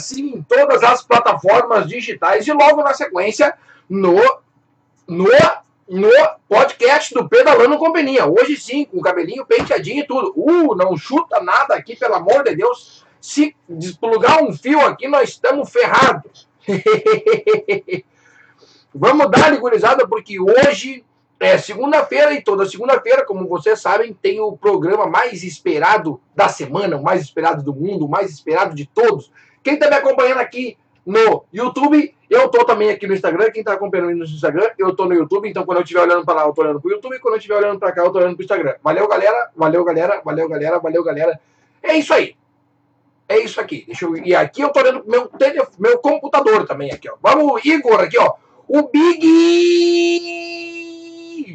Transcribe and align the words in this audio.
sim 0.00 0.36
em 0.36 0.42
todas 0.42 0.82
as 0.82 1.02
plataformas 1.02 1.86
digitais 1.86 2.46
e 2.46 2.52
logo 2.52 2.82
na 2.82 2.92
sequência 2.94 3.54
no, 3.88 4.16
no, 5.06 5.28
no 5.88 6.10
podcast 6.48 7.14
do 7.14 7.28
Pedalando 7.28 7.78
Companhia. 7.78 8.26
Hoje 8.26 8.56
sim, 8.56 8.84
com 8.84 8.98
o 8.98 9.02
cabelinho 9.02 9.46
penteadinho 9.46 10.02
e 10.02 10.06
tudo. 10.06 10.32
Uh, 10.36 10.74
não 10.74 10.96
chuta 10.96 11.40
nada 11.40 11.74
aqui, 11.74 11.96
pelo 11.96 12.14
amor 12.14 12.44
de 12.44 12.54
Deus. 12.56 13.04
Se 13.20 13.54
desplugar 13.68 14.42
um 14.42 14.52
fio 14.52 14.80
aqui, 14.80 15.06
nós 15.06 15.30
estamos 15.30 15.70
ferrados. 15.70 16.48
Vamos 18.94 19.30
dar, 19.30 19.56
gurizada, 19.58 20.06
porque 20.08 20.40
hoje 20.40 21.04
é 21.40 21.56
segunda-feira 21.56 22.34
e 22.34 22.42
toda 22.42 22.68
segunda-feira, 22.68 23.24
como 23.24 23.48
vocês 23.48 23.80
sabem, 23.80 24.12
tem 24.12 24.40
o 24.40 24.56
programa 24.56 25.06
mais 25.06 25.42
esperado 25.42 26.20
da 26.36 26.48
semana, 26.48 26.96
o 26.98 27.02
mais 27.02 27.22
esperado 27.22 27.62
do 27.62 27.74
mundo, 27.74 28.04
o 28.04 28.08
mais 28.08 28.30
esperado 28.30 28.74
de 28.74 28.86
todos. 28.86 29.32
Quem 29.62 29.74
está 29.74 29.88
me 29.88 29.96
acompanhando 29.96 30.38
aqui 30.38 30.76
no 31.04 31.44
YouTube, 31.52 32.14
eu 32.28 32.48
tô 32.48 32.64
também 32.64 32.90
aqui 32.90 33.06
no 33.06 33.14
Instagram. 33.14 33.50
Quem 33.50 33.60
está 33.60 33.72
acompanhando 33.74 34.14
no 34.14 34.24
Instagram, 34.24 34.70
eu 34.78 34.94
tô 34.94 35.06
no 35.06 35.14
YouTube. 35.14 35.48
Então, 35.48 35.64
quando 35.64 35.78
eu 35.78 35.82
estiver 35.82 36.02
olhando 36.02 36.24
para 36.24 36.34
lá, 36.34 36.46
eu 36.46 36.52
tô 36.52 36.62
olhando 36.62 36.80
pro 36.80 36.90
YouTube. 36.90 37.18
Quando 37.20 37.34
eu 37.34 37.38
estiver 37.38 37.56
olhando 37.56 37.78
para 37.78 37.92
cá, 37.92 38.02
eu 38.02 38.12
tô 38.12 38.18
olhando 38.18 38.36
pro 38.36 38.44
Instagram. 38.44 38.74
Valeu, 38.82 39.08
galera. 39.08 39.50
Valeu, 39.56 39.84
galera. 39.84 40.20
Valeu, 40.24 40.48
galera. 40.48 40.78
Valeu, 40.78 41.02
galera. 41.02 41.40
É 41.82 41.94
isso 41.94 42.14
aí. 42.14 42.36
É 43.28 43.38
isso 43.38 43.60
aqui. 43.60 43.84
Deixa 43.86 44.04
eu... 44.04 44.16
E 44.16 44.34
aqui 44.34 44.60
eu 44.60 44.70
tô 44.70 44.80
olhando 44.80 45.04
meu, 45.06 45.28
tele... 45.28 45.62
meu 45.78 45.98
computador 45.98 46.66
também 46.66 46.90
aqui, 46.90 47.08
ó. 47.08 47.14
Vamos, 47.22 47.64
Igor, 47.64 48.00
aqui, 48.00 48.18
ó. 48.18 48.34
O 48.66 48.88
Big 48.88 49.20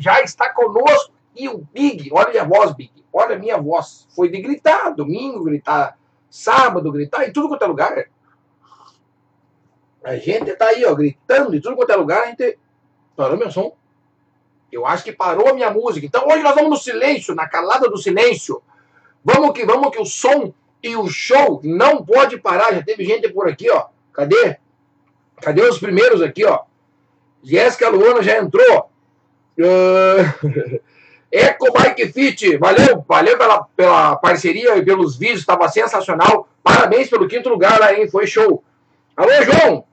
já 0.02 0.22
está 0.22 0.50
conosco. 0.50 1.14
E 1.36 1.50
o 1.50 1.66
Big, 1.74 2.10
olha 2.14 2.28
a 2.28 2.32
minha 2.32 2.46
voz, 2.46 2.72
Big. 2.74 2.92
Olha 3.12 3.36
a 3.36 3.40
minha 3.40 3.58
voz. 3.58 4.08
Foi 4.16 4.30
de 4.30 4.42
gritar, 4.42 4.90
domingo 4.92 5.44
gritar, 5.44 5.98
sábado 6.36 6.92
gritar, 6.92 7.28
em 7.28 7.32
tudo 7.32 7.48
quanto 7.48 7.64
é 7.64 7.68
lugar. 7.68 8.06
A 10.04 10.18
gente 10.18 10.54
tá 10.56 10.68
aí, 10.68 10.84
ó, 10.86 10.94
gritando 10.94 11.56
em 11.56 11.62
tudo 11.62 11.78
quanto 11.78 11.92
é 11.92 11.96
lugar, 11.96 12.24
a 12.24 12.26
gente. 12.28 12.60
Parou 13.16 13.38
meu 13.38 13.50
som? 13.50 13.74
Eu 14.70 14.86
acho 14.86 15.06
que 15.06 15.14
parou 15.14 15.48
a 15.48 15.54
minha 15.54 15.72
música. 15.72 16.06
Então 16.06 16.28
hoje 16.28 16.44
nós 16.44 16.54
vamos 16.54 16.70
no 16.70 16.78
silêncio, 16.78 17.34
na 17.34 17.48
calada 17.48 17.90
do 17.90 17.98
silêncio. 17.98 18.62
Vamos 19.24 19.54
que 19.54 19.66
vamos 19.66 19.90
que 19.92 20.00
o 20.00 20.06
som 20.06 20.54
e 20.84 20.98
o 20.98 21.08
show 21.08 21.62
não 21.64 22.04
pode 22.04 22.38
parar. 22.38 22.74
Já 22.74 22.84
teve 22.84 23.06
gente 23.06 23.30
por 23.30 23.48
aqui, 23.48 23.70
ó. 23.70 23.88
Cadê? 24.12 24.58
Cadê 25.42 25.62
os 25.62 25.80
primeiros 25.80 26.22
aqui, 26.22 26.44
ó? 26.46 26.64
Jéssica 27.42 27.88
Luana 27.88 28.22
já 28.22 28.38
entrou. 28.38 28.90
Uh... 29.58 30.82
Eco 31.32 31.72
Bike 31.72 32.12
Fit, 32.12 32.58
valeu, 32.58 33.04
valeu 33.08 33.38
pela, 33.38 33.64
pela 33.76 34.16
parceria 34.16 34.78
e 34.78 34.86
pelos 34.86 35.18
vídeos, 35.18 35.40
estava 35.42 35.68
sensacional. 35.68 36.48
Parabéns 36.64 37.10
pelo 37.10 37.28
quinto 37.28 37.50
lugar 37.50 37.80
lá, 37.80 37.94
hein? 37.94 38.10
Foi 38.10 38.26
show. 38.26 38.64
Alô, 39.16 39.32
João! 39.44 39.86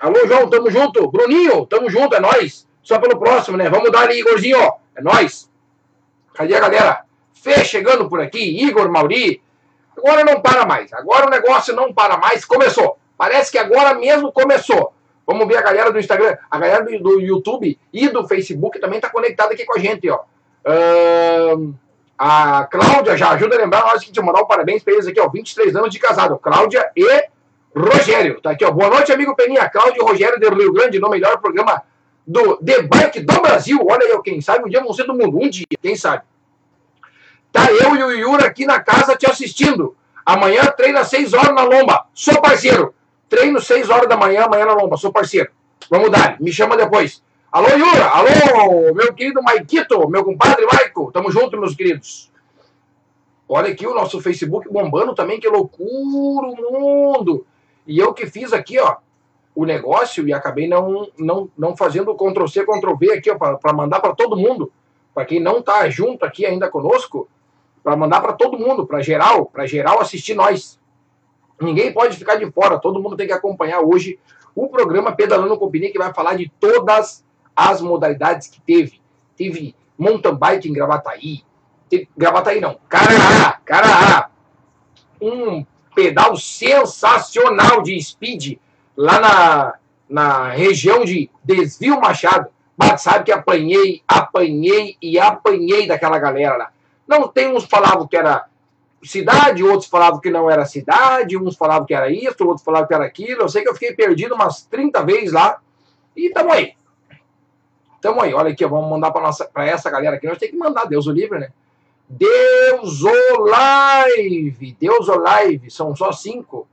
Alô, 0.00 0.26
João, 0.26 0.48
tamo 0.48 0.70
junto. 0.70 1.10
Bruninho, 1.10 1.66
tamo 1.66 1.90
junto, 1.90 2.14
é 2.14 2.20
nós. 2.20 2.66
Só 2.82 2.98
pelo 2.98 3.18
próximo, 3.18 3.56
né? 3.56 3.68
Vamos 3.68 3.90
dar 3.90 4.02
ali, 4.02 4.20
Igorzinho, 4.20 4.58
ó. 4.60 4.76
É 4.96 5.02
nós. 5.02 5.50
Cadê 6.34 6.54
a 6.54 6.60
galera? 6.60 7.04
Fê 7.34 7.64
chegando 7.64 8.08
por 8.08 8.20
aqui, 8.20 8.64
Igor, 8.64 8.90
Mauri. 8.90 9.42
Agora 9.96 10.24
não 10.24 10.40
para 10.40 10.64
mais. 10.64 10.92
Agora 10.92 11.26
o 11.26 11.30
negócio 11.30 11.74
não 11.74 11.92
para 11.92 12.16
mais. 12.16 12.44
Começou. 12.44 12.96
Parece 13.16 13.50
que 13.50 13.58
agora 13.58 13.94
mesmo 13.94 14.32
começou. 14.32 14.92
Vamos 15.26 15.46
ver 15.46 15.58
a 15.58 15.62
galera 15.62 15.92
do 15.92 15.98
Instagram, 15.98 16.36
a 16.50 16.58
galera 16.58 16.84
do, 16.84 16.98
do 17.00 17.20
YouTube 17.20 17.78
e 17.92 18.08
do 18.08 18.26
Facebook 18.26 18.80
também 18.80 18.98
está 18.98 19.10
conectada 19.10 19.52
aqui 19.52 19.66
com 19.66 19.76
a 19.76 19.78
gente, 19.78 20.08
ó. 20.08 20.20
Uh, 20.66 21.74
a 22.18 22.64
Cláudia 22.64 23.16
já 23.16 23.30
ajuda 23.30 23.54
a 23.54 23.58
lembrar 23.58 23.82
nós 23.82 24.02
que 24.02 24.10
te 24.10 24.20
mandar 24.20 24.42
um 24.42 24.46
parabéns 24.46 24.82
para 24.82 24.94
eles 24.94 25.06
aqui, 25.06 25.20
ó. 25.20 25.28
23 25.28 25.76
anos 25.76 25.90
de 25.90 25.98
casado. 25.98 26.38
Cláudia 26.38 26.90
e 26.96 27.28
Rogério. 27.74 28.40
Tá 28.40 28.50
aqui, 28.50 28.64
ó. 28.64 28.70
Boa 28.70 28.90
noite, 28.90 29.12
amigo 29.12 29.36
Peninha. 29.36 29.68
Cláudio 29.70 30.02
e 30.02 30.04
Rogério 30.04 30.40
do 30.40 30.54
Rio 30.54 30.72
Grande, 30.72 30.98
no 30.98 31.08
melhor 31.08 31.38
programa 31.38 31.82
do 32.26 32.58
Bike 32.60 33.20
do 33.20 33.40
Brasil. 33.40 33.78
Olha 33.88 34.04
aí, 34.04 34.22
quem 34.22 34.40
sabe 34.40 34.64
um 34.64 34.68
dia 34.68 34.82
vão 34.82 34.92
ser 34.92 35.04
do 35.04 35.14
mundo. 35.14 35.38
Um 35.40 35.48
dia, 35.48 35.66
quem 35.80 35.94
sabe. 35.94 36.24
Tá 37.52 37.72
eu 37.72 37.96
e 37.96 38.02
o 38.02 38.10
Yura 38.10 38.46
aqui 38.46 38.66
na 38.66 38.80
casa 38.80 39.16
te 39.16 39.30
assistindo. 39.30 39.96
Amanhã 40.26 40.64
treina 40.76 41.00
às 41.00 41.08
6 41.08 41.32
horas 41.32 41.54
na 41.54 41.62
lomba. 41.62 42.04
Sou 42.12 42.40
parceiro. 42.42 42.94
Treino 43.28 43.60
6 43.60 43.88
horas 43.88 44.08
da 44.08 44.16
manhã, 44.16 44.44
amanhã 44.44 44.66
na 44.66 44.74
lomba. 44.74 44.96
Sou 44.96 45.12
parceiro. 45.12 45.50
Vamos 45.88 46.10
dar. 46.10 46.38
Me 46.40 46.52
chama 46.52 46.76
depois. 46.76 47.22
Alô, 47.50 47.66
Yura. 47.66 48.04
Alô, 48.10 48.94
meu 48.94 49.14
querido 49.14 49.42
Maikito, 49.42 50.06
meu 50.10 50.22
compadre 50.22 50.66
Maico. 50.70 51.10
Tamo 51.10 51.32
junto, 51.32 51.58
meus 51.58 51.74
queridos. 51.74 52.30
Olha 53.48 53.70
aqui 53.70 53.86
o 53.86 53.94
nosso 53.94 54.20
Facebook 54.20 54.70
bombando 54.70 55.14
também. 55.14 55.40
Que 55.40 55.48
loucura 55.48 56.46
o 56.46 56.54
mundo. 56.54 57.46
E 57.86 57.98
eu 57.98 58.12
que 58.12 58.26
fiz 58.26 58.52
aqui, 58.52 58.78
ó, 58.78 58.96
o 59.54 59.64
negócio 59.64 60.28
e 60.28 60.32
acabei 60.34 60.68
não, 60.68 61.08
não, 61.18 61.50
não 61.56 61.74
fazendo 61.74 62.14
Ctrl-C, 62.14 62.66
Ctrl-V 62.66 63.12
aqui, 63.14 63.30
ó, 63.30 63.36
para 63.38 63.72
mandar 63.72 64.00
para 64.00 64.14
todo 64.14 64.36
mundo. 64.36 64.70
Para 65.14 65.24
quem 65.24 65.40
não 65.40 65.62
tá 65.62 65.88
junto 65.88 66.26
aqui 66.26 66.44
ainda 66.44 66.68
conosco, 66.68 67.26
para 67.82 67.96
mandar 67.96 68.20
para 68.20 68.34
todo 68.34 68.58
mundo, 68.58 68.86
para 68.86 69.00
geral, 69.00 69.46
para 69.46 69.66
geral 69.66 70.02
assistir 70.02 70.34
nós. 70.34 70.78
Ninguém 71.58 71.94
pode 71.94 72.14
ficar 72.14 72.34
de 72.34 72.50
fora, 72.52 72.78
todo 72.78 73.02
mundo 73.02 73.16
tem 73.16 73.26
que 73.26 73.32
acompanhar 73.32 73.80
hoje 73.80 74.18
o 74.54 74.68
programa 74.68 75.12
Pedalando 75.12 75.56
Companhia, 75.56 75.90
que 75.90 75.98
vai 75.98 76.12
falar 76.12 76.34
de 76.34 76.52
todas 76.60 77.26
as 77.58 77.80
modalidades 77.80 78.46
que 78.46 78.60
teve. 78.60 79.00
Teve 79.36 79.74
mountain 79.98 80.36
bike 80.36 80.68
em 80.68 80.72
Gravataí, 80.72 81.42
teve, 81.90 82.08
Gravataí 82.16 82.60
não, 82.60 82.78
Caraá, 82.88 83.58
Caraá, 83.64 84.30
um 85.20 85.66
pedal 85.94 86.36
sensacional 86.36 87.82
de 87.82 88.00
speed 88.00 88.58
lá 88.96 89.20
na, 89.20 89.74
na 90.08 90.48
região 90.50 91.04
de 91.04 91.28
Desvio 91.42 92.00
Machado. 92.00 92.48
Mas 92.76 93.02
sabe 93.02 93.24
que 93.24 93.32
apanhei, 93.32 94.02
apanhei 94.06 94.96
e 95.02 95.18
apanhei 95.18 95.88
daquela 95.88 96.16
galera 96.20 96.56
lá. 96.56 96.70
Não 97.08 97.26
tem 97.26 97.48
uns 97.48 97.64
falavam 97.64 98.06
que 98.06 98.16
era 98.16 98.46
cidade, 99.02 99.64
outros 99.64 99.90
falavam 99.90 100.20
que 100.20 100.30
não 100.30 100.48
era 100.48 100.64
cidade, 100.64 101.36
uns 101.36 101.56
falavam 101.56 101.86
que 101.86 101.94
era 101.94 102.08
isso, 102.08 102.36
outros 102.40 102.62
falavam 102.62 102.86
que 102.86 102.94
era 102.94 103.04
aquilo. 103.04 103.42
Eu 103.42 103.48
sei 103.48 103.62
que 103.62 103.68
eu 103.68 103.74
fiquei 103.74 103.94
perdido 103.94 104.36
umas 104.36 104.62
30 104.62 105.02
vezes 105.04 105.32
lá. 105.32 105.58
E 106.16 106.30
tamo 106.30 106.52
aí. 106.52 106.74
Tamo 108.00 108.22
aí. 108.22 108.32
Olha 108.34 108.52
aqui, 108.52 108.64
vamos 108.66 108.88
mandar 108.90 109.10
para 109.10 109.66
essa 109.66 109.90
galera 109.90 110.16
aqui. 110.16 110.26
Nós 110.26 110.38
temos 110.38 110.52
que 110.52 110.58
mandar, 110.58 110.84
Deus 110.84 111.06
o 111.06 111.12
livre, 111.12 111.38
né? 111.38 111.50
Deus 112.08 113.02
o 113.02 113.40
live. 113.44 114.76
Deus 114.78 115.08
o 115.08 115.18
live. 115.18 115.70
São 115.70 115.94
só 115.94 116.12
cinco. 116.12 116.68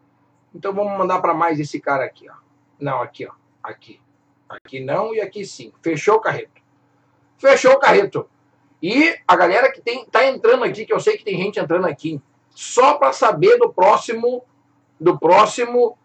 Então 0.54 0.74
vamos 0.74 0.98
mandar 0.98 1.20
para 1.20 1.34
mais 1.34 1.60
esse 1.60 1.80
cara 1.80 2.06
aqui, 2.06 2.30
ó. 2.30 2.34
Não, 2.80 3.02
aqui, 3.02 3.28
ó. 3.28 3.32
Aqui. 3.62 4.00
Aqui 4.48 4.80
não 4.80 5.14
e 5.14 5.20
aqui 5.20 5.46
sim. 5.46 5.74
Fechou 5.82 6.16
o 6.16 6.22
carreto. 6.22 6.62
Fechou 7.38 7.74
o 7.74 7.80
carreto. 7.80 8.30
E 8.82 9.18
a 9.28 9.36
galera 9.36 9.72
que 9.72 9.82
tem, 9.82 10.06
tá 10.06 10.26
entrando 10.26 10.64
aqui, 10.64 10.86
que 10.86 10.94
eu 10.94 11.00
sei 11.00 11.18
que 11.18 11.24
tem 11.26 11.38
gente 11.38 11.60
entrando 11.60 11.88
aqui, 11.88 12.22
só 12.52 12.96
para 12.96 13.12
saber 13.12 13.58
do 13.58 13.74
próximo 13.74 14.44
do 15.00 15.18
próximo 15.18 15.98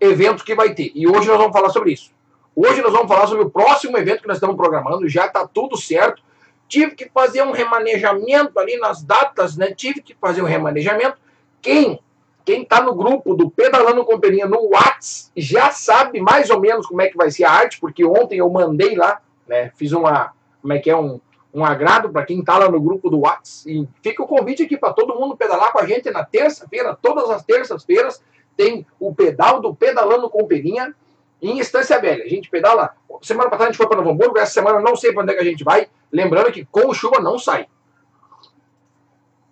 evento 0.00 0.44
que 0.44 0.54
vai 0.54 0.74
ter. 0.74 0.92
E 0.94 1.06
hoje 1.06 1.26
nós 1.26 1.38
vamos 1.38 1.52
falar 1.52 1.70
sobre 1.70 1.92
isso. 1.92 2.12
Hoje 2.54 2.82
nós 2.82 2.92
vamos 2.92 3.08
falar 3.08 3.26
sobre 3.26 3.44
o 3.44 3.50
próximo 3.50 3.96
evento 3.96 4.22
que 4.22 4.28
nós 4.28 4.36
estamos 4.36 4.56
programando, 4.56 5.08
já 5.08 5.26
está 5.26 5.46
tudo 5.46 5.76
certo. 5.76 6.22
Tive 6.68 6.94
que 6.94 7.08
fazer 7.08 7.42
um 7.42 7.52
remanejamento 7.52 8.58
ali 8.58 8.76
nas 8.76 9.02
datas, 9.02 9.56
né? 9.56 9.72
Tive 9.72 10.02
que 10.02 10.14
fazer 10.14 10.42
um 10.42 10.46
remanejamento. 10.46 11.18
Quem 11.60 12.00
quem 12.44 12.62
está 12.62 12.80
no 12.80 12.94
grupo 12.94 13.34
do 13.34 13.50
Pedalando 13.50 14.04
Companhia 14.04 14.46
no 14.46 14.70
Whats 14.70 15.30
já 15.36 15.70
sabe 15.70 16.20
mais 16.20 16.48
ou 16.50 16.58
menos 16.58 16.86
como 16.86 17.02
é 17.02 17.08
que 17.08 17.16
vai 17.16 17.30
ser 17.30 17.44
a 17.44 17.52
arte, 17.52 17.78
porque 17.78 18.04
ontem 18.04 18.38
eu 18.38 18.50
mandei 18.50 18.96
lá, 18.96 19.20
né? 19.46 19.70
Fiz 19.76 19.92
uma, 19.92 20.32
como 20.60 20.72
é 20.72 20.78
que 20.78 20.90
é 20.90 20.96
um 20.96 21.20
um 21.52 21.64
agrado 21.64 22.10
para 22.10 22.24
quem 22.24 22.40
está 22.40 22.58
lá 22.58 22.70
no 22.70 22.80
grupo 22.80 23.10
do 23.10 23.20
Whats. 23.20 23.66
E 23.66 23.86
fica 24.02 24.22
o 24.22 24.26
convite 24.26 24.62
aqui 24.62 24.76
para 24.76 24.92
todo 24.92 25.18
mundo 25.18 25.36
pedalar 25.36 25.72
com 25.72 25.80
a 25.80 25.86
gente 25.86 26.10
na 26.10 26.24
terça-feira, 26.24 26.96
todas 27.00 27.28
as 27.28 27.44
terças-feiras, 27.44 28.22
tem 28.56 28.86
o 28.98 29.14
pedal 29.14 29.60
do 29.60 29.74
Pedalando 29.74 30.28
com 30.28 30.46
Peninha 30.46 30.94
em 31.40 31.58
Estância 31.58 32.00
Velha. 32.00 32.24
A 32.24 32.28
gente 32.28 32.50
pedala. 32.50 32.94
Semana 33.22 33.50
passada 33.50 33.64
a 33.64 33.72
gente 33.72 33.76
foi 33.76 33.86
para 33.86 33.98
Novo 33.98 34.10
Hamburgo, 34.10 34.38
essa 34.38 34.52
semana 34.52 34.80
não 34.80 34.96
sei 34.96 35.12
para 35.12 35.22
onde 35.22 35.32
é 35.32 35.34
que 35.34 35.42
a 35.42 35.44
gente 35.44 35.64
vai. 35.64 35.88
Lembrando 36.12 36.52
que 36.52 36.64
com 36.64 36.92
chuva 36.94 37.20
não 37.20 37.38
sai. 37.38 37.66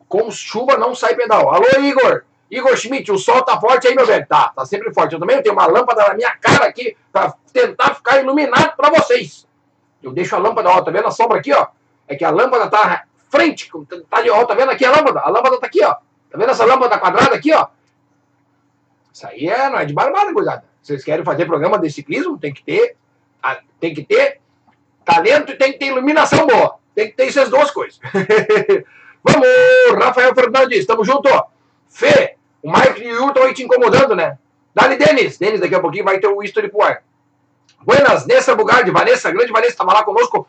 Com 0.08 0.30
chuva 0.30 0.76
não 0.76 0.94
sai 0.94 1.14
pedal. 1.14 1.50
Alô, 1.50 1.66
Igor! 1.80 2.24
Igor 2.50 2.74
Schmidt, 2.76 3.12
o 3.12 3.18
sol 3.18 3.42
tá 3.42 3.60
forte 3.60 3.86
aí, 3.86 3.94
meu 3.94 4.06
velho? 4.06 4.26
Tá, 4.26 4.48
tá 4.48 4.64
sempre 4.64 4.92
forte. 4.92 5.12
Eu 5.12 5.20
também 5.20 5.42
tenho 5.42 5.54
uma 5.54 5.66
lâmpada 5.66 6.08
na 6.08 6.14
minha 6.14 6.34
cara 6.36 6.64
aqui 6.64 6.96
para 7.12 7.34
tentar 7.52 7.94
ficar 7.94 8.18
iluminado 8.20 8.74
para 8.74 8.88
vocês. 8.90 9.46
Eu 10.02 10.12
deixo 10.12 10.34
a 10.34 10.38
lâmpada, 10.38 10.70
ó, 10.70 10.80
tá 10.80 10.90
vendo 10.90 11.08
a 11.08 11.10
sombra 11.10 11.38
aqui, 11.38 11.52
ó? 11.52 11.66
é 12.08 12.16
que 12.16 12.24
a 12.24 12.30
lâmpada 12.30 12.68
tá 12.68 13.04
frente, 13.30 13.70
tá 14.08 14.22
de 14.22 14.30
ó, 14.30 14.44
tá 14.46 14.54
vendo 14.54 14.70
aqui 14.70 14.84
a 14.84 14.90
lâmpada? 14.90 15.20
A 15.20 15.28
lâmpada 15.28 15.60
tá 15.60 15.66
aqui, 15.66 15.84
ó. 15.84 15.94
Tá 15.94 16.38
vendo 16.38 16.50
essa 16.50 16.64
lâmpada 16.64 16.98
quadrada 16.98 17.36
aqui, 17.36 17.52
ó? 17.52 17.68
Isso 19.12 19.26
aí 19.26 19.46
é, 19.46 19.68
não 19.68 19.78
é 19.78 19.84
de 19.84 19.92
barbada, 19.92 20.32
gurizada. 20.32 20.64
Vocês 20.88 21.04
querem 21.04 21.22
fazer 21.22 21.44
programa 21.44 21.78
de 21.78 21.90
ciclismo, 21.90 22.38
tem 22.38 22.50
que 22.50 22.64
ter, 22.64 22.96
tem 23.78 23.92
que 23.92 24.02
ter 24.02 24.40
talento 25.04 25.52
e 25.52 25.56
tem 25.56 25.72
que 25.72 25.78
ter 25.78 25.88
iluminação 25.88 26.46
boa. 26.46 26.76
Tem 26.94 27.08
que 27.08 27.12
ter 27.14 27.24
essas 27.24 27.50
duas 27.50 27.70
coisas. 27.70 28.00
Vamos, 29.22 29.46
Rafael 30.02 30.34
Fernandes, 30.34 30.86
tamo 30.86 31.04
junto. 31.04 31.28
Fê, 31.90 32.36
o 32.62 32.72
Mike 32.72 33.02
e 33.02 33.12
o 33.12 33.28
estão 33.28 33.42
aí 33.42 33.52
te 33.52 33.62
incomodando, 33.62 34.16
né? 34.16 34.38
Dali, 34.74 34.96
Denis. 34.96 35.36
Denis, 35.36 35.60
daqui 35.60 35.74
a 35.74 35.80
pouquinho 35.80 36.04
vai 36.04 36.18
ter 36.18 36.26
o 36.26 36.42
history 36.42 36.70
pro. 36.70 36.80
Buenas, 37.82 38.26
Nessa 38.26 38.54
Bugardi, 38.54 38.90
Vanessa, 38.90 39.30
grande 39.30 39.52
Vanessa, 39.52 39.72
estava 39.72 39.92
lá 39.92 40.02
conosco 40.02 40.48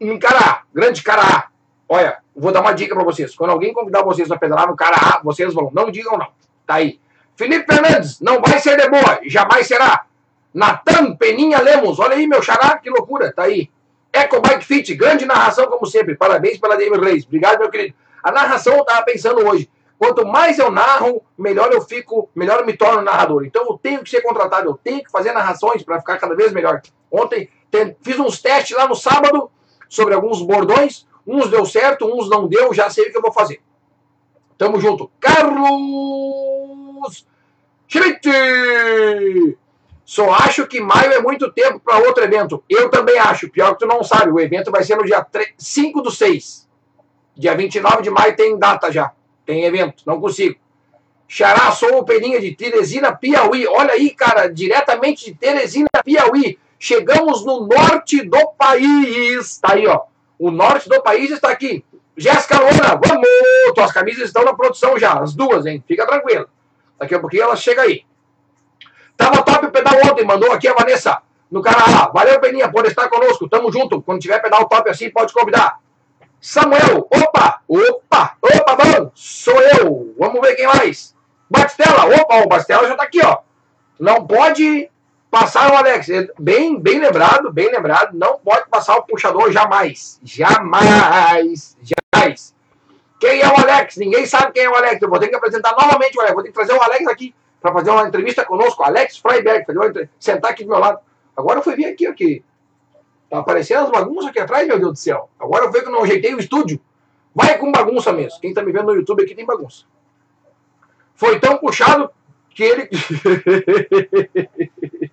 em 0.00 0.18
Cará, 0.18 0.62
grande 0.72 1.02
Cará. 1.02 1.48
Olha, 1.86 2.18
vou 2.34 2.52
dar 2.52 2.62
uma 2.62 2.72
dica 2.72 2.94
para 2.94 3.04
vocês. 3.04 3.34
Quando 3.36 3.50
alguém 3.50 3.74
convidar 3.74 4.02
vocês 4.02 4.30
a 4.30 4.38
pedalar 4.38 4.66
no 4.66 4.76
Cará, 4.76 5.20
vocês 5.22 5.52
vão. 5.52 5.70
Não 5.74 5.90
digam 5.90 6.16
não. 6.16 6.28
Tá 6.66 6.76
aí. 6.76 6.98
Felipe 7.36 7.72
Fernandes, 7.72 8.20
não 8.20 8.40
vai 8.40 8.60
ser 8.60 8.76
de 8.76 8.88
boa, 8.88 9.20
jamais 9.26 9.66
será. 9.66 10.06
Natan 10.52 11.16
Peninha 11.16 11.60
Lemos, 11.60 11.98
olha 11.98 12.14
aí, 12.14 12.26
meu 12.26 12.40
xará, 12.40 12.78
que 12.78 12.88
loucura, 12.88 13.32
tá 13.32 13.44
aí. 13.44 13.68
Eco 14.12 14.40
Bike 14.40 14.64
Fit, 14.64 14.94
grande 14.94 15.26
narração 15.26 15.66
como 15.66 15.84
sempre. 15.86 16.14
Parabéns 16.14 16.58
pela 16.58 16.76
DM 16.76 16.96
Reis. 16.98 17.24
Obrigado, 17.24 17.58
meu 17.58 17.68
querido. 17.68 17.94
A 18.22 18.30
narração 18.30 18.76
eu 18.76 18.84
tava 18.84 19.04
pensando 19.04 19.44
hoje. 19.44 19.68
Quanto 19.98 20.24
mais 20.24 20.58
eu 20.58 20.70
narro, 20.70 21.24
melhor 21.36 21.72
eu 21.72 21.80
fico, 21.80 22.30
melhor 22.34 22.60
eu 22.60 22.66
me 22.66 22.76
torno 22.76 23.02
narrador. 23.02 23.44
Então 23.44 23.64
eu 23.68 23.78
tenho 23.78 24.02
que 24.04 24.10
ser 24.10 24.20
contratado, 24.22 24.68
eu 24.68 24.78
tenho 24.82 25.02
que 25.02 25.10
fazer 25.10 25.32
narrações 25.32 25.82
para 25.82 25.98
ficar 25.98 26.18
cada 26.18 26.36
vez 26.36 26.52
melhor. 26.52 26.80
Ontem 27.10 27.50
tem, 27.70 27.96
fiz 28.02 28.18
uns 28.18 28.40
testes 28.40 28.76
lá 28.76 28.86
no 28.86 28.94
sábado 28.94 29.50
sobre 29.88 30.14
alguns 30.14 30.40
bordões, 30.42 31.06
uns 31.26 31.50
deu 31.50 31.66
certo, 31.66 32.06
uns 32.06 32.30
não 32.30 32.46
deu, 32.46 32.72
já 32.72 32.88
sei 32.90 33.08
o 33.08 33.10
que 33.10 33.18
eu 33.18 33.22
vou 33.22 33.32
fazer. 33.32 33.60
Tamo 34.56 34.80
junto. 34.80 35.10
Carlos 35.18 36.63
Schmidt! 37.88 38.28
Só 40.04 40.30
acho 40.32 40.66
que 40.66 40.80
maio 40.80 41.12
é 41.12 41.20
muito 41.20 41.50
tempo 41.50 41.80
para 41.80 41.98
outro 41.98 42.22
evento. 42.22 42.62
Eu 42.68 42.90
também 42.90 43.18
acho. 43.18 43.48
Pior 43.48 43.72
que 43.72 43.80
tu 43.80 43.86
não 43.86 44.04
sabe. 44.04 44.30
O 44.30 44.40
evento 44.40 44.70
vai 44.70 44.84
ser 44.84 44.96
no 44.96 45.04
dia 45.04 45.24
3, 45.24 45.54
5 45.56 46.02
do 46.02 46.10
6. 46.10 46.68
Dia 47.36 47.54
29 47.54 48.02
de 48.02 48.10
maio 48.10 48.36
tem 48.36 48.58
data 48.58 48.92
já. 48.92 49.12
Tem 49.46 49.64
evento. 49.64 50.02
Não 50.06 50.20
consigo. 50.20 50.56
Xará, 51.26 51.72
sou 51.72 51.98
o 51.98 52.04
Peninha 52.04 52.40
de 52.40 52.54
Teresina, 52.54 53.14
Piauí. 53.16 53.66
Olha 53.66 53.94
aí, 53.94 54.10
cara. 54.10 54.46
Diretamente 54.48 55.24
de 55.24 55.34
Teresina, 55.34 55.88
Piauí. 56.04 56.58
Chegamos 56.78 57.44
no 57.44 57.66
norte 57.66 58.22
do 58.22 58.48
país. 58.58 59.58
Tá 59.58 59.72
aí, 59.72 59.86
ó. 59.86 60.02
O 60.38 60.50
norte 60.50 60.88
do 60.88 61.02
país 61.02 61.30
está 61.30 61.48
aqui. 61.48 61.82
Jéssica 62.16 62.60
Lona, 62.60 63.00
vamos! 63.02 63.26
Tuas 63.74 63.90
camisas 63.90 64.24
estão 64.26 64.44
na 64.44 64.54
produção 64.54 64.98
já. 64.98 65.14
As 65.14 65.34
duas, 65.34 65.66
hein? 65.66 65.82
Fica 65.88 66.06
tranquilo. 66.06 66.46
Daqui 66.98 67.14
a 67.14 67.20
pouquinho 67.20 67.44
ela 67.44 67.56
chega 67.56 67.82
aí. 67.82 68.04
Tava 69.16 69.42
top 69.42 69.66
o 69.66 69.70
pedal 69.70 69.94
ontem, 70.04 70.24
mandou 70.24 70.52
aqui 70.52 70.68
a 70.68 70.74
Vanessa 70.74 71.22
no 71.50 71.62
canal. 71.62 72.12
Valeu, 72.12 72.40
Peninha, 72.40 72.70
por 72.70 72.84
estar 72.86 73.08
conosco. 73.08 73.48
Tamo 73.48 73.70
junto. 73.70 74.02
Quando 74.02 74.20
tiver 74.20 74.40
pedal 74.40 74.68
top 74.68 74.90
assim, 74.90 75.10
pode 75.10 75.32
convidar. 75.32 75.78
Samuel, 76.40 77.08
opa, 77.10 77.60
opa, 77.66 78.36
opa, 78.42 78.76
bom, 78.76 79.10
sou 79.14 79.58
eu. 79.60 80.14
Vamos 80.18 80.40
ver 80.40 80.56
quem 80.56 80.66
mais. 80.66 81.14
Batistela, 81.48 82.06
opa, 82.20 82.42
o 82.42 82.48
Batistela 82.48 82.86
já 82.88 82.96
tá 82.96 83.04
aqui, 83.04 83.24
ó. 83.24 83.38
Não 83.98 84.26
pode 84.26 84.90
passar 85.30 85.72
o 85.72 85.76
Alex. 85.76 86.08
Bem, 86.38 86.78
bem 86.78 86.98
lembrado, 87.00 87.52
bem 87.52 87.70
lembrado. 87.70 88.12
Não 88.12 88.38
pode 88.38 88.68
passar 88.68 88.96
o 88.96 89.02
puxador 89.02 89.50
jamais. 89.52 90.20
Jamais. 90.22 91.76
Jamais. 91.82 92.54
Quem 93.24 93.40
é 93.40 93.48
o 93.48 93.58
Alex? 93.58 93.96
Ninguém 93.96 94.26
sabe 94.26 94.52
quem 94.52 94.64
é 94.64 94.68
o 94.68 94.74
Alex. 94.74 95.00
Eu 95.00 95.08
vou 95.08 95.18
ter 95.18 95.28
que 95.28 95.34
apresentar 95.34 95.74
novamente 95.80 96.14
o 96.14 96.20
Alex. 96.20 96.34
Vou 96.34 96.42
ter 96.42 96.50
que 96.50 96.54
trazer 96.54 96.74
o 96.74 96.82
Alex 96.82 97.06
aqui 97.06 97.34
para 97.58 97.72
fazer 97.72 97.88
uma 97.88 98.06
entrevista 98.06 98.44
conosco, 98.44 98.82
Alex 98.82 99.16
Freiberg, 99.16 99.64
uma 99.72 99.90
sentar 100.20 100.50
aqui 100.50 100.62
do 100.62 100.68
meu 100.68 100.78
lado. 100.78 100.98
Agora 101.34 101.60
eu 101.60 101.62
fui 101.62 101.74
ver 101.74 101.86
aqui, 101.86 102.06
aqui. 102.06 102.44
Tá 103.30 103.38
aparecendo 103.38 103.84
as 103.84 103.90
bagunças 103.90 104.28
aqui 104.28 104.38
atrás, 104.38 104.68
meu 104.68 104.78
Deus 104.78 104.92
do 104.92 104.98
céu. 104.98 105.30
Agora 105.40 105.64
eu 105.64 105.72
vejo 105.72 105.86
que 105.86 105.90
não 105.90 106.02
ajeitei 106.02 106.34
o 106.34 106.38
estúdio. 106.38 106.78
Vai 107.34 107.56
com 107.56 107.72
bagunça 107.72 108.12
mesmo. 108.12 108.38
Quem 108.40 108.52
tá 108.52 108.62
me 108.62 108.70
vendo 108.70 108.88
no 108.88 108.94
YouTube 108.94 109.22
aqui 109.22 109.34
tem 109.34 109.46
bagunça. 109.46 109.86
Foi 111.14 111.40
tão 111.40 111.56
puxado 111.56 112.10
que 112.50 112.62
ele. 112.62 112.90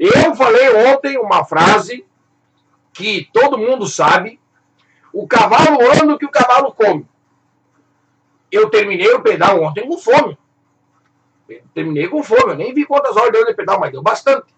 eu 0.00 0.34
falei 0.34 0.70
ontem 0.86 1.18
uma 1.18 1.44
frase 1.44 2.02
que 2.94 3.28
todo 3.30 3.58
mundo 3.58 3.86
sabe. 3.86 4.40
O 5.12 5.26
cavalo 5.26 5.78
anda 5.90 6.14
o 6.14 6.18
que 6.18 6.26
o 6.26 6.30
cavalo 6.30 6.72
come. 6.72 7.06
Eu 8.50 8.70
terminei 8.70 9.12
o 9.12 9.22
pedal 9.22 9.62
ontem 9.62 9.86
com 9.86 9.98
fome. 9.98 10.38
Terminei 11.74 12.08
com 12.08 12.22
fome, 12.22 12.52
eu 12.52 12.56
nem 12.56 12.72
vi 12.72 12.86
quantas 12.86 13.16
horas 13.16 13.32
deu 13.32 13.44
de 13.44 13.54
pedal, 13.54 13.78
mas 13.78 13.92
deu 13.92 14.02
bastante. 14.02 14.54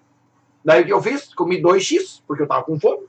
Daí 0.64 0.82
o 0.82 0.86
que 0.86 0.92
eu 0.92 1.02
fiz? 1.02 1.34
Comi 1.34 1.60
2x, 1.60 2.22
porque 2.26 2.42
eu 2.42 2.46
tava 2.46 2.64
com 2.64 2.78
fome. 2.78 3.06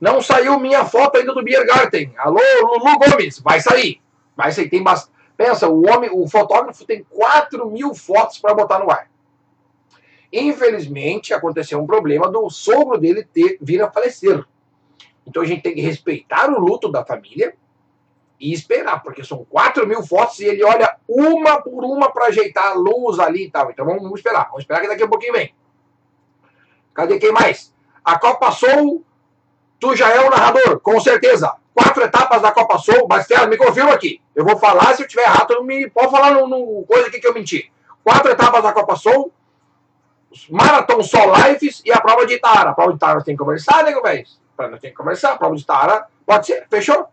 Não 0.00 0.20
saiu 0.22 0.60
minha 0.60 0.84
foto 0.84 1.18
ainda 1.18 1.34
do 1.34 1.42
Biergarten. 1.42 2.14
Alô, 2.18 2.40
Lulu 2.62 2.98
Gomes, 2.98 3.40
vai 3.40 3.60
sair. 3.60 4.00
Vai 4.36 4.52
sair, 4.52 4.68
tem 4.68 4.82
bastante. 4.82 5.18
Pensa, 5.36 5.68
o 5.68 5.88
homem, 5.88 6.10
o 6.12 6.26
fotógrafo 6.28 6.84
tem 6.84 7.04
4 7.04 7.70
mil 7.70 7.94
fotos 7.94 8.38
para 8.38 8.54
botar 8.54 8.80
no 8.80 8.90
ar. 8.90 9.08
Infelizmente, 10.32 11.32
aconteceu 11.32 11.80
um 11.80 11.86
problema 11.86 12.28
do 12.28 12.48
sogro 12.50 12.98
dele 12.98 13.24
ter 13.24 13.56
vir 13.60 13.80
a 13.82 13.90
falecer. 13.90 14.44
Então 15.28 15.42
a 15.42 15.46
gente 15.46 15.62
tem 15.62 15.74
que 15.74 15.80
respeitar 15.80 16.50
o 16.50 16.58
luto 16.58 16.90
da 16.90 17.04
família 17.04 17.54
e 18.40 18.52
esperar, 18.52 19.02
porque 19.02 19.22
são 19.22 19.44
4 19.44 19.86
mil 19.86 20.02
fotos 20.02 20.38
e 20.40 20.46
ele 20.46 20.64
olha 20.64 20.96
uma 21.06 21.60
por 21.60 21.84
uma 21.84 22.10
para 22.10 22.26
ajeitar 22.26 22.68
a 22.68 22.74
luz 22.74 23.18
ali 23.18 23.44
e 23.44 23.50
tal. 23.50 23.70
Então 23.70 23.84
vamos, 23.84 24.02
esperar, 24.14 24.44
vamos 24.44 24.60
esperar 24.60 24.80
que 24.80 24.88
daqui 24.88 25.02
a 25.02 25.08
pouquinho 25.08 25.34
vem. 25.34 25.54
Cadê 26.94 27.18
quem 27.18 27.32
mais? 27.32 27.74
A 28.04 28.18
Copa 28.18 28.50
Soul, 28.50 29.04
tu 29.78 29.94
já 29.94 30.08
é 30.10 30.20
o 30.26 30.30
narrador, 30.30 30.80
com 30.80 30.98
certeza. 30.98 31.54
Quatro 31.74 32.02
etapas 32.02 32.42
da 32.42 32.50
Copa 32.50 32.78
Soul, 32.78 33.06
Bastela, 33.06 33.46
me 33.46 33.56
confirma 33.56 33.92
aqui. 33.92 34.20
Eu 34.34 34.44
vou 34.44 34.56
falar, 34.56 34.96
se 34.96 35.02
eu 35.02 35.08
tiver 35.08 35.22
errado, 35.22 35.54
não 35.54 35.62
me 35.62 35.90
pode 35.90 36.10
falar 36.10 36.32
no, 36.32 36.48
no 36.48 36.84
coisa 36.86 37.08
aqui 37.08 37.20
que 37.20 37.26
eu 37.26 37.34
menti. 37.34 37.70
Quatro 38.02 38.30
etapas 38.30 38.62
da 38.62 38.72
Copa 38.72 38.96
Soul, 38.96 39.32
Marathon 40.48 41.02
Sol 41.02 41.32
Lives 41.34 41.82
e 41.84 41.92
a 41.92 42.00
prova 42.00 42.26
de 42.26 42.34
Itara. 42.34 42.70
A 42.70 42.74
prova 42.74 42.92
de 42.92 42.96
Itara 42.96 43.22
tem 43.22 43.34
que 43.34 43.38
conversar, 43.38 43.84
né, 43.84 43.92
velho? 44.58 44.72
Nós 44.72 44.80
tem 44.80 44.90
que 44.90 44.96
conversar, 44.96 45.32
a 45.32 45.36
prova 45.36 45.54
de 45.54 45.62
Itara, 45.62 46.06
pode 46.26 46.46
ser, 46.46 46.66
fechou? 46.68 47.08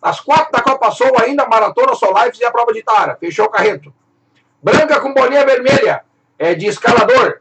As 0.00 0.20
quatro 0.20 0.52
da 0.52 0.60
Copa 0.60 0.90
Soul 0.90 1.12
ainda, 1.20 1.46
Maratona, 1.46 1.92
Lives 1.92 2.40
e 2.40 2.44
a 2.44 2.50
prova 2.50 2.72
de 2.72 2.82
Tara. 2.82 3.16
Fechou 3.16 3.46
o 3.46 3.50
carreto. 3.50 3.92
Branca 4.62 5.00
com 5.00 5.12
bolinha 5.12 5.44
vermelha. 5.44 6.04
É 6.38 6.54
de 6.54 6.66
escalador. 6.66 7.40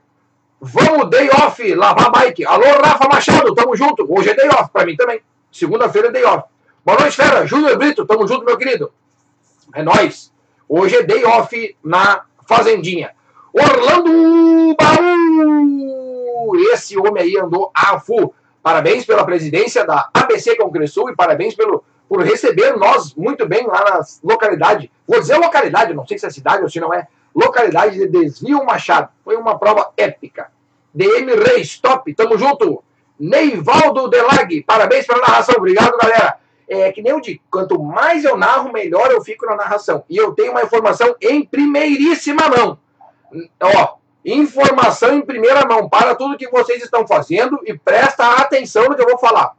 Vamos 0.59 1.09
day 1.09 1.29
off, 1.29 1.75
lavar 1.75 2.09
bike. 2.11 2.45
Alô, 2.45 2.65
Rafa 2.83 3.07
Machado, 3.07 3.53
tamo 3.53 3.75
junto. 3.75 4.11
Hoje 4.11 4.29
é 4.29 4.33
day 4.33 4.47
off 4.49 4.69
pra 4.71 4.85
mim 4.85 4.95
também. 4.95 5.21
Segunda-feira 5.51 6.07
é 6.07 6.11
day 6.11 6.23
off. 6.23 6.45
Boa 6.83 6.99
noite, 6.99 7.15
fera. 7.15 7.45
Júnior 7.45 7.77
Brito, 7.77 8.05
tamo 8.05 8.27
junto, 8.27 8.45
meu 8.45 8.57
querido. 8.57 8.91
É 9.73 9.83
nóis. 9.83 10.31
Hoje 10.67 10.95
é 10.95 11.03
day 11.03 11.23
off 11.25 11.77
na 11.83 12.23
Fazendinha. 12.47 13.11
Orlando 13.53 14.75
Baú. 14.75 16.55
Esse 16.74 16.97
homem 16.97 17.24
aí 17.24 17.38
andou 17.38 17.71
a 17.75 18.00
full. 18.00 18.33
Parabéns 18.65 19.05
pela 19.05 19.24
presidência 19.24 19.86
da 19.86 20.10
ABC 20.12 20.55
Congressul 20.55 21.12
e 21.12 21.15
parabéns 21.15 21.53
pelo 21.53 21.84
por 22.10 22.24
receber 22.24 22.75
nós 22.75 23.13
muito 23.13 23.48
bem 23.48 23.67
lá 23.67 23.84
na 23.84 24.01
localidade. 24.24 24.91
Vou 25.07 25.19
dizer 25.19 25.38
localidade, 25.38 25.93
não 25.93 26.03
sei 26.03 26.17
se 26.17 26.25
é 26.25 26.31
cidade 26.31 26.63
ou 26.63 26.69
se 26.69 26.79
não 26.79 26.91
é. 26.91 27.07
Localidade 27.36 27.95
de 27.95 28.07
Desvio 28.07 28.65
Machado. 28.65 29.10
Foi 29.24 29.36
uma 29.36 29.60
prova 29.60 29.91
épica. 29.95 30.48
DM 30.91 31.36
Reis, 31.36 31.77
top, 31.77 32.12
tamo 32.15 32.39
junto. 32.39 32.84
Neivaldo 33.19 34.10
Delag, 34.10 34.63
parabéns 34.63 35.05
pela 35.05 35.19
narração. 35.19 35.53
Obrigado, 35.60 35.95
galera. 35.95 36.39
É 36.67 36.91
que 36.91 37.03
nem 37.03 37.12
eu 37.12 37.22
digo, 37.22 37.43
quanto 37.51 37.79
mais 37.79 38.25
eu 38.25 38.36
narro, 38.36 38.74
melhor 38.74 39.12
eu 39.12 39.22
fico 39.22 39.45
na 39.45 39.55
narração. 39.55 40.03
E 40.10 40.17
eu 40.17 40.34
tenho 40.34 40.53
uma 40.53 40.63
informação 40.63 41.15
em 41.22 41.45
primeiríssima 41.45 42.50
mão. 42.50 42.79
Ó, 43.62 43.98
informação 44.25 45.13
em 45.13 45.22
primeira 45.22 45.65
mão 45.65 45.88
para 45.88 46.15
tudo 46.15 46.38
que 46.38 46.50
vocês 46.50 46.84
estão 46.84 47.08
fazendo 47.08 47.62
e 47.65 47.77
presta 47.77 48.38
atenção 48.38 48.86
no 48.86 48.96
que 48.96 49.01
eu 49.01 49.08
vou 49.08 49.20
falar. 49.20 49.55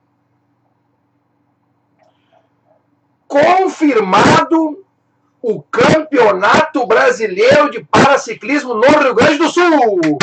confirmado 3.27 4.85
o 5.43 5.63
Campeonato 5.63 6.87
Brasileiro 6.87 7.71
de 7.71 7.85
Paraciclismo 7.85 8.75
no 8.75 8.87
Rio 8.87 9.15
Grande 9.15 9.39
do 9.39 9.49
Sul. 9.49 10.19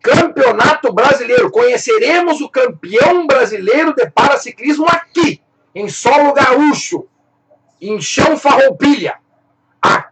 Campeonato 0.00 0.92
Brasileiro. 0.92 1.50
Conheceremos 1.50 2.40
o 2.40 2.48
campeão 2.48 3.26
brasileiro 3.26 3.94
de 3.94 4.08
paraciclismo 4.10 4.86
aqui, 4.86 5.40
em 5.74 5.88
solo 5.88 6.32
gaúcho, 6.34 7.06
em 7.80 8.00
chão 8.00 8.36
farroupilha, 8.36 9.16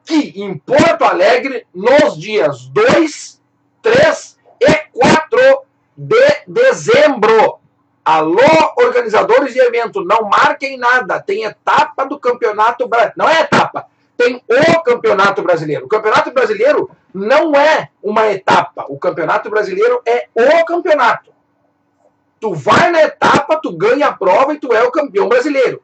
aqui 0.03 0.33
em 0.43 0.59
Porto 0.59 1.03
Alegre, 1.05 1.67
nos 1.75 2.19
dias 2.19 2.67
2, 2.67 3.41
3 3.81 4.39
e 4.61 4.75
4 4.93 5.63
de 5.97 6.43
dezembro. 6.47 7.59
Alô, 8.05 8.41
organizadores 8.79 9.55
de 9.55 9.61
evento, 9.61 10.05
não 10.05 10.29
marquem 10.29 10.77
nada. 10.77 11.21
Tem 11.21 11.45
etapa 11.45 12.05
do 12.05 12.19
Campeonato 12.19 12.89
Brasileiro. 12.89 13.15
Não 13.17 13.29
é 13.29 13.41
etapa, 13.43 13.87
tem 14.17 14.43
o 14.49 14.83
Campeonato 14.83 15.43
Brasileiro. 15.43 15.87
O 15.87 15.89
Campeonato 15.89 16.33
Brasileiro 16.33 16.91
não 17.15 17.55
é 17.55 17.91
uma 18.03 18.27
etapa. 18.33 18.87
O 18.89 18.99
Campeonato 18.99 19.49
Brasileiro 19.49 20.03
é 20.05 20.29
o 20.35 20.65
campeonato. 20.65 21.31
Tu 22.41 22.53
vai 22.55 22.91
na 22.91 23.03
etapa, 23.03 23.61
tu 23.63 23.71
ganha 23.71 24.09
a 24.09 24.13
prova 24.13 24.53
e 24.53 24.59
tu 24.59 24.73
é 24.73 24.83
o 24.83 24.91
campeão 24.91 25.29
brasileiro. 25.29 25.81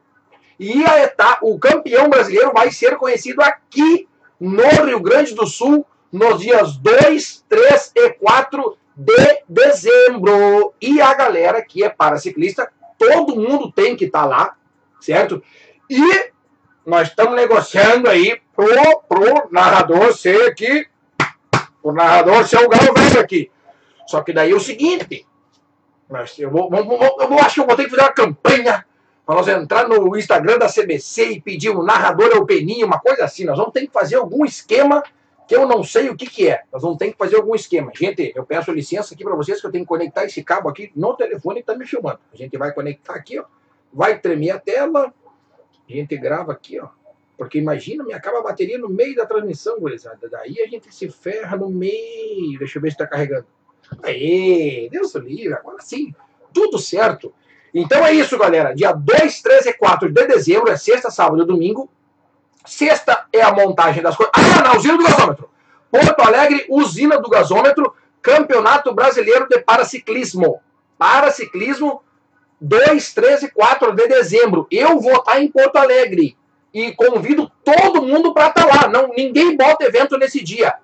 E 0.59 0.83
a 0.85 1.03
etapa, 1.03 1.39
o 1.41 1.57
campeão 1.57 2.09
brasileiro 2.09 2.51
vai 2.51 2.69
ser 2.69 2.97
conhecido 2.97 3.41
aqui 3.41 4.08
no 4.39 4.85
Rio 4.85 4.99
Grande 5.01 5.35
do 5.35 5.45
Sul 5.45 5.85
nos 6.11 6.39
dias 6.39 6.77
2, 6.77 7.45
3 7.47 7.91
e 7.95 8.09
4 8.11 8.77
de 8.95 9.43
dezembro. 9.47 10.73
E 10.81 11.01
a 11.01 11.13
galera 11.13 11.61
que 11.61 11.83
é 11.83 11.89
paraciclista, 11.89 12.71
todo 12.97 13.35
mundo 13.35 13.71
tem 13.71 13.95
que 13.95 14.05
estar 14.05 14.23
tá 14.23 14.27
lá, 14.27 14.55
certo? 14.99 15.43
E 15.89 16.31
nós 16.85 17.09
estamos 17.09 17.35
negociando 17.35 18.09
aí 18.09 18.41
pro, 18.55 19.01
pro 19.07 19.49
narrador 19.51 20.13
ser 20.13 20.49
aqui, 20.49 20.87
o 21.83 21.91
narrador 21.91 22.45
ser 22.47 22.57
o 22.57 22.69
galo 22.69 22.93
velho 22.93 23.19
aqui. 23.19 23.51
Só 24.07 24.21
que 24.21 24.33
daí 24.33 24.51
é 24.51 24.55
o 24.55 24.59
seguinte, 24.59 25.25
eu, 26.37 26.49
vou, 26.49 26.69
eu, 26.73 26.83
vou, 26.83 27.17
eu 27.19 27.27
vou, 27.27 27.39
acho 27.39 27.55
que 27.55 27.61
eu 27.61 27.67
vou 27.67 27.75
ter 27.75 27.83
que 27.83 27.91
fazer 27.91 28.01
uma 28.01 28.13
campanha 28.13 28.85
para 29.29 29.35
nós 29.35 29.47
entrar 29.47 29.87
no 29.87 30.17
Instagram 30.17 30.57
da 30.57 30.65
CBC 30.67 31.33
e 31.33 31.39
pedir 31.39 31.69
um 31.69 31.83
narrador 31.83 32.35
ao 32.35 32.47
Peninho, 32.47 32.87
uma 32.87 32.99
coisa 32.99 33.25
assim. 33.25 33.45
Nós 33.45 33.55
vamos 33.55 33.71
ter 33.71 33.81
que 33.85 33.93
fazer 33.93 34.15
algum 34.15 34.43
esquema 34.43 35.03
que 35.47 35.55
eu 35.55 35.67
não 35.67 35.83
sei 35.83 36.09
o 36.09 36.17
que, 36.17 36.25
que 36.25 36.47
é. 36.47 36.63
Nós 36.73 36.81
vamos 36.81 36.97
ter 36.97 37.11
que 37.11 37.15
fazer 37.15 37.35
algum 37.35 37.53
esquema. 37.53 37.91
Gente, 37.95 38.33
eu 38.35 38.43
peço 38.43 38.71
licença 38.71 39.13
aqui 39.13 39.23
para 39.23 39.35
vocês 39.35 39.61
que 39.61 39.67
eu 39.67 39.71
tenho 39.71 39.83
que 39.83 39.87
conectar 39.87 40.25
esse 40.25 40.43
cabo 40.43 40.67
aqui 40.67 40.91
no 40.95 41.13
telefone 41.13 41.57
que 41.57 41.61
está 41.61 41.75
me 41.75 41.85
filmando. 41.85 42.19
A 42.33 42.35
gente 42.35 42.57
vai 42.57 42.73
conectar 42.73 43.13
aqui, 43.13 43.37
ó. 43.37 43.45
Vai 43.93 44.17
tremer 44.17 44.49
a 44.49 44.59
tela. 44.59 45.13
A 45.87 45.91
gente 45.91 46.17
grava 46.17 46.51
aqui, 46.51 46.79
ó. 46.79 46.87
Porque 47.37 47.59
imagina, 47.59 48.03
me 48.03 48.13
acaba 48.13 48.39
a 48.39 48.41
bateria 48.41 48.79
no 48.79 48.89
meio 48.89 49.15
da 49.15 49.27
transmissão, 49.27 49.79
gurizada. 49.79 50.27
Daí 50.27 50.59
a 50.59 50.65
gente 50.65 50.91
se 50.91 51.07
ferra 51.07 51.55
no 51.55 51.69
meio. 51.69 52.57
Deixa 52.57 52.79
eu 52.79 52.81
ver 52.81 52.89
se 52.89 52.95
está 52.95 53.05
carregando. 53.05 53.45
Aê, 54.01 54.89
Deus 54.91 55.13
do 55.13 55.19
livre, 55.19 55.53
agora 55.53 55.77
sim. 55.81 56.15
Tudo 56.51 56.79
certo. 56.79 57.31
Então 57.73 58.05
é 58.05 58.13
isso, 58.13 58.37
galera. 58.37 58.73
Dia 58.73 58.91
2, 58.91 59.41
3 59.41 59.65
e 59.67 59.73
4 59.73 60.11
de 60.11 60.27
dezembro, 60.27 60.71
é 60.71 60.77
sexta, 60.77 61.09
sábado 61.09 61.43
e 61.43 61.45
domingo. 61.45 61.89
Sexta 62.65 63.25
é 63.31 63.41
a 63.41 63.51
montagem 63.51 64.03
das 64.03 64.15
coisas. 64.15 64.33
Ah, 64.35 64.63
na 64.63 64.75
usina 64.75 64.97
do 64.97 65.03
gasômetro. 65.03 65.49
Porto 65.91 66.21
Alegre, 66.21 66.65
usina 66.69 67.19
do 67.19 67.29
gasômetro, 67.29 67.93
Campeonato 68.21 68.93
Brasileiro 68.93 69.47
de 69.47 69.59
Paraciclismo. 69.59 70.61
Paraciclismo, 70.97 72.03
2, 72.59 73.13
3 73.13 73.43
e 73.43 73.51
4 73.51 73.93
de 73.93 74.07
dezembro. 74.07 74.67
Eu 74.69 74.99
vou 74.99 75.15
estar 75.15 75.41
em 75.41 75.49
Porto 75.49 75.77
Alegre. 75.77 76.37
E 76.71 76.91
convido 76.91 77.51
todo 77.63 78.01
mundo 78.01 78.33
para 78.33 78.49
estar 78.49 78.65
lá. 78.65 78.87
Não, 78.87 79.09
ninguém 79.15 79.57
bota 79.57 79.85
evento 79.85 80.17
nesse 80.17 80.43
dia. 80.43 80.75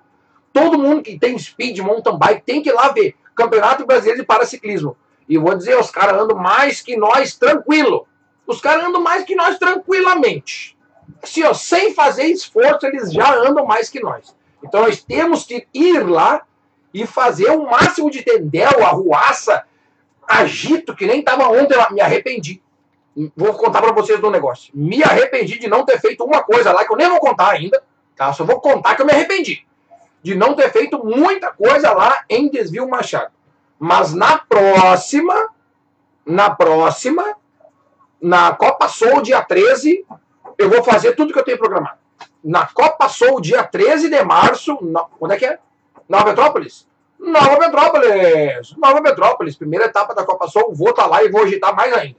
Todo 0.52 0.78
mundo 0.78 1.02
que 1.02 1.18
tem 1.18 1.38
speed, 1.38 1.78
mountain 1.78 2.18
bike, 2.18 2.42
tem 2.44 2.62
que 2.62 2.70
ir 2.70 2.72
lá 2.72 2.88
ver. 2.88 3.14
Campeonato 3.34 3.86
Brasileiro 3.86 4.20
de 4.20 4.26
Paraciclismo. 4.26 4.96
E 5.28 5.38
vou 5.38 5.54
dizer, 5.54 5.78
os 5.78 5.90
caras 5.90 6.20
andam 6.20 6.36
mais 6.36 6.80
que 6.80 6.96
nós 6.96 7.34
tranquilo. 7.34 8.06
Os 8.46 8.60
caras 8.60 8.84
andam 8.84 9.00
mais 9.00 9.24
que 9.24 9.34
nós 9.34 9.58
tranquilamente. 9.58 10.76
Assim, 11.22 11.42
ó, 11.42 11.52
sem 11.52 11.92
fazer 11.94 12.24
esforço, 12.24 12.86
eles 12.86 13.12
já 13.12 13.34
andam 13.34 13.66
mais 13.66 13.88
que 13.88 14.00
nós. 14.00 14.34
Então 14.62 14.82
nós 14.82 15.02
temos 15.02 15.44
que 15.44 15.66
ir 15.74 16.06
lá 16.06 16.42
e 16.94 17.06
fazer 17.06 17.50
o 17.50 17.68
máximo 17.68 18.10
de 18.10 18.22
tendel, 18.22 18.84
arruaça, 18.84 19.64
agito, 20.26 20.94
que 20.94 21.06
nem 21.06 21.20
estava 21.20 21.48
ontem 21.48 21.76
lá. 21.76 21.90
Me 21.90 22.00
arrependi. 22.00 22.62
Vou 23.34 23.54
contar 23.54 23.82
para 23.82 23.92
vocês 23.92 24.20
do 24.20 24.30
negócio. 24.30 24.70
Me 24.74 25.02
arrependi 25.02 25.58
de 25.58 25.68
não 25.68 25.84
ter 25.84 26.00
feito 26.00 26.24
uma 26.24 26.42
coisa 26.42 26.72
lá, 26.72 26.84
que 26.84 26.92
eu 26.92 26.96
nem 26.96 27.08
vou 27.08 27.18
contar 27.18 27.50
ainda. 27.50 27.82
Tá? 28.14 28.32
Só 28.32 28.44
vou 28.44 28.60
contar 28.60 28.94
que 28.94 29.02
eu 29.02 29.06
me 29.06 29.12
arrependi. 29.12 29.66
De 30.22 30.34
não 30.34 30.54
ter 30.54 30.70
feito 30.70 31.04
muita 31.04 31.52
coisa 31.52 31.92
lá 31.92 32.24
em 32.28 32.48
Desvio 32.48 32.88
Machado. 32.88 33.32
Mas 33.78 34.14
na 34.14 34.38
próxima, 34.38 35.50
na 36.24 36.50
próxima, 36.50 37.36
na 38.20 38.54
Copa 38.54 38.88
Soul, 38.88 39.22
dia 39.22 39.42
13, 39.42 40.04
eu 40.58 40.70
vou 40.70 40.82
fazer 40.82 41.14
tudo 41.14 41.32
que 41.32 41.38
eu 41.38 41.44
tenho 41.44 41.58
programado. 41.58 41.98
Na 42.42 42.66
Copa 42.66 43.08
Soul, 43.08 43.40
dia 43.40 43.62
13 43.64 44.08
de 44.08 44.22
março, 44.24 44.78
no, 44.80 45.08
onde 45.20 45.34
é 45.34 45.36
que 45.36 45.46
é? 45.46 45.58
Nova 46.08 46.24
Petrópolis? 46.24 46.86
Nova 47.18 47.58
Petrópolis! 47.58 48.74
Nova 48.76 49.02
Petrópolis, 49.02 49.56
primeira 49.56 49.86
etapa 49.86 50.14
da 50.14 50.24
Copa 50.24 50.48
Soul, 50.48 50.74
vou 50.74 50.90
estar 50.90 51.04
tá 51.04 51.08
lá 51.08 51.22
e 51.22 51.28
vou 51.28 51.42
agitar 51.42 51.74
mais 51.74 51.92
ainda. 51.92 52.18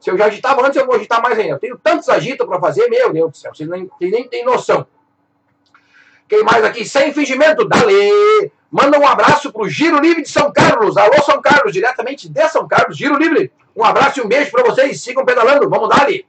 Se 0.00 0.10
eu 0.10 0.18
já 0.18 0.26
agitava 0.26 0.64
antes, 0.64 0.76
eu 0.76 0.86
vou 0.86 0.94
agitar 0.94 1.20
mais 1.22 1.38
ainda. 1.38 1.54
Eu 1.54 1.58
tenho 1.58 1.78
tantos 1.78 2.08
agitos 2.08 2.46
para 2.46 2.60
fazer, 2.60 2.88
meu 2.88 3.12
Deus 3.12 3.30
do 3.30 3.36
céu, 3.36 3.54
vocês 3.54 3.68
nem, 3.68 3.90
nem 4.00 4.28
têm 4.28 4.44
noção. 4.44 4.86
Quem 6.28 6.44
mais 6.44 6.62
aqui? 6.64 6.84
Sem 6.84 7.12
fingimento, 7.12 7.64
dale! 7.66 8.52
Manda 8.70 8.98
um 8.98 9.06
abraço 9.06 9.50
pro 9.52 9.68
Giro 9.68 9.98
Livre 9.98 10.22
de 10.22 10.28
São 10.28 10.52
Carlos. 10.52 10.96
Alô, 10.96 11.22
São 11.24 11.40
Carlos, 11.40 11.72
diretamente 11.72 12.28
de 12.28 12.48
São 12.48 12.68
Carlos. 12.68 12.96
Giro 12.96 13.16
Livre. 13.16 13.50
Um 13.74 13.82
abraço 13.82 14.20
e 14.20 14.22
um 14.22 14.28
beijo 14.28 14.50
para 14.50 14.64
vocês. 14.64 15.00
Sigam 15.00 15.24
pedalando. 15.24 15.68
Vamos 15.70 15.88
dar 15.88 16.02
ali. 16.02 16.26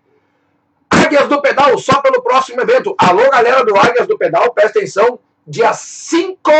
Águias 0.89 1.27
do 1.27 1.41
Pedal, 1.41 1.77
só 1.77 2.01
pelo 2.01 2.21
próximo 2.21 2.61
evento. 2.61 2.95
Alô, 2.97 3.29
galera 3.29 3.63
do 3.63 3.75
Águias 3.75 4.07
do 4.07 4.17
Pedal, 4.17 4.53
presta 4.53 4.79
atenção. 4.79 5.19
Dia 5.45 5.73
5 5.73 6.51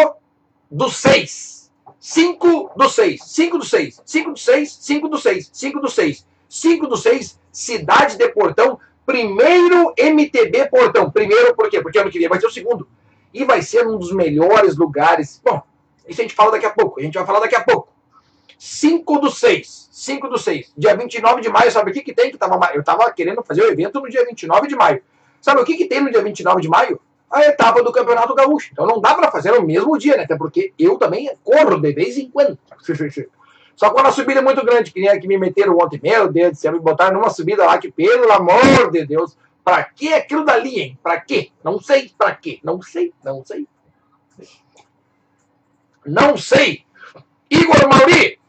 do 0.69 0.89
6. 0.89 1.71
5 1.99 2.71
do 2.75 2.89
6. 2.89 3.21
5 3.23 3.57
do 3.57 3.65
6. 3.65 4.01
5 4.05 4.31
do 4.31 4.37
6. 4.37 4.79
5 4.81 5.09
do 5.09 5.17
6. 5.17 5.49
5 5.53 5.79
do 5.79 5.89
6. 5.89 6.27
5 6.47 6.87
do 6.87 6.97
6. 6.97 7.39
Cidade 7.51 8.17
de 8.17 8.27
Portão. 8.29 8.79
Primeiro 9.05 9.93
MTB 9.97 10.69
Portão. 10.69 11.09
Primeiro 11.09 11.55
por 11.55 11.69
quê? 11.69 11.81
Porque 11.81 11.99
ano 11.99 12.11
que 12.11 12.19
vem 12.19 12.29
vai 12.29 12.39
ser 12.39 12.47
o 12.47 12.51
segundo. 12.51 12.87
E 13.33 13.43
vai 13.45 13.61
ser 13.61 13.87
um 13.87 13.97
dos 13.97 14.11
melhores 14.11 14.75
lugares. 14.75 15.41
Bom, 15.43 15.61
isso 16.09 16.21
a 16.21 16.23
gente 16.23 16.35
fala 16.35 16.51
daqui 16.51 16.65
a 16.65 16.71
pouco. 16.71 16.99
A 16.99 17.03
gente 17.03 17.13
vai 17.13 17.25
falar 17.25 17.39
daqui 17.39 17.55
a 17.55 17.63
pouco. 17.63 17.89
5 18.57 19.19
do 19.19 19.31
6. 19.31 19.89
5 19.91 20.27
do 20.27 20.37
6. 20.37 20.73
Dia 20.77 20.95
29 20.95 21.41
de 21.41 21.49
maio, 21.49 21.71
sabe 21.71 21.91
o 21.91 21.93
que, 21.93 22.01
que 22.01 22.13
tem? 22.13 22.31
Que 22.31 22.37
tava, 22.37 22.73
eu 22.73 22.81
estava 22.81 23.09
querendo 23.11 23.43
fazer 23.43 23.61
o 23.61 23.71
evento 23.71 23.99
no 24.01 24.09
dia 24.09 24.25
29 24.25 24.67
de 24.67 24.75
maio. 24.75 25.01
Sabe 25.41 25.61
o 25.61 25.65
que, 25.65 25.77
que 25.77 25.85
tem 25.85 26.01
no 26.01 26.11
dia 26.11 26.21
29 26.21 26.61
de 26.61 26.67
maio? 26.67 26.99
A 27.31 27.45
etapa 27.45 27.81
do 27.83 27.91
Campeonato 27.91 28.33
Gaúcho. 28.33 28.69
Então 28.73 28.85
não 28.85 28.99
dá 28.99 29.13
para 29.13 29.31
fazer 29.31 29.51
no 29.51 29.65
mesmo 29.65 29.97
dia, 29.97 30.17
né? 30.17 30.23
Até 30.23 30.35
porque 30.35 30.73
eu 30.77 30.97
também 30.97 31.31
corro 31.43 31.79
de 31.79 31.93
vez 31.93 32.17
em 32.17 32.29
quando. 32.29 32.57
Só 33.75 33.91
quando 33.91 34.07
a 34.07 34.11
subida 34.11 34.41
é 34.41 34.43
muito 34.43 34.65
grande, 34.65 34.91
que 34.91 34.99
nem 34.99 35.09
a 35.09 35.17
que 35.17 35.27
me 35.27 35.37
meteram 35.37 35.77
ontem. 35.77 36.01
Meu 36.03 36.29
Deus 36.29 36.51
do 36.51 36.57
céu, 36.57 36.73
me 36.73 36.79
botaram 36.79 37.17
numa 37.17 37.29
subida 37.29 37.65
lá 37.65 37.77
que, 37.77 37.89
pelo 37.89 38.29
amor 38.29 38.91
de 38.91 39.05
Deus, 39.05 39.37
pra 39.63 39.83
que 39.83 40.13
aquilo 40.13 40.43
dali, 40.43 40.81
hein? 40.81 40.99
Pra 41.01 41.19
quê? 41.21 41.51
Não 41.63 41.79
sei 41.79 42.11
pra 42.17 42.35
quê. 42.35 42.59
Não 42.61 42.81
sei, 42.81 43.13
não 43.23 43.45
sei. 43.45 43.65
Não 46.09 46.35
sei. 46.35 46.83
Igor 47.49 47.87
Mauri, 47.87 48.39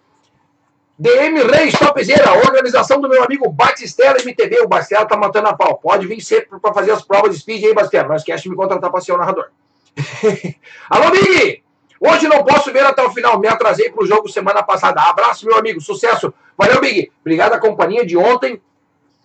DM 0.98 1.42
Reis 1.42 1.78
Topzera, 1.78 2.32
organização 2.32 3.00
do 3.00 3.08
meu 3.08 3.22
amigo 3.22 3.50
Batistela 3.50 4.18
MTV. 4.20 4.62
O 4.62 4.68
Batistela 4.68 5.06
tá 5.06 5.16
matando 5.16 5.48
a 5.48 5.56
pau. 5.56 5.78
Pode 5.78 6.06
vir 6.06 6.20
sempre 6.22 6.58
para 6.58 6.72
fazer 6.72 6.92
as 6.92 7.02
provas 7.02 7.34
de 7.34 7.40
speed 7.40 7.64
aí, 7.64 7.74
Batistela. 7.74 8.08
Não 8.08 8.16
esquece 8.16 8.44
de 8.44 8.50
me 8.50 8.56
contratar 8.56 8.90
para 8.90 9.00
ser 9.00 9.12
o 9.12 9.18
narrador. 9.18 9.50
Alô, 10.88 11.10
Big! 11.10 11.62
Hoje 12.00 12.28
não 12.28 12.42
posso 12.44 12.72
ver 12.72 12.84
até 12.84 13.02
o 13.02 13.10
final. 13.10 13.38
Me 13.38 13.46
atrasei 13.46 13.90
para 13.90 14.02
o 14.02 14.06
jogo 14.06 14.26
semana 14.26 14.62
passada. 14.62 15.02
Abraço, 15.02 15.44
meu 15.44 15.58
amigo. 15.58 15.82
Sucesso. 15.82 16.32
Valeu, 16.56 16.80
Big. 16.80 17.12
Obrigado 17.20 17.52
à 17.52 17.58
companhia 17.58 18.06
de 18.06 18.16
ontem. 18.16 18.60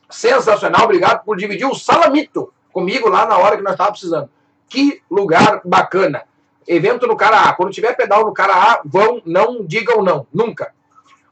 Sensacional. 0.09 0.83
Obrigado 0.83 1.23
por 1.23 1.37
dividir 1.37 1.65
o 1.65 1.73
salamito 1.73 2.53
comigo 2.73 3.07
lá 3.07 3.25
na 3.25 3.37
hora 3.37 3.55
que 3.55 3.63
nós 3.63 3.73
estávamos 3.73 3.99
precisando. 3.99 4.29
Que 4.67 5.01
lugar 5.09 5.61
bacana 5.63 6.23
evento 6.67 7.07
no 7.07 7.15
cara 7.15 7.49
A. 7.49 7.53
Quando 7.53 7.73
tiver 7.73 7.95
pedal 7.95 8.25
no 8.25 8.33
cara 8.33 8.53
A, 8.53 8.81
vão, 8.85 9.21
não 9.25 9.65
digam 9.65 10.01
não, 10.01 10.27
nunca. 10.33 10.73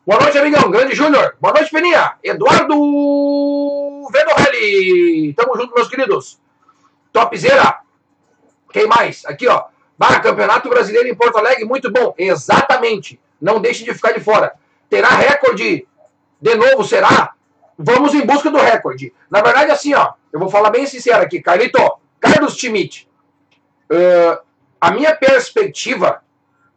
Boa 0.05 0.19
noite, 0.19 0.37
amigão. 0.37 0.69
Grande 0.69 0.93
Júnior. 0.93 1.37
Boa 1.39 1.53
noite, 1.53 1.71
Peninha. 1.71 2.15
Eduardo 2.21 2.75
Vedorelli. 4.11 5.33
Tamo 5.33 5.55
junto, 5.55 5.73
meus 5.73 5.87
queridos. 5.87 6.39
Topzera. 7.11 7.79
Quem 8.71 8.85
mais? 8.85 9.25
Aqui, 9.25 9.47
ó. 9.47 9.65
Bah, 9.97 10.19
Campeonato 10.19 10.67
Brasileiro 10.67 11.07
em 11.07 11.15
Porto 11.15 11.37
Alegre, 11.37 11.63
muito 11.63 11.89
bom. 11.89 12.13
Exatamente. 12.17 13.17
Não 13.39 13.61
deixe 13.61 13.85
de 13.85 13.93
ficar 13.93 14.11
de 14.11 14.19
fora. 14.19 14.55
Terá 14.89 15.09
recorde 15.09 15.87
de 16.41 16.55
novo, 16.55 16.83
será? 16.83 17.33
Vamos 17.77 18.13
em 18.13 18.25
busca 18.25 18.51
do 18.51 18.57
recorde. 18.57 19.13
Na 19.31 19.41
verdade, 19.41 19.71
assim, 19.71 19.93
ó. 19.93 20.13
Eu 20.33 20.39
vou 20.39 20.49
falar 20.49 20.69
bem 20.69 20.85
sincero 20.85 21.23
aqui. 21.23 21.41
Carlito, 21.41 21.79
Carlos 22.19 22.57
Schmidt. 22.57 23.07
Uh, 23.89 24.41
a 24.83 24.91
minha 24.91 25.15
perspectiva 25.15 26.21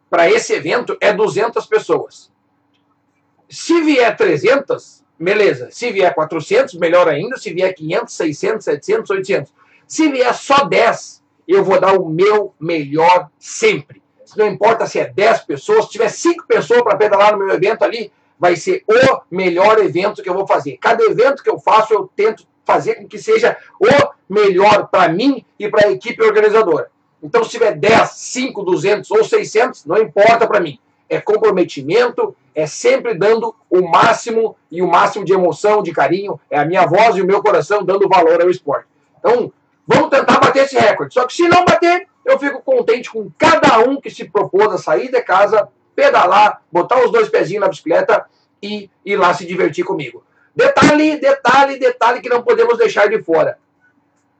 para 0.09 0.31
esse 0.31 0.53
evento 0.53 0.95
é 1.01 1.11
200 1.11 1.65
pessoas. 1.65 2.31
Se 3.49 3.81
vier 3.81 4.15
300, 4.15 5.03
beleza. 5.19 5.67
Se 5.71 5.91
vier 5.91 6.15
400, 6.15 6.75
melhor 6.75 7.09
ainda. 7.09 7.35
Se 7.35 7.53
vier 7.53 7.73
500, 7.73 8.13
600, 8.13 8.63
700, 8.63 9.09
800. 9.09 9.53
Se 9.85 10.09
vier 10.09 10.33
só 10.33 10.63
10, 10.63 11.21
eu 11.49 11.65
vou 11.65 11.81
dar 11.81 11.99
o 11.99 12.07
meu 12.07 12.55
melhor 12.57 13.29
sempre. 13.37 14.01
Não 14.37 14.47
importa 14.47 14.85
se 14.85 14.99
é 14.99 15.09
10 15.09 15.41
pessoas, 15.41 15.87
se 15.87 15.91
tiver 15.91 16.07
5 16.07 16.47
pessoas 16.47 16.83
para 16.83 16.95
pedalar 16.95 17.33
no 17.33 17.39
meu 17.45 17.53
evento 17.53 17.83
ali, 17.83 18.09
vai 18.39 18.55
ser 18.55 18.85
o 18.87 19.21
melhor 19.29 19.79
evento 19.79 20.23
que 20.23 20.29
eu 20.29 20.33
vou 20.33 20.47
fazer. 20.47 20.77
Cada 20.77 21.03
evento 21.03 21.43
que 21.43 21.49
eu 21.49 21.59
faço, 21.59 21.93
eu 21.93 22.09
tento 22.15 22.47
fazer 22.63 22.95
com 22.95 23.05
que 23.05 23.17
seja 23.17 23.57
o 23.81 24.13
melhor 24.29 24.87
para 24.87 25.09
mim 25.09 25.43
e 25.59 25.67
para 25.67 25.89
a 25.89 25.91
equipe 25.91 26.23
organizadora. 26.23 26.89
Então, 27.21 27.43
se 27.43 27.49
tiver 27.49 27.73
10, 27.73 28.09
5, 28.09 28.63
200 28.63 29.11
ou 29.11 29.23
600, 29.23 29.85
não 29.85 29.97
importa 29.97 30.47
para 30.47 30.59
mim. 30.59 30.79
É 31.09 31.19
comprometimento, 31.19 32.35
é 32.53 32.67
sempre 32.67 33.13
dando 33.13 33.55
o 33.69 33.81
máximo 33.81 34.55
e 34.71 34.81
o 34.81 34.87
máximo 34.87 35.23
de 35.23 35.33
emoção, 35.33 35.81
de 35.81 35.91
carinho. 35.91 36.39
É 36.49 36.59
a 36.59 36.65
minha 36.65 36.85
voz 36.85 37.15
e 37.15 37.21
o 37.21 37.25
meu 37.25 37.41
coração 37.41 37.83
dando 37.83 38.09
valor 38.09 38.41
ao 38.41 38.49
esporte. 38.49 38.87
Então, 39.19 39.51
vamos 39.85 40.09
tentar 40.09 40.39
bater 40.39 40.65
esse 40.65 40.77
recorde. 40.77 41.13
Só 41.13 41.25
que 41.25 41.33
se 41.33 41.47
não 41.47 41.65
bater, 41.65 42.07
eu 42.25 42.37
fico 42.37 42.61
contente 42.61 43.09
com 43.09 43.31
cada 43.37 43.79
um 43.79 44.01
que 44.01 44.09
se 44.09 44.25
propôs 44.25 44.71
a 44.73 44.77
sair 44.77 45.09
de 45.09 45.21
casa, 45.21 45.69
pedalar, 45.95 46.61
botar 46.71 47.03
os 47.03 47.11
dois 47.11 47.29
pezinhos 47.29 47.61
na 47.61 47.69
bicicleta 47.69 48.25
e 48.61 48.89
ir 49.05 49.15
lá 49.15 49.33
se 49.33 49.45
divertir 49.45 49.85
comigo. 49.85 50.23
Detalhe, 50.55 51.17
detalhe, 51.17 51.79
detalhe 51.79 52.19
que 52.19 52.29
não 52.29 52.43
podemos 52.43 52.77
deixar 52.77 53.07
de 53.07 53.21
fora. 53.23 53.57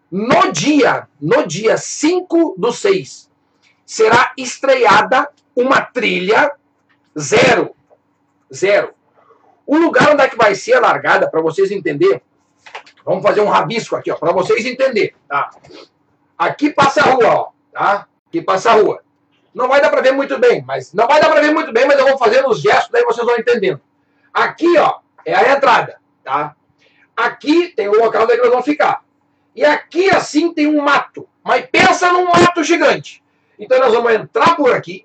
No 0.10 0.52
dia, 0.52 1.08
no 1.20 1.46
dia 1.46 1.78
5 1.78 2.56
do 2.58 2.72
6, 2.72 3.30
será 3.86 4.34
estreada 4.38 5.30
uma 5.56 5.82
trilha 5.82 6.52
zero. 7.18 7.76
Zero. 8.54 8.94
O 9.66 9.78
lugar 9.78 10.12
onde 10.12 10.24
é 10.24 10.30
que 10.30 10.38
vai 10.38 10.56
ser 10.56 10.76
a 10.76 10.80
largada, 10.80 11.30
para 11.30 11.42
vocês 11.42 11.72
entenderem, 11.72 12.22
vamos 13.04 13.24
fazer 13.24 13.42
um 13.42 13.50
rabisco 13.50 13.96
aqui, 13.96 14.10
ó, 14.12 14.16
para 14.16 14.32
vocês 14.32 14.66
entenderem. 14.66 15.14
Tá? 15.28 15.50
Aqui 16.38 16.70
passa 16.70 17.02
a 17.02 17.06
rua, 17.06 17.28
ó, 17.28 17.50
tá? 17.74 18.08
Aqui 18.28 18.42
passa 18.42 18.72
a 18.72 18.74
rua. 18.76 19.02
Não 19.54 19.68
vai 19.68 19.82
dar 19.82 19.90
para 19.90 20.02
ver 20.02 20.12
muito 20.12 20.38
bem, 20.40 20.64
mas 20.66 20.94
não 20.94 21.08
vai 21.08 21.20
dar 21.20 21.30
para 21.30 21.42
ver 21.42 21.52
muito 21.52 21.74
bem, 21.74 21.86
mas 21.86 22.00
eu 22.00 22.08
vou 22.08 22.18
fazer 22.18 22.46
os 22.46 22.62
gestos, 22.62 22.92
daí 22.92 23.04
vocês 23.04 23.26
vão 23.26 23.38
entendendo. 23.38 23.82
Aqui, 24.34 24.78
ó, 24.78 25.00
é 25.26 25.34
a 25.36 25.56
entrada, 25.56 26.00
tá? 26.24 26.56
Aqui 27.16 27.70
tem 27.70 27.90
o 27.90 27.98
local 27.98 28.24
onde 28.24 28.34
é 28.34 28.38
nós 28.38 28.50
vamos 28.50 28.66
ficar. 28.66 29.04
E 29.58 29.66
aqui, 29.66 30.08
assim, 30.12 30.54
tem 30.54 30.68
um 30.68 30.80
mato. 30.80 31.28
Mas 31.44 31.66
pensa 31.66 32.14
num 32.14 32.26
mato 32.26 32.64
gigante. 32.64 33.24
Então 33.58 33.80
nós 33.80 33.92
vamos 33.92 34.14
entrar 34.14 34.56
por 34.56 34.72
aqui, 34.72 35.04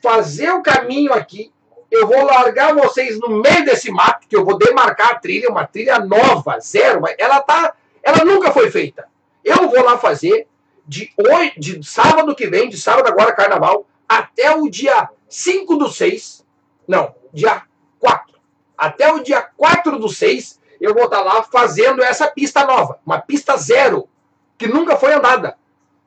fazer 0.00 0.48
o 0.52 0.62
caminho 0.62 1.12
aqui. 1.12 1.52
Eu 1.90 2.06
vou 2.06 2.24
largar 2.24 2.72
vocês 2.72 3.18
no 3.18 3.40
meio 3.42 3.64
desse 3.64 3.90
mato, 3.90 4.28
que 4.28 4.36
eu 4.36 4.44
vou 4.44 4.56
demarcar 4.56 5.10
a 5.10 5.14
trilha, 5.16 5.50
uma 5.50 5.66
trilha 5.66 5.98
nova, 5.98 6.60
zero. 6.60 7.02
Ela 7.18 7.40
tá, 7.40 7.74
ela 8.00 8.24
nunca 8.24 8.52
foi 8.52 8.70
feita. 8.70 9.08
Eu 9.42 9.68
vou 9.68 9.82
lá 9.82 9.98
fazer 9.98 10.46
de 10.86 11.12
hoje, 11.18 11.54
de 11.58 11.84
sábado 11.84 12.34
que 12.36 12.46
vem, 12.46 12.68
de 12.68 12.80
sábado 12.80 13.08
agora 13.08 13.34
carnaval, 13.34 13.86
até 14.08 14.54
o 14.54 14.68
dia 14.68 15.08
5 15.28 15.76
do 15.76 15.88
6. 15.88 16.46
Não, 16.86 17.12
dia 17.32 17.62
4. 17.98 18.38
Até 18.78 19.12
o 19.12 19.18
dia 19.20 19.42
4 19.42 19.98
do 19.98 20.08
6, 20.08 20.60
eu 20.80 20.94
vou 20.94 21.04
estar 21.04 21.22
lá 21.22 21.42
fazendo 21.42 22.02
essa 22.02 22.28
pista 22.28 22.64
nova, 22.64 22.98
uma 23.04 23.20
pista 23.20 23.56
zero, 23.56 24.08
que 24.56 24.66
nunca 24.66 24.96
foi 24.96 25.12
andada. 25.12 25.56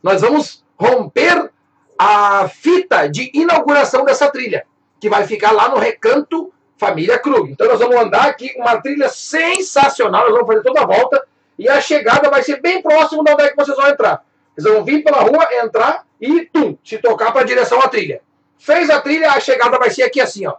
Nós 0.01 0.21
vamos 0.21 0.63
romper 0.79 1.51
a 1.97 2.47
fita 2.47 3.09
de 3.09 3.31
inauguração 3.33 4.05
dessa 4.05 4.29
trilha, 4.29 4.65
que 4.99 5.09
vai 5.09 5.25
ficar 5.25 5.51
lá 5.51 5.69
no 5.69 5.77
Recanto 5.77 6.53
Família 6.77 7.17
Krug. 7.17 7.51
Então 7.51 7.67
nós 7.67 7.79
vamos 7.79 7.95
andar 7.95 8.27
aqui 8.27 8.53
uma 8.57 8.79
trilha 8.79 9.09
sensacional, 9.09 10.23
nós 10.23 10.33
vamos 10.33 10.47
fazer 10.47 10.63
toda 10.63 10.81
a 10.81 10.85
volta 10.85 11.27
e 11.57 11.67
a 11.67 11.81
chegada 11.81 12.29
vai 12.29 12.43
ser 12.43 12.61
bem 12.61 12.81
próximo 12.81 13.23
da 13.23 13.33
onde 13.33 13.43
é 13.43 13.49
que 13.49 13.55
vocês 13.55 13.75
vão 13.75 13.87
entrar. 13.87 14.23
Vocês 14.55 14.73
vão 14.73 14.83
vir 14.83 15.03
pela 15.03 15.21
rua, 15.21 15.47
entrar 15.63 16.05
e 16.21 16.45
tum, 16.45 16.77
se 16.83 16.97
tocar 16.99 17.31
para 17.31 17.41
a 17.41 17.45
direção 17.45 17.79
à 17.81 17.87
trilha. 17.87 18.21
Fez 18.59 18.89
a 18.89 19.01
trilha, 19.01 19.31
a 19.31 19.39
chegada 19.39 19.77
vai 19.77 19.89
ser 19.89 20.03
aqui 20.03 20.21
assim, 20.21 20.45
ó. 20.45 20.55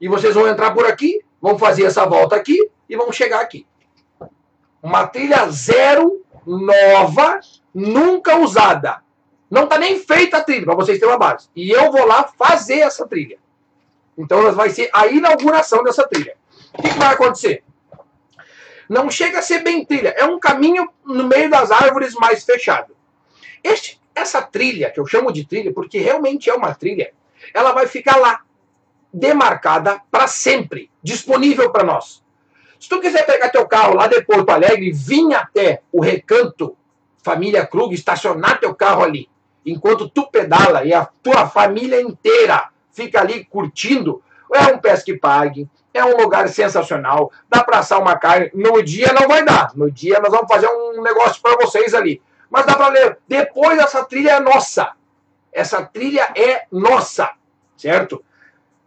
E 0.00 0.08
vocês 0.08 0.34
vão 0.34 0.46
entrar 0.46 0.72
por 0.72 0.86
aqui, 0.86 1.20
vão 1.40 1.58
fazer 1.58 1.84
essa 1.84 2.04
volta 2.06 2.36
aqui 2.36 2.70
e 2.88 2.96
vão 2.96 3.12
chegar 3.12 3.40
aqui. 3.40 3.66
Uma 4.82 5.06
trilha 5.06 5.48
zero, 5.50 6.24
nova, 6.46 7.40
nunca 7.74 8.36
usada. 8.36 9.02
Não 9.50 9.64
está 9.64 9.78
nem 9.78 9.98
feita 9.98 10.38
a 10.38 10.44
trilha, 10.44 10.66
para 10.66 10.74
vocês 10.74 10.98
terem 10.98 11.12
uma 11.12 11.18
base. 11.18 11.48
E 11.54 11.70
eu 11.70 11.90
vou 11.90 12.06
lá 12.06 12.24
fazer 12.24 12.80
essa 12.80 13.06
trilha. 13.06 13.38
Então 14.16 14.52
vai 14.52 14.70
ser 14.70 14.90
a 14.92 15.06
inauguração 15.06 15.82
dessa 15.82 16.06
trilha. 16.06 16.36
O 16.74 16.82
que, 16.82 16.90
que 16.90 16.98
vai 16.98 17.14
acontecer? 17.14 17.62
Não 18.88 19.10
chega 19.10 19.38
a 19.38 19.42
ser 19.42 19.62
bem 19.62 19.84
trilha, 19.84 20.14
é 20.16 20.24
um 20.24 20.38
caminho 20.38 20.88
no 21.04 21.24
meio 21.24 21.50
das 21.50 21.70
árvores 21.70 22.14
mais 22.14 22.44
fechado. 22.44 22.96
Este, 23.62 24.00
essa 24.14 24.40
trilha, 24.40 24.90
que 24.90 24.98
eu 24.98 25.06
chamo 25.06 25.30
de 25.30 25.46
trilha, 25.46 25.72
porque 25.72 25.98
realmente 25.98 26.48
é 26.48 26.54
uma 26.54 26.74
trilha, 26.74 27.12
ela 27.52 27.72
vai 27.72 27.86
ficar 27.86 28.16
lá, 28.16 28.40
demarcada 29.12 30.00
para 30.10 30.26
sempre, 30.26 30.90
disponível 31.02 31.70
para 31.70 31.84
nós. 31.84 32.22
Se 32.78 32.88
tu 32.88 33.00
quiser 33.00 33.26
pegar 33.26 33.48
teu 33.48 33.66
carro 33.66 33.94
lá 33.94 34.06
de 34.06 34.22
Porto 34.22 34.50
Alegre 34.50 34.92
vir 34.92 35.34
até 35.34 35.82
o 35.90 36.00
recanto 36.00 36.76
Família 37.22 37.66
Krug, 37.66 37.92
estacionar 37.92 38.60
teu 38.60 38.74
carro 38.74 39.02
ali, 39.02 39.28
enquanto 39.66 40.08
tu 40.08 40.30
pedala 40.30 40.84
e 40.84 40.94
a 40.94 41.04
tua 41.22 41.48
família 41.48 42.00
inteira 42.00 42.70
fica 42.92 43.20
ali 43.20 43.44
curtindo, 43.44 44.22
é 44.52 44.72
um 44.72 44.78
pesque 44.78 45.18
pague, 45.18 45.68
é 45.92 46.04
um 46.04 46.16
lugar 46.16 46.48
sensacional, 46.48 47.30
dá 47.48 47.62
para 47.62 47.78
assar 47.78 48.00
uma 48.00 48.16
carne. 48.16 48.50
No 48.54 48.82
dia 48.82 49.12
não 49.12 49.28
vai 49.28 49.44
dar, 49.44 49.72
no 49.74 49.90
dia 49.90 50.20
nós 50.20 50.30
vamos 50.30 50.48
fazer 50.48 50.68
um 50.68 51.02
negócio 51.02 51.42
para 51.42 51.56
vocês 51.56 51.94
ali. 51.94 52.22
Mas 52.48 52.64
dá 52.64 52.74
para 52.74 52.88
ler, 52.88 53.18
depois 53.26 53.78
essa 53.78 54.04
trilha 54.04 54.32
é 54.32 54.40
nossa. 54.40 54.92
Essa 55.52 55.84
trilha 55.84 56.32
é 56.34 56.64
nossa, 56.70 57.30
certo? 57.76 58.24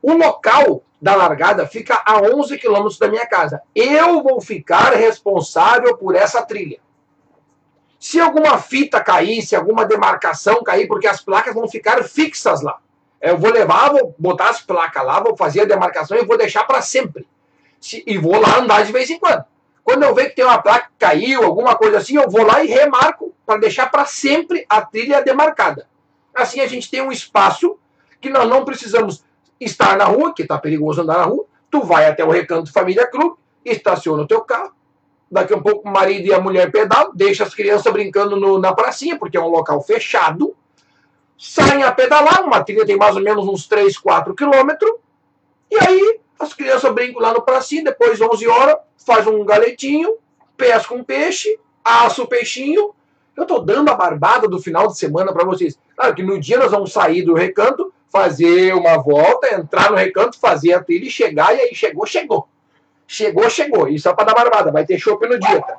O 0.01 0.13
local 0.13 0.83
da 1.01 1.15
largada 1.15 1.65
fica 1.67 2.01
a 2.05 2.19
11 2.21 2.57
quilômetros 2.57 2.99
da 2.99 3.07
minha 3.07 3.25
casa. 3.25 3.61
Eu 3.75 4.21
vou 4.21 4.39
ficar 4.39 4.93
responsável 4.93 5.97
por 5.97 6.15
essa 6.15 6.43
trilha. 6.43 6.79
Se 7.99 8.19
alguma 8.19 8.57
fita 8.57 8.99
cair, 9.01 9.41
se 9.41 9.55
alguma 9.55 9.85
demarcação 9.85 10.63
cair, 10.63 10.87
porque 10.87 11.07
as 11.07 11.21
placas 11.21 11.53
vão 11.53 11.67
ficar 11.67 12.03
fixas 12.03 12.61
lá. 12.61 12.79
Eu 13.21 13.37
vou 13.37 13.51
levar, 13.51 13.91
vou 13.91 14.15
botar 14.17 14.49
as 14.49 14.61
placas 14.61 15.05
lá, 15.05 15.19
vou 15.19 15.37
fazer 15.37 15.61
a 15.61 15.65
demarcação 15.65 16.17
e 16.17 16.25
vou 16.25 16.37
deixar 16.37 16.63
para 16.63 16.81
sempre. 16.81 17.27
Se, 17.79 18.03
e 18.05 18.17
vou 18.17 18.39
lá 18.39 18.57
andar 18.57 18.83
de 18.83 18.91
vez 18.91 19.09
em 19.09 19.19
quando. 19.19 19.45
Quando 19.83 20.03
eu 20.03 20.13
ver 20.13 20.29
que 20.29 20.35
tem 20.35 20.45
uma 20.45 20.61
placa 20.61 20.87
que 20.87 20.97
caiu, 20.99 21.43
alguma 21.43 21.75
coisa 21.75 21.97
assim, 21.97 22.15
eu 22.15 22.29
vou 22.29 22.43
lá 22.43 22.63
e 22.63 22.67
remarco 22.67 23.33
para 23.45 23.59
deixar 23.59 23.89
para 23.89 24.05
sempre 24.05 24.65
a 24.69 24.81
trilha 24.81 25.21
demarcada. 25.21 25.87
Assim 26.33 26.59
a 26.59 26.67
gente 26.67 26.89
tem 26.89 27.01
um 27.01 27.11
espaço 27.11 27.77
que 28.19 28.29
nós 28.29 28.47
não 28.47 28.63
precisamos 28.63 29.23
estar 29.63 29.97
na 29.97 30.05
rua, 30.05 30.33
que 30.33 30.41
está 30.41 30.57
perigoso 30.57 31.01
andar 31.01 31.17
na 31.19 31.25
rua. 31.25 31.45
Tu 31.69 31.81
vai 31.81 32.05
até 32.05 32.23
o 32.23 32.29
recanto 32.29 32.71
Família 32.71 33.07
Clube, 33.07 33.37
estaciona 33.63 34.23
o 34.23 34.27
teu 34.27 34.41
carro, 34.41 34.73
Daqui 35.31 35.53
a 35.53 35.57
um 35.57 35.61
pouco 35.61 35.87
o 35.87 35.91
marido 35.91 36.27
e 36.27 36.33
a 36.33 36.41
mulher 36.41 36.69
pedalam, 36.73 37.13
deixa 37.15 37.45
as 37.45 37.55
crianças 37.55 37.91
brincando 37.93 38.35
no, 38.35 38.59
na 38.59 38.73
pracinha, 38.73 39.17
porque 39.17 39.37
é 39.37 39.39
um 39.39 39.47
local 39.47 39.81
fechado. 39.81 40.53
Saem 41.37 41.83
a 41.83 41.91
pedalar, 41.91 42.43
uma 42.43 42.61
trilha 42.61 42.85
tem 42.85 42.97
mais 42.97 43.15
ou 43.15 43.21
menos 43.21 43.47
uns 43.47 43.65
3, 43.65 43.97
4 43.97 44.35
quilômetros. 44.35 44.91
E 45.71 45.77
aí 45.79 46.19
as 46.37 46.53
crianças 46.53 46.93
brincam 46.93 47.21
lá 47.21 47.33
no 47.33 47.41
pracinha, 47.43 47.81
depois 47.81 48.19
11 48.19 48.45
horas, 48.45 48.75
faz 49.05 49.25
um 49.25 49.45
galetinho, 49.45 50.17
pesca 50.57 50.93
um 50.93 51.01
peixe, 51.01 51.57
assa 51.81 52.21
o 52.21 52.27
peixinho. 52.27 52.93
Eu 53.33 53.43
estou 53.43 53.63
dando 53.63 53.89
a 53.89 53.95
barbada 53.95 54.49
do 54.49 54.61
final 54.61 54.87
de 54.87 54.97
semana 54.97 55.31
para 55.31 55.45
vocês. 55.45 55.79
Claro 55.95 56.13
que 56.13 56.23
no 56.23 56.37
dia 56.41 56.59
nós 56.59 56.71
vamos 56.71 56.91
sair 56.91 57.21
do 57.21 57.33
recanto, 57.33 57.93
fazer 58.11 58.73
uma 58.73 58.97
volta, 58.97 59.55
entrar 59.55 59.89
no 59.89 59.97
recanto, 59.97 60.39
fazer 60.39 60.73
a 60.73 60.83
trilha 60.83 61.07
e 61.07 61.11
chegar, 61.11 61.55
e 61.55 61.61
aí 61.61 61.75
chegou, 61.75 62.05
chegou. 62.05 62.47
Chegou, 63.07 63.49
chegou. 63.49 63.87
Isso 63.87 64.07
é 64.07 64.13
para 64.13 64.25
dar 64.25 64.33
barbada. 64.33 64.71
Vai 64.71 64.85
ter 64.85 64.97
chopp 64.99 65.25
no 65.27 65.39
dia. 65.39 65.61
Tá? 65.61 65.77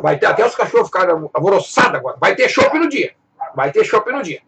Vai 0.00 0.18
ter 0.18 0.26
até 0.26 0.44
os 0.44 0.54
cachorros 0.54 0.86
ficaram 0.88 1.30
alvoroçados 1.32 1.98
agora. 1.98 2.16
Vai 2.20 2.34
ter 2.34 2.48
chopp 2.48 2.78
no 2.78 2.88
dia. 2.88 3.14
Vai 3.54 3.72
ter 3.72 3.84
chopp 3.84 4.10
no 4.12 4.22
dia. 4.22 4.42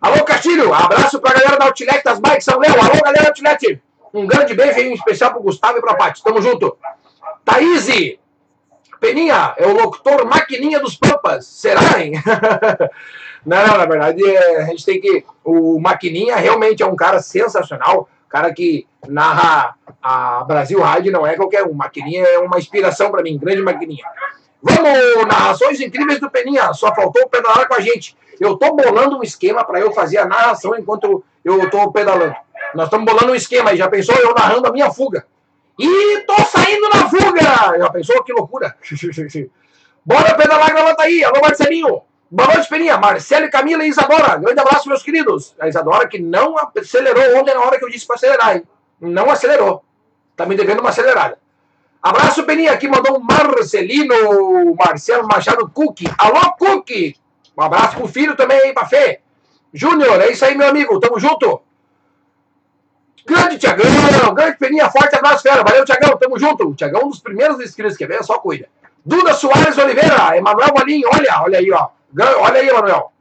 Alô, 0.00 0.24
Castilho. 0.24 0.72
Abraço 0.72 1.20
pra 1.20 1.32
galera 1.32 1.56
da 1.58 1.66
Outlet 1.66 2.02
das 2.02 2.18
Bikes 2.18 2.44
São 2.44 2.58
Léo. 2.58 2.72
Alô, 2.72 3.00
galera 3.02 3.24
da 3.24 3.28
Outlet. 3.28 3.82
Um 4.12 4.26
grande 4.26 4.54
beijo 4.54 4.80
em 4.80 4.94
especial 4.94 5.32
pro 5.32 5.42
Gustavo 5.42 5.78
e 5.78 5.80
pra 5.80 5.94
Paty. 5.94 6.22
Tamo 6.22 6.40
junto. 6.40 6.76
Thaís. 7.44 8.18
Peninha, 8.98 9.54
é 9.58 9.66
o 9.66 9.74
locutor 9.74 10.24
maquininha 10.24 10.80
dos 10.80 10.96
Pampas. 10.96 11.46
Será, 11.46 12.00
hein? 12.00 12.12
Não, 13.46 13.78
na 13.78 13.86
verdade, 13.86 14.22
é, 14.24 14.62
a 14.62 14.64
gente 14.64 14.84
tem 14.84 15.00
que. 15.00 15.24
O 15.44 15.78
Maquininha 15.78 16.36
realmente 16.36 16.82
é 16.82 16.86
um 16.86 16.96
cara 16.96 17.22
sensacional 17.22 18.08
cara 18.28 18.52
que 18.52 18.86
narra 19.08 19.76
a 20.02 20.44
Brasil 20.44 20.80
Rádio 20.80 21.12
não 21.12 21.26
é 21.26 21.36
qualquer 21.36 21.64
um. 21.64 21.72
Maquininha 21.72 22.22
é 22.22 22.38
uma 22.38 22.58
inspiração 22.58 23.10
para 23.10 23.22
mim, 23.22 23.38
grande 23.38 23.62
maquininha. 23.62 24.04
Vamos, 24.62 25.26
narrações 25.26 25.80
incríveis 25.80 26.20
do 26.20 26.30
Peninha. 26.30 26.72
Só 26.72 26.94
faltou 26.94 27.28
pedalar 27.28 27.66
com 27.68 27.74
a 27.74 27.80
gente. 27.80 28.16
Eu 28.38 28.54
estou 28.54 28.74
bolando 28.74 29.18
um 29.18 29.22
esquema 29.22 29.64
para 29.64 29.80
eu 29.80 29.92
fazer 29.92 30.18
a 30.18 30.26
narração 30.26 30.76
enquanto 30.76 31.24
eu 31.44 31.64
estou 31.64 31.90
pedalando. 31.92 32.34
Nós 32.74 32.86
estamos 32.86 33.06
bolando 33.06 33.32
um 33.32 33.34
esquema 33.34 33.76
já 33.76 33.88
pensou 33.88 34.14
eu 34.16 34.34
narrando 34.34 34.66
a 34.66 34.72
minha 34.72 34.90
fuga. 34.90 35.26
E 35.78 36.20
tô 36.26 36.34
saindo 36.44 36.88
na 36.88 37.08
fuga! 37.08 37.78
Já 37.78 37.90
pensou 37.90 38.24
que 38.24 38.32
loucura? 38.32 38.76
Bora 40.04 40.34
pedalar, 40.34 40.72
gravata 40.72 41.02
aí. 41.04 41.22
Alô, 41.24 41.40
Marcelinho. 41.40 42.02
Boa 42.28 42.54
noite, 42.54 42.68
Peninha. 42.68 42.98
Marcelo, 42.98 43.48
Camila 43.50 43.84
e 43.84 43.88
Isadora. 43.88 44.36
Grande 44.36 44.60
abraço, 44.60 44.88
meus 44.88 45.02
queridos. 45.02 45.54
A 45.60 45.68
Isadora 45.68 46.08
que 46.08 46.18
não 46.18 46.56
acelerou 46.58 47.38
ontem 47.38 47.54
na 47.54 47.60
hora 47.60 47.78
que 47.78 47.84
eu 47.84 47.88
disse 47.88 48.06
para 48.06 48.16
acelerar, 48.16 48.56
hein? 48.56 48.62
Não 49.00 49.30
acelerou. 49.30 49.84
Tá 50.36 50.44
me 50.44 50.56
devendo 50.56 50.80
uma 50.80 50.90
acelerada. 50.90 51.38
Abraço, 52.02 52.44
Peninha. 52.44 52.72
Aqui 52.72 52.88
mandou 52.88 53.16
um 53.16 53.20
Marcelino, 53.20 54.74
Marcelo 54.74 55.26
Machado 55.26 55.70
Cook. 55.70 56.00
Alô, 56.18 56.52
Cook. 56.58 56.90
Um 57.56 57.62
abraço 57.62 57.96
pro 57.96 58.08
filho 58.08 58.36
também 58.36 58.60
aí, 58.60 58.72
pra 58.72 58.86
Fê. 58.86 59.20
Júnior, 59.72 60.20
é 60.20 60.32
isso 60.32 60.44
aí, 60.44 60.56
meu 60.56 60.68
amigo. 60.68 60.98
Tamo 60.98 61.20
junto. 61.20 61.62
Grande 63.24 63.58
Tiagão, 63.58 64.34
grande 64.34 64.56
Peninha, 64.56 64.88
forte 64.88 65.16
abraço, 65.16 65.42
fera. 65.42 65.64
Valeu, 65.64 65.84
Tiagão, 65.84 66.16
tamo 66.16 66.38
junto. 66.38 66.68
O 66.68 66.74
Tiagão 66.74 67.02
é 67.02 67.04
um 67.04 67.08
dos 67.08 67.18
primeiros 67.18 67.60
inscritos 67.60 67.96
que 67.96 68.06
vem, 68.06 68.22
só 68.22 68.38
cuida. 68.38 68.68
Duda 69.04 69.34
Soares 69.34 69.76
Oliveira, 69.78 70.36
Emanuel 70.36 70.68
Valim, 70.76 71.02
olha, 71.12 71.42
olha 71.42 71.58
aí, 71.58 71.70
ó. 71.72 71.88
Olha 72.18 72.60
aí, 72.60 72.68
Emanuel. 72.68 73.12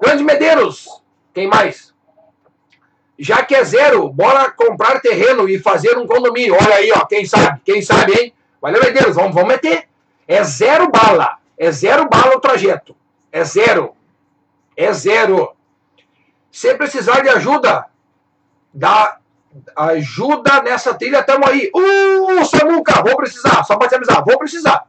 Grande 0.00 0.24
Medeiros, 0.24 0.88
quem 1.32 1.46
mais? 1.46 1.94
Já 3.18 3.44
que 3.44 3.54
é 3.54 3.64
zero, 3.64 4.08
bora 4.08 4.50
comprar 4.50 5.00
terreno 5.00 5.48
e 5.48 5.58
fazer 5.58 5.96
um 5.96 6.06
condomínio. 6.06 6.54
Olha 6.54 6.76
aí, 6.76 6.90
ó, 6.92 7.04
quem 7.06 7.24
sabe, 7.24 7.60
quem 7.64 7.80
sabe, 7.80 8.12
hein? 8.12 8.34
Valeu, 8.60 8.82
Medeiros, 8.82 9.14
vamos, 9.14 9.34
vamos 9.34 9.48
meter. 9.48 9.88
É 10.26 10.42
zero 10.42 10.90
bala, 10.90 11.38
é 11.56 11.70
zero 11.70 12.08
bala 12.08 12.36
o 12.36 12.40
trajeto. 12.40 12.96
É 13.30 13.44
zero. 13.44 13.94
É 14.76 14.92
zero. 14.92 15.54
Se 16.50 16.74
precisar 16.74 17.20
de 17.20 17.28
ajuda, 17.28 17.86
dá 18.72 19.18
ajuda 19.76 20.62
nessa 20.62 20.94
trilha, 20.94 21.22
tamo 21.22 21.46
aí. 21.46 21.70
Uh, 21.74 22.44
Samuca, 22.44 23.02
vou 23.02 23.16
precisar, 23.16 23.62
só 23.64 23.76
te 23.78 23.94
avisar, 23.94 24.24
vou 24.24 24.38
precisar. 24.38 24.86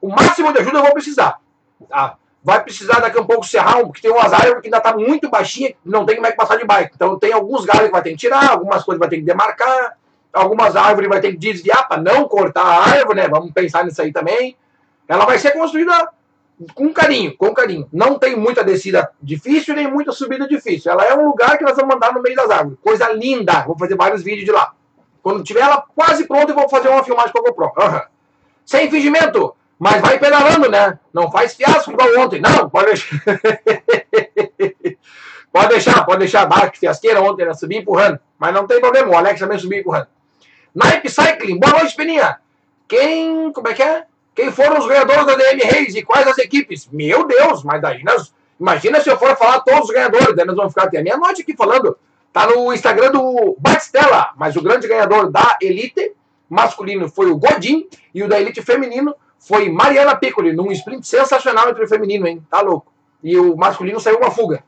O 0.00 0.08
máximo 0.08 0.52
de 0.52 0.60
ajuda 0.60 0.78
eu 0.78 0.82
vou 0.82 0.92
precisar. 0.92 1.40
Tá? 1.88 2.16
Vai 2.42 2.62
precisar 2.62 3.00
daqui 3.00 3.18
a 3.18 3.20
um 3.20 3.26
pouco 3.26 3.44
serrar, 3.44 3.80
porque 3.80 4.00
tem 4.00 4.10
umas 4.10 4.32
árvores 4.32 4.60
que 4.60 4.68
ainda 4.68 4.80
tá 4.80 4.96
muito 4.96 5.28
baixinha, 5.28 5.74
não 5.84 6.06
tem 6.06 6.16
como 6.16 6.26
é 6.26 6.30
que 6.30 6.36
passar 6.36 6.56
de 6.56 6.64
bike. 6.64 6.92
Então 6.94 7.18
tem 7.18 7.32
alguns 7.32 7.64
galhos 7.64 7.86
que 7.86 7.92
vai 7.92 8.02
ter 8.02 8.10
que 8.10 8.16
tirar, 8.16 8.50
algumas 8.50 8.84
coisas 8.84 8.98
vai 8.98 9.08
ter 9.08 9.16
que 9.16 9.22
demarcar, 9.22 9.96
algumas 10.32 10.76
árvores 10.76 11.08
vai 11.08 11.20
ter 11.20 11.32
que 11.32 11.38
desviar 11.38 11.88
para 11.88 12.00
não 12.00 12.28
cortar 12.28 12.62
a 12.62 12.90
árvore, 12.90 13.20
né? 13.20 13.28
Vamos 13.28 13.52
pensar 13.52 13.84
nisso 13.84 14.00
aí 14.00 14.12
também. 14.12 14.56
Ela 15.08 15.24
vai 15.24 15.38
ser 15.38 15.52
construída 15.52 16.10
com 16.74 16.92
carinho, 16.92 17.36
com 17.36 17.52
carinho. 17.54 17.88
Não 17.92 18.18
tem 18.18 18.36
muita 18.36 18.64
descida 18.64 19.10
difícil, 19.22 19.74
nem 19.74 19.90
muita 19.90 20.12
subida 20.12 20.46
difícil. 20.46 20.90
Ela 20.90 21.04
é 21.04 21.14
um 21.14 21.26
lugar 21.26 21.56
que 21.56 21.64
nós 21.64 21.76
vamos 21.76 21.94
mandar 21.94 22.12
no 22.12 22.22
meio 22.22 22.36
das 22.36 22.50
árvores. 22.50 22.78
Coisa 22.82 23.12
linda. 23.12 23.64
Vou 23.66 23.78
fazer 23.78 23.96
vários 23.96 24.22
vídeos 24.22 24.44
de 24.44 24.52
lá. 24.52 24.72
Quando 25.22 25.42
tiver 25.42 25.60
ela 25.60 25.84
quase 25.94 26.26
pronta, 26.26 26.52
eu 26.52 26.56
vou 26.56 26.68
fazer 26.68 26.88
uma 26.88 27.04
filmagem 27.04 27.32
com 27.32 27.38
a 27.38 27.42
GoPro. 27.42 27.72
Uhum. 27.76 28.00
Sem 28.64 28.90
fingimento, 28.90 29.54
mas 29.78 30.00
vai 30.00 30.18
pedalando, 30.18 30.68
né? 30.68 30.98
Não 31.12 31.30
faz 31.30 31.54
fiasco 31.54 31.92
igual 31.92 32.08
ontem. 32.18 32.40
Não, 32.40 32.68
pode 32.68 32.86
deixar. 32.86 33.08
pode 35.52 35.68
deixar, 35.68 36.04
pode 36.04 36.18
deixar. 36.18 36.70
Que 36.70 36.80
fiasqueira 36.80 37.22
ontem, 37.22 37.46
né? 37.46 37.54
Subir 37.54 37.76
empurrando. 37.76 38.18
Mas 38.38 38.52
não 38.52 38.66
tem 38.66 38.80
problema, 38.80 39.08
o 39.08 39.16
Alex 39.16 39.38
também 39.38 39.58
subiu 39.58 39.78
empurrando. 39.78 40.08
Nike 40.74 41.08
Cycling, 41.08 41.60
boa 41.60 41.78
noite, 41.78 41.94
Peninha. 41.94 42.38
Quem, 42.88 43.52
como 43.52 43.68
é 43.68 43.74
que 43.74 43.82
é? 43.82 44.04
Quem 44.34 44.50
foram 44.50 44.78
os 44.78 44.86
ganhadores 44.86 45.26
da 45.26 45.34
DM 45.34 45.60
Reis 45.62 45.94
e 45.94 46.02
quais 46.02 46.26
as 46.26 46.38
equipes? 46.38 46.88
Meu 46.92 47.26
Deus, 47.26 47.62
mas 47.62 47.80
daí 47.80 48.02
nós. 48.02 48.32
Imagina 48.60 49.00
se 49.00 49.08
eu 49.08 49.16
for 49.16 49.36
falar 49.36 49.60
todos 49.60 49.88
os 49.88 49.94
ganhadores, 49.94 50.34
daí 50.34 50.44
nós 50.44 50.56
vamos 50.56 50.72
ficar 50.72 50.86
até 50.86 50.98
a 50.98 51.02
meia-noite 51.02 51.42
aqui 51.42 51.56
falando. 51.56 51.96
Tá 52.32 52.46
no 52.46 52.72
Instagram 52.72 53.12
do 53.12 53.56
Batistella, 53.58 54.32
mas 54.36 54.56
o 54.56 54.62
grande 54.62 54.88
ganhador 54.88 55.30
da 55.30 55.56
Elite 55.62 56.12
masculino 56.48 57.08
foi 57.08 57.30
o 57.30 57.36
Godin 57.36 57.88
e 58.14 58.22
o 58.22 58.28
da 58.28 58.40
Elite 58.40 58.62
feminino 58.62 59.14
foi 59.38 59.68
Mariana 59.68 60.16
Piccoli, 60.16 60.52
num 60.52 60.70
sprint 60.72 61.06
sensacional 61.06 61.70
entre 61.70 61.84
o 61.84 61.88
feminino, 61.88 62.26
hein? 62.26 62.44
Tá 62.50 62.60
louco. 62.60 62.92
E 63.22 63.36
o 63.38 63.56
masculino 63.56 64.00
saiu 64.00 64.18
uma 64.18 64.30
fuga. 64.30 64.62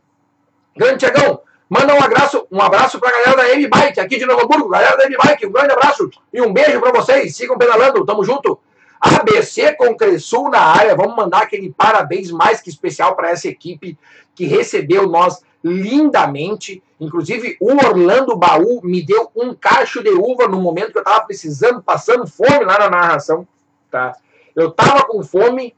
Grande 0.76 0.98
Tiagão, 0.98 1.40
manda 1.68 1.94
um 1.94 2.02
abraço, 2.02 2.46
um 2.50 2.60
abraço 2.60 2.98
pra 2.98 3.10
galera 3.10 3.36
da 3.36 3.50
M-Bike 3.50 4.00
aqui 4.00 4.18
de 4.18 4.26
Novo 4.26 4.44
Hamburgo, 4.44 4.68
galera 4.68 4.96
da 4.96 5.04
M-Bike, 5.04 5.46
um 5.46 5.52
grande 5.52 5.72
abraço 5.72 6.08
e 6.32 6.40
um 6.40 6.52
beijo 6.52 6.80
pra 6.80 6.92
vocês. 6.92 7.36
Sigam 7.36 7.58
pedalando, 7.58 8.04
tamo 8.04 8.24
junto. 8.24 8.58
ABC 9.00 9.74
Concresul 9.76 10.50
na 10.50 10.60
área, 10.60 10.94
vamos 10.94 11.16
mandar 11.16 11.42
aquele 11.42 11.72
parabéns 11.72 12.30
mais 12.30 12.60
que 12.60 12.68
especial 12.68 13.16
para 13.16 13.30
essa 13.30 13.48
equipe 13.48 13.98
que 14.34 14.44
recebeu 14.44 15.08
nós 15.08 15.42
lindamente. 15.64 16.82
Inclusive, 17.00 17.56
o 17.60 17.72
Orlando 17.72 18.36
Baú 18.36 18.80
me 18.82 19.02
deu 19.02 19.30
um 19.34 19.54
cacho 19.54 20.02
de 20.02 20.10
uva 20.10 20.46
no 20.46 20.60
momento 20.60 20.92
que 20.92 20.98
eu 20.98 21.02
estava 21.02 21.24
precisando, 21.24 21.82
passando 21.82 22.26
fome 22.26 22.64
lá 22.64 22.78
na 22.78 22.90
narração. 22.90 23.48
Tá? 23.90 24.14
Eu 24.54 24.68
estava 24.68 25.04
com 25.06 25.22
fome 25.22 25.74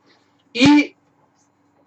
e 0.55 0.95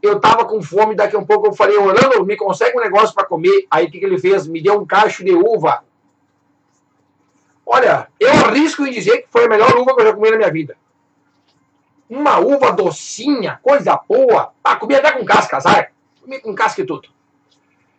eu 0.02 0.18
estava 0.18 0.46
com 0.46 0.62
fome. 0.62 0.96
Daqui 0.96 1.16
a 1.16 1.20
um 1.20 1.26
pouco 1.26 1.48
eu 1.48 1.54
falei, 1.54 1.78
Orlando, 1.78 2.26
me 2.26 2.36
consegue 2.38 2.78
um 2.78 2.82
negócio 2.82 3.14
para 3.14 3.26
comer. 3.26 3.66
Aí 3.70 3.86
o 3.86 3.92
que, 3.92 4.00
que 4.00 4.06
ele 4.06 4.18
fez? 4.18 4.48
Me 4.48 4.62
deu 4.62 4.80
um 4.80 4.86
cacho 4.86 5.24
de 5.24 5.34
uva. 5.34 5.84
Olha, 7.66 8.08
eu 8.20 8.30
arrisco 8.30 8.86
em 8.86 8.92
dizer 8.92 9.24
que 9.24 9.28
foi 9.30 9.46
a 9.46 9.50
melhor 9.50 9.76
uva 9.76 9.96
que 9.96 10.02
eu 10.02 10.06
já 10.06 10.14
comi 10.14 10.30
na 10.30 10.38
minha 10.38 10.52
vida 10.52 10.78
uma 12.10 12.40
uva 12.40 12.72
docinha, 12.72 13.60
coisa 13.62 14.00
boa. 14.08 14.54
Ah, 14.64 14.76
comi 14.76 14.96
até 14.96 15.12
com 15.12 15.26
casca, 15.26 15.60
sabe? 15.60 15.88
Comi 16.22 16.40
com 16.40 16.54
casca 16.54 16.82
e 16.82 16.86
tudo. 16.86 17.10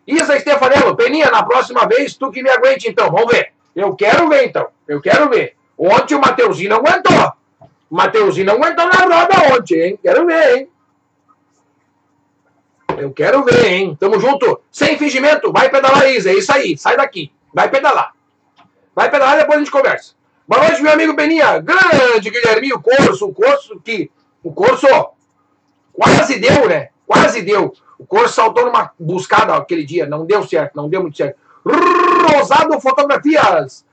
Isa 0.06 0.38
Stefanello, 0.38 0.96
Peninha, 0.96 1.30
na 1.30 1.42
próxima 1.42 1.86
vez 1.86 2.16
tu 2.16 2.30
que 2.30 2.42
me 2.42 2.50
aguente 2.50 2.88
então, 2.88 3.10
vamos 3.10 3.32
ver. 3.32 3.52
Eu 3.74 3.94
quero 3.94 4.28
ver 4.28 4.46
então, 4.46 4.68
eu 4.86 5.00
quero 5.00 5.28
ver. 5.28 5.56
Ontem 5.76 6.14
o 6.14 6.20
Mateuzinho 6.20 6.70
não 6.70 6.76
aguentou. 6.78 7.32
O 7.88 7.96
Mateuzinho 7.96 8.50
aguentou 8.50 8.86
na 8.86 9.18
roda 9.18 9.54
ontem, 9.54 9.80
hein? 9.80 9.98
Quero 10.02 10.26
ver, 10.26 10.56
hein? 10.56 10.68
Eu 12.98 13.12
quero 13.12 13.44
ver, 13.44 13.66
hein? 13.66 13.96
Tamo 13.98 14.18
junto. 14.18 14.60
Sem 14.70 14.98
fingimento, 14.98 15.52
vai 15.52 15.68
pedalar, 15.68 16.08
Isa. 16.10 16.30
É 16.30 16.34
isso 16.34 16.52
aí, 16.52 16.76
sai 16.76 16.96
daqui. 16.96 17.32
Vai 17.54 17.70
pedalar. 17.70 18.12
Vai 18.94 19.10
pedalar 19.10 19.36
e 19.36 19.40
depois 19.40 19.56
a 19.56 19.60
gente 19.60 19.70
conversa. 19.70 20.14
Boa 20.48 20.62
noite, 20.62 20.82
meu 20.82 20.92
amigo 20.92 21.14
Beninha. 21.14 21.58
Grande 21.60 22.30
Guilherminho 22.30 22.80
Corso, 22.80 23.26
o 23.26 23.34
Corso 23.34 23.80
que. 23.80 24.10
O 24.42 24.52
Corso 24.52 24.86
quase 25.92 26.38
deu, 26.38 26.68
né? 26.68 26.88
Quase 27.06 27.42
deu. 27.42 27.72
O 27.98 28.06
Corso 28.06 28.34
saltou 28.34 28.64
numa 28.64 28.92
buscada 28.98 29.54
aquele 29.54 29.84
dia. 29.84 30.06
Não 30.06 30.26
deu 30.26 30.46
certo, 30.46 30.74
não 30.74 30.88
deu 30.88 31.02
muito 31.02 31.16
certo. 31.16 31.38
Rosado 31.64 32.80
Fotografias. 32.80 33.85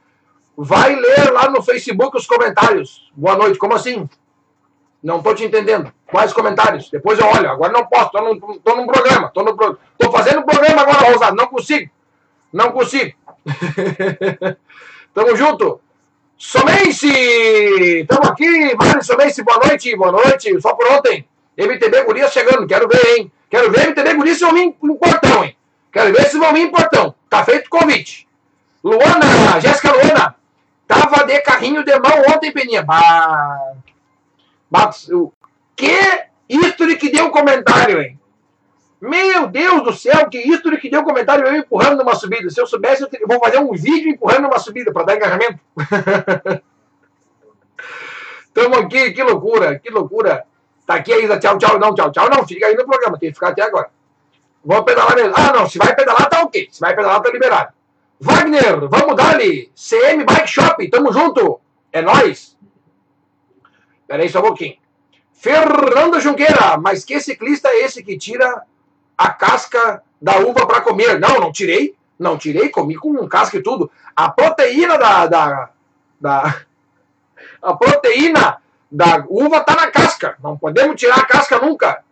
Vai 0.56 0.96
ler 0.96 1.32
lá 1.32 1.50
no 1.50 1.62
Facebook 1.64 2.18
os 2.18 2.28
comentários. 2.28 3.12
Boa 3.16 3.36
noite. 3.36 3.58
Como 3.58 3.74
assim? 3.74 4.08
Não 5.02 5.18
estou 5.18 5.36
te 5.36 5.44
entendendo. 5.44 5.92
Quais 6.08 6.32
comentários? 6.32 6.90
Depois 6.90 7.20
eu 7.20 7.26
olho. 7.26 7.50
Agora 7.50 7.72
não 7.72 7.86
posso. 7.86 8.06
Estou 8.06 8.22
num, 8.24 8.40
tô 8.60 8.76
num 8.76 8.86
programa. 8.86 9.28
Estou 9.28 9.78
tô 9.98 10.12
fazendo 10.12 10.44
programa 10.44 10.82
agora, 10.82 11.12
Rosado. 11.12 11.36
Não 11.36 11.48
consigo. 11.48 11.90
Não 12.52 12.72
consigo. 12.72 13.14
Tamo 15.14 15.36
junto. 15.36 15.82
Somense! 16.38 17.08
Estamos 17.08 18.30
aqui, 18.30 18.76
Mário 18.76 19.04
Somense, 19.04 19.44
boa 19.44 19.60
noite, 19.66 19.96
boa 19.96 20.12
noite. 20.12 20.60
Só 20.60 20.74
por 20.74 20.86
ontem. 20.88 21.26
MTB 21.58 22.04
Gurias 22.04 22.34
chegando, 22.34 22.68
quero 22.68 22.88
ver, 22.88 23.18
hein? 23.18 23.32
Quero 23.50 23.72
ver 23.72 23.88
MTB 23.90 24.16
Gurias 24.16 24.38
se 24.38 24.44
vão 24.44 24.54
vir 24.54 24.64
em 24.64 24.72
portão, 24.72 25.44
hein? 25.44 25.56
Quero 25.92 26.12
ver 26.12 26.26
se 26.26 26.38
vão 26.38 26.52
vir 26.52 26.64
em 26.64 26.72
portão. 26.72 27.16
Tá 27.30 27.46
feito 27.46 27.68
o 27.68 27.70
convite. 27.70 28.28
Luana, 28.84 29.62
Jéssica 29.62 29.94
Luana, 29.94 30.36
tava 30.94 31.26
de 31.26 31.40
carrinho 31.42 31.84
de 31.84 31.92
mão 32.00 32.36
ontem, 32.36 32.52
Peninha. 32.52 32.84
Bah. 32.84 33.76
o 35.12 35.32
que 35.76 36.26
history 36.48 36.98
que 36.98 37.10
deu 37.10 37.30
comentário, 37.32 38.02
hein? 38.02 38.20
Meu 39.02 39.48
Deus 39.48 39.84
do 39.84 39.92
céu, 39.92 40.30
que 40.30 40.38
isso 40.38 40.62
que 40.78 40.90
deu 40.90 41.04
comentário 41.04 41.46
eu 41.46 41.58
empurrando 41.58 41.98
numa 41.98 42.16
subida. 42.16 42.50
Se 42.50 42.62
eu 42.62 42.66
soubesse, 42.66 43.04
eu 43.04 43.28
vou 43.28 43.38
fazer 43.38 43.58
um 43.60 43.74
vídeo 43.74 44.10
empurrando 44.10 44.44
numa 44.44 44.60
subida 44.60 44.94
para 44.94 45.04
dar 45.04 45.16
engajamento. 45.16 45.60
Estamos 48.48 48.78
aqui, 48.78 49.12
que 49.12 49.22
loucura, 49.24 49.78
que 49.78 49.90
loucura. 49.90 50.46
Tá 50.86 50.96
aqui 50.96 51.12
ainda, 51.12 51.38
tchau, 51.38 51.58
tchau, 51.58 51.78
não, 51.80 51.94
tchau, 51.94 52.12
tchau, 52.12 52.30
não, 52.30 52.48
fica 52.48 52.68
aí 52.68 52.76
no 52.76 52.86
programa, 52.86 53.18
tem 53.18 53.30
que 53.30 53.36
ficar 53.36 53.50
até 53.50 53.64
agora. 53.64 53.90
Vou 54.64 54.84
pedalar 54.86 55.16
mesmo. 55.16 55.34
Ah, 55.36 55.52
não, 55.52 55.68
se 55.68 55.78
vai 55.78 55.94
pedalar, 55.94 56.30
tá 56.30 56.42
ok. 56.42 56.70
Se 56.72 56.80
vai 56.80 56.96
pedalar, 56.96 57.22
tá 57.22 57.30
liberado. 57.30 57.74
Wagner, 58.20 58.88
vamos 58.90 59.16
dar-lhe. 59.16 59.72
CM 59.76 60.24
Bike 60.24 60.48
Shop, 60.48 60.90
tamo 60.90 61.12
junto. 61.12 61.60
É 61.92 62.02
nós. 62.02 62.58
Peraí 64.08 64.30
só 64.30 64.40
um 64.40 64.44
pouquinho. 64.44 64.78
Fernando 65.34 66.20
Junqueira, 66.20 66.78
mas 66.78 67.04
que 67.04 67.20
ciclista 67.20 67.68
é 67.70 67.84
esse 67.84 68.04
que 68.04 68.18
tira 68.18 68.64
a 69.18 69.30
casca 69.30 70.02
da 70.22 70.38
uva 70.38 70.66
para 70.66 70.82
comer. 70.82 71.20
Não, 71.20 71.40
não 71.40 71.52
tirei. 71.52 71.96
Não 72.18 72.38
tirei, 72.38 72.70
comi 72.70 72.96
com 72.96 73.28
casca 73.28 73.58
e 73.58 73.64
tudo. 73.64 73.92
A 74.16 74.30
proteína 74.30 74.98
da, 74.98 75.28
da, 75.28 75.70
da 76.22 76.62
a 77.62 77.74
proteína 77.76 78.62
da 78.92 79.26
uva 79.28 79.62
tá 79.62 79.76
na 79.76 79.92
casca. 79.92 80.38
Não 80.42 80.58
podemos 80.58 80.96
tirar 80.96 81.18
a 81.20 81.26
casca 81.26 81.60
nunca. 81.60 82.04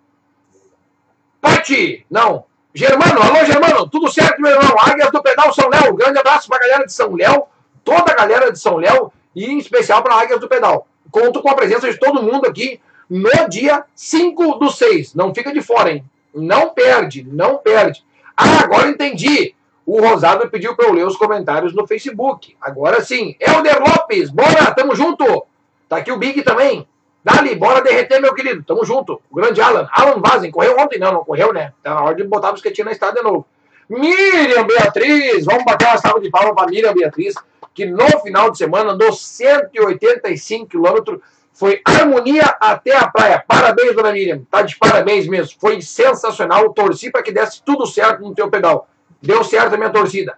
Pati, 1.40 2.06
não. 2.10 2.46
Germano, 2.74 3.22
alô 3.22 3.46
Germano, 3.46 3.90
tudo 3.90 4.10
certo, 4.10 4.42
meu 4.42 4.52
irmão? 4.52 4.76
Águias 4.80 5.12
do 5.12 5.22
Pedal 5.22 5.54
São 5.54 5.70
Léo, 5.70 5.94
grande 5.94 6.20
abraço 6.20 6.48
pra 6.48 6.58
galera 6.58 6.86
de 6.86 6.94
São 6.94 7.14
Léo, 7.14 7.44
toda 7.84 8.14
a 8.14 8.16
galera 8.16 8.50
de 8.50 8.58
São 8.58 8.78
Léo 8.78 9.12
e 9.36 9.46
em 9.46 9.58
especial 9.58 10.02
para 10.02 10.16
Águias 10.16 10.40
do 10.40 10.48
Pedal. 10.48 10.88
Conto 11.12 11.42
com 11.42 11.50
a 11.50 11.54
presença 11.54 11.92
de 11.92 12.00
todo 12.00 12.24
mundo 12.24 12.48
aqui 12.48 12.80
no 13.10 13.30
dia 13.50 13.84
5 13.94 14.58
do 14.58 14.72
6. 14.72 15.14
Não 15.16 15.36
fica 15.36 15.52
de 15.52 15.62
fora, 15.62 15.92
hein? 15.92 16.06
Não 16.34 16.70
perde, 16.70 17.28
não 17.30 17.58
perde. 17.58 18.06
Ah, 18.38 18.64
agora 18.64 18.88
entendi. 18.88 19.54
O 19.86 20.00
Rosado 20.00 20.50
pediu 20.50 20.74
para 20.74 20.88
eu 20.88 20.94
ler 20.94 21.06
os 21.06 21.18
comentários 21.18 21.74
no 21.74 21.86
Facebook. 21.86 22.56
Agora 22.62 23.02
sim. 23.04 23.36
Helder 23.38 23.82
Lopes, 23.82 24.30
bora, 24.30 24.72
tamo 24.74 24.96
junto. 24.96 25.46
Tá 25.90 25.98
aqui 25.98 26.10
o 26.10 26.18
Big 26.18 26.42
também. 26.44 26.88
Dali, 27.24 27.56
bora 27.56 27.82
derreter, 27.82 28.20
meu 28.20 28.34
querido. 28.34 28.64
Tamo 28.64 28.84
junto. 28.84 29.22
O 29.30 29.36
grande 29.36 29.62
Alan. 29.62 29.88
Alan 29.92 30.20
Vazen, 30.20 30.52
correu 30.52 30.76
ontem? 30.80 31.00
Não, 31.00 31.14
não 31.14 31.24
correu, 31.24 31.54
né? 31.54 31.74
Tá 31.84 31.94
na 31.94 32.04
hora 32.04 32.16
de 32.16 32.24
botar 32.24 32.52
o 32.52 32.56
esquetinho 32.56 32.86
na 32.86 32.92
estrada 32.92 33.16
de 33.16 33.22
novo. 33.22 33.46
Miriam 33.88 34.66
Beatriz, 34.66 35.46
vamos 35.46 35.66
bater 35.66 35.88
uma 35.88 35.98
salva 35.98 36.20
de 36.22 36.30
palmas 36.30 36.56
para 36.56 36.68
Miriam 36.68 36.94
Beatriz. 36.94 37.36
que 37.74 37.86
no 37.86 38.08
final 38.22 38.52
de 38.52 38.58
semana 38.58 38.92
andou 38.92 39.14
185 39.14 40.68
quilômetros. 40.68 41.20
Foi 41.54 41.82
harmonia 41.86 42.56
até 42.60 42.96
a 42.96 43.08
praia. 43.08 43.44
Parabéns, 43.48 43.96
dona 43.96 44.12
Miriam. 44.12 44.42
Tá 44.50 44.62
de 44.62 44.78
parabéns 44.78 45.28
mesmo. 45.28 45.60
Foi 45.60 45.82
sensacional. 45.82 46.74
Torci 46.74 47.12
para 47.12 47.22
que 47.22 47.32
desse 47.32 47.62
tudo 47.62 47.86
certo 47.86 48.22
no 48.22 48.34
teu 48.34 48.50
pedal. 48.50 48.88
Deu 49.22 49.44
certo 49.44 49.76
a 49.76 49.78
minha 49.78 49.92
torcida. 49.92 50.38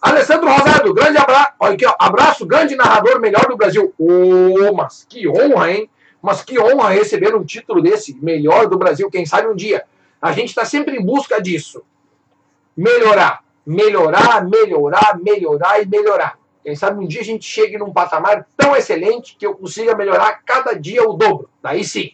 Alessandro 0.00 0.50
Rosado, 0.50 0.92
grande 0.92 1.18
abraço. 1.18 1.52
Olha 1.60 1.74
aqui, 1.74 1.86
ó, 1.86 1.94
abraço, 1.98 2.44
grande 2.44 2.74
narrador 2.74 3.20
melhor 3.20 3.46
do 3.48 3.56
Brasil. 3.56 3.94
Ô, 3.98 4.68
oh, 4.68 4.74
mas 4.74 5.06
que 5.08 5.28
honra, 5.28 5.70
hein? 5.70 5.90
Mas 6.22 6.42
que 6.42 6.58
honra 6.58 6.90
receber 6.90 7.34
um 7.34 7.44
título 7.44 7.82
desse, 7.82 8.16
melhor 8.22 8.68
do 8.68 8.78
Brasil, 8.78 9.10
quem 9.10 9.26
sabe 9.26 9.48
um 9.48 9.56
dia. 9.56 9.84
A 10.20 10.30
gente 10.30 10.50
está 10.50 10.64
sempre 10.64 10.96
em 10.96 11.04
busca 11.04 11.42
disso. 11.42 11.82
Melhorar, 12.76 13.42
melhorar, 13.66 14.48
melhorar, 14.48 15.18
melhorar 15.20 15.82
e 15.82 15.86
melhorar. 15.86 16.38
Quem 16.62 16.76
sabe 16.76 17.02
um 17.02 17.08
dia 17.08 17.20
a 17.20 17.24
gente 17.24 17.44
chegue 17.44 17.76
num 17.76 17.92
patamar 17.92 18.46
tão 18.56 18.76
excelente 18.76 19.36
que 19.36 19.44
eu 19.44 19.54
consiga 19.56 19.96
melhorar 19.96 20.40
cada 20.46 20.74
dia 20.74 21.02
o 21.02 21.14
dobro. 21.14 21.50
Daí 21.60 21.84
sim. 21.84 22.12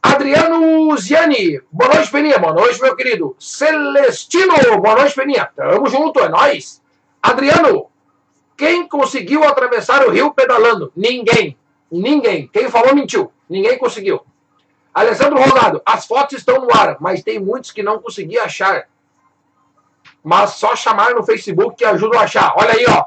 Adriano 0.00 0.96
Ziani, 0.96 1.60
boa 1.72 1.92
noite, 1.92 2.10
Peninha. 2.12 2.38
Boa 2.38 2.52
noite, 2.52 2.80
meu 2.80 2.94
querido. 2.94 3.34
Celestino, 3.40 4.54
boa 4.80 4.94
noite, 4.94 5.16
Peninha. 5.16 5.50
Tamo 5.56 5.88
junto, 5.88 6.20
é 6.20 6.28
nóis. 6.28 6.80
Adriano, 7.20 7.90
quem 8.56 8.86
conseguiu 8.86 9.42
atravessar 9.42 10.06
o 10.06 10.10
rio 10.10 10.32
pedalando? 10.32 10.92
Ninguém. 10.94 11.56
Ninguém. 11.90 12.48
Quem 12.48 12.68
falou 12.70 12.94
mentiu. 12.94 13.32
Ninguém 13.48 13.78
conseguiu. 13.78 14.20
Alessandro 14.92 15.38
Rosado, 15.38 15.82
as 15.84 16.06
fotos 16.06 16.38
estão 16.38 16.60
no 16.60 16.74
ar, 16.74 16.96
mas 17.00 17.22
tem 17.22 17.38
muitos 17.38 17.70
que 17.70 17.82
não 17.82 18.00
consegui 18.00 18.38
achar. 18.38 18.88
Mas 20.24 20.52
só 20.52 20.74
chamar 20.74 21.14
no 21.14 21.22
Facebook 21.22 21.76
que 21.76 21.84
ajuda 21.84 22.18
a 22.18 22.22
achar. 22.22 22.54
Olha 22.56 22.72
aí, 22.72 22.84
ó. 22.88 23.04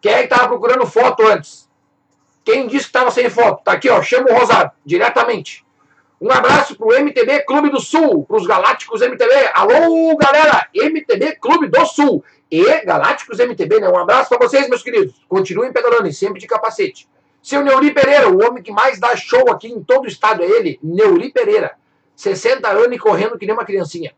Quem 0.00 0.12
é 0.12 0.18
que 0.18 0.32
estava 0.32 0.48
procurando 0.48 0.86
foto 0.86 1.26
antes? 1.26 1.68
Quem 2.44 2.66
disse 2.66 2.84
que 2.84 2.90
estava 2.90 3.10
sem 3.10 3.30
foto? 3.30 3.62
Tá 3.62 3.72
aqui, 3.72 3.88
ó. 3.88 4.02
Chama 4.02 4.30
o 4.30 4.34
Rosado, 4.34 4.72
diretamente. 4.84 5.64
Um 6.20 6.32
abraço 6.32 6.76
pro 6.76 6.88
MTB 6.88 7.44
Clube 7.44 7.70
do 7.70 7.78
Sul, 7.78 8.24
pros 8.24 8.44
Galácticos 8.44 9.00
MTB. 9.00 9.32
Alô, 9.54 10.16
galera! 10.16 10.68
MTB 10.74 11.36
Clube 11.36 11.68
do 11.68 11.86
Sul 11.86 12.24
e 12.50 12.84
Galácticos 12.84 13.38
MTB, 13.38 13.80
né? 13.80 13.88
Um 13.88 13.96
abraço 13.96 14.28
para 14.28 14.38
vocês, 14.38 14.68
meus 14.68 14.82
queridos. 14.82 15.14
Continuem 15.28 15.72
pedalando 15.72 16.08
e 16.08 16.12
sempre 16.12 16.40
de 16.40 16.48
capacete. 16.48 17.08
Seu 17.42 17.62
Neuri 17.62 17.92
Pereira, 17.92 18.28
o 18.28 18.44
homem 18.44 18.62
que 18.62 18.72
mais 18.72 18.98
dá 18.98 19.16
show 19.16 19.50
aqui 19.50 19.68
em 19.68 19.82
todo 19.82 20.04
o 20.04 20.08
estado 20.08 20.42
é 20.42 20.46
ele, 20.46 20.78
Neuri 20.82 21.30
Pereira. 21.30 21.76
60 22.16 22.68
anos 22.68 22.92
e 22.92 22.98
correndo 22.98 23.38
que 23.38 23.46
nem 23.46 23.54
uma 23.54 23.64
criancinha. 23.64 24.12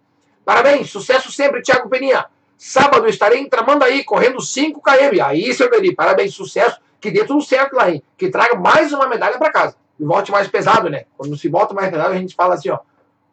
Parabéns, 0.45 0.91
sucesso 0.91 1.31
sempre, 1.31 1.63
Thiago 1.63 1.89
Peninha. 1.89 2.27
Sábado 2.57 3.07
estarei 3.09 3.41
em 3.41 3.49
Tramandaí, 3.49 4.05
correndo 4.05 4.41
5 4.41 4.81
km. 4.81 5.23
Aí, 5.25 5.53
seu 5.55 5.71
Neuri, 5.71 5.95
parabéns, 5.95 6.35
sucesso. 6.35 6.81
Que 7.01 7.11
dê 7.11 7.25
tudo 7.25 7.43
certo 7.43 7.75
lá, 7.75 7.91
hein? 7.91 8.03
Que 8.17 8.29
traga 8.29 8.55
mais 8.57 8.93
uma 8.93 9.09
medalha 9.09 9.39
para 9.39 9.51
casa 9.51 9.77
e 10.01 10.05
volte 10.05 10.33
mais 10.33 10.49
pesado, 10.49 10.89
né? 10.89 11.05
Quando 11.17 11.37
se 11.37 11.49
volta 11.49 11.75
mais 11.75 11.91
pesado, 11.91 12.15
a 12.15 12.19
gente 12.19 12.35
fala 12.35 12.55
assim, 12.55 12.71
ó, 12.71 12.79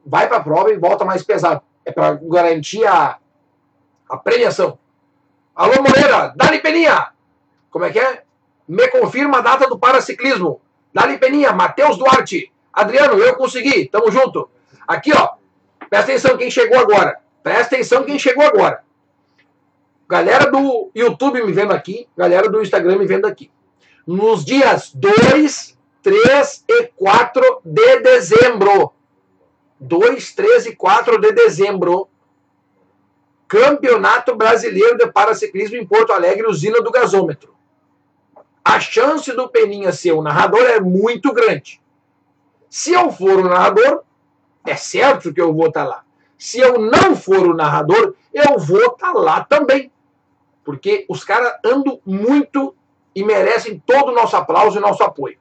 vai 0.05 0.27
para 0.27 0.37
a 0.37 0.43
prova 0.43 0.71
e 0.71 0.77
volta 0.77 1.05
mais 1.05 1.23
pesado. 1.23 1.61
É 1.85 1.91
para 1.91 2.19
garantir 2.21 2.85
a, 2.85 3.17
a 4.09 4.17
premiação. 4.17 4.77
Alô, 5.55 5.81
Moreira, 5.81 6.33
Dali 6.35 6.59
Peninha. 6.59 7.09
Como 7.71 7.85
é 7.85 7.89
que 7.89 7.99
é? 7.99 8.23
Me 8.67 8.87
confirma 8.89 9.37
a 9.37 9.41
data 9.41 9.67
do 9.67 9.79
paraciclismo. 9.79 10.61
Dali 10.93 11.17
Peninha, 11.17 11.53
Matheus 11.53 11.97
Duarte. 11.97 12.51
Adriano, 12.73 13.17
eu 13.17 13.35
consegui, 13.35 13.87
tamo 13.87 14.11
junto. 14.11 14.49
Aqui, 14.87 15.11
ó, 15.13 15.35
presta 15.89 16.11
atenção 16.11 16.37
quem 16.37 16.51
chegou 16.51 16.77
agora. 16.77 17.19
Presta 17.41 17.75
atenção 17.75 18.03
quem 18.03 18.19
chegou 18.19 18.43
agora. 18.43 18.83
Galera 20.07 20.49
do 20.49 20.89
YouTube 20.95 21.43
me 21.43 21.51
vendo 21.51 21.73
aqui, 21.73 22.07
galera 22.15 22.49
do 22.49 22.61
Instagram 22.61 22.97
me 22.97 23.05
vendo 23.05 23.25
aqui. 23.25 23.51
Nos 24.05 24.45
dias 24.45 24.91
2, 24.93 25.77
3 26.01 26.63
e 26.67 26.87
4 26.95 27.61
de 27.65 27.99
dezembro. 27.99 28.93
2, 29.79 30.33
3 30.33 30.65
e 30.67 30.75
4 30.75 31.19
de 31.19 31.31
dezembro. 31.33 32.07
Campeonato 33.47 34.35
Brasileiro 34.35 34.97
de 34.97 35.11
Paraciclismo 35.11 35.77
em 35.77 35.85
Porto 35.85 36.13
Alegre, 36.13 36.47
usina 36.47 36.81
do 36.81 36.91
gasômetro. 36.91 37.56
A 38.67 38.79
chance 38.79 39.31
do 39.31 39.47
Peninha 39.47 39.91
ser 39.91 40.11
o 40.11 40.21
narrador 40.21 40.61
é 40.61 40.79
muito 40.79 41.31
grande. 41.31 41.81
Se 42.69 42.91
eu 42.91 43.11
for 43.11 43.39
o 43.39 43.47
narrador, 43.47 44.01
é 44.65 44.75
certo 44.75 45.33
que 45.33 45.39
eu 45.39 45.53
vou 45.53 45.67
estar 45.67 45.83
tá 45.83 45.89
lá. 45.89 46.03
Se 46.37 46.59
eu 46.59 46.77
não 46.77 47.15
for 47.15 47.47
o 47.47 47.55
narrador, 47.55 48.13
eu 48.33 48.59
vou 48.59 48.87
estar 48.87 49.13
tá 49.13 49.19
lá 49.19 49.43
também. 49.43 49.91
Porque 50.65 51.05
os 51.07 51.23
caras 51.23 51.53
andam 51.63 52.01
muito 52.05 52.75
e 53.15 53.23
merecem 53.23 53.81
todo 53.85 54.09
o 54.09 54.15
nosso 54.15 54.35
aplauso 54.35 54.77
e 54.77 54.81
nosso 54.81 55.01
apoio 55.01 55.37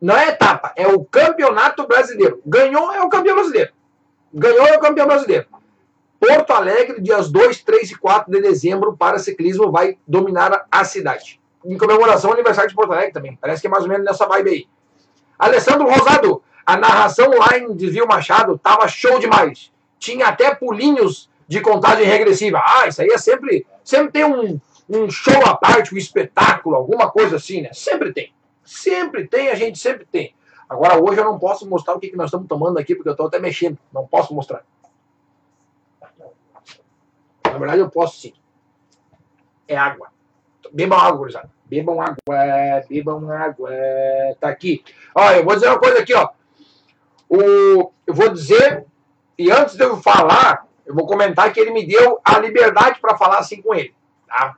não 0.00 0.16
é 0.16 0.28
etapa, 0.28 0.72
é 0.76 0.86
o 0.86 1.04
campeonato 1.04 1.86
brasileiro. 1.86 2.40
Ganhou 2.46 2.92
é 2.92 3.02
o 3.02 3.08
campeão 3.08 3.34
brasileiro. 3.34 3.72
Ganhou 4.32 4.66
é 4.66 4.76
o 4.76 4.80
campeão 4.80 5.06
brasileiro. 5.06 5.46
Porto 6.20 6.52
Alegre, 6.52 7.00
dias 7.00 7.30
2, 7.30 7.62
3 7.62 7.90
e 7.92 7.98
4 7.98 8.30
de 8.30 8.40
dezembro, 8.40 8.96
para 8.96 9.18
ciclismo, 9.18 9.70
vai 9.70 9.98
dominar 10.06 10.66
a 10.70 10.84
cidade. 10.84 11.40
Em 11.64 11.76
comemoração 11.76 12.30
ao 12.30 12.34
aniversário 12.34 12.70
de 12.70 12.76
Porto 12.76 12.92
Alegre 12.92 13.12
também. 13.12 13.36
Parece 13.40 13.60
que 13.60 13.66
é 13.66 13.70
mais 13.70 13.84
ou 13.84 13.90
menos 13.90 14.04
nessa 14.04 14.26
vibe 14.26 14.50
aí. 14.50 14.68
Alessandro 15.38 15.88
Rosado, 15.88 16.42
a 16.64 16.76
narração 16.76 17.30
lá 17.30 17.56
em 17.58 17.74
Desvio 17.74 18.06
Machado 18.06 18.58
tava 18.58 18.86
show 18.88 19.18
demais. 19.18 19.72
Tinha 19.98 20.28
até 20.28 20.54
pulinhos 20.54 21.30
de 21.46 21.60
contagem 21.60 22.04
regressiva. 22.04 22.62
Ah, 22.64 22.86
isso 22.86 23.00
aí 23.00 23.08
é 23.08 23.18
sempre. 23.18 23.66
Sempre 23.82 24.12
tem 24.12 24.24
um, 24.24 24.60
um 24.88 25.10
show 25.10 25.42
à 25.46 25.56
parte, 25.56 25.94
um 25.94 25.98
espetáculo, 25.98 26.76
alguma 26.76 27.10
coisa 27.10 27.36
assim, 27.36 27.62
né? 27.62 27.70
Sempre 27.72 28.12
tem. 28.12 28.32
Sempre 28.64 29.26
tem, 29.26 29.48
a 29.48 29.54
gente 29.54 29.78
sempre 29.78 30.04
tem. 30.04 30.34
Agora, 30.68 31.02
hoje 31.02 31.18
eu 31.18 31.24
não 31.24 31.38
posso 31.38 31.66
mostrar 31.66 31.94
o 31.94 31.98
que, 31.98 32.08
que 32.08 32.16
nós 32.16 32.26
estamos 32.26 32.46
tomando 32.46 32.78
aqui, 32.78 32.94
porque 32.94 33.08
eu 33.08 33.12
estou 33.12 33.26
até 33.26 33.38
mexendo. 33.38 33.78
Não 33.90 34.06
posso 34.06 34.34
mostrar. 34.34 34.62
Na 37.44 37.58
verdade, 37.58 37.80
eu 37.80 37.88
posso 37.88 38.20
sim. 38.20 38.34
É 39.66 39.76
água. 39.76 40.10
Bebam 40.72 40.98
água, 40.98 41.18
gurizada. 41.18 41.50
Bebam 41.64 42.00
água, 42.00 42.16
bebam 42.88 43.30
água. 43.30 43.70
Tá 44.40 44.48
aqui. 44.48 44.82
Ó, 45.14 45.30
eu 45.32 45.44
vou 45.44 45.54
dizer 45.54 45.68
uma 45.68 45.78
coisa 45.78 45.98
aqui, 46.00 46.14
ó. 46.14 46.28
O, 47.28 47.92
eu 48.06 48.14
vou 48.14 48.30
dizer, 48.30 48.86
e 49.38 49.50
antes 49.50 49.76
de 49.76 49.84
eu 49.84 49.98
falar, 49.98 50.66
eu 50.86 50.94
vou 50.94 51.06
comentar 51.06 51.52
que 51.52 51.60
ele 51.60 51.70
me 51.70 51.86
deu 51.86 52.18
a 52.24 52.38
liberdade 52.38 52.98
para 53.00 53.18
falar 53.18 53.38
assim 53.38 53.60
com 53.60 53.74
ele. 53.74 53.94
Tá? 54.26 54.56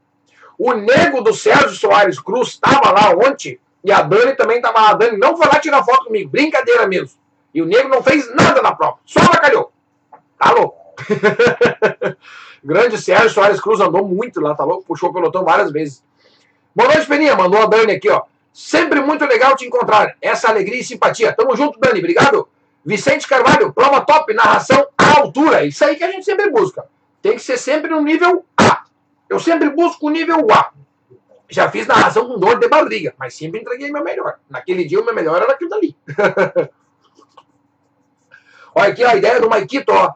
O 0.57 0.73
nego 0.73 1.21
do 1.21 1.35
Sérgio 1.35 1.71
Soares 1.71 2.21
Cruz 2.21 2.51
estava 2.51 2.93
lá 2.93 3.11
ontem 3.11 3.59
e 3.83 3.91
a 3.91 4.03
Dani 4.03 4.35
também 4.35 4.59
estava 4.59 4.81
lá. 4.81 4.91
A 4.91 4.95
Dani 4.95 5.19
não 5.19 5.37
foi 5.37 5.47
lá 5.47 5.59
tirar 5.59 5.83
foto 5.83 6.05
comigo. 6.05 6.31
Brincadeira 6.31 6.87
mesmo. 6.87 7.19
E 7.53 7.61
o 7.61 7.67
negro 7.67 7.89
não 7.89 8.03
fez 8.03 8.33
nada 8.35 8.63
na 8.63 8.75
prova. 8.75 8.99
Só 9.05 9.21
calhou. 9.41 9.73
Tá 10.39 10.53
louco. 10.53 10.80
Grande 12.63 12.99
Sérgio 12.99 13.31
Soares 13.31 13.61
Cruz 13.61 13.81
andou 13.81 14.07
muito 14.07 14.41
lá, 14.41 14.55
tá 14.55 14.65
louco? 14.65 14.85
Puxou 14.85 15.11
o 15.11 15.13
pelotão 15.13 15.45
várias 15.45 15.73
vezes. 15.73 16.03
Boa 16.75 16.93
noite, 16.93 17.07
Peninha. 17.07 17.35
Mandou 17.35 17.63
a 17.63 17.67
Dani 17.67 17.93
aqui, 17.93 18.09
ó. 18.11 18.23
Sempre 18.53 19.01
muito 19.01 19.25
legal 19.25 19.57
te 19.57 19.67
encontrar. 19.67 20.17
Essa 20.21 20.49
alegria 20.49 20.81
e 20.81 20.85
simpatia. 20.85 21.33
Tamo 21.33 21.57
junto, 21.57 21.79
Dani. 21.81 21.99
Obrigado. 22.01 22.49
Vicente 22.85 23.29
Carvalho, 23.29 23.73
prova 23.73 24.01
top, 24.01 24.33
narração 24.33 24.87
à 24.97 25.19
altura. 25.19 25.65
Isso 25.65 25.85
aí 25.85 25.97
que 25.97 26.05
a 26.05 26.11
gente 26.11 26.25
sempre 26.25 26.51
busca. 26.51 26.85
Tem 27.21 27.33
que 27.33 27.41
ser 27.41 27.59
sempre 27.59 27.91
no 27.91 28.03
nível 28.03 28.45
A. 28.57 28.85
Eu 29.29 29.39
sempre 29.39 29.71
busco 29.71 30.07
o 30.07 30.11
nível 30.11 30.47
A. 30.51 30.73
Já 31.49 31.71
fiz 31.71 31.87
narração 31.87 32.27
com 32.27 32.39
dor 32.39 32.59
de 32.59 32.69
barriga, 32.69 33.15
mas 33.19 33.35
sempre 33.35 33.61
entreguei 33.61 33.91
meu 33.91 34.05
melhor. 34.05 34.39
Naquele 34.49 34.85
dia 34.85 35.01
o 35.01 35.05
meu 35.05 35.15
melhor 35.15 35.43
era 35.43 35.53
aquilo 35.53 35.71
dali. 35.71 35.97
Olha 38.75 38.93
aqui 38.93 39.05
a 39.05 39.17
ideia 39.17 39.41
do 39.41 39.51
Maikito, 39.51 39.93
ó. 39.93 40.15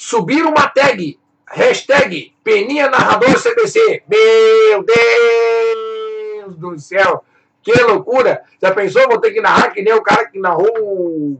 Subir 0.00 0.42
uma 0.46 0.66
tag, 0.66 1.20
hashtag 1.46 2.34
Peninha 2.42 2.88
Narrador 2.88 3.34
CBC. 3.38 4.02
Meu 4.08 4.82
Deus 4.82 6.56
do 6.56 6.78
céu, 6.78 7.22
que 7.62 7.70
loucura. 7.82 8.42
Já 8.62 8.72
pensou, 8.72 9.06
vou 9.06 9.20
ter 9.20 9.30
que 9.30 9.42
narrar 9.42 9.68
que 9.72 9.82
nem 9.82 9.92
o 9.92 10.02
cara 10.02 10.26
que 10.30 10.40
narrou 10.40 10.72
o, 10.78 11.38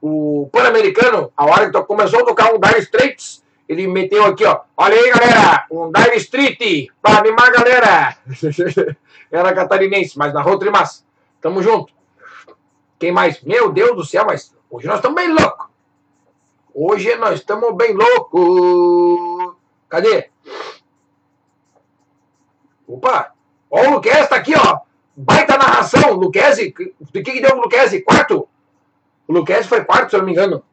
o 0.00 0.50
Pan-Americano, 0.50 1.32
a 1.36 1.46
hora 1.46 1.70
que 1.70 1.82
começou 1.84 2.22
a 2.22 2.24
tocar 2.24 2.52
um 2.52 2.58
Dire 2.58 2.80
Straits, 2.80 3.44
ele 3.68 3.86
meteu 3.86 4.24
aqui, 4.24 4.44
ó. 4.44 4.62
Olha 4.76 4.96
aí, 4.96 5.12
galera. 5.12 5.64
Um 5.70 5.92
Dive 5.92 6.16
Street 6.16 6.88
pra 7.00 7.18
animar 7.18 7.52
galera. 7.52 8.16
Era 9.30 9.54
catarinense, 9.54 10.18
mas 10.18 10.34
na 10.34 10.42
Rotrimas. 10.42 11.06
Tamo 11.40 11.62
junto. 11.62 11.92
Quem 12.98 13.12
mais? 13.12 13.40
Meu 13.42 13.70
Deus 13.70 13.94
do 13.94 14.04
céu, 14.04 14.24
mas 14.26 14.52
hoje 14.68 14.88
nós 14.88 14.96
estamos 14.96 15.14
bem 15.14 15.32
loucos. 15.32 15.70
Hoje 16.74 17.14
nós 17.16 17.40
estamos 17.40 17.74
bem 17.76 17.94
loucos. 17.94 19.56
Cadê? 19.88 20.30
Opa! 22.86 23.32
Ó, 23.70 23.80
o 23.80 23.90
Luquez 23.90 24.28
tá 24.28 24.36
aqui, 24.36 24.54
ó. 24.56 24.80
Baita 25.14 25.58
narração. 25.58 26.14
Luquezzi, 26.14 26.74
do 26.98 27.12
que, 27.12 27.22
que 27.22 27.40
deu 27.40 27.56
o 27.56 27.60
Luquezzi? 27.60 28.00
Quarto? 28.00 28.48
O 29.28 29.32
Luquezzi 29.32 29.68
foi 29.68 29.84
quarto, 29.84 30.10
se 30.10 30.16
eu 30.16 30.20
não 30.20 30.26
me 30.26 30.32
engano. 30.32 30.64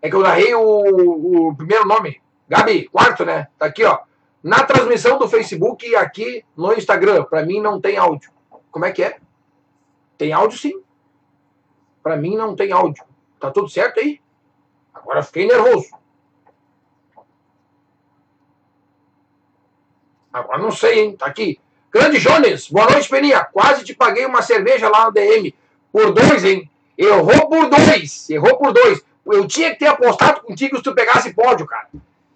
É 0.00 0.08
que 0.08 0.16
eu 0.16 0.20
narrei 0.20 0.54
o, 0.54 1.48
o 1.48 1.56
primeiro 1.56 1.86
nome. 1.86 2.20
Gabi, 2.48 2.88
quarto, 2.88 3.24
né? 3.24 3.48
Tá 3.58 3.66
aqui, 3.66 3.84
ó. 3.84 3.98
Na 4.42 4.64
transmissão 4.64 5.18
do 5.18 5.28
Facebook 5.28 5.86
e 5.86 5.94
aqui 5.94 6.42
no 6.56 6.72
Instagram, 6.72 7.24
para 7.24 7.44
mim 7.44 7.60
não 7.60 7.78
tem 7.78 7.98
áudio. 7.98 8.32
Como 8.70 8.86
é 8.86 8.92
que 8.92 9.02
é? 9.02 9.18
Tem 10.16 10.32
áudio 10.32 10.58
sim. 10.58 10.82
Para 12.02 12.16
mim 12.16 12.34
não 12.34 12.56
tem 12.56 12.72
áudio. 12.72 13.04
Tá 13.38 13.50
tudo 13.50 13.68
certo 13.68 14.00
aí? 14.00 14.20
Agora 14.94 15.22
fiquei 15.22 15.46
nervoso. 15.46 15.88
Agora 20.32 20.58
não 20.58 20.70
sei, 20.70 21.00
hein? 21.00 21.16
Tá 21.16 21.26
aqui. 21.26 21.60
Grande 21.92 22.20
Jones, 22.20 22.68
boa 22.68 22.88
noite, 22.88 23.08
Peninha. 23.08 23.44
Quase 23.52 23.84
te 23.84 23.94
paguei 23.94 24.24
uma 24.24 24.42
cerveja 24.42 24.88
lá 24.88 25.06
no 25.06 25.12
DM. 25.12 25.54
Por 25.92 26.12
dois, 26.12 26.44
hein? 26.44 26.70
Errou 26.96 27.48
por 27.48 27.68
dois. 27.68 28.30
Errou 28.30 28.56
por 28.56 28.72
dois. 28.72 29.02
Eu 29.26 29.46
tinha 29.46 29.70
que 29.70 29.80
ter 29.80 29.86
apostado 29.86 30.42
contigo 30.42 30.76
se 30.76 30.82
tu 30.82 30.94
pegasse 30.94 31.34
pódio, 31.34 31.66
cara. 31.66 31.88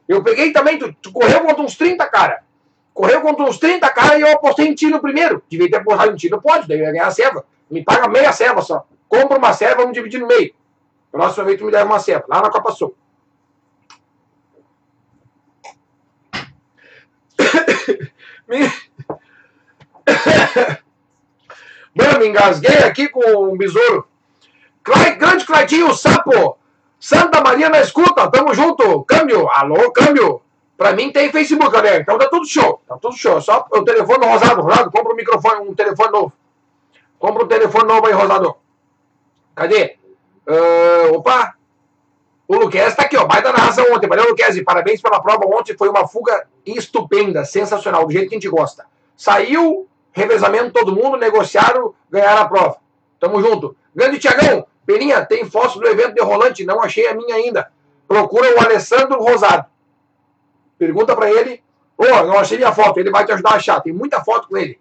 Eu 0.09 0.23
peguei 0.23 0.53
também, 0.53 0.79
tu, 0.79 0.93
tu 1.01 1.13
correu 1.13 1.41
contra 1.41 1.63
uns 1.63 1.77
30, 1.77 2.07
cara. 2.09 2.43
Correu 2.93 3.21
contra 3.21 3.45
uns 3.45 3.59
30, 3.59 3.89
cara, 3.91 4.19
e 4.19 4.23
eu 4.23 4.33
apostei 4.33 4.67
em 4.67 4.75
ti 4.75 4.89
no 4.89 5.01
primeiro. 5.01 5.43
Devia 5.49 5.71
ter 5.71 5.77
apostado 5.77 6.13
em 6.13 6.17
ti 6.17 6.29
no 6.29 6.41
pódio, 6.41 6.69
daí 6.69 6.79
eu 6.79 6.85
ia 6.85 6.93
ganhar 6.93 7.07
a 7.07 7.11
serva. 7.11 7.45
Me 7.71 7.83
paga 7.83 8.09
meia 8.09 8.33
serva 8.33 8.61
só. 8.63 8.85
Compra 9.09 9.39
uma 9.39 9.53
serva, 9.53 9.77
vamos 9.77 9.95
dividir 9.95 10.21
no 10.21 10.27
meio. 10.27 10.55
Próxima 11.15 11.45
vez 11.45 11.57
tu 11.57 11.65
me 11.65 11.71
leva 11.71 11.85
uma 11.85 12.01
serva, 12.01 12.25
lá 12.27 12.43
na 12.43 12.51
Copa 12.51 12.73
Sul. 12.73 12.93
Mano, 21.95 22.19
me 22.19 22.27
engasguei 22.27 22.79
aqui 22.79 23.09
com 23.09 23.21
o 23.21 23.57
besouro. 23.57 24.09
Grande 24.83 25.47
Claitinho 25.47 25.95
Sapo. 25.95 26.59
Santa 26.99 27.41
Maria 27.41 27.69
na 27.69 27.81
escuta, 27.81 28.29
tamo 28.29 28.53
junto. 28.53 29.05
Câmbio, 29.05 29.49
alô, 29.51 29.93
câmbio. 29.93 30.43
Pra 30.77 30.95
mim 30.95 31.13
tem 31.13 31.31
Facebook, 31.31 31.71
galera. 31.71 32.01
Então 32.01 32.19
tá 32.19 32.29
tudo 32.29 32.45
show. 32.45 32.83
Tá 32.89 32.99
tudo 32.99 33.17
show. 33.17 33.41
Só 33.41 33.65
o 33.71 33.85
telefone 33.85 34.27
rosado, 34.27 34.63
rosado. 34.63 34.91
Compra 34.91 35.13
um 35.13 35.17
microfone, 35.17 35.69
um 35.69 35.75
telefone 35.77 36.11
novo. 36.11 36.33
Compra 37.21 37.45
um 37.45 37.47
telefone 37.47 37.87
novo 37.87 38.05
aí, 38.05 38.13
rosado. 38.13 38.57
Cadê? 39.55 39.97
Uh, 40.49 41.15
opa! 41.15 41.55
O 42.47 42.57
Luquez 42.57 42.95
tá 42.95 43.05
aqui, 43.05 43.17
ó. 43.17 43.25
Baita 43.25 43.53
narração 43.53 43.87
ontem. 43.93 44.07
Valeu, 44.07 44.29
Luquez. 44.29 44.63
Parabéns 44.63 45.01
pela 45.01 45.21
prova 45.21 45.47
ontem. 45.47 45.77
Foi 45.77 45.89
uma 45.89 46.07
fuga 46.07 46.47
estupenda, 46.67 47.45
sensacional, 47.45 48.07
do 48.07 48.13
jeito 48.13 48.29
que 48.29 48.35
a 48.35 48.39
gente 48.39 48.49
gosta. 48.49 48.85
Saiu, 49.17 49.89
revezamento 50.13 50.73
todo 50.73 50.95
mundo, 50.95 51.17
negociaram, 51.17 51.95
ganharam 52.11 52.43
a 52.43 52.49
prova. 52.49 52.77
Tamo 53.19 53.41
junto. 53.41 53.77
Grande 53.95 54.19
Tiagão, 54.19 54.67
Peninha, 54.85 55.25
tem 55.25 55.49
foto 55.49 55.79
do 55.79 55.87
evento 55.87 56.15
de 56.15 56.23
rolante, 56.23 56.65
não 56.65 56.83
achei 56.83 57.07
a 57.07 57.15
minha 57.15 57.37
ainda. 57.37 57.71
Procura 58.07 58.55
o 58.55 58.61
Alessandro 58.63 59.23
Rosado. 59.23 59.67
Pergunta 60.79 61.17
para 61.17 61.31
ele. 61.31 61.63
Ô, 61.97 62.05
oh, 62.05 62.25
não 62.25 62.39
achei 62.39 62.59
minha 62.59 62.73
foto, 62.73 62.99
ele 62.99 63.11
vai 63.11 63.25
te 63.25 63.33
ajudar 63.33 63.53
a 63.53 63.57
achar. 63.57 63.81
Tem 63.81 63.93
muita 63.93 64.23
foto 64.23 64.49
com 64.49 64.57
ele. 64.57 64.79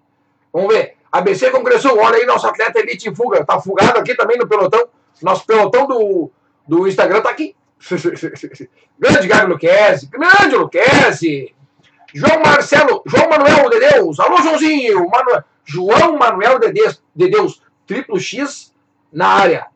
Vamos 0.51 0.73
ver. 0.73 0.97
ABC 1.11 1.51
Congresso, 1.51 1.95
olha 1.97 2.17
aí 2.17 2.25
nosso 2.25 2.47
atleta 2.47 2.79
elite 2.79 3.07
em 3.07 3.15
fuga. 3.15 3.45
Tá 3.45 3.59
fugado 3.59 3.99
aqui 3.99 4.15
também 4.15 4.37
no 4.37 4.47
pelotão. 4.47 4.87
Nosso 5.21 5.45
pelotão 5.45 5.87
do, 5.87 6.31
do 6.67 6.87
Instagram 6.87 7.21
tá 7.21 7.29
aqui. 7.29 7.55
grande 8.97 9.27
Gabi 9.27 9.51
Luquezzi, 9.51 10.07
grande 10.07 10.55
Luquezzi. 10.55 11.53
João 12.13 12.41
Marcelo, 12.41 13.01
João 13.05 13.29
Manuel 13.29 13.69
de 13.69 13.79
Deus. 13.79 14.19
Alô, 14.19 14.37
Joãozinho. 14.37 15.09
Manu, 15.09 15.43
João 15.65 16.17
Manuel 16.17 16.59
de 16.59 16.71
Deus, 16.71 17.01
de 17.15 17.27
Deus, 17.27 17.61
triplo 17.87 18.19
X 18.19 18.73
na 19.11 19.27
área. 19.27 19.67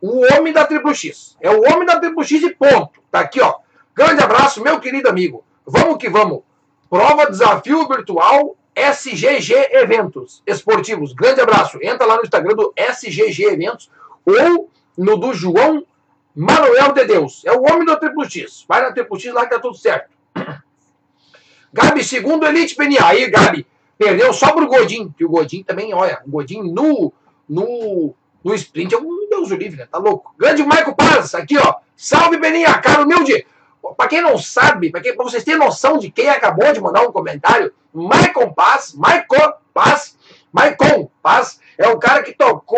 O 0.00 0.20
homem 0.32 0.52
da 0.52 0.66
Triplo 0.66 0.94
X. 0.94 1.36
É 1.40 1.50
o 1.50 1.62
homem 1.62 1.86
da 1.86 1.98
Triplo 1.98 2.22
X 2.22 2.42
e 2.42 2.54
ponto. 2.54 3.02
Tá 3.10 3.20
aqui, 3.20 3.40
ó. 3.40 3.56
Grande 3.94 4.22
abraço, 4.22 4.62
meu 4.62 4.78
querido 4.80 5.08
amigo. 5.08 5.44
Vamos 5.66 5.96
que 5.96 6.08
vamos. 6.08 6.42
Prova 6.90 7.30
Desafio 7.30 7.88
Virtual 7.88 8.56
SGG 8.74 9.54
Eventos 9.72 10.42
Esportivos. 10.46 11.12
Grande 11.14 11.40
abraço. 11.40 11.78
Entra 11.82 12.06
lá 12.06 12.16
no 12.16 12.22
Instagram 12.22 12.54
do 12.54 12.72
SGG 12.76 13.44
Eventos 13.44 13.90
ou 14.26 14.70
no 14.96 15.16
do 15.16 15.32
João 15.32 15.84
Manuel 16.34 16.92
de 16.92 17.04
Deus. 17.04 17.42
É 17.44 17.52
o 17.52 17.62
homem 17.62 17.84
da 17.84 17.96
Triplo 17.96 18.28
X. 18.28 18.64
Vai 18.68 18.82
na 18.82 18.92
Triplo 18.92 19.18
X 19.18 19.32
lá 19.32 19.44
que 19.44 19.54
tá 19.54 19.60
tudo 19.60 19.76
certo. 19.76 20.10
Gabi, 21.72 22.04
segundo 22.04 22.46
Elite 22.46 22.74
PNA. 22.74 23.06
Aí, 23.06 23.30
Gabi, 23.30 23.66
perdeu 23.96 24.32
só 24.32 24.52
pro 24.52 24.66
Godin. 24.66 25.10
Que 25.16 25.24
o 25.24 25.28
Godin 25.28 25.62
também, 25.62 25.94
olha, 25.94 26.20
o 26.26 26.30
Godin 26.30 26.62
no, 26.62 27.12
no 27.48 28.14
no 28.44 28.54
sprint 28.54 28.94
é 28.94 28.98
um 28.98 29.28
Deus 29.28 29.50
o 29.50 29.56
livre, 29.56 29.78
né? 29.78 29.86
Tá 29.90 29.98
louco. 29.98 30.34
Grande 30.36 30.64
Maico 30.64 30.94
Paz, 30.94 31.34
aqui, 31.34 31.56
ó. 31.58 31.76
Salve, 31.96 32.38
Beninha, 32.38 32.74
cara 32.78 33.02
humilde. 33.02 33.46
Pra 33.96 34.08
quem 34.08 34.20
não 34.20 34.38
sabe, 34.38 34.90
pra, 34.90 35.00
quem, 35.00 35.14
pra 35.14 35.24
vocês 35.24 35.44
terem 35.44 35.58
noção 35.58 35.98
de 35.98 36.10
quem 36.10 36.28
acabou 36.28 36.72
de 36.72 36.80
mandar 36.80 37.02
um 37.02 37.12
comentário, 37.12 37.72
Maicon 37.92 38.52
Paz, 38.52 38.94
Maicon 38.94 39.54
Paz, 39.74 40.16
Maicon 40.52 41.10
Paz, 41.22 41.60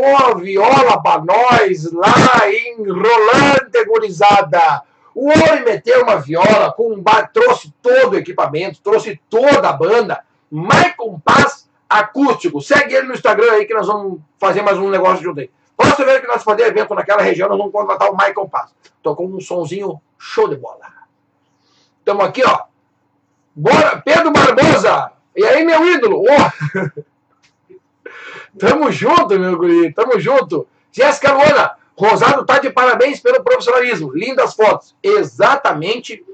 tocou 0.04 0.16
a 0.16 0.34
viola 0.34 1.02
pra 1.02 1.24
nós 1.24 1.92
lá 1.92 2.48
em 2.48 2.76
Rolante, 2.86 3.84
gurizada. 3.86 4.82
O 5.14 5.28
homem 5.28 5.64
meteu 5.64 6.02
uma 6.02 6.16
viola, 6.16 6.72
com 6.72 6.92
um 6.92 7.00
bar, 7.00 7.30
trouxe 7.32 7.72
todo 7.80 8.14
o 8.14 8.18
equipamento, 8.18 8.80
trouxe 8.82 9.20
toda 9.30 9.68
a 9.68 9.72
banda. 9.72 10.24
Maicon 10.50 11.18
Paz 11.20 11.68
acústico. 11.88 12.60
Segue 12.60 12.94
ele 12.94 13.08
no 13.08 13.14
Instagram 13.14 13.52
aí 13.52 13.64
que 13.64 13.74
nós 13.74 13.86
vamos 13.86 14.20
fazer 14.38 14.62
mais 14.62 14.76
um 14.78 14.90
negócio 14.90 15.22
junto 15.22 15.40
aí. 15.40 15.50
Próxima 15.76 16.06
vez 16.06 16.20
que 16.20 16.26
nós 16.26 16.42
fazer 16.42 16.64
evento 16.64 16.94
naquela 16.94 17.22
região, 17.22 17.48
nós 17.48 17.58
vamos 17.58 17.72
contratar 17.72 18.10
o 18.10 18.16
Michael 18.16 18.48
Pass. 18.48 18.74
Tô 19.02 19.14
com 19.16 19.26
um 19.26 19.40
sonzinho 19.40 20.00
show 20.18 20.48
de 20.48 20.56
bola. 20.56 20.86
Estamos 21.98 22.24
aqui, 22.24 22.42
ó. 22.44 22.64
Bora, 23.56 24.02
Pedro 24.04 24.32
Barbosa. 24.32 25.12
E 25.36 25.44
aí, 25.44 25.64
meu 25.64 25.84
ídolo? 25.86 26.22
Oh. 26.22 27.04
Tamo 28.58 28.90
junto, 28.90 29.38
meu 29.38 29.56
guri. 29.56 29.92
Tamo 29.92 30.18
junto. 30.18 30.66
Jéssica 30.92 31.32
Luana. 31.32 31.76
Rosado 31.96 32.44
tá 32.44 32.58
de 32.58 32.70
parabéns 32.70 33.20
pelo 33.20 33.42
profissionalismo. 33.42 34.12
Lindas 34.12 34.54
fotos. 34.54 34.96
Exatamente 35.02 36.24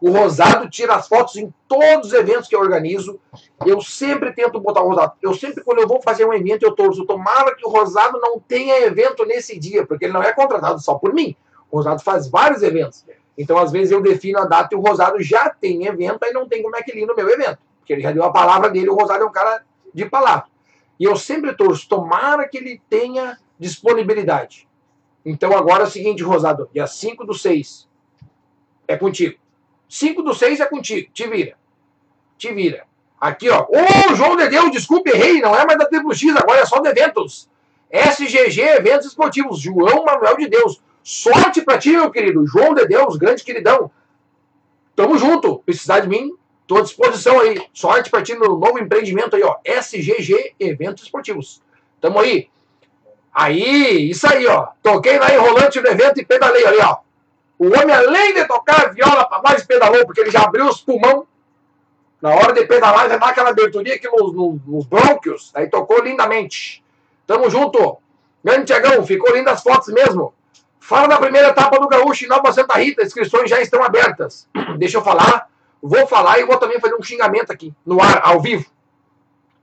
o 0.00 0.10
Rosado 0.10 0.68
tira 0.70 0.94
as 0.94 1.06
fotos 1.06 1.36
em 1.36 1.52
todos 1.68 2.08
os 2.08 2.12
eventos 2.14 2.48
que 2.48 2.56
eu 2.56 2.60
organizo. 2.60 3.20
Eu 3.66 3.82
sempre 3.82 4.32
tento 4.32 4.58
botar 4.58 4.80
o 4.80 4.88
Rosado. 4.88 5.12
Eu 5.20 5.34
sempre, 5.34 5.62
quando 5.62 5.80
eu 5.80 5.86
vou 5.86 6.00
fazer 6.00 6.24
um 6.24 6.32
evento, 6.32 6.62
eu 6.62 6.72
torço. 6.72 7.04
Tomara 7.04 7.54
que 7.54 7.66
o 7.66 7.68
Rosado 7.68 8.18
não 8.18 8.40
tenha 8.40 8.80
evento 8.80 9.26
nesse 9.26 9.58
dia, 9.58 9.86
porque 9.86 10.06
ele 10.06 10.14
não 10.14 10.22
é 10.22 10.32
contratado 10.32 10.80
só 10.80 10.94
por 10.94 11.12
mim. 11.12 11.36
O 11.70 11.76
Rosado 11.76 12.02
faz 12.02 12.28
vários 12.28 12.62
eventos. 12.62 13.04
Então, 13.36 13.58
às 13.58 13.70
vezes, 13.70 13.92
eu 13.92 14.00
defino 14.00 14.38
a 14.38 14.46
data 14.46 14.74
e 14.74 14.78
o 14.78 14.80
Rosado 14.80 15.22
já 15.22 15.50
tem 15.50 15.86
evento, 15.86 16.24
aí 16.24 16.32
não 16.32 16.48
tem 16.48 16.62
como 16.62 16.76
é 16.76 16.82
que 16.82 16.90
ele 16.90 17.02
ir 17.02 17.06
no 17.06 17.14
meu 17.14 17.28
evento. 17.28 17.58
Porque 17.78 17.92
ele 17.92 18.02
já 18.02 18.10
deu 18.10 18.24
a 18.24 18.32
palavra 18.32 18.70
dele, 18.70 18.88
o 18.88 18.94
Rosado 18.94 19.22
é 19.22 19.26
um 19.26 19.32
cara 19.32 19.62
de 19.92 20.06
palavra. 20.06 20.46
E 21.00 21.04
eu 21.04 21.16
sempre 21.16 21.54
torço, 21.54 21.88
tomara 21.88 22.46
que 22.46 22.58
ele 22.58 22.82
tenha 22.90 23.38
disponibilidade. 23.58 24.68
Então, 25.24 25.56
agora 25.56 25.84
é 25.84 25.86
o 25.86 25.90
seguinte, 25.90 26.22
Rosado, 26.22 26.68
dia 26.74 26.86
5 26.86 27.24
do 27.24 27.32
6, 27.32 27.88
é 28.86 28.98
contigo. 28.98 29.38
5 29.88 30.22
do 30.22 30.34
6 30.34 30.60
é 30.60 30.66
contigo. 30.66 31.10
Te 31.10 31.26
vira. 31.26 31.56
Te 32.36 32.52
vira. 32.52 32.84
Aqui, 33.18 33.48
ó. 33.48 33.66
Ô, 33.68 34.14
João 34.14 34.36
de 34.36 34.48
Deus, 34.48 34.70
desculpe, 34.70 35.10
errei. 35.10 35.40
Não 35.40 35.54
é 35.54 35.64
mais 35.64 35.78
da 35.78 35.86
Triplo 35.86 36.14
X, 36.14 36.36
agora 36.36 36.60
é 36.60 36.66
só 36.66 36.80
de 36.80 36.88
eventos. 36.88 37.48
SGG 37.90 38.60
Eventos 38.60 39.06
Esportivos. 39.06 39.58
João 39.58 40.04
Manuel 40.04 40.36
de 40.36 40.48
Deus. 40.48 40.82
Sorte 41.02 41.62
pra 41.62 41.78
ti, 41.78 41.90
meu 41.90 42.10
querido. 42.10 42.46
João 42.46 42.74
de 42.74 42.86
Deus, 42.86 43.16
grande 43.16 43.42
queridão. 43.42 43.90
Tamo 44.94 45.18
junto. 45.18 45.58
Precisar 45.60 46.00
de 46.00 46.08
mim, 46.08 46.34
tô 46.70 46.76
à 46.76 46.82
disposição 46.82 47.40
aí. 47.40 47.60
Sorte 47.74 48.08
pra 48.08 48.22
ti 48.22 48.32
no 48.36 48.56
novo 48.56 48.78
empreendimento 48.78 49.34
aí, 49.34 49.42
ó. 49.42 49.56
SGG 49.64 50.54
Eventos 50.60 51.02
Esportivos. 51.02 51.60
Tamo 52.00 52.20
aí. 52.20 52.48
Aí, 53.34 54.08
isso 54.08 54.24
aí, 54.32 54.46
ó. 54.46 54.68
Toquei 54.80 55.18
lá 55.18 55.34
enrolante 55.34 55.80
no 55.80 55.88
evento 55.88 56.20
e 56.20 56.24
pedalei 56.24 56.64
ali, 56.64 56.78
ó. 56.78 56.98
O 57.58 57.66
homem, 57.66 57.92
além 57.92 58.34
de 58.34 58.46
tocar 58.46 58.94
viola 58.94 59.24
para 59.24 59.42
mais 59.42 59.64
pedalou, 59.66 60.06
porque 60.06 60.20
ele 60.20 60.30
já 60.30 60.42
abriu 60.42 60.64
os 60.66 60.80
pulmão. 60.80 61.26
Na 62.22 62.36
hora 62.36 62.52
de 62.52 62.64
pedalar, 62.64 63.08
já 63.08 63.16
dá 63.16 63.26
aquela 63.26 63.50
aberturinha 63.50 63.96
aqui 63.96 64.06
nos, 64.08 64.32
nos, 64.32 64.60
nos 64.64 64.86
brônquios. 64.86 65.50
Aí 65.54 65.68
tocou 65.68 66.00
lindamente. 66.00 66.84
Tamo 67.26 67.50
junto. 67.50 67.98
Grande 68.44 68.66
Tiagão, 68.66 69.04
ficou 69.04 69.34
lindas 69.34 69.54
as 69.54 69.62
fotos 69.64 69.92
mesmo. 69.92 70.32
Fala 70.78 71.08
da 71.08 71.18
primeira 71.18 71.48
etapa 71.48 71.80
do 71.80 71.88
Gaúcho 71.88 72.26
em 72.26 72.28
Nova 72.28 72.52
Santa 72.52 72.78
Rita. 72.78 73.02
Inscrições 73.02 73.50
já 73.50 73.60
estão 73.60 73.82
abertas. 73.82 74.48
Deixa 74.78 74.98
eu 74.98 75.02
falar. 75.02 75.50
Vou 75.82 76.06
falar 76.06 76.38
e 76.38 76.44
vou 76.44 76.58
também 76.58 76.78
fazer 76.80 76.94
um 76.94 77.02
xingamento 77.02 77.50
aqui, 77.50 77.74
no 77.86 78.00
ar, 78.00 78.20
ao 78.22 78.40
vivo. 78.40 78.66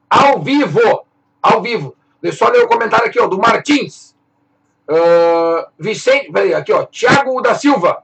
Ao 0.09 0.41
vivo. 0.41 1.05
Ao 1.41 1.61
vivo. 1.61 1.95
Deixa 2.22 2.43
eu 2.43 2.47
só 2.47 2.51
ler 2.51 2.63
o 2.63 2.68
comentário 2.68 3.05
aqui, 3.05 3.20
ó, 3.20 3.28
do 3.28 3.38
Martins. 3.38 4.15
Uh, 4.89 5.68
Vicente, 5.78 6.32
peraí, 6.32 6.53
aqui 6.53 6.72
ó, 6.72 6.86
Tiago 6.86 7.39
da 7.41 7.53
Silva. 7.53 8.03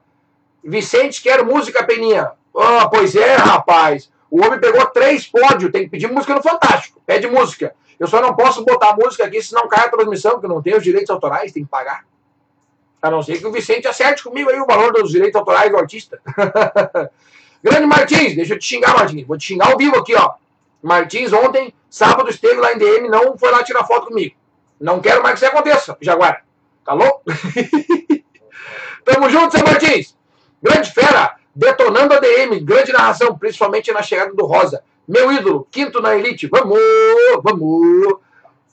Vicente, 0.62 1.22
quero 1.22 1.44
música, 1.44 1.84
Peninha. 1.84 2.32
Ah, 2.56 2.88
pois 2.88 3.16
é, 3.16 3.34
rapaz. 3.34 4.10
O 4.30 4.44
homem 4.44 4.60
pegou 4.60 4.84
três 4.86 5.26
pódios, 5.26 5.70
tem 5.72 5.84
que 5.84 5.90
pedir 5.90 6.10
música 6.10 6.34
no 6.34 6.42
Fantástico. 6.42 7.00
Pede 7.06 7.26
música. 7.26 7.74
Eu 7.98 8.06
só 8.06 8.20
não 8.20 8.34
posso 8.34 8.64
botar 8.64 8.96
música 8.96 9.24
aqui, 9.24 9.42
senão 9.42 9.68
cai 9.68 9.86
a 9.86 9.90
transmissão, 9.90 10.40
que 10.40 10.46
não 10.46 10.62
tem 10.62 10.76
os 10.76 10.82
direitos 10.82 11.10
autorais, 11.10 11.52
tem 11.52 11.64
que 11.64 11.70
pagar. 11.70 12.04
A 13.00 13.10
não 13.10 13.22
ser 13.22 13.38
que 13.38 13.46
o 13.46 13.52
Vicente 13.52 13.86
acerte 13.86 14.22
comigo 14.24 14.50
aí 14.50 14.58
o 14.58 14.66
valor 14.66 14.92
dos 14.92 15.10
direitos 15.10 15.38
autorais 15.38 15.70
do 15.70 15.76
artista. 15.76 16.20
Grande 17.64 17.86
Martins, 17.86 18.36
deixa 18.36 18.52
eu 18.52 18.58
te 18.58 18.66
xingar, 18.66 18.94
Martins. 18.94 19.26
Vou 19.26 19.38
te 19.38 19.46
xingar 19.46 19.72
ao 19.72 19.78
vivo 19.78 19.96
aqui, 19.96 20.14
ó. 20.14 20.34
Martins, 20.82 21.32
ontem, 21.32 21.72
sábado, 21.88 22.28
esteve 22.28 22.60
lá 22.60 22.74
em 22.74 22.78
DM, 22.78 23.08
não 23.08 23.38
foi 23.38 23.50
lá 23.50 23.64
tirar 23.64 23.86
foto 23.86 24.08
comigo. 24.08 24.36
Não 24.78 25.00
quero 25.00 25.22
mais 25.22 25.40
que 25.40 25.46
isso 25.46 25.54
aconteça, 25.54 25.96
Jaguar. 25.98 26.44
Tá 26.84 26.92
louco? 26.92 27.22
Tamo 29.02 29.30
junto, 29.30 29.56
Zé 29.56 29.64
Martins. 29.64 30.14
Grande 30.62 30.92
fera, 30.92 31.36
detonando 31.54 32.12
a 32.12 32.20
DM, 32.20 32.60
grande 32.60 32.92
narração, 32.92 33.38
principalmente 33.38 33.90
na 33.92 34.02
chegada 34.02 34.34
do 34.34 34.44
Rosa. 34.44 34.84
Meu 35.08 35.32
ídolo, 35.32 35.66
quinto 35.70 36.02
na 36.02 36.14
elite. 36.14 36.46
Vamos, 36.48 36.78
vamos. 37.42 38.18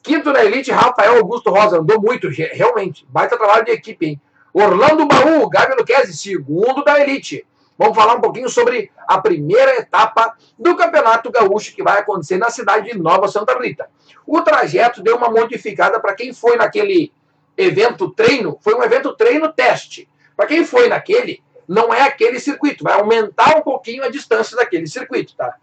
Quinto 0.04 0.34
na 0.34 0.44
elite, 0.44 0.70
Rafael 0.70 1.16
Augusto 1.16 1.50
Rosa. 1.50 1.80
Andou 1.80 2.02
muito, 2.02 2.28
realmente. 2.28 3.06
Baita 3.08 3.38
trabalho 3.38 3.64
de 3.64 3.72
equipe, 3.72 4.06
hein? 4.06 4.22
Orlando 4.54 5.06
Baú, 5.06 5.48
Gabi 5.48 5.76
Luquezzi, 5.76 6.14
segundo 6.14 6.84
da 6.84 7.00
elite. 7.00 7.46
Vamos 7.78 7.96
falar 7.96 8.16
um 8.16 8.22
pouquinho 8.22 8.50
sobre 8.50 8.92
a 9.08 9.20
primeira 9.20 9.76
etapa 9.78 10.36
do 10.58 10.76
Campeonato 10.76 11.32
Gaúcho 11.32 11.74
que 11.74 11.84
vai 11.84 12.00
acontecer 12.00 12.38
na 12.38 12.50
cidade 12.50 12.92
de 12.92 12.98
Nova 12.98 13.28
Santa 13.28 13.58
Rita. 13.58 13.90
O 14.26 14.42
trajeto 14.42 15.02
deu 15.02 15.18
uma 15.18 15.30
modificada 15.30 16.00
para 16.00 16.14
quem 16.14 16.34
foi 16.34 16.58
naquele 16.58 17.12
evento 17.58 18.10
treino, 18.12 18.58
foi 18.62 18.76
um 18.76 18.84
evento 18.84 19.16
treino 19.16 19.52
teste. 19.52 20.08
Para 20.36 20.46
quem 20.46 20.66
foi 20.66 20.88
naquele, 20.88 21.44
não 21.68 21.94
é 21.94 22.02
aquele 22.02 22.40
circuito, 22.40 22.84
vai 22.84 23.00
aumentar 23.00 23.58
um 23.58 23.62
pouquinho 23.62 24.04
a 24.04 24.10
distância 24.10 24.56
daquele 24.58 24.88
circuito, 24.88 25.36
tá? 25.36 25.56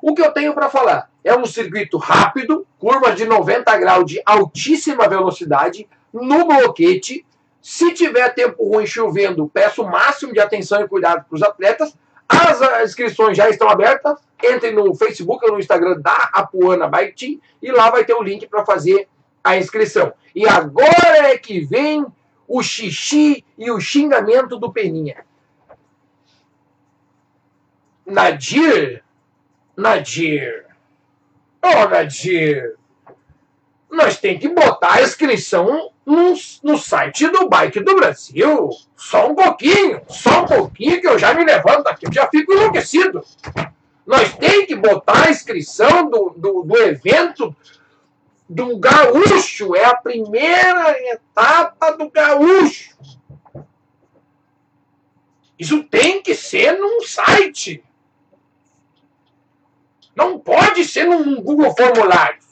O 0.00 0.14
que 0.14 0.22
eu 0.22 0.30
tenho 0.30 0.54
para 0.54 0.70
falar 0.70 1.10
é 1.24 1.36
um 1.36 1.44
circuito 1.44 1.98
rápido, 1.98 2.66
curvas 2.78 3.16
de 3.16 3.24
90 3.24 3.76
graus 3.78 4.04
de 4.06 4.22
altíssima 4.24 5.08
velocidade, 5.08 5.88
no 6.12 6.46
bloquete, 6.46 7.25
se 7.68 7.92
tiver 7.94 8.32
tempo 8.32 8.62
ruim 8.62 8.86
chovendo, 8.86 9.50
peço 9.52 9.82
o 9.82 9.90
máximo 9.90 10.32
de 10.32 10.38
atenção 10.38 10.80
e 10.80 10.86
cuidado 10.86 11.24
para 11.24 11.34
os 11.34 11.42
atletas. 11.42 11.98
As 12.28 12.60
inscrições 12.84 13.36
já 13.36 13.50
estão 13.50 13.68
abertas. 13.68 14.20
Entre 14.40 14.70
no 14.70 14.94
Facebook 14.94 15.44
ou 15.44 15.54
no 15.54 15.58
Instagram 15.58 16.00
da 16.00 16.30
Apuana 16.32 16.86
Bike 16.86 17.16
Team 17.16 17.40
e 17.60 17.72
lá 17.72 17.90
vai 17.90 18.04
ter 18.04 18.14
o 18.14 18.22
link 18.22 18.46
para 18.46 18.64
fazer 18.64 19.08
a 19.42 19.56
inscrição. 19.56 20.12
E 20.32 20.48
agora 20.48 21.32
é 21.32 21.36
que 21.36 21.58
vem 21.58 22.06
o 22.46 22.62
xixi 22.62 23.44
e 23.58 23.68
o 23.68 23.80
xingamento 23.80 24.56
do 24.58 24.72
Peninha. 24.72 25.26
Nadir, 28.06 29.02
Nadir, 29.76 30.66
oh 31.60 31.88
Nadir, 31.88 32.76
nós 33.90 34.18
tem 34.18 34.38
que 34.38 34.48
botar 34.48 34.94
a 34.94 35.02
inscrição 35.02 35.90
no, 36.04 36.34
no 36.62 36.78
site 36.78 37.28
do 37.28 37.48
Bike 37.48 37.80
do 37.80 37.96
Brasil. 37.96 38.70
Só 38.96 39.30
um 39.30 39.34
pouquinho, 39.34 40.00
só 40.08 40.42
um 40.42 40.46
pouquinho 40.46 41.00
que 41.00 41.08
eu 41.08 41.18
já 41.18 41.34
me 41.34 41.44
levanto 41.44 41.86
aqui, 41.86 42.06
eu 42.06 42.12
já 42.12 42.28
fico 42.28 42.52
enlouquecido. 42.52 43.24
Nós 44.06 44.34
tem 44.34 44.66
que 44.66 44.76
botar 44.76 45.26
a 45.26 45.30
inscrição 45.30 46.08
do, 46.08 46.30
do, 46.36 46.62
do 46.62 46.76
evento 46.78 47.54
do 48.48 48.78
gaúcho, 48.78 49.74
é 49.74 49.84
a 49.84 49.96
primeira 49.96 50.96
etapa 51.12 51.90
do 51.92 52.08
gaúcho. 52.08 52.96
Isso 55.58 55.82
tem 55.84 56.22
que 56.22 56.34
ser 56.34 56.78
num 56.78 57.00
site. 57.00 57.82
Não 60.14 60.38
pode 60.38 60.84
ser 60.84 61.06
num 61.06 61.42
Google 61.42 61.74
Formulário. 61.74 62.45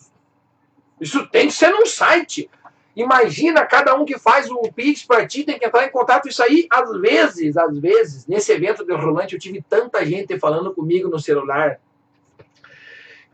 Isso 1.00 1.26
tem 1.28 1.48
que 1.48 1.54
ser 1.54 1.70
num 1.70 1.86
site. 1.86 2.50
Imagina 2.96 3.66
cada 3.66 3.94
um 3.94 4.04
que 4.04 4.18
faz 4.18 4.48
o 4.50 4.60
Pix 4.72 5.04
para 5.04 5.26
ti, 5.26 5.42
tem 5.42 5.58
que 5.58 5.66
entrar 5.66 5.84
em 5.84 5.90
contato. 5.90 6.28
Isso 6.28 6.42
aí, 6.42 6.66
às 6.70 6.90
vezes, 7.00 7.56
às 7.56 7.76
vezes, 7.78 8.26
nesse 8.26 8.52
evento 8.52 8.84
de 8.84 8.94
Rolante, 8.94 9.34
eu 9.34 9.40
tive 9.40 9.60
tanta 9.68 10.04
gente 10.06 10.38
falando 10.38 10.72
comigo 10.72 11.08
no 11.08 11.18
celular 11.18 11.80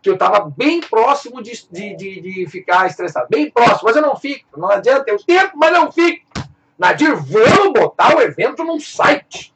que 0.02 0.08
eu 0.08 0.14
estava 0.14 0.50
bem 0.56 0.80
próximo 0.80 1.42
de, 1.42 1.52
de, 1.70 1.94
de, 1.94 2.20
de, 2.20 2.46
ficar 2.46 2.86
estressado. 2.86 3.26
Bem 3.28 3.50
próximo, 3.50 3.82
mas 3.84 3.96
eu 3.96 4.02
não 4.02 4.16
fico. 4.16 4.58
Não 4.58 4.70
adianta 4.70 5.14
o 5.14 5.22
tempo, 5.22 5.52
mas 5.56 5.72
não 5.72 5.92
fico. 5.92 6.24
Nadir, 6.78 7.14
vamos 7.14 7.74
botar 7.74 8.16
o 8.16 8.20
evento 8.22 8.64
num 8.64 8.80
site. 8.80 9.54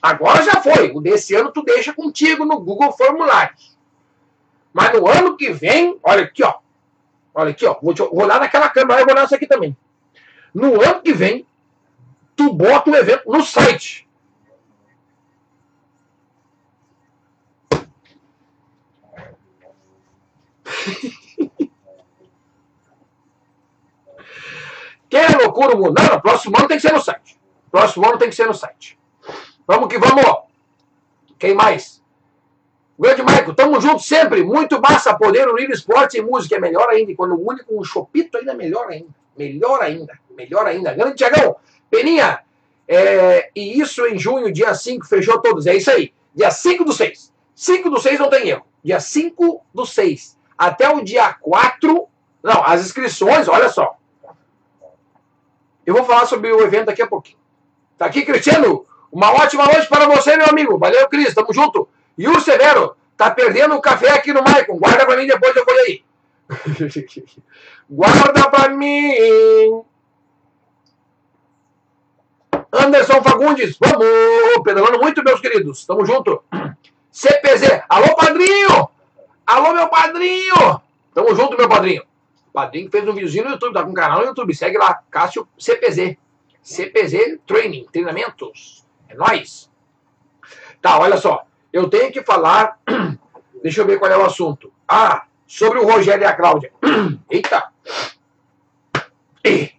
Agora 0.00 0.42
já 0.42 0.60
foi. 0.60 0.90
O 0.90 1.00
desse 1.00 1.34
ano 1.36 1.52
tu 1.52 1.62
deixa 1.62 1.92
contigo 1.92 2.44
no 2.44 2.58
Google 2.58 2.90
Formulários. 2.90 3.78
Mas 4.72 4.92
no 4.92 5.06
ano 5.06 5.36
que 5.36 5.52
vem, 5.52 5.96
olha 6.02 6.24
aqui, 6.24 6.42
ó. 6.42 6.54
Olha 7.34 7.50
aqui, 7.50 7.66
ó. 7.66 7.78
Vou, 7.80 7.94
te, 7.94 8.02
vou 8.02 8.26
naquela 8.26 8.68
câmera, 8.68 9.00
eu 9.00 9.06
vou 9.06 9.24
isso 9.24 9.34
aqui 9.34 9.46
também. 9.46 9.76
No 10.54 10.82
ano 10.82 11.00
que 11.00 11.12
vem, 11.12 11.46
tu 12.36 12.52
bota 12.52 12.90
o 12.90 12.96
evento 12.96 13.30
no 13.30 13.42
site. 13.42 14.06
Quer 25.08 25.36
loucura 25.36 25.74
o 25.74 25.78
mundo? 25.78 25.94
Não, 26.00 26.20
próximo 26.20 26.56
ano 26.58 26.68
tem 26.68 26.76
que 26.78 26.82
ser 26.82 26.92
no 26.92 27.00
site. 27.00 27.38
Próximo 27.70 28.06
ano 28.06 28.18
tem 28.18 28.28
que 28.28 28.34
ser 28.34 28.46
no 28.46 28.54
site. 28.54 28.98
Vamos 29.66 29.88
que 29.88 29.98
vamos. 29.98 30.24
Quem 31.38 31.54
mais? 31.54 32.01
Grande 33.02 33.20
Michael, 33.20 33.54
tamo 33.54 33.80
junto 33.80 34.00
sempre. 34.00 34.44
Muito 34.44 34.80
massa 34.80 35.12
poder 35.12 35.48
unir 35.48 35.68
esporte 35.70 36.18
e 36.18 36.22
música. 36.22 36.54
É 36.54 36.60
melhor 36.60 36.88
ainda. 36.88 37.12
Quando 37.16 37.34
une 37.34 37.64
com 37.64 37.80
um 37.80 37.82
chopito, 37.82 38.38
ainda 38.38 38.54
melhor 38.54 38.86
ainda. 38.88 39.08
Melhor 39.36 39.82
ainda. 39.82 40.16
Melhor 40.30 40.64
ainda. 40.68 40.94
Grande 40.94 41.16
Tiagão, 41.16 41.56
Peninha. 41.90 42.44
É, 42.86 43.50
e 43.56 43.80
isso 43.80 44.06
em 44.06 44.16
junho, 44.16 44.52
dia 44.52 44.72
5, 44.72 45.04
fechou 45.04 45.40
todos. 45.40 45.66
É 45.66 45.74
isso 45.74 45.90
aí. 45.90 46.14
Dia 46.32 46.52
5 46.52 46.84
do 46.84 46.92
6. 46.92 47.32
5 47.56 47.90
do 47.90 48.00
6 48.00 48.20
não 48.20 48.30
tem 48.30 48.50
erro. 48.50 48.64
Dia 48.84 49.00
5 49.00 49.62
do 49.74 49.84
6. 49.84 50.38
Até 50.56 50.88
o 50.88 51.02
dia 51.02 51.34
4. 51.40 52.06
Não, 52.40 52.64
as 52.64 52.82
inscrições, 52.82 53.48
olha 53.48 53.68
só. 53.68 53.96
Eu 55.84 55.94
vou 55.94 56.04
falar 56.04 56.26
sobre 56.26 56.52
o 56.52 56.60
evento 56.60 56.86
daqui 56.86 57.02
a 57.02 57.06
pouquinho. 57.08 57.38
Tá 57.98 58.06
aqui, 58.06 58.22
Cristiano. 58.22 58.86
Uma 59.10 59.32
ótima 59.32 59.64
noite 59.64 59.88
para 59.88 60.06
você, 60.06 60.36
meu 60.36 60.46
amigo. 60.46 60.78
Valeu, 60.78 61.08
Cris. 61.08 61.34
Tamo 61.34 61.52
junto. 61.52 61.88
E 62.16 62.28
o 62.28 62.40
Severo, 62.40 62.96
tá 63.16 63.30
perdendo 63.30 63.74
o 63.74 63.80
café 63.80 64.10
aqui 64.10 64.32
no 64.32 64.42
Maicon. 64.42 64.78
Guarda 64.78 65.06
pra 65.06 65.16
mim, 65.16 65.26
depois 65.26 65.54
eu 65.56 65.64
vou 65.64 65.74
aí. 65.74 66.04
Guarda 67.88 68.50
pra 68.50 68.68
mim. 68.68 69.84
Anderson 72.72 73.22
Fagundes, 73.22 73.78
vamos 73.78 74.62
pedalando 74.64 74.98
muito, 74.98 75.22
meus 75.22 75.40
queridos. 75.40 75.84
Tamo 75.86 76.04
junto. 76.04 76.42
CPZ, 77.10 77.82
alô, 77.88 78.14
padrinho! 78.16 78.88
Alô, 79.46 79.74
meu 79.74 79.88
padrinho! 79.88 80.80
Tamo 81.14 81.34
junto, 81.34 81.56
meu 81.56 81.68
padrinho. 81.68 82.02
padrinho 82.52 82.86
que 82.86 82.92
fez 82.92 83.06
um 83.06 83.12
videozinho 83.12 83.44
no 83.44 83.50
YouTube, 83.50 83.74
tá 83.74 83.82
com 83.82 83.90
um 83.90 83.94
canal 83.94 84.20
no 84.20 84.26
YouTube. 84.26 84.54
Segue 84.54 84.78
lá, 84.78 85.02
Cássio 85.10 85.46
CPZ. 85.58 86.16
CPZ 86.62 87.40
Training, 87.46 87.86
treinamentos. 87.92 88.86
É 89.08 89.14
nóis. 89.14 89.70
Tá, 90.80 90.98
olha 90.98 91.18
só 91.18 91.46
eu 91.72 91.88
tenho 91.88 92.12
que 92.12 92.22
falar. 92.22 92.78
Deixa 93.62 93.80
eu 93.80 93.86
ver 93.86 93.98
qual 93.98 94.10
é 94.10 94.16
o 94.16 94.24
assunto. 94.24 94.72
Ah, 94.86 95.24
sobre 95.46 95.78
o 95.78 95.86
Rogério 95.86 96.22
e 96.22 96.26
a 96.26 96.32
Cláudia. 96.32 96.72
Eita! 97.30 97.68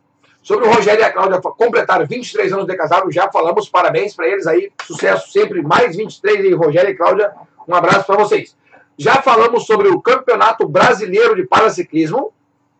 Sobre 0.43 0.67
o 0.67 0.71
Rogério 0.73 0.99
e 0.99 1.03
a 1.05 1.11
Cláudia 1.11 1.39
completaram 1.39 2.05
23 2.05 2.51
anos 2.51 2.67
de 2.67 2.75
casado, 2.75 3.09
já 3.09 3.31
falamos, 3.31 3.69
parabéns 3.69 4.13
para 4.13 4.27
eles 4.27 4.45
aí, 4.45 4.73
sucesso 4.85 5.31
sempre, 5.31 5.61
mais 5.61 5.95
23 5.95 6.43
e 6.43 6.53
Rogério 6.53 6.91
e 6.91 6.95
Cláudia, 6.95 7.31
um 7.65 7.73
abraço 7.73 8.05
para 8.05 8.17
vocês. 8.17 8.53
Já 8.97 9.21
falamos 9.21 9.65
sobre 9.65 9.87
o 9.87 10.01
Campeonato 10.01 10.67
Brasileiro 10.67 11.33
de 11.33 11.47
Paraciclismo, 11.47 12.33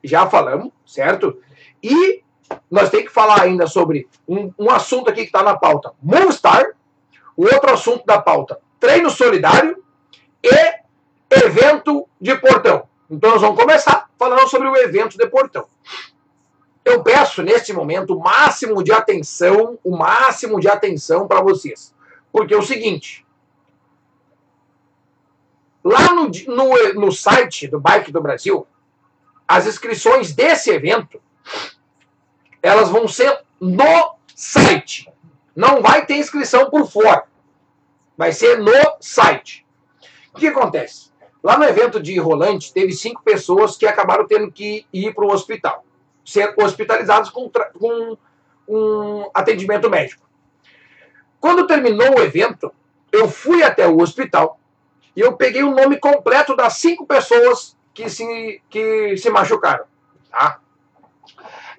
já 0.04 0.28
falamos, 0.28 0.74
certo? 0.86 1.40
E 1.82 2.22
nós 2.70 2.90
temos 2.90 3.08
que 3.08 3.14
falar 3.14 3.42
ainda 3.42 3.66
sobre 3.66 4.10
um, 4.28 4.52
um 4.60 4.70
assunto 4.70 5.10
aqui 5.10 5.22
que 5.22 5.28
está 5.28 5.42
na 5.42 5.56
pauta, 5.56 5.94
Moonstar, 6.02 6.66
o 7.38 7.46
outro 7.46 7.72
assunto 7.72 8.06
da 8.06 8.22
pauta, 8.22 8.60
treino 8.84 9.10
solidário 9.10 9.82
e 10.44 10.74
evento 11.46 12.06
de 12.20 12.36
portão. 12.36 12.86
Então 13.10 13.32
nós 13.32 13.42
vamos 13.42 13.58
começar 13.58 14.10
falando 14.20 14.46
sobre 14.50 14.68
o 14.68 14.76
evento 14.76 15.18
de 15.18 15.26
portão. 15.26 15.66
Eu 16.84 17.02
peço 17.02 17.42
neste 17.42 17.72
momento 17.72 18.14
o 18.14 18.20
máximo 18.20 18.84
de 18.84 18.92
atenção, 18.92 19.80
o 19.86 19.96
máximo 19.96 20.60
de 20.60 20.68
atenção 20.68 21.30
para 21.30 21.40
vocês. 21.40 21.96
Porque 22.30 22.54
é 22.54 22.58
o 22.58 22.62
seguinte, 22.62 23.26
lá 25.82 26.14
no, 26.14 26.30
no, 26.48 26.94
no 27.06 27.12
site 27.14 27.70
do 27.70 27.80
Bike 27.80 28.12
do 28.12 28.22
Brasil, 28.22 28.68
as 29.48 29.66
inscrições 29.66 30.34
desse 30.34 30.70
evento, 30.70 31.22
elas 32.62 32.90
vão 32.90 33.08
ser 33.08 33.46
no 33.62 34.18
site. 34.36 35.10
Não 35.56 35.82
vai 35.82 36.06
ter 36.06 36.18
inscrição 36.18 36.70
por 36.70 36.86
fora. 36.86 37.32
Vai 38.18 38.32
ser 38.32 38.60
no 38.60 38.72
site. 39.00 39.66
O 40.34 40.38
que 40.38 40.48
acontece? 40.48 41.12
Lá 41.44 41.58
no 41.58 41.66
evento 41.66 42.02
de 42.02 42.18
Rolante, 42.20 42.74
teve 42.74 42.94
cinco 42.94 43.22
pessoas 43.22 43.76
que 43.76 43.86
acabaram 43.86 44.26
tendo 44.26 44.52
que 44.52 44.86
ir 44.94 45.14
para 45.14 45.26
o 45.26 45.32
hospital, 45.32 45.84
ser 46.24 46.54
hospitalizados 46.58 47.30
com, 47.30 47.52
com 47.78 48.18
um 48.68 49.30
atendimento 49.34 49.90
médico. 49.90 50.24
Quando 51.40 51.68
terminou 51.68 52.18
o 52.18 52.22
evento, 52.22 52.74
eu 53.12 53.28
fui 53.28 53.62
até 53.62 53.86
o 53.86 54.02
hospital 54.02 54.58
e 55.16 55.20
eu 55.20 55.34
peguei 55.34 55.64
o 55.64 55.76
nome 55.76 56.00
completo 56.00 56.56
das 56.56 56.74
cinco 56.78 57.06
pessoas 57.06 57.78
que 57.94 58.10
se, 58.10 58.62
que 58.70 59.18
se 59.18 59.30
machucaram. 59.30 59.86
Tá? 60.32 60.60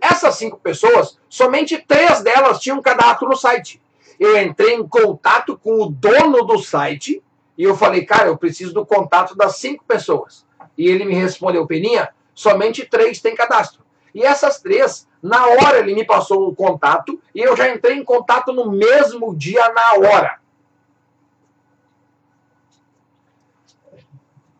Essas 0.00 0.36
cinco 0.36 0.58
pessoas, 0.58 1.18
somente 1.28 1.78
três 1.78 2.22
delas 2.22 2.60
tinham 2.60 2.82
cadastro 2.82 3.26
no 3.26 3.34
site. 3.34 3.82
Eu 4.18 4.40
entrei 4.40 4.74
em 4.74 4.86
contato 4.86 5.58
com 5.58 5.82
o 5.82 5.90
dono 5.90 6.44
do 6.44 6.58
site 6.58 7.22
e 7.56 7.62
eu 7.62 7.76
falei, 7.76 8.04
cara, 8.04 8.28
eu 8.28 8.36
preciso 8.36 8.72
do 8.72 8.84
contato 8.84 9.36
das 9.36 9.56
cinco 9.56 9.84
pessoas. 9.84 10.44
E 10.76 10.88
ele 10.88 11.04
me 11.04 11.14
respondeu, 11.14 11.66
Peninha, 11.66 12.12
somente 12.34 12.84
três 12.84 13.20
têm 13.20 13.34
cadastro. 13.34 13.84
E 14.14 14.22
essas 14.22 14.60
três, 14.60 15.08
na 15.22 15.46
hora 15.46 15.78
ele 15.78 15.94
me 15.94 16.04
passou 16.04 16.48
o 16.48 16.54
contato 16.54 17.20
e 17.34 17.40
eu 17.40 17.56
já 17.56 17.68
entrei 17.72 17.96
em 17.96 18.04
contato 18.04 18.52
no 18.52 18.70
mesmo 18.70 19.34
dia, 19.34 19.72
na 19.72 19.94
hora. 19.94 20.38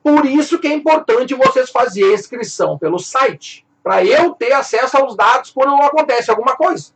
Por 0.03 0.27
isso 0.27 0.59
que 0.59 0.67
é 0.67 0.73
importante 0.75 1.35
vocês 1.35 1.71
fazerem 1.71 2.11
a 2.11 2.15
inscrição 2.15 2.77
pelo 2.77 2.99
site, 2.99 3.67
para 3.83 4.05
eu 4.05 4.33
ter 4.33 4.53
acesso 4.53 4.99
aos 4.99 5.17
dados 5.17 5.51
quando 5.51 5.75
acontece 5.83 6.31
alguma 6.31 6.57
coisa. 6.57 6.93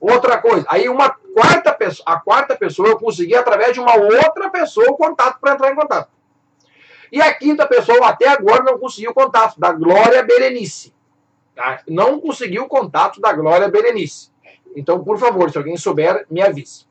Outra 0.00 0.38
coisa, 0.38 0.64
aí 0.68 0.88
uma 0.88 1.15
quarta 1.36 1.70
pessoa, 1.74 2.04
a 2.06 2.18
quarta 2.18 2.56
pessoa 2.56 2.88
eu 2.88 2.98
consegui 2.98 3.36
através 3.36 3.74
de 3.74 3.80
uma 3.80 3.94
outra 3.94 4.48
pessoa 4.48 4.90
o 4.90 4.96
contato 4.96 5.38
para 5.38 5.52
entrar 5.52 5.70
em 5.70 5.74
contato. 5.74 6.10
E 7.12 7.20
a 7.20 7.34
quinta 7.34 7.66
pessoa 7.66 8.08
até 8.08 8.26
agora 8.26 8.62
não 8.62 8.78
conseguiu 8.78 9.10
o 9.10 9.14
contato 9.14 9.60
da 9.60 9.70
Glória 9.70 10.22
Berenice. 10.22 10.94
Tá? 11.54 11.82
Não 11.86 12.18
conseguiu 12.18 12.64
o 12.64 12.68
contato 12.68 13.20
da 13.20 13.34
Glória 13.34 13.68
Berenice. 13.68 14.30
Então, 14.74 15.04
por 15.04 15.18
favor, 15.18 15.50
se 15.50 15.58
alguém 15.58 15.76
souber, 15.76 16.26
me 16.30 16.40
avise. 16.40 16.86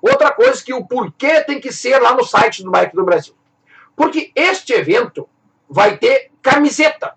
Outra 0.00 0.30
coisa 0.30 0.62
que 0.64 0.72
o 0.72 0.86
porquê 0.86 1.42
tem 1.42 1.60
que 1.60 1.72
ser 1.72 1.98
lá 1.98 2.14
no 2.14 2.24
site 2.24 2.62
do 2.62 2.70
Bike 2.70 2.94
do 2.94 3.04
Brasil. 3.04 3.34
Porque 3.96 4.30
este 4.36 4.74
evento 4.74 5.28
vai 5.68 5.98
ter 5.98 6.30
camiseta. 6.40 7.16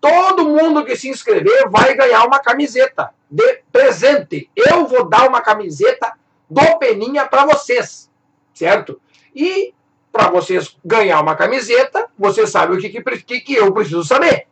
Todo 0.00 0.48
mundo 0.48 0.84
que 0.84 0.96
se 0.96 1.08
inscrever 1.08 1.68
vai 1.68 1.94
ganhar 1.94 2.24
uma 2.24 2.38
camiseta 2.38 3.10
de 3.30 3.62
presente. 3.70 4.50
Eu 4.56 4.86
vou 4.86 5.08
dar 5.08 5.28
uma 5.28 5.42
camiseta 5.42 6.12
do 6.48 6.78
Peninha 6.78 7.26
para 7.26 7.44
vocês, 7.44 8.10
certo? 8.54 9.00
E 9.34 9.74
para 10.10 10.30
vocês 10.30 10.76
ganhar 10.84 11.20
uma 11.20 11.36
camiseta, 11.36 12.08
você 12.18 12.46
sabe 12.46 12.74
o 12.74 12.80
que, 12.80 12.88
que, 13.22 13.40
que 13.40 13.54
eu 13.54 13.72
preciso 13.72 14.02
saber. 14.02 14.46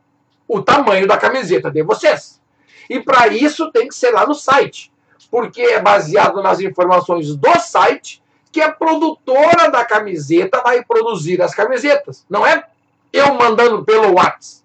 O 0.46 0.62
tamanho 0.62 1.06
da 1.06 1.16
camiseta 1.16 1.70
de 1.70 1.82
vocês. 1.82 2.40
E 2.88 3.00
para 3.00 3.28
isso 3.28 3.70
tem 3.72 3.88
que 3.88 3.94
ser 3.94 4.10
lá 4.10 4.26
no 4.26 4.34
site. 4.34 4.92
Porque 5.30 5.60
é 5.60 5.80
baseado 5.80 6.42
nas 6.42 6.60
informações 6.60 7.34
do 7.34 7.58
site 7.58 8.22
que 8.50 8.60
a 8.60 8.72
produtora 8.72 9.70
da 9.70 9.84
camiseta 9.84 10.62
vai 10.62 10.82
produzir 10.82 11.42
as 11.42 11.54
camisetas. 11.54 12.24
Não 12.30 12.46
é 12.46 12.64
eu 13.12 13.34
mandando 13.34 13.84
pelo 13.84 14.14
WhatsApp. 14.14 14.57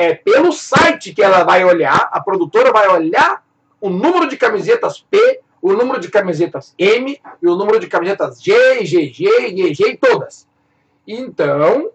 É 0.00 0.14
pelo 0.14 0.50
site 0.50 1.12
que 1.12 1.22
ela 1.22 1.44
vai 1.44 1.62
olhar, 1.62 2.08
a 2.10 2.22
produtora 2.22 2.72
vai 2.72 2.88
olhar 2.88 3.44
o 3.78 3.90
número 3.90 4.28
de 4.30 4.38
camisetas 4.38 4.98
P, 4.98 5.42
o 5.60 5.74
número 5.74 6.00
de 6.00 6.08
camisetas 6.08 6.74
M 6.78 7.20
e 7.42 7.46
o 7.46 7.54
número 7.54 7.78
de 7.78 7.86
camisetas 7.86 8.42
G, 8.42 8.82
GG, 8.82 9.52
GG 9.52 9.98
todas. 10.00 10.48
Então, 11.06 11.90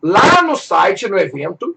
lá 0.00 0.40
no 0.42 0.54
site, 0.54 1.08
no 1.08 1.18
evento, 1.18 1.76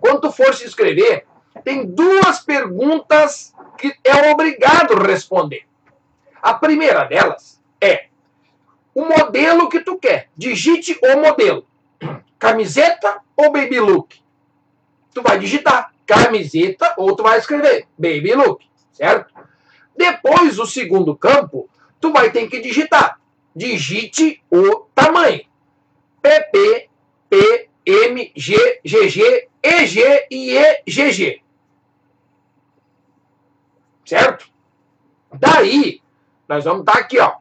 quando 0.00 0.20
tu 0.20 0.30
for 0.30 0.52
se 0.54 0.66
inscrever, 0.66 1.24
tem 1.64 1.86
duas 1.86 2.40
perguntas 2.40 3.54
que 3.78 3.94
é 4.04 4.30
obrigado 4.30 5.02
responder. 5.02 5.62
A 6.42 6.52
primeira 6.52 7.04
delas 7.04 7.58
é 7.80 8.08
o 8.94 9.02
modelo 9.06 9.70
que 9.70 9.80
tu 9.80 9.96
quer. 9.96 10.28
Digite 10.36 10.98
o 11.02 11.16
modelo. 11.16 11.64
Camiseta 12.38 13.22
ou 13.34 13.50
baby 13.50 13.80
look? 13.80 14.25
Tu 15.16 15.22
vai 15.22 15.38
digitar 15.38 15.94
camiseta 16.04 16.92
ou 16.98 17.16
tu 17.16 17.22
vai 17.22 17.38
escrever 17.38 17.88
baby 17.96 18.34
look, 18.34 18.62
certo? 18.92 19.32
Depois, 19.96 20.58
o 20.58 20.66
segundo 20.66 21.16
campo, 21.16 21.70
tu 21.98 22.12
vai 22.12 22.30
ter 22.30 22.46
que 22.48 22.60
digitar. 22.60 23.18
Digite 23.54 24.42
o 24.50 24.86
tamanho. 24.94 25.40
PP, 26.20 26.90
P, 27.30 27.70
M, 27.86 28.30
G, 28.36 28.80
GG, 28.84 29.48
EG 29.62 30.26
e 30.30 30.58
EGG. 30.86 31.40
Certo? 34.04 34.50
Daí, 35.32 36.02
nós 36.46 36.62
vamos 36.64 36.80
estar 36.80 36.98
aqui, 36.98 37.18
ó 37.18 37.36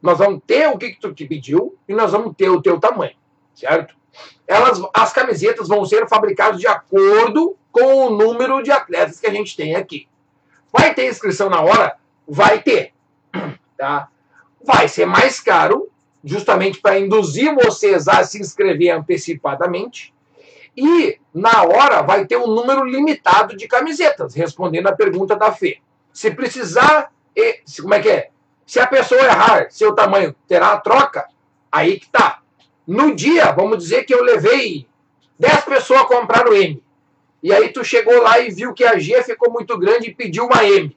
nós 0.00 0.18
vamos 0.18 0.40
ter 0.46 0.68
o 0.68 0.78
que, 0.78 0.92
que 0.92 1.00
tu 1.00 1.12
te 1.12 1.26
pediu 1.26 1.76
e 1.88 1.92
nós 1.92 2.12
vamos 2.12 2.34
ter 2.36 2.48
o 2.48 2.62
teu 2.62 2.78
tamanho, 2.78 3.16
certo? 3.52 3.97
Elas, 4.46 4.80
as 4.94 5.12
camisetas 5.12 5.68
vão 5.68 5.84
ser 5.84 6.08
fabricadas 6.08 6.60
de 6.60 6.66
acordo 6.66 7.56
com 7.70 8.06
o 8.06 8.10
número 8.10 8.62
de 8.62 8.70
atletas 8.70 9.20
que 9.20 9.26
a 9.26 9.32
gente 9.32 9.56
tem 9.56 9.76
aqui. 9.76 10.08
Vai 10.72 10.94
ter 10.94 11.08
inscrição 11.08 11.50
na 11.50 11.60
hora? 11.60 11.96
Vai 12.26 12.62
ter. 12.62 12.92
Tá? 13.78 14.08
Vai 14.60 14.88
ser 14.88 15.06
mais 15.06 15.38
caro, 15.38 15.88
justamente 16.24 16.80
para 16.80 16.98
induzir 16.98 17.54
vocês 17.54 18.08
a 18.08 18.24
se 18.24 18.40
inscrever 18.40 18.90
antecipadamente. 18.90 20.12
E 20.76 21.16
na 21.32 21.62
hora 21.62 22.02
vai 22.02 22.26
ter 22.26 22.36
um 22.36 22.48
número 22.48 22.82
limitado 22.82 23.56
de 23.56 23.68
camisetas, 23.68 24.34
respondendo 24.34 24.88
a 24.88 24.96
pergunta 24.96 25.36
da 25.36 25.52
Fê. 25.52 25.78
Se 26.12 26.32
precisar, 26.32 27.12
como 27.80 27.94
é 27.94 28.00
que 28.00 28.08
é? 28.08 28.30
Se 28.66 28.80
a 28.80 28.86
pessoa 28.86 29.22
errar 29.22 29.70
seu 29.70 29.94
tamanho, 29.94 30.34
terá 30.46 30.72
a 30.72 30.80
troca? 30.80 31.28
Aí 31.70 32.00
que 32.00 32.08
tá. 32.10 32.40
No 32.88 33.14
dia, 33.14 33.52
vamos 33.52 33.76
dizer 33.76 34.04
que 34.04 34.14
eu 34.14 34.24
levei 34.24 34.88
10 35.38 35.66
pessoas 35.66 36.00
a 36.00 36.06
comprar 36.06 36.48
o 36.48 36.54
M. 36.54 36.82
E 37.42 37.52
aí 37.52 37.68
tu 37.68 37.84
chegou 37.84 38.22
lá 38.22 38.38
e 38.38 38.50
viu 38.50 38.72
que 38.72 38.82
a 38.82 38.98
G 38.98 39.22
ficou 39.22 39.52
muito 39.52 39.76
grande 39.76 40.08
e 40.08 40.14
pediu 40.14 40.46
uma 40.46 40.64
M. 40.64 40.96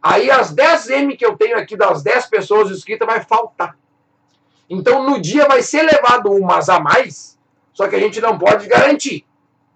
Aí 0.00 0.30
as 0.30 0.52
10 0.52 0.90
M 0.90 1.16
que 1.16 1.26
eu 1.26 1.36
tenho 1.36 1.58
aqui 1.58 1.76
das 1.76 2.04
10 2.04 2.26
pessoas 2.26 2.70
inscritas 2.70 3.04
vai 3.04 3.20
faltar. 3.24 3.76
Então 4.70 5.02
no 5.02 5.20
dia 5.20 5.48
vai 5.48 5.60
ser 5.60 5.82
levado 5.82 6.30
umas 6.30 6.68
a 6.68 6.78
mais, 6.78 7.36
só 7.72 7.88
que 7.88 7.96
a 7.96 7.98
gente 7.98 8.20
não 8.20 8.38
pode 8.38 8.68
garantir. 8.68 9.26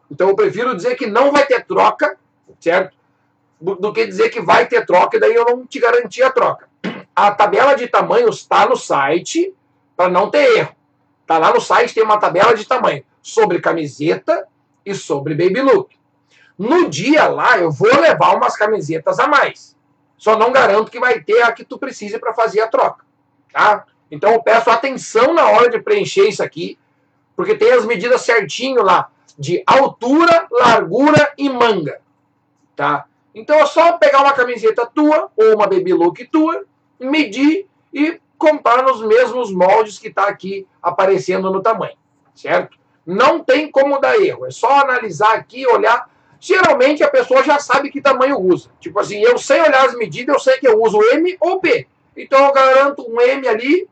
Então 0.08 0.28
eu 0.28 0.36
prefiro 0.36 0.76
dizer 0.76 0.94
que 0.94 1.08
não 1.08 1.32
vai 1.32 1.44
ter 1.44 1.66
troca, 1.66 2.16
certo? 2.60 2.96
Do 3.60 3.92
que 3.92 4.06
dizer 4.06 4.28
que 4.28 4.40
vai 4.40 4.68
ter 4.68 4.86
troca 4.86 5.16
e 5.16 5.20
daí 5.20 5.34
eu 5.34 5.44
não 5.44 5.66
te 5.66 5.80
garantir 5.80 6.22
a 6.22 6.30
troca. 6.30 6.68
A 7.16 7.32
tabela 7.32 7.74
de 7.74 7.88
tamanhos 7.88 8.36
está 8.36 8.64
no 8.64 8.76
site, 8.76 9.52
para 9.96 10.08
não 10.08 10.30
ter 10.30 10.58
erro. 10.58 10.81
Está 11.32 11.46
lá 11.46 11.54
no 11.54 11.62
site, 11.62 11.94
tem 11.94 12.04
uma 12.04 12.18
tabela 12.18 12.54
de 12.54 12.66
tamanho 12.66 13.02
sobre 13.22 13.58
camiseta 13.58 14.46
e 14.84 14.94
sobre 14.94 15.34
baby 15.34 15.62
look. 15.62 15.96
No 16.58 16.90
dia 16.90 17.26
lá, 17.26 17.58
eu 17.58 17.70
vou 17.70 17.88
levar 17.88 18.36
umas 18.36 18.54
camisetas 18.54 19.18
a 19.18 19.26
mais. 19.26 19.74
Só 20.18 20.36
não 20.36 20.52
garanto 20.52 20.90
que 20.90 21.00
vai 21.00 21.20
ter 21.20 21.40
a 21.40 21.50
que 21.50 21.64
tu 21.64 21.78
precise 21.78 22.18
para 22.18 22.34
fazer 22.34 22.60
a 22.60 22.68
troca. 22.68 23.06
Tá? 23.50 23.86
Então 24.10 24.30
eu 24.30 24.42
peço 24.42 24.68
atenção 24.68 25.32
na 25.32 25.48
hora 25.48 25.70
de 25.70 25.80
preencher 25.80 26.28
isso 26.28 26.42
aqui, 26.42 26.78
porque 27.34 27.54
tem 27.54 27.72
as 27.72 27.86
medidas 27.86 28.20
certinho 28.20 28.82
lá 28.82 29.08
de 29.38 29.62
altura, 29.66 30.46
largura 30.50 31.32
e 31.38 31.48
manga. 31.48 31.98
Tá? 32.76 33.06
Então 33.34 33.56
é 33.58 33.64
só 33.64 33.96
pegar 33.96 34.20
uma 34.20 34.34
camiseta 34.34 34.84
tua 34.84 35.30
ou 35.34 35.54
uma 35.54 35.66
baby 35.66 35.94
look 35.94 36.26
tua 36.26 36.62
medir 37.00 37.66
e 37.90 38.20
comprar 38.42 38.82
nos 38.82 39.00
mesmos 39.00 39.52
moldes 39.52 40.00
que 40.00 40.08
está 40.08 40.26
aqui 40.26 40.66
aparecendo 40.82 41.48
no 41.52 41.62
tamanho, 41.62 41.96
certo? 42.34 42.76
Não 43.06 43.38
tem 43.38 43.70
como 43.70 44.00
dar 44.00 44.20
erro, 44.20 44.44
é 44.44 44.50
só 44.50 44.80
analisar 44.80 45.34
aqui, 45.36 45.64
olhar. 45.64 46.10
Geralmente 46.40 47.04
a 47.04 47.08
pessoa 47.08 47.44
já 47.44 47.60
sabe 47.60 47.88
que 47.88 48.00
tamanho 48.00 48.36
usa. 48.40 48.68
Tipo 48.80 48.98
assim, 48.98 49.20
eu 49.20 49.38
sei 49.38 49.60
olhar 49.60 49.86
as 49.86 49.94
medidas, 49.94 50.34
eu 50.34 50.40
sei 50.40 50.58
que 50.58 50.66
eu 50.66 50.82
uso 50.82 51.00
M 51.12 51.36
ou 51.40 51.60
P. 51.60 51.86
Então 52.16 52.44
eu 52.44 52.52
garanto 52.52 53.08
um 53.08 53.20
M 53.20 53.46
ali, 53.46 53.88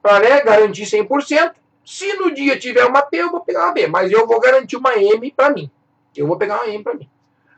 para 0.00 0.20
né, 0.20 0.40
garantir 0.40 0.84
100%. 0.84 1.52
Se 1.84 2.14
no 2.14 2.32
dia 2.32 2.58
tiver 2.58 2.86
uma 2.86 3.02
P, 3.02 3.18
eu 3.18 3.30
vou 3.30 3.40
pegar 3.40 3.64
uma 3.64 3.72
B, 3.72 3.86
mas 3.86 4.10
eu 4.10 4.26
vou 4.26 4.40
garantir 4.40 4.76
uma 4.76 4.94
M 4.96 5.30
para 5.30 5.50
mim. 5.50 5.70
Eu 6.16 6.26
vou 6.26 6.38
pegar 6.38 6.62
uma 6.62 6.68
M 6.68 6.82
para 6.82 6.94
mim. 6.94 7.08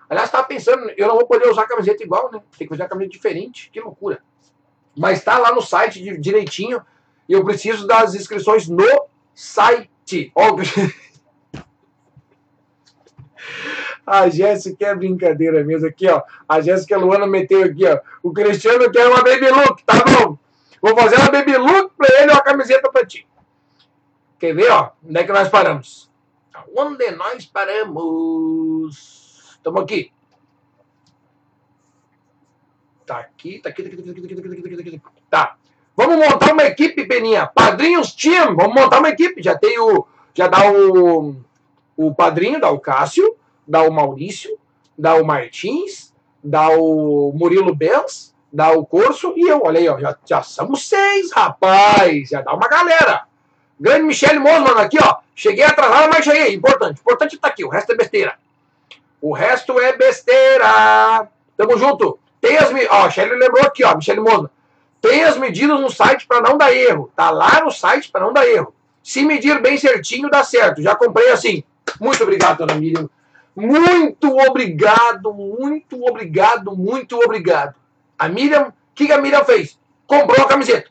Aliás, 0.09 0.29
estava 0.29 0.45
pensando, 0.45 0.91
eu 0.97 1.07
não 1.07 1.15
vou 1.15 1.27
poder 1.27 1.49
usar 1.49 1.67
camiseta 1.67 2.03
igual, 2.03 2.33
né? 2.33 2.41
Tem 2.59 2.67
que 2.67 2.75
uma 2.75 2.89
camiseta 2.89 3.13
diferente. 3.13 3.71
Que 3.71 3.81
loucura. 3.81 4.21
Mas 4.97 5.19
está 5.19 5.39
lá 5.39 5.53
no 5.53 5.61
site 5.61 6.19
direitinho. 6.19 6.83
E 7.29 7.33
eu 7.33 7.45
preciso 7.45 7.87
das 7.87 8.15
inscrições 8.15 8.69
no 8.69 9.07
site. 9.35 10.31
Óbvio. 10.35 10.93
A 14.07 14.29
Jéssica 14.29 14.89
é 14.89 14.95
brincadeira 14.95 15.65
mesmo 15.65 15.89
aqui, 15.89 16.07
ó. 16.09 16.23
A 16.47 16.61
Jéssica 16.61 16.97
Luana 16.99 17.27
meteu 17.27 17.63
aqui, 17.65 17.87
ó. 17.87 17.99
O 18.23 18.33
Cristiano 18.33 18.91
quer 18.91 19.07
uma 19.07 19.23
baby 19.23 19.49
look, 19.49 19.83
tá 19.83 19.95
bom? 20.05 20.37
Vou 20.81 20.95
fazer 20.95 21.17
uma 21.17 21.31
baby 21.31 21.57
look 21.57 21.93
pra 21.97 22.09
ele 22.21 22.33
uma 22.33 22.43
camiseta 22.43 22.91
pra 22.91 23.07
ti. 23.07 23.27
Quer 24.39 24.55
ver, 24.55 24.71
ó? 24.71 24.91
Onde 25.03 25.19
é 25.19 25.25
que 25.25 25.33
nós 25.33 25.49
paramos? 25.49 26.11
Onde 26.77 27.11
nós 27.13 27.47
paramos? 27.47 28.95
Estamos 29.57 29.83
aqui. 29.83 30.13
Tá 33.07 33.19
aqui, 33.19 33.59
tá 33.59 33.69
aqui, 33.69 33.83
tá 33.83 33.89
aqui, 33.89 33.97
tá 33.97 34.03
aqui, 34.03 34.21
tá 34.21 34.27
aqui, 34.27 34.35
tá 34.35 34.67
aqui, 34.67 34.77
tá 34.77 34.83
aqui. 34.83 35.03
Tá. 35.31 35.57
Vamos 35.97 36.17
montar 36.17 36.53
uma 36.53 36.65
equipe, 36.65 37.07
Peninha. 37.07 37.47
Padrinhos 37.47 38.13
Team, 38.13 38.57
vamos 38.57 38.75
montar 38.75 38.99
uma 38.99 39.11
equipe. 39.11 39.43
Já 39.43 39.57
tem 39.57 39.79
o. 39.79 40.07
Já 40.35 40.49
dá 40.49 40.71
o, 40.73 41.37
o 41.97 42.15
padrinho, 42.15 42.61
dá 42.61 42.71
o 42.71 42.81
Cássio, 42.81 43.37
dá 43.67 43.83
o 43.83 43.93
Maurício, 43.93 44.59
dá 44.99 45.15
o 45.15 45.25
Martins, 45.25 46.13
dá 46.43 46.69
o 46.71 47.33
Murilo 47.33 47.75
Benz, 47.75 48.35
dá 48.53 48.73
o 48.73 48.85
Corso 48.85 49.35
e 49.37 49.49
eu. 49.49 49.63
Olha 49.63 49.79
aí, 49.79 49.89
ó, 49.89 49.99
já, 49.99 50.17
já 50.25 50.43
somos 50.43 50.89
seis, 50.89 51.31
rapaz. 51.33 52.31
Já 52.31 52.41
dá 52.41 52.53
uma 52.53 52.67
galera. 52.67 53.27
Grande 53.79 54.03
Michele 54.03 54.39
Mosman 54.39 54.81
aqui, 54.81 54.99
ó. 55.01 55.19
Cheguei 55.35 55.65
atrasado, 55.65 56.11
mas 56.13 56.25
cheguei. 56.25 56.55
Importante. 56.55 57.01
Importante 57.01 57.39
tá 57.39 57.49
aqui. 57.49 57.65
O 57.65 57.69
resto 57.69 57.93
é 57.93 57.97
besteira. 57.97 58.35
O 59.21 59.33
resto 59.33 59.79
é 59.79 59.97
besteira. 59.97 61.29
Tamo 61.57 61.77
junto. 61.79 62.19
Tem 62.45 62.59
as. 62.59 62.71
Ó, 62.91 63.03
a 63.03 63.07
Michele 63.07 63.37
lembrou 63.37 63.65
aqui, 63.65 63.83
ó. 63.83 63.97
Michele 63.97 64.21
Mosman. 64.21 64.51
Tem 65.01 65.25
as 65.25 65.39
medidas 65.39 65.81
no 65.81 65.89
site 65.89 66.27
para 66.27 66.43
não 66.43 66.59
dar 66.59 66.75
erro. 66.75 67.11
Tá 67.17 67.31
lá 67.31 67.63
no 67.65 67.71
site 67.71 68.11
para 68.11 68.21
não 68.21 68.35
dar 68.35 68.47
erro. 68.47 68.75
Se 69.03 69.25
medir 69.25 69.63
bem 69.63 69.79
certinho, 69.79 70.29
dá 70.29 70.45
certo. 70.45 70.83
Já 70.83 70.95
comprei 70.95 71.31
assim. 71.31 71.65
Muito 71.99 72.23
obrigado, 72.23 72.59
dona 72.59 72.75
Miriam. 72.75 73.09
Muito 73.57 74.37
obrigado, 74.39 75.33
muito 75.33 76.05
obrigado, 76.05 76.77
muito 76.77 77.17
obrigado. 77.17 77.77
A 78.19 78.29
Miriam, 78.29 78.69
o 78.69 78.73
que, 78.95 79.07
que 79.07 79.13
a 79.13 79.21
Miriam 79.21 79.45
fez? 79.45 79.79
Comprou 80.07 80.45
a 80.45 80.49
camiseta. 80.49 80.91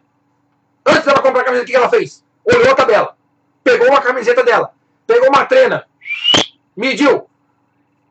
Antes 0.86 1.06
dela 1.06 1.22
comprar 1.22 1.42
a 1.42 1.46
camiseta, 1.46 1.66
o 1.66 1.72
que 1.72 1.76
ela 1.76 1.90
fez? 1.90 2.24
Olhou 2.46 2.72
a 2.72 2.76
tabela. 2.76 3.16
Pegou 3.64 3.90
uma 3.90 4.02
camiseta 4.02 4.44
dela. 4.44 4.74
Pegou 5.06 5.30
uma 5.30 5.46
trena. 5.46 5.86
Mediu. 6.76 7.28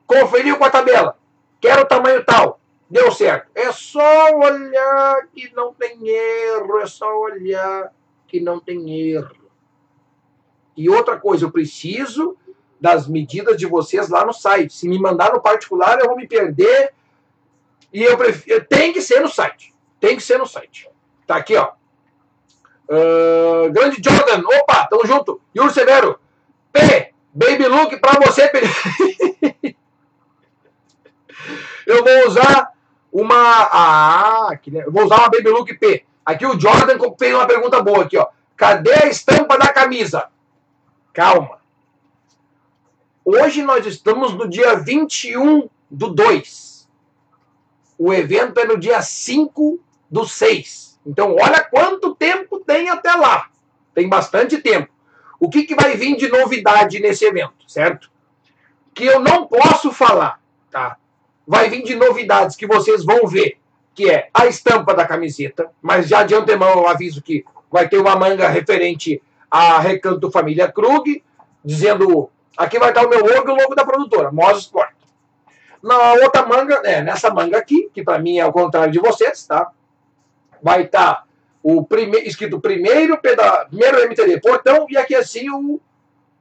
Conferiu 0.06 0.58
com 0.58 0.64
a 0.64 0.70
tabela. 0.70 1.16
Quero 1.60 1.82
o 1.82 1.86
tamanho 1.86 2.24
tal. 2.24 2.60
Deu 2.92 3.10
certo. 3.10 3.50
É 3.54 3.72
só 3.72 4.36
olhar 4.36 5.26
que 5.34 5.50
não 5.54 5.72
tem 5.72 6.06
erro. 6.06 6.78
É 6.78 6.86
só 6.86 7.10
olhar 7.20 7.90
que 8.28 8.38
não 8.38 8.60
tem 8.60 9.10
erro. 9.12 9.34
E 10.76 10.90
outra 10.90 11.18
coisa, 11.18 11.46
eu 11.46 11.50
preciso 11.50 12.36
das 12.78 13.08
medidas 13.08 13.56
de 13.56 13.64
vocês 13.64 14.10
lá 14.10 14.26
no 14.26 14.34
site. 14.34 14.74
Se 14.74 14.86
me 14.86 14.98
mandar 14.98 15.32
no 15.32 15.40
particular, 15.40 16.00
eu 16.00 16.06
vou 16.06 16.18
me 16.18 16.28
perder. 16.28 16.92
E 17.90 18.02
eu 18.02 18.14
prefiro. 18.18 18.62
Tem 18.66 18.92
que 18.92 19.00
ser 19.00 19.20
no 19.20 19.28
site. 19.28 19.74
Tem 19.98 20.14
que 20.14 20.22
ser 20.22 20.36
no 20.36 20.44
site. 20.46 20.86
Tá 21.26 21.36
aqui, 21.36 21.56
ó. 21.56 21.72
Uh, 22.90 23.72
grande 23.72 24.02
Jordan. 24.04 24.42
Opa, 24.46 24.86
tamo 24.86 25.06
junto. 25.06 25.40
Yuri 25.56 25.72
Severo. 25.72 26.20
P. 26.70 27.14
Baby 27.32 27.68
Look 27.68 27.98
pra 28.00 28.20
você. 28.20 28.52
eu 31.86 32.04
vou 32.04 32.26
usar 32.26 32.71
uma. 33.12 33.34
Ah, 33.36 34.58
vou 34.88 35.04
usar 35.04 35.16
uma 35.16 35.28
Baby 35.28 35.50
Look 35.50 35.74
P. 35.74 36.04
Aqui 36.24 36.46
o 36.46 36.58
Jordan 36.58 36.96
fez 37.18 37.34
uma 37.34 37.46
pergunta 37.46 37.82
boa 37.82 38.04
aqui, 38.04 38.16
ó. 38.16 38.26
Cadê 38.56 38.94
a 38.94 39.06
estampa 39.06 39.58
da 39.58 39.68
camisa? 39.68 40.28
Calma. 41.12 41.58
Hoje 43.24 43.62
nós 43.62 43.84
estamos 43.86 44.34
no 44.34 44.48
dia 44.48 44.76
21 44.76 45.68
do 45.90 46.08
2. 46.08 46.88
O 47.98 48.12
evento 48.12 48.58
é 48.58 48.64
no 48.64 48.78
dia 48.78 49.02
5 49.02 49.78
do 50.10 50.26
6. 50.26 51.00
Então, 51.04 51.36
olha 51.40 51.62
quanto 51.62 52.14
tempo 52.14 52.60
tem 52.60 52.88
até 52.88 53.12
lá. 53.12 53.48
Tem 53.94 54.08
bastante 54.08 54.58
tempo. 54.58 54.90
O 55.38 55.50
que, 55.50 55.64
que 55.64 55.74
vai 55.74 55.96
vir 55.96 56.16
de 56.16 56.28
novidade 56.28 57.00
nesse 57.00 57.24
evento, 57.24 57.68
certo? 57.68 58.10
Que 58.94 59.04
eu 59.04 59.20
não 59.20 59.46
posso 59.46 59.92
falar, 59.92 60.40
tá? 60.70 60.96
Vai 61.52 61.68
vir 61.68 61.82
de 61.82 61.94
novidades 61.94 62.56
que 62.56 62.66
vocês 62.66 63.04
vão 63.04 63.26
ver, 63.26 63.58
que 63.94 64.08
é 64.08 64.30
a 64.32 64.46
estampa 64.46 64.94
da 64.94 65.06
camiseta, 65.06 65.70
mas 65.82 66.08
já 66.08 66.22
de 66.22 66.34
antemão 66.34 66.70
eu 66.78 66.88
aviso 66.88 67.20
que 67.20 67.44
vai 67.70 67.86
ter 67.86 67.98
uma 67.98 68.16
manga 68.16 68.48
referente 68.48 69.22
a 69.50 69.78
Recanto 69.78 70.30
Família 70.30 70.72
Krug, 70.72 71.22
dizendo 71.62 72.30
aqui 72.56 72.78
vai 72.78 72.88
estar 72.88 73.04
o 73.04 73.10
meu 73.10 73.20
logo 73.20 73.50
e 73.50 73.52
o 73.52 73.54
logo 73.54 73.74
da 73.74 73.84
produtora, 73.84 74.32
Moz 74.32 74.60
Sport. 74.60 74.94
Na 75.82 76.14
outra 76.14 76.46
manga, 76.46 76.80
é, 76.84 77.02
nessa 77.02 77.28
manga 77.28 77.58
aqui, 77.58 77.90
que 77.92 78.02
para 78.02 78.18
mim 78.18 78.38
é 78.38 78.46
o 78.46 78.52
contrário 78.52 78.90
de 78.90 78.98
vocês, 78.98 79.46
tá? 79.46 79.70
Vai 80.62 80.84
estar 80.84 81.24
o 81.62 81.84
primeiro 81.84 82.26
escrito 82.26 82.58
primeiro, 82.60 83.18
peda, 83.18 83.66
primeiro 83.66 84.00
MTD 84.00 84.40
portão 84.40 84.86
e 84.88 84.96
aqui 84.96 85.14
assim 85.14 85.50
o 85.50 85.78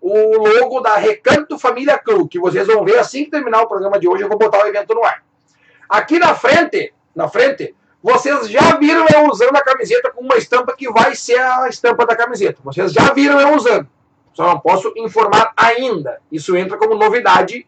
o 0.01 0.37
logo 0.37 0.79
da 0.79 0.95
Recanto 0.95 1.59
Família 1.59 1.97
Cru, 1.99 2.27
que 2.27 2.39
vocês 2.39 2.65
vão 2.65 2.83
ver 2.83 2.97
assim 2.97 3.23
que 3.23 3.31
terminar 3.31 3.61
o 3.61 3.67
programa 3.67 3.99
de 3.99 4.07
hoje, 4.07 4.23
eu 4.23 4.27
vou 4.27 4.37
botar 4.37 4.63
o 4.63 4.67
evento 4.67 4.95
no 4.95 5.05
ar. 5.05 5.23
Aqui 5.87 6.17
na 6.17 6.33
frente, 6.33 6.91
na 7.15 7.27
frente, 7.27 7.75
vocês 8.01 8.49
já 8.49 8.77
viram 8.77 9.05
eu 9.13 9.29
usando 9.29 9.55
a 9.55 9.63
camiseta 9.63 10.09
com 10.09 10.21
uma 10.21 10.37
estampa 10.37 10.75
que 10.75 10.89
vai 10.91 11.13
ser 11.13 11.39
a 11.39 11.69
estampa 11.69 12.03
da 12.05 12.15
camiseta. 12.15 12.59
Vocês 12.63 12.91
já 12.91 13.13
viram 13.13 13.39
eu 13.39 13.55
usando. 13.55 13.87
Só 14.33 14.47
não 14.47 14.59
posso 14.59 14.91
informar 14.97 15.53
ainda. 15.55 16.19
Isso 16.31 16.55
entra 16.55 16.77
como 16.77 16.95
novidade 16.95 17.67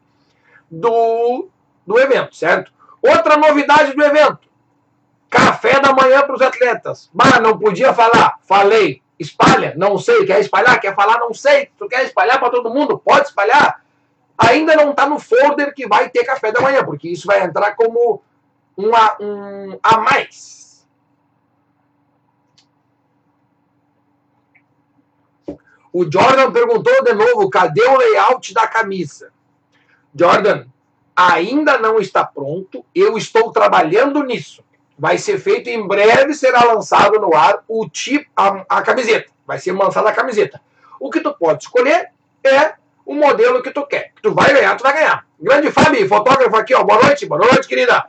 do, 0.71 1.49
do 1.85 1.99
evento, 1.99 2.35
certo? 2.35 2.73
Outra 2.99 3.37
novidade 3.37 3.93
do 3.93 4.01
evento. 4.01 4.47
Café 5.29 5.79
da 5.79 5.93
manhã 5.93 6.23
para 6.23 6.35
os 6.35 6.41
atletas. 6.41 7.11
Mas 7.13 7.39
não 7.39 7.59
podia 7.59 7.93
falar. 7.93 8.39
Falei 8.41 9.02
espalha, 9.23 9.73
não 9.75 9.97
sei, 9.97 10.25
quer 10.25 10.39
espalhar, 10.39 10.79
quer 10.79 10.95
falar, 10.95 11.19
não 11.19 11.33
sei, 11.33 11.69
tu 11.77 11.87
quer 11.87 12.03
espalhar 12.05 12.39
para 12.39 12.51
todo 12.51 12.73
mundo, 12.73 12.99
pode 12.99 13.27
espalhar. 13.27 13.83
Ainda 14.37 14.75
não 14.75 14.91
está 14.91 15.07
no 15.07 15.19
folder 15.19 15.73
que 15.73 15.87
vai 15.87 16.09
ter 16.09 16.23
café 16.23 16.51
da 16.51 16.61
manhã, 16.61 16.83
porque 16.83 17.09
isso 17.09 17.25
vai 17.27 17.43
entrar 17.43 17.75
como 17.75 18.21
uma, 18.77 19.17
um 19.19 19.79
a 19.81 19.97
mais. 19.97 20.85
O 25.91 26.11
Jordan 26.11 26.51
perguntou 26.51 27.03
de 27.03 27.13
novo: 27.13 27.49
cadê 27.49 27.83
o 27.83 27.97
layout 27.97 28.53
da 28.53 28.67
camisa? 28.67 29.31
Jordan, 30.15 30.65
ainda 31.15 31.77
não 31.77 31.99
está 31.99 32.25
pronto, 32.25 32.85
eu 32.93 33.17
estou 33.17 33.51
trabalhando 33.51 34.23
nisso 34.23 34.63
vai 35.03 35.17
ser 35.17 35.37
feito 35.37 35.69
em 35.69 35.85
breve, 35.85 36.33
será 36.33 36.63
lançado 36.63 37.19
no 37.19 37.35
ar 37.35 37.61
o 37.67 37.89
tipo, 37.89 38.25
a, 38.37 38.63
a 38.69 38.81
camiseta. 38.81 39.29
Vai 39.45 39.59
ser 39.59 39.73
lançada 39.73 40.07
a 40.07 40.13
camiseta. 40.13 40.61
O 40.97 41.09
que 41.09 41.19
tu 41.19 41.35
pode 41.37 41.65
escolher 41.65 42.11
é 42.41 42.75
o 43.05 43.13
modelo 43.13 43.61
que 43.61 43.71
tu 43.71 43.85
quer. 43.85 44.13
Tu 44.21 44.33
vai 44.33 44.53
ganhar, 44.53 44.77
tu 44.77 44.81
vai 44.81 44.93
ganhar. 44.93 45.27
Grande 45.37 45.69
Fábio, 45.73 46.07
fotógrafo 46.07 46.55
aqui, 46.55 46.73
ó. 46.73 46.85
Boa 46.85 47.03
noite, 47.03 47.25
boa 47.25 47.41
noite, 47.41 47.67
querida. 47.67 48.05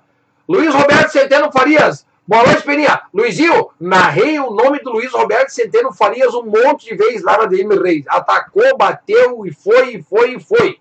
Luiz 0.49 0.72
Roberto 0.72 1.11
Centeno 1.11 1.51
Farias. 1.51 2.07
Boa 2.28 2.45
noite, 2.45 2.62
Peninha. 2.62 3.03
Luizinho, 3.12 3.70
narrei 3.80 4.38
o 4.38 4.53
nome 4.53 4.78
do 4.78 4.92
Luiz 4.92 5.11
Roberto 5.11 5.49
Centeno 5.49 5.92
Farias 5.92 6.32
um 6.32 6.45
monte 6.45 6.90
de 6.90 6.95
vezes 6.95 7.24
lá 7.24 7.38
na 7.38 7.47
DM 7.47 7.74
Reis. 7.74 8.05
Atacou, 8.07 8.78
bateu 8.78 9.45
e 9.45 9.53
foi, 9.53 9.97
e 9.97 10.03
foi, 10.05 10.36
e 10.36 10.40
foi. 10.40 10.78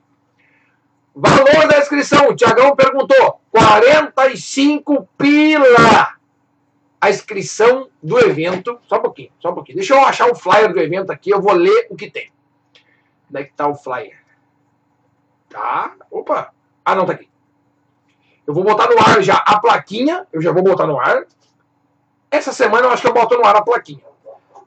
Valor 1.16 1.68
da 1.68 1.80
inscrição, 1.80 2.30
o 2.30 2.36
Tiagão 2.36 2.76
perguntou, 2.76 3.41
45 3.54 5.08
pila. 5.16 6.16
A 6.99 7.10
inscrição 7.10 7.89
do 8.01 8.18
evento, 8.18 8.80
só 8.88 8.97
um 8.97 9.01
pouquinho, 9.01 9.30
só 9.39 9.51
um 9.51 9.54
pouquinho. 9.54 9.78
Deixa 9.78 9.93
eu 9.93 10.01
achar 10.04 10.32
o 10.32 10.36
flyer 10.36 10.74
do 10.74 10.80
evento 10.80 11.12
aqui, 11.12 11.30
eu 11.30 11.41
vou 11.41 11.54
ler 11.54 11.88
o 11.89 11.95
que 11.95 12.10
tem. 12.10 12.32
Onde 13.30 13.41
é 13.41 13.43
que 13.43 13.54
tá 13.54 13.68
o 13.68 13.76
flyer? 13.76 14.18
Tá, 15.49 15.93
opa. 16.10 16.51
Ah, 16.84 16.95
não, 16.95 17.06
tá 17.06 17.14
aqui. 17.14 17.30
Eu 18.47 18.54
vou 18.54 18.64
botar 18.64 18.89
no 18.89 18.99
ar 18.99 19.22
já 19.22 19.36
a 19.36 19.60
plaquinha, 19.60 20.26
eu 20.34 20.41
já 20.41 20.51
vou 20.51 20.64
botar 20.64 20.88
no 20.88 20.99
ar. 20.99 21.26
Essa 22.32 22.51
semana 22.51 22.88
eu 22.88 22.91
acho 22.91 23.01
que 23.01 23.08
eu 23.08 23.14
boto 23.14 23.38
no 23.38 23.45
ar 23.45 23.56
a 23.56 23.62
plaquinha. 23.62 24.04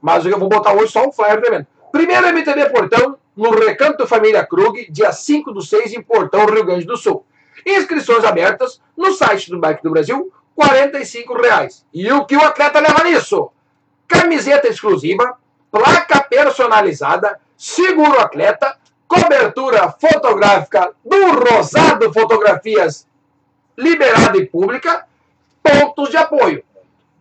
Mas 0.01 0.25
eu 0.25 0.39
vou 0.39 0.49
botar 0.49 0.73
hoje 0.75 0.93
só 0.93 1.07
o 1.07 1.13
flyer 1.13 1.41
do 1.41 1.47
evento. 1.47 1.67
Primeiro 1.91 2.29
MTV 2.29 2.71
Portão, 2.71 3.19
no 3.35 3.51
Recanto 3.51 4.07
Família 4.07 4.47
Krug, 4.47 4.91
dia 4.91 5.13
5 5.13 5.53
do 5.53 5.63
6, 5.63 5.95
em 5.95 6.03
Portão, 6.03 6.47
Rio 6.47 6.65
Grande 6.65 6.85
do 6.85 6.97
Sul. 6.97 7.25
Inscrições 7.65 8.25
abertas 8.25 8.81
no 8.97 9.13
site 9.13 9.51
do 9.51 9.59
Bike 9.59 9.83
do 9.83 9.91
Brasil, 9.91 10.33
R$ 10.59 11.41
reais. 11.43 11.85
E 11.93 12.11
o 12.13 12.25
que 12.25 12.37
o 12.37 12.43
atleta 12.43 12.81
leva 12.81 13.05
nisso? 13.05 13.51
Camiseta 14.09 14.69
exclusiva, 14.69 15.39
placa 15.71 16.21
personalizada, 16.23 17.41
seguro 17.57 18.21
atleta, 18.21 18.77
cobertura 19.07 19.91
fotográfica 19.93 20.93
do 21.05 21.33
Rosado 21.33 22.13
Fotografias 22.13 23.07
liberada 23.77 24.39
e 24.39 24.47
pública, 24.47 25.07
pontos 25.63 26.11
de 26.11 26.17
apoio. 26.17 26.65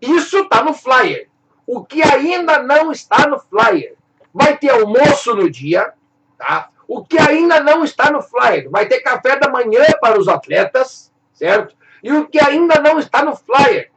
Isso 0.01 0.39
está 0.39 0.63
no 0.63 0.73
flyer. 0.73 1.27
O 1.67 1.83
que 1.83 2.01
ainda 2.01 2.59
não 2.59 2.91
está 2.91 3.27
no 3.27 3.39
flyer 3.39 3.95
vai 4.33 4.57
ter 4.57 4.69
almoço 4.69 5.33
no 5.36 5.49
dia, 5.49 5.93
tá? 6.38 6.69
O 6.88 7.03
que 7.03 7.17
ainda 7.17 7.59
não 7.59 7.83
está 7.83 8.11
no 8.11 8.21
flyer, 8.21 8.69
vai 8.69 8.88
ter 8.88 8.99
café 8.99 9.38
da 9.38 9.49
manhã 9.49 9.83
para 9.99 10.19
os 10.19 10.27
atletas, 10.27 11.11
certo? 11.33 11.75
E 12.03 12.11
o 12.11 12.27
que 12.27 12.39
ainda 12.39 12.79
não 12.79 12.99
está 12.99 13.23
no 13.23 13.36
flyer, 13.36 13.91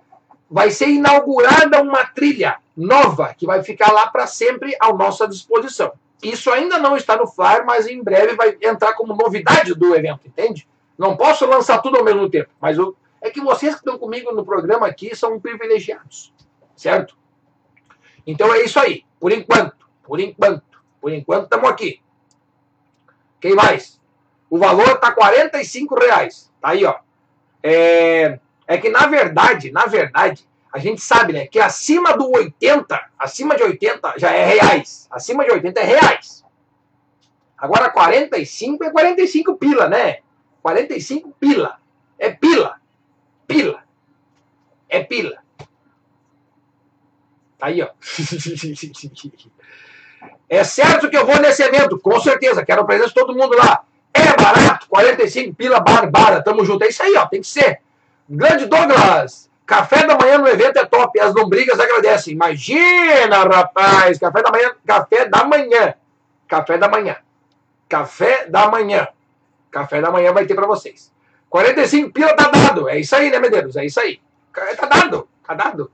vai 0.51 0.71
ser 0.71 0.89
inaugurada 0.89 1.83
uma 1.83 2.07
trilha 2.07 2.57
nova 2.77 3.35
que 3.35 3.45
vai 3.45 3.63
ficar 3.63 3.93
lá 3.93 4.07
para 4.07 4.27
sempre 4.27 4.75
à 4.81 4.93
nossa 4.93 5.29
disposição. 5.29 5.93
Isso 6.23 6.51
ainda 6.51 6.79
não 6.79 6.97
está 6.97 7.17
no 7.17 7.27
flyer, 7.27 7.65
mas 7.65 7.87
em 7.87 8.03
breve 8.03 8.35
vai 8.35 8.57
entrar 8.63 8.95
como 8.95 9.15
novidade 9.15 9.75
do 9.75 9.95
evento, 9.95 10.27
entende? 10.27 10.67
Não 10.97 11.17
posso 11.17 11.47
lançar 11.47 11.79
tudo 11.79 11.99
ao 11.99 12.05
mesmo 12.05 12.29
tempo, 12.29 12.51
mas 12.61 12.77
eu, 12.77 12.97
é 13.21 13.31
que 13.31 13.41
vocês 13.41 13.75
que 13.75 13.81
estão 13.81 13.99
comigo 13.99 14.33
no 14.33 14.45
programa 14.45 14.87
aqui 14.87 15.15
são 15.15 15.39
privilegiados, 15.39 16.33
certo? 16.75 17.17
Então 18.27 18.53
é 18.53 18.63
isso 18.63 18.81
aí, 18.81 19.05
por 19.21 19.33
enquanto, 19.33 19.89
por 20.03 20.19
enquanto, 20.19 20.83
por 21.01 21.13
enquanto 21.13 21.45
estamos 21.45 21.69
aqui. 21.69 22.01
Quem 23.41 23.55
mais? 23.55 24.01
O 24.51 24.59
valor 24.59 24.89
está 24.93 25.13
45 25.13 25.95
reais. 25.95 26.51
Tá 26.61 26.71
aí, 26.71 26.85
ó. 26.85 26.97
É, 27.63 28.39
é 28.67 28.79
que 28.79 28.89
na 28.89 29.07
verdade, 29.07 29.71
na 29.71 29.87
verdade, 29.87 30.49
a 30.73 30.79
gente 30.79 31.01
sabe, 31.01 31.33
né, 31.33 31.47
que 31.47 31.59
acima 31.59 32.17
do 32.17 32.31
80, 32.31 33.11
acima 33.19 33.57
de 33.57 33.63
80 33.63 34.15
já 34.17 34.31
é 34.31 34.45
reais. 34.45 35.09
Acima 35.11 35.45
de 35.45 35.51
80 35.51 35.81
é 35.81 35.85
reais. 35.85 36.45
Agora 37.57 37.91
45 37.91 38.85
é 38.85 38.91
45 38.91 39.57
pila, 39.57 39.89
né? 39.89 40.19
45 40.63 41.35
pila. 41.41 41.79
É 42.19 42.31
pila. 42.31 42.81
Pila. 43.47 43.83
É 44.89 45.03
pila. 45.03 45.43
Tá 47.59 47.67
aí, 47.67 47.83
ó. 47.83 47.89
É 50.49 50.65
certo 50.65 51.11
que 51.11 51.17
eu 51.17 51.27
vou 51.27 51.39
nesse 51.39 51.63
evento, 51.63 51.99
com 51.99 52.19
certeza. 52.21 52.65
Quero 52.65 52.83
a 52.83 52.85
presença 52.85 53.09
de 53.09 53.15
todo 53.15 53.35
mundo 53.35 53.57
lá. 53.57 53.83
É 54.15 54.35
barato, 54.35 54.87
45 54.89 55.55
pila 55.55 55.81
barbara. 55.81 56.43
Tamo 56.43 56.65
junto. 56.65 56.85
É 56.85 56.89
isso 56.89 57.03
aí, 57.03 57.15
ó. 57.17 57.27
Tem 57.27 57.41
que 57.41 57.47
ser. 57.47 57.81
Grande 58.29 58.67
Douglas. 58.67 59.49
Café 59.67 60.07
da 60.07 60.17
manhã 60.17 60.39
no 60.39 60.49
evento 60.49 60.79
é 60.79 60.87
top. 60.87 61.21
As 61.21 61.35
lombrigas 61.35 61.79
agradecem. 61.79 62.33
Imagina, 62.33 63.45
rapaz. 63.45 64.19
Café 64.19 64.43
da 64.43 64.51
manhã. 64.51 64.71
Café 64.87 65.29
da 65.29 65.45
manhã. 65.45 65.95
Café 66.49 66.79
da 66.79 66.89
manhã. 66.89 67.17
Café 67.89 68.47
da 68.49 68.69
manhã. 68.69 69.09
Café 69.71 70.01
da 70.01 70.11
manhã 70.11 70.33
vai 70.33 70.47
ter 70.47 70.55
para 70.55 70.67
vocês. 70.67 71.13
45 71.51 72.13
pila 72.13 72.35
tá 72.35 72.49
dado. 72.49 72.89
É 72.89 72.99
isso 72.99 73.15
aí, 73.15 73.31
né, 73.31 73.39
Medeiros? 73.39 73.77
É 73.77 73.85
isso 73.85 74.01
aí. 74.01 74.21
Tá 74.55 74.87
dado. 74.87 75.29
Tá 75.47 75.55
dado. 75.55 75.91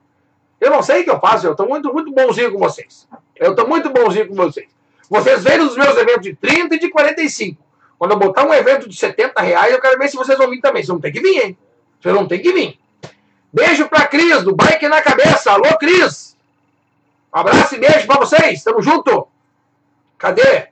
Eu 0.65 0.71
não 0.71 0.83
sei 0.83 1.03
o 1.03 1.05
que 1.05 1.11
eu 1.11 1.21
faço. 1.21 1.47
Eu 1.47 1.55
tô 1.55 1.67
muito, 1.67 1.93
muito 1.93 2.11
bonzinho 2.11 2.51
com 2.51 2.59
vocês. 2.59 3.07
Eu 3.37 3.55
tô 3.55 3.67
muito 3.67 3.91
bonzinho 3.91 4.27
com 4.27 4.35
vocês. 4.35 4.67
Vocês 5.11 5.45
veem 5.45 5.61
os 5.61 5.77
meus 5.77 5.95
eventos 5.95 6.23
de 6.23 6.35
30 6.35 6.77
e 6.77 6.79
de 6.79 6.89
45. 6.89 7.63
Quando 7.99 8.13
eu 8.13 8.19
botar 8.19 8.45
um 8.45 8.55
evento 8.55 8.89
de 8.89 8.97
70 8.97 9.43
reais, 9.43 9.75
eu 9.75 9.81
quero 9.81 9.99
ver 9.99 10.09
se 10.09 10.17
vocês 10.17 10.39
vão 10.39 10.49
vir 10.49 10.63
também. 10.63 10.83
Vocês 10.83 10.89
vão 10.89 11.01
ter 11.01 11.13
que 11.13 11.21
vir, 11.21 11.45
hein? 11.45 11.59
Vocês 12.01 12.15
vão 12.15 12.27
ter 12.27 12.39
que 12.39 12.51
vir. 12.51 12.81
Beijo 13.53 13.89
pra 13.91 14.07
Cris, 14.07 14.43
do 14.43 14.57
Bike 14.57 14.89
na 14.89 15.03
Cabeça. 15.03 15.53
Alô, 15.53 15.77
Cris. 15.77 16.35
Um 17.35 17.39
abraço 17.39 17.75
e 17.75 17.79
beijo 17.79 18.07
pra 18.07 18.17
vocês. 18.17 18.65
Tamo 18.65 18.81
junto. 18.81 19.29
Cadê? 20.17 20.69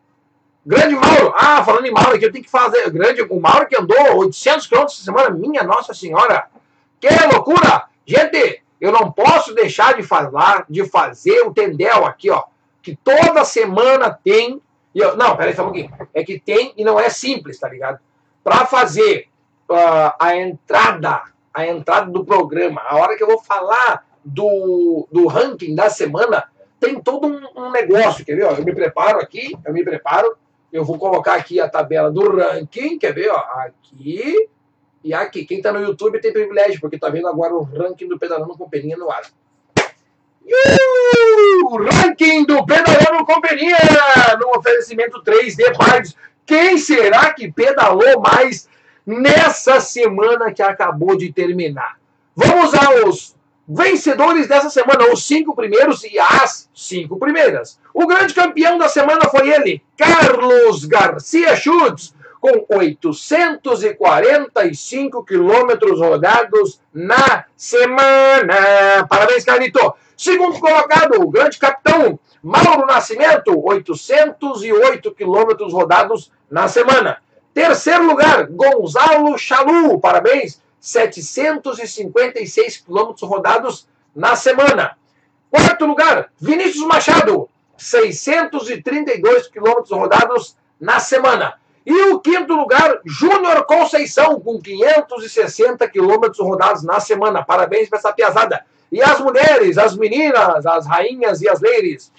Grande 0.65 0.95
Mauro. 0.95 1.35
Ah, 1.37 1.63
falando 1.63 1.85
em 1.85 1.93
Mauro 1.93 2.15
aqui, 2.15 2.25
eu 2.25 2.33
tenho 2.33 2.45
que 2.45 2.51
fazer. 2.51 2.89
Grande, 2.91 3.21
o 3.29 3.39
Mauro 3.39 3.67
que 3.67 3.77
andou 3.77 4.17
800 4.21 4.67
quilômetros 4.67 4.97
essa 4.97 5.05
semana. 5.05 5.31
Minha 5.31 5.63
Nossa 5.63 5.93
Senhora. 5.93 6.47
Que 6.99 7.09
loucura. 7.31 7.85
Gente, 8.07 8.63
eu 8.83 8.91
não 8.91 9.13
posso 9.13 9.55
deixar 9.55 9.95
de 9.95 10.03
falar, 10.03 10.67
de 10.69 10.85
fazer 10.85 11.43
o 11.43 11.55
Tendel 11.55 12.05
aqui, 12.05 12.29
ó. 12.31 12.43
Que 12.83 12.97
toda 12.97 13.45
semana 13.45 14.11
tem. 14.11 14.61
Eu, 14.93 15.17
não, 15.17 15.37
peraí 15.37 15.55
só 15.55 15.63
um 15.63 15.67
pouquinho. 15.67 15.93
É 16.13 16.25
que 16.25 16.41
tem 16.41 16.75
e 16.77 16.85
não 16.85 16.99
é 16.99 17.09
simples, 17.09 17.61
tá 17.61 17.69
ligado? 17.69 18.01
Para 18.43 18.67
fazer 18.67 19.29
uh, 19.71 20.13
a 20.19 20.37
entrada, 20.37 21.23
a 21.55 21.65
entrada 21.65 22.11
do 22.11 22.25
programa, 22.25 22.81
a 22.81 22.97
hora 22.97 23.17
que 23.17 23.23
eu 23.23 23.29
vou 23.29 23.41
falar 23.41 24.05
do, 24.25 25.07
do 25.13 25.29
ranking 25.29 25.77
da 25.77 25.89
semana, 25.89 26.51
tem 26.81 26.99
todo 26.99 27.29
um, 27.29 27.67
um 27.67 27.71
negócio, 27.71 28.25
quer 28.25 28.35
ver? 28.35 28.47
Ó, 28.47 28.51
eu 28.51 28.65
me 28.65 28.75
preparo 28.75 29.21
aqui, 29.21 29.57
eu 29.65 29.73
me 29.73 29.85
preparo, 29.85 30.37
eu 30.73 30.85
vou 30.85 30.99
colocar 30.99 31.35
aqui 31.35 31.61
a 31.61 31.69
tabela 31.69 32.11
do 32.11 32.37
ranking, 32.37 32.99
quer 32.99 33.15
ver? 33.15 33.31
Ó, 33.31 33.37
aqui 33.37 34.49
e 35.03 35.13
aqui. 35.15 35.45
Quem 35.45 35.59
está 35.59 35.73
no 35.73 35.83
YouTube 35.83 36.21
tem 36.21 36.33
privilégio, 36.33 36.81
porque 36.81 36.97
está 36.97 37.09
vendo 37.09 37.29
agora 37.29 37.55
o 37.55 37.63
ranking 37.63 38.09
do 38.09 38.19
Pedalando 38.19 38.57
com 38.57 38.69
Peninha 38.69 38.97
no 38.97 39.11
ar. 39.11 39.23
o 41.65 41.77
ranking 41.77 42.45
do 42.45 42.65
Pedalando 42.65 43.25
com 43.25 43.41
Peninha 43.41 43.77
no 44.39 44.59
oferecimento 44.59 45.23
3D 45.23 45.77
Parts. 45.77 46.17
Quem 46.45 46.77
será 46.77 47.33
que 47.33 47.53
pedalou 47.53 48.21
mais 48.21 48.69
nessa 49.07 49.81
semana 49.81 50.53
que 50.53 50.63
acabou 50.63 51.17
de 51.17 51.33
terminar. 51.33 51.99
Vamos 52.35 52.73
aos 52.75 53.37
vencedores 53.69 54.49
dessa 54.49 54.71
semana, 54.71 55.13
os 55.13 55.27
cinco 55.27 55.55
primeiros 55.55 56.03
e 56.05 56.19
as 56.19 56.69
cinco 56.75 57.19
primeiras. 57.19 57.79
O 57.95 58.07
grande 58.07 58.35
campeão 58.35 58.79
da 58.79 58.89
semana 58.89 59.29
foi 59.29 59.51
ele, 59.51 59.83
Carlos 59.97 60.85
Garcia 60.85 61.55
Schutz, 61.57 62.15
com 62.43 62.67
845 62.77 65.25
quilômetros 65.25 65.99
rodados 66.01 66.81
na 66.93 67.45
semana. 67.57 69.07
Parabéns, 69.09 69.45
Carlito. 69.45 69.95
Segundo 70.17 70.59
colocado, 70.59 71.23
o 71.23 71.31
grande 71.31 71.57
capitão 71.57 72.19
Mauro 72.43 72.85
Nascimento, 72.85 73.57
808 73.65 75.15
quilômetros 75.15 75.73
rodados 75.73 76.33
na 76.51 76.67
semana. 76.67 77.23
Terceiro 77.55 78.07
lugar, 78.07 78.49
Gonzalo 78.49 79.39
Chalu, 79.39 80.01
parabéns, 80.01 80.61
756 80.81 82.79
quilômetros 82.79 83.23
rodados 83.23 83.87
na 84.17 84.35
semana. 84.35 84.99
Quarto 85.49 85.87
lugar, 85.87 86.33
Vinícius 86.41 86.85
Machado, 86.89 87.49
632 87.77 89.47
quilômetros 89.47 89.93
rodados 89.93 90.57
na 90.81 90.99
semana. 90.99 91.62
E 91.85 92.13
o 92.13 92.21
quinto 92.21 92.55
lugar, 92.55 93.01
Júnior 93.05 93.65
Conceição, 93.65 94.39
com 94.41 94.61
560 94.61 95.89
quilômetros 95.89 96.39
rodados 96.39 96.85
na 96.85 97.01
semana. 97.01 97.45
Parabéns 97.45 97.89
para 97.89 97.99
essa 97.99 98.13
piazada. 98.13 98.65
E 98.91 99.03
as 99.03 99.21
mulheres, 99.21 99.77
as 99.79 99.97
meninas, 99.97 100.65
as 100.65 100.87
rainhas 100.87 101.43
e 101.43 101.49
as 101.49 101.61
ladies, 101.61 102.13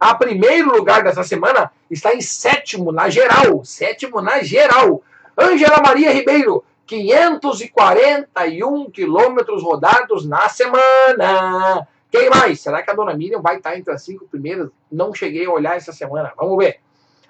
a 0.00 0.12
primeiro 0.14 0.76
lugar 0.76 1.04
dessa 1.04 1.22
semana 1.22 1.70
está 1.88 2.12
em 2.12 2.20
sétimo 2.20 2.90
na 2.90 3.08
geral. 3.08 3.64
Sétimo 3.64 4.20
na 4.20 4.42
geral. 4.42 5.00
Ângela 5.38 5.80
Maria 5.80 6.10
Ribeiro, 6.10 6.64
541 6.86 8.90
quilômetros 8.90 9.62
rodados 9.62 10.26
na 10.26 10.48
semana. 10.48 11.86
Quem 12.10 12.28
mais? 12.28 12.60
Será 12.60 12.82
que 12.82 12.90
a 12.90 12.94
dona 12.94 13.14
Miriam 13.14 13.40
vai 13.40 13.58
estar 13.58 13.78
entre 13.78 13.94
as 13.94 14.02
cinco 14.02 14.26
primeiras? 14.26 14.70
Não 14.90 15.14
cheguei 15.14 15.46
a 15.46 15.50
olhar 15.50 15.76
essa 15.76 15.92
semana. 15.92 16.32
Vamos 16.36 16.58
ver. 16.58 16.80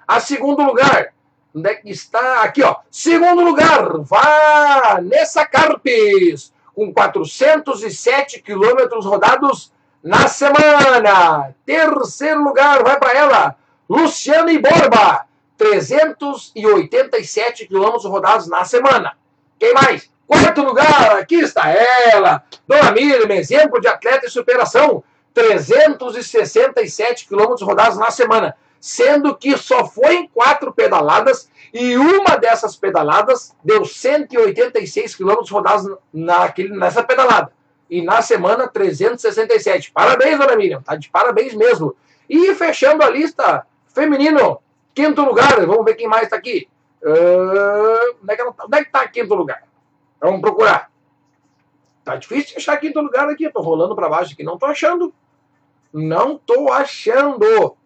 A 0.07 0.19
segundo 0.19 0.63
lugar. 0.63 1.13
Onde 1.55 1.69
é 1.69 1.75
que 1.75 1.91
está? 1.91 2.41
Aqui, 2.41 2.63
ó. 2.63 2.77
Segundo 2.89 3.43
lugar, 3.43 3.99
Vanessa 3.99 5.45
Carpes, 5.45 6.51
com 6.73 6.91
407 6.91 8.41
quilômetros 8.41 9.05
rodados 9.05 9.71
na 10.03 10.27
semana. 10.27 11.53
Terceiro 11.65 12.43
lugar 12.43 12.83
vai 12.83 12.99
para 12.99 13.13
ela, 13.13 13.55
Luciane 13.87 14.57
Borba, 14.57 15.27
387 15.57 17.67
quilômetros 17.67 18.05
rodados 18.05 18.47
na 18.47 18.65
semana. 18.65 19.15
Quem 19.59 19.71
mais? 19.73 20.11
Quarto 20.25 20.63
lugar, 20.63 21.17
aqui 21.17 21.35
está 21.35 21.69
ela, 21.69 22.43
Dona 22.67 22.91
Miriam, 22.91 23.31
exemplo 23.35 23.79
de 23.79 23.87
atleta 23.87 24.25
e 24.25 24.29
superação, 24.29 25.03
367 25.33 27.27
quilômetros 27.27 27.61
rodados 27.61 27.97
na 27.97 28.09
semana, 28.09 28.55
sendo 28.83 29.33
que 29.33 29.55
só 29.55 29.85
foi 29.85 30.13
em 30.15 30.27
quatro 30.27 30.73
pedaladas 30.73 31.49
e 31.73 31.95
uma 31.95 32.35
dessas 32.35 32.75
pedaladas 32.75 33.55
deu 33.63 33.85
186 33.85 35.15
quilômetros 35.15 35.49
rodados 35.49 35.89
naquele, 36.13 36.75
nessa 36.75 37.01
pedalada 37.01 37.53
e 37.89 38.01
na 38.01 38.21
semana 38.21 38.67
367. 38.67 39.89
Parabéns, 39.89 40.37
dona 40.37 40.57
Miriam, 40.57 40.81
tá 40.81 40.97
de 40.97 41.09
parabéns 41.09 41.53
mesmo. 41.53 41.95
E 42.29 42.53
fechando 42.55 43.03
a 43.03 43.09
lista, 43.09 43.65
feminino, 43.87 44.59
quinto 44.93 45.21
lugar, 45.21 45.65
vamos 45.65 45.85
ver 45.85 45.95
quem 45.95 46.09
mais 46.09 46.23
está 46.23 46.35
aqui. 46.35 46.67
Uh, 47.01 48.17
onde, 48.21 48.33
é 48.33 48.35
que 48.35 48.43
tá? 48.43 48.65
onde 48.65 48.77
é 48.77 48.83
que 48.83 48.91
tá 48.91 49.07
quinto 49.07 49.33
lugar? 49.33 49.63
Vamos 50.19 50.41
procurar. 50.41 50.91
Tá 52.03 52.17
difícil 52.17 52.57
achar 52.57 52.75
quinto 52.75 52.99
lugar 52.99 53.29
aqui, 53.29 53.49
tô 53.49 53.61
rolando 53.61 53.95
para 53.95 54.09
baixo 54.09 54.33
aqui, 54.33 54.43
não 54.43 54.57
tô 54.57 54.65
achando. 54.65 55.13
Não 55.93 56.37
tô 56.37 56.69
achando. 56.69 57.77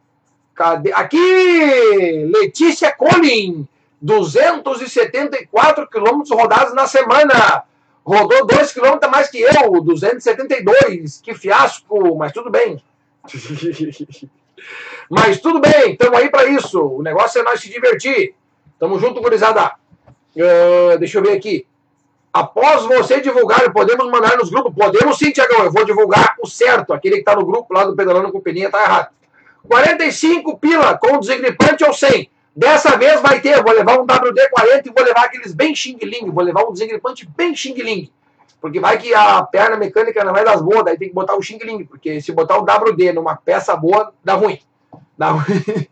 Cadê? 0.57 0.91
Aqui! 0.91 2.25
Letícia 2.33 2.91
Colin, 2.91 3.67
274 4.01 5.87
quilômetros 5.87 6.31
rodados 6.31 6.73
na 6.73 6.87
semana 6.87 7.63
rodou 8.03 8.47
2 8.47 8.73
km 8.73 8.97
a 9.01 9.07
mais 9.07 9.29
que 9.29 9.39
eu, 9.39 9.81
272. 9.81 11.21
Que 11.21 11.35
fiasco, 11.35 12.15
mas 12.15 12.31
tudo 12.31 12.49
bem. 12.49 12.81
mas 15.11 15.39
tudo 15.39 15.59
bem, 15.59 15.91
estamos 15.91 16.17
aí 16.17 16.29
para 16.29 16.47
isso. 16.47 16.81
O 16.81 17.03
negócio 17.03 17.39
é 17.39 17.43
nós 17.43 17.59
se 17.59 17.69
divertir. 17.69 18.33
Tamo 18.79 18.97
junto, 18.97 19.21
gurizada. 19.21 19.75
Uh, 20.35 20.97
deixa 20.97 21.19
eu 21.19 21.23
ver 21.23 21.33
aqui. 21.33 21.67
Após 22.33 22.83
você 22.85 23.21
divulgar, 23.21 23.71
podemos 23.71 24.09
mandar 24.09 24.37
nos 24.37 24.49
grupos? 24.49 24.73
Podemos 24.73 25.17
sim, 25.19 25.31
Tiagão. 25.31 25.65
Eu 25.65 25.71
vou 25.71 25.85
divulgar 25.85 26.35
o 26.41 26.47
certo. 26.47 26.93
Aquele 26.93 27.15
que 27.15 27.21
está 27.21 27.35
no 27.35 27.45
grupo 27.45 27.73
lá 27.73 27.83
do 27.83 27.95
Pedalando 27.95 28.31
com 28.31 28.39
Peninha 28.39 28.67
está 28.67 28.83
errado. 28.83 29.16
45 29.67 30.57
pila 30.57 30.97
com 30.97 31.19
desengripante 31.19 31.83
ou 31.83 31.93
sem. 31.93 32.29
Dessa 32.55 32.97
vez 32.97 33.21
vai 33.21 33.39
ter, 33.39 33.61
vou 33.61 33.73
levar 33.73 33.99
um 33.99 34.05
WD-40 34.05 34.87
e 34.87 34.89
vou 34.89 35.03
levar 35.03 35.25
aqueles 35.25 35.53
bem 35.53 35.75
xing-ling, 35.75 36.31
vou 36.31 36.43
levar 36.43 36.63
um 36.63 36.73
desengripante 36.73 37.27
bem 37.37 37.55
xing-ling. 37.55 38.11
Porque 38.59 38.79
vai 38.79 38.97
que 38.97 39.13
a 39.13 39.43
perna 39.43 39.77
mecânica 39.77 40.23
não 40.23 40.35
é 40.35 40.43
das 40.43 40.61
boas, 40.61 40.83
daí 40.83 40.97
tem 40.97 41.09
que 41.09 41.13
botar 41.13 41.35
o 41.35 41.41
Xing 41.41 41.59
Ling, 41.61 41.85
porque 41.85 42.19
se 42.21 42.31
botar 42.31 42.57
o 42.57 42.63
WD 42.63 43.13
numa 43.13 43.35
peça 43.35 43.75
boa, 43.75 44.13
dá 44.23 44.33
ruim. 44.33 44.59
Dá 45.17 45.29
ruim. 45.29 45.43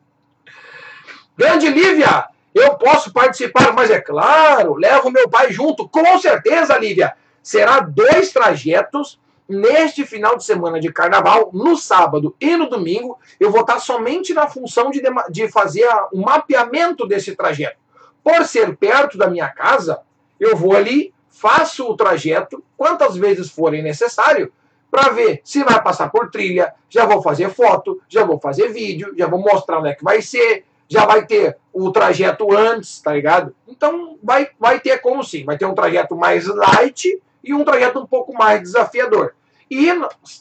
Grande 1.37 1.67
Lívia, 1.67 2.25
eu 2.53 2.75
posso 2.75 3.11
participar, 3.13 3.73
mas 3.73 3.91
é 3.91 3.99
claro, 3.99 4.75
levo 4.75 5.11
meu 5.11 5.29
pai 5.29 5.51
junto, 5.51 5.87
com 5.87 6.17
certeza, 6.17 6.77
Lívia. 6.77 7.15
Será 7.43 7.79
dois 7.81 8.31
trajetos 8.31 9.19
neste 9.47 10.05
final 10.05 10.35
de 10.35 10.43
semana 10.43 10.79
de 10.79 10.91
carnaval, 10.91 11.49
no 11.53 11.77
sábado 11.77 12.35
e 12.39 12.55
no 12.57 12.69
domingo. 12.69 13.19
Eu 13.39 13.51
vou 13.51 13.61
estar 13.61 13.79
somente 13.79 14.33
na 14.33 14.47
função 14.47 14.89
de, 14.89 15.01
de 15.29 15.47
fazer 15.49 15.87
o 16.11 16.21
mapeamento 16.21 17.07
desse 17.07 17.35
trajeto. 17.35 17.77
Por 18.23 18.43
ser 18.45 18.75
perto 18.75 19.17
da 19.17 19.29
minha 19.29 19.49
casa, 19.49 20.01
eu 20.39 20.55
vou 20.55 20.75
ali, 20.75 21.13
faço 21.29 21.87
o 21.87 21.95
trajeto 21.95 22.63
quantas 22.75 23.15
vezes 23.15 23.51
forem 23.51 23.83
necessário 23.83 24.51
para 24.89 25.09
ver 25.09 25.41
se 25.43 25.63
vai 25.63 25.81
passar 25.83 26.09
por 26.09 26.31
trilha, 26.31 26.73
já 26.89 27.05
vou 27.05 27.21
fazer 27.21 27.49
foto, 27.49 28.01
já 28.07 28.23
vou 28.23 28.39
fazer 28.39 28.69
vídeo, 28.69 29.13
já 29.17 29.27
vou 29.27 29.39
mostrar 29.39 29.79
onde 29.79 29.89
é 29.89 29.93
que 29.93 30.03
vai 30.03 30.21
ser, 30.21 30.63
já 30.87 31.05
vai 31.05 31.25
ter 31.25 31.57
o 31.73 31.91
trajeto 31.91 32.55
antes, 32.55 33.01
tá 33.01 33.11
ligado? 33.11 33.53
Então 33.67 34.17
vai, 34.23 34.49
vai 34.59 34.79
ter 34.79 34.99
como 34.99 35.23
sim, 35.23 35.43
vai 35.43 35.57
ter 35.57 35.65
um 35.65 35.75
trajeto 35.75 36.15
mais 36.15 36.47
light 36.47 37.21
e 37.45 37.53
um 37.53 37.63
trajeto 37.63 37.99
um 37.99 38.05
pouco 38.05 38.33
mais 38.33 38.61
desafiador. 38.61 39.35
E 39.69 39.87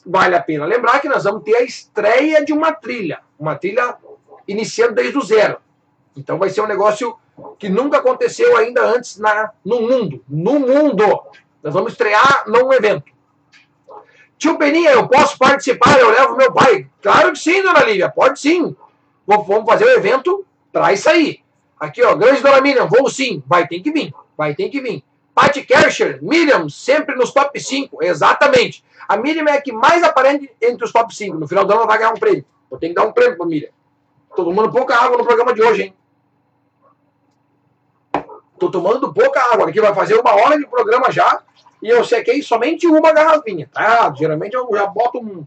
vale 0.05 0.35
a 0.35 0.43
pena 0.43 0.67
lembrar 0.67 1.01
que 1.01 1.09
nós 1.09 1.25
vamos 1.25 1.43
ter 1.45 1.57
a 1.57 1.63
estreia 1.63 2.45
de 2.45 2.53
uma 2.53 2.73
trilha, 2.73 3.21
uma 3.39 3.55
trilha 3.55 3.97
iniciando 4.47 4.95
desde 4.95 5.17
o 5.17 5.23
zero. 5.23 5.59
Então 6.17 6.39
vai 6.39 6.51
ser 6.51 6.61
um 6.61 6.67
negócio 6.67 7.17
que 7.59 7.69
nunca 7.69 7.99
aconteceu 7.99 8.57
ainda 8.57 8.83
antes 8.83 9.19
na, 9.19 9.51
no 9.65 9.83
mundo. 9.83 10.23
No 10.29 10.59
mundo! 10.59 11.23
Nós 11.63 11.73
vamos 11.73 11.93
estrear 11.93 12.45
num 12.47 12.73
evento. 12.73 13.13
Tio 14.37 14.59
Peninha, 14.59 14.91
eu 14.91 15.09
posso 15.09 15.39
participar? 15.39 15.99
Eu 15.99 16.11
levo 16.11 16.37
meu 16.37 16.53
pai. 16.53 16.87
Claro 17.01 17.33
que 17.33 17.39
sim, 17.39 17.63
dona 17.63 17.83
Lívia, 17.83 18.11
pode 18.11 18.39
sim. 18.39 18.77
Vamos 19.27 19.65
fazer 19.65 19.85
o 19.85 19.91
evento 19.91 20.45
para 20.71 20.93
isso 20.93 21.09
aí. 21.09 21.41
Aqui, 21.81 22.03
ó, 22.03 22.15
grande 22.15 22.43
dona 22.43 22.61
Miriam, 22.61 22.87
vou 22.87 23.09
sim. 23.09 23.43
Vai 23.47 23.67
ter 23.67 23.81
que 23.81 23.91
vir, 23.91 24.13
vai 24.37 24.55
ter 24.55 24.69
que 24.69 24.81
vir. 24.81 25.03
Patty 25.35 25.64
Kersher, 25.64 26.20
Miriam, 26.22 26.68
sempre 26.68 27.14
nos 27.16 27.32
top 27.32 27.59
5. 27.59 28.03
Exatamente. 28.03 28.85
A 29.09 29.16
Miriam 29.16 29.45
é 29.47 29.59
a 29.59 29.61
que 29.61 29.72
mais 29.72 30.03
aparece 30.03 30.51
entre 30.62 30.85
os 30.85 30.93
top 30.93 31.14
5. 31.14 31.37
No 31.37 31.49
final 31.49 31.64
do 31.64 31.72
ano 31.72 31.82
ela 31.82 31.89
vai 31.89 31.99
ganhar 31.99 32.12
um 32.12 32.18
prêmio. 32.18 32.45
Eu 32.70 32.78
tenho 32.78 32.95
que 32.95 33.01
dar 33.01 33.07
um 33.07 33.12
prêmio 33.12 33.37
pra 33.37 33.47
Miriam. 33.47 33.70
Tô 34.35 34.45
tomando 34.45 34.70
pouca 34.70 34.97
água 34.97 35.18
no 35.18 35.24
programa 35.24 35.53
de 35.53 35.62
hoje, 35.62 35.82
hein? 35.82 35.95
Tô 38.59 38.70
tomando 38.70 39.12
pouca 39.12 39.41
água. 39.53 39.68
Aqui 39.68 39.80
vai 39.80 39.95
fazer 39.95 40.18
uma 40.18 40.35
hora 40.35 40.57
de 40.57 40.66
programa 40.66 41.11
já. 41.11 41.43
E 41.82 41.89
eu 41.89 42.05
sequei 42.05 42.43
somente 42.43 42.87
uma 42.87 43.12
garrafinha. 43.12 43.68
Tá 43.72 43.82
errado. 43.82 44.16
Geralmente 44.16 44.55
eu 44.55 44.68
já 44.72 44.87
boto 44.87 45.18
um. 45.18 45.45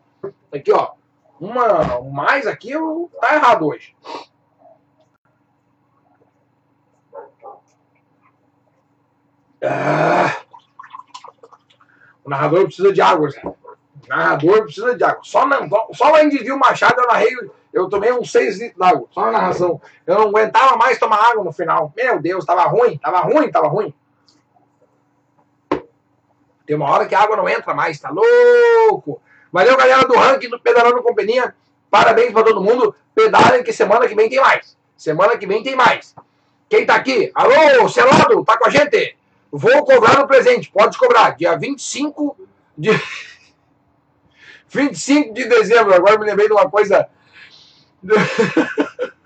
Aqui, 0.54 0.72
ó. 0.72 0.92
Uma 1.40 2.02
mais 2.02 2.48
aqui, 2.48 2.72
eu, 2.72 3.12
tá 3.22 3.36
errado 3.36 3.68
hoje. 3.68 3.96
Ah. 9.64 10.38
O 12.24 12.30
narrador 12.30 12.66
precisa 12.66 12.92
de 12.92 13.02
água, 13.02 13.30
O 13.44 13.56
narrador 14.10 14.64
precisa 14.64 14.96
de 14.96 15.04
água. 15.04 15.22
Só, 15.24 15.46
na, 15.46 15.68
só 15.94 16.10
lá 16.10 16.24
em 16.24 16.30
Desvio 16.30 16.60
Machado 16.60 17.00
eu 17.00 17.08
narrei, 17.08 17.34
eu 17.74 17.88
tomei 17.88 18.12
uns 18.12 18.32
6 18.32 18.60
litros 18.60 18.78
d'água, 18.78 19.08
só 19.12 19.22
na 19.22 19.32
narração. 19.32 19.82
Eu 20.06 20.16
não 20.16 20.28
aguentava 20.30 20.76
mais 20.76 21.00
tomar 21.00 21.18
água 21.18 21.44
no 21.44 21.54
final. 21.54 21.94
Meu 21.96 22.20
Deus, 22.20 22.46
tava 22.46 22.64
ruim, 22.64 22.98
tava 22.98 23.20
ruim, 23.20 23.52
tava 23.52 23.68
ruim. 23.68 23.94
Tem 26.66 26.76
uma 26.76 26.90
hora 26.90 27.06
que 27.06 27.16
a 27.16 27.22
água 27.22 27.38
não 27.38 27.48
entra 27.48 27.74
mais, 27.74 27.98
tá 28.00 28.10
louco? 28.10 29.22
Valeu, 29.52 29.78
galera 29.78 30.06
do 30.06 30.18
ranking 30.18 30.50
do 30.50 30.60
Pedalando 30.60 31.02
Companhia. 31.02 31.56
Parabéns 31.90 32.34
para 32.34 32.44
todo 32.44 32.62
mundo. 32.62 32.94
Pedalem 33.16 33.64
que 33.64 33.72
semana 33.72 34.06
que 34.06 34.16
vem 34.16 34.30
tem 34.30 34.42
mais. 34.42 34.78
Semana 34.98 35.38
que 35.38 35.48
vem 35.48 35.64
tem 35.64 35.76
mais. 35.76 36.14
Quem 36.70 36.86
tá 36.86 36.96
aqui? 36.96 37.32
Alô, 37.34 37.88
Celado, 37.88 38.44
tá 38.44 38.58
com 38.58 38.68
a 38.68 38.70
gente? 38.70 39.16
Vou 39.52 39.84
cobrar 39.86 40.20
no 40.20 40.28
presente, 40.28 40.72
pode 40.72 40.98
cobrar. 40.98 41.36
Dia 41.36 41.58
25 41.58 42.38
de. 42.78 42.92
25 44.70 45.34
de 45.34 45.46
dezembro, 45.46 45.94
agora 45.94 46.20
me 46.20 46.26
lembrei 46.26 46.48
de 46.48 46.54
uma 46.54 46.70
coisa. 46.70 47.08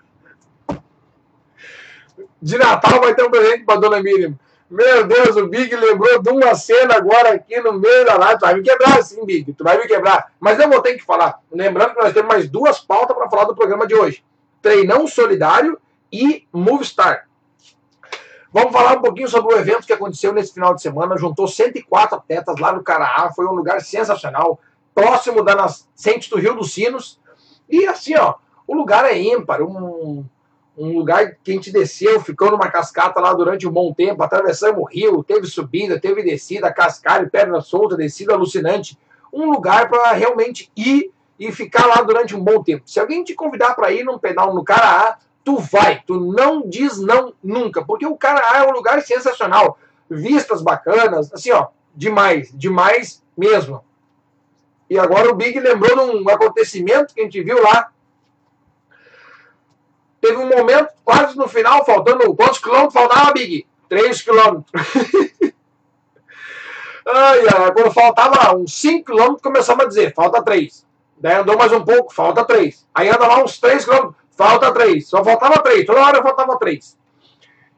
De 2.41 2.57
Natal 2.57 2.99
vai 2.99 3.13
ter 3.13 3.23
um 3.23 3.29
presente 3.29 3.63
para 3.65 3.79
dona 3.79 4.01
Miriam. 4.01 4.33
Meu 4.67 5.05
Deus, 5.05 5.35
o 5.35 5.47
Big 5.47 5.75
lembrou 5.75 6.21
de 6.21 6.29
uma 6.29 6.55
cena 6.55 6.95
agora 6.95 7.33
aqui 7.33 7.59
no 7.59 7.73
meio 7.73 8.05
da 8.05 8.15
live. 8.15 8.39
Tu 8.39 8.45
vai 8.45 8.55
me 8.55 8.63
quebrar 8.63 9.03
sim, 9.03 9.25
Big. 9.25 9.53
Tu 9.53 9.63
vai 9.63 9.77
me 9.77 9.85
quebrar. 9.85 10.31
Mas 10.39 10.57
eu 10.59 10.69
vou 10.69 10.81
ter 10.81 10.95
que 10.95 11.03
falar. 11.03 11.39
Lembrando 11.51 11.93
que 11.93 12.01
nós 12.01 12.13
temos 12.13 12.29
mais 12.29 12.49
duas 12.49 12.79
pautas 12.79 13.15
para 13.15 13.29
falar 13.29 13.43
do 13.43 13.55
programa 13.55 13.85
de 13.85 13.93
hoje: 13.93 14.23
Treinão 14.61 15.05
Solidário 15.07 15.77
e 16.11 16.47
Movistar. 16.51 17.27
Vamos 18.53 18.73
falar 18.73 18.97
um 18.97 19.01
pouquinho 19.01 19.29
sobre 19.29 19.55
o 19.55 19.57
evento 19.57 19.87
que 19.87 19.93
aconteceu 19.93 20.33
nesse 20.33 20.53
final 20.53 20.75
de 20.75 20.81
semana. 20.81 21.17
Juntou 21.17 21.47
104 21.47 22.17
atletas 22.17 22.59
lá 22.59 22.73
no 22.73 22.83
Caraá. 22.83 23.31
Foi 23.33 23.45
um 23.45 23.53
lugar 23.53 23.79
sensacional, 23.81 24.59
próximo 24.93 25.41
da 25.41 25.55
nascente 25.55 26.29
do 26.29 26.37
Rio 26.37 26.55
dos 26.55 26.73
Sinos. 26.73 27.17
E 27.69 27.87
assim, 27.87 28.15
ó, 28.17 28.35
o 28.67 28.75
lugar 28.75 29.05
é 29.05 29.17
ímpar. 29.17 29.61
Um, 29.61 30.25
um 30.77 30.97
lugar 30.97 31.37
que 31.41 31.51
a 31.51 31.53
gente 31.53 31.71
desceu, 31.71 32.19
ficou 32.19 32.51
numa 32.51 32.69
cascata 32.69 33.21
lá 33.21 33.33
durante 33.33 33.65
um 33.65 33.71
bom 33.71 33.93
tempo. 33.93 34.21
Atravessamos 34.21 34.81
o 34.81 34.85
rio, 34.85 35.23
teve 35.23 35.47
subida, 35.47 35.97
teve 35.97 36.21
descida, 36.21 36.73
cascalho, 36.73 37.29
perna 37.29 37.61
solta, 37.61 37.95
descida 37.95 38.33
alucinante. 38.33 38.99
Um 39.31 39.49
lugar 39.49 39.89
para 39.89 40.11
realmente 40.11 40.69
ir 40.75 41.13
e 41.39 41.53
ficar 41.53 41.85
lá 41.85 42.01
durante 42.01 42.35
um 42.35 42.43
bom 42.43 42.61
tempo. 42.61 42.83
Se 42.85 42.99
alguém 42.99 43.23
te 43.23 43.33
convidar 43.33 43.75
para 43.75 43.93
ir 43.93 44.03
num 44.03 44.19
pedal 44.19 44.53
no 44.53 44.63
Caraá, 44.63 45.17
tu 45.43 45.57
vai, 45.57 46.01
tu 46.05 46.19
não 46.19 46.67
diz 46.67 46.99
não 46.99 47.33
nunca, 47.43 47.83
porque 47.83 48.05
o 48.05 48.17
cara 48.17 48.57
é 48.57 48.67
um 48.67 48.71
lugar 48.71 49.01
sensacional, 49.01 49.77
vistas 50.09 50.61
bacanas, 50.61 51.33
assim, 51.33 51.51
ó, 51.51 51.67
demais, 51.95 52.51
demais 52.53 53.23
mesmo. 53.37 53.83
E 54.89 54.99
agora 54.99 55.29
o 55.29 55.35
Big 55.35 55.57
lembrou 55.59 55.95
de 55.95 56.17
um 56.17 56.29
acontecimento 56.29 57.13
que 57.13 57.21
a 57.21 57.23
gente 57.23 57.41
viu 57.41 57.61
lá. 57.61 57.91
Teve 60.19 60.35
um 60.37 60.49
momento, 60.49 60.89
quase 61.03 61.37
no 61.37 61.47
final, 61.47 61.85
faltando. 61.85 62.35
Quantos 62.35 62.59
quilômetros 62.59 62.93
faltava, 62.93 63.31
Big? 63.31 63.65
Três 63.87 64.21
quilômetros. 64.21 64.69
ai, 67.07 67.41
quando 67.73 67.91
faltava 67.91 68.55
uns 68.55 68.73
5 68.73 69.05
quilômetros, 69.05 69.41
começamos 69.41 69.85
a 69.85 69.87
dizer, 69.87 70.13
falta 70.13 70.43
3. 70.43 70.85
Daí 71.17 71.35
andou 71.35 71.57
mais 71.57 71.71
um 71.71 71.85
pouco, 71.85 72.13
falta 72.13 72.43
3. 72.43 72.87
Aí 72.93 73.09
anda 73.09 73.27
lá 73.27 73.43
uns 73.43 73.59
3 73.59 73.85
quilômetros, 73.85 74.15
Falta 74.41 74.73
três. 74.73 75.07
Só 75.07 75.23
faltava 75.23 75.61
três. 75.61 75.85
Toda 75.85 76.01
hora 76.01 76.23
faltava 76.23 76.57
três. 76.57 76.97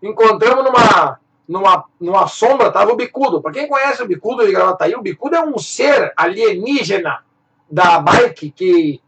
Encontramos 0.01 0.63
numa, 0.63 1.19
numa, 1.45 1.83
numa 1.99 2.27
sombra, 2.27 2.71
tava 2.71 2.93
o 2.93 2.95
bicudo. 2.95 3.41
Para 3.41 3.51
quem 3.51 3.67
conhece 3.67 4.01
o 4.01 4.07
bicudo 4.07 4.45
de 4.45 4.53
Gravataí, 4.53 4.95
o 4.95 5.01
bicudo 5.01 5.35
é 5.35 5.43
um 5.43 5.57
ser 5.57 6.13
alienígena 6.15 7.21
da 7.69 7.99
bike 7.99 8.49
que, 8.51 9.01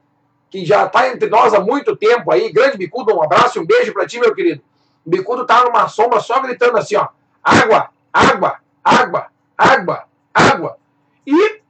que 0.50 0.66
já 0.66 0.86
está 0.86 1.08
entre 1.08 1.30
nós 1.30 1.54
há 1.54 1.62
muito 1.62 1.96
tempo 1.96 2.30
aí. 2.30 2.52
Grande 2.52 2.78
bicudo, 2.78 3.16
um 3.16 3.24
abraço, 3.24 3.62
um 3.62 3.66
beijo 3.66 3.94
para 3.94 4.06
ti, 4.06 4.20
meu 4.20 4.36
querido. 4.36 4.62
O 5.06 5.10
bicudo 5.10 5.46
tá 5.46 5.64
numa 5.64 5.88
sombra 5.88 6.20
só 6.20 6.42
gritando 6.42 6.78
assim, 6.78 6.98
ó. 6.98 7.08
Água, 7.42 7.90
água, 8.12 8.58
água, 8.84 9.28
água, 9.58 10.04
água. 10.34 10.78
E 11.26 11.62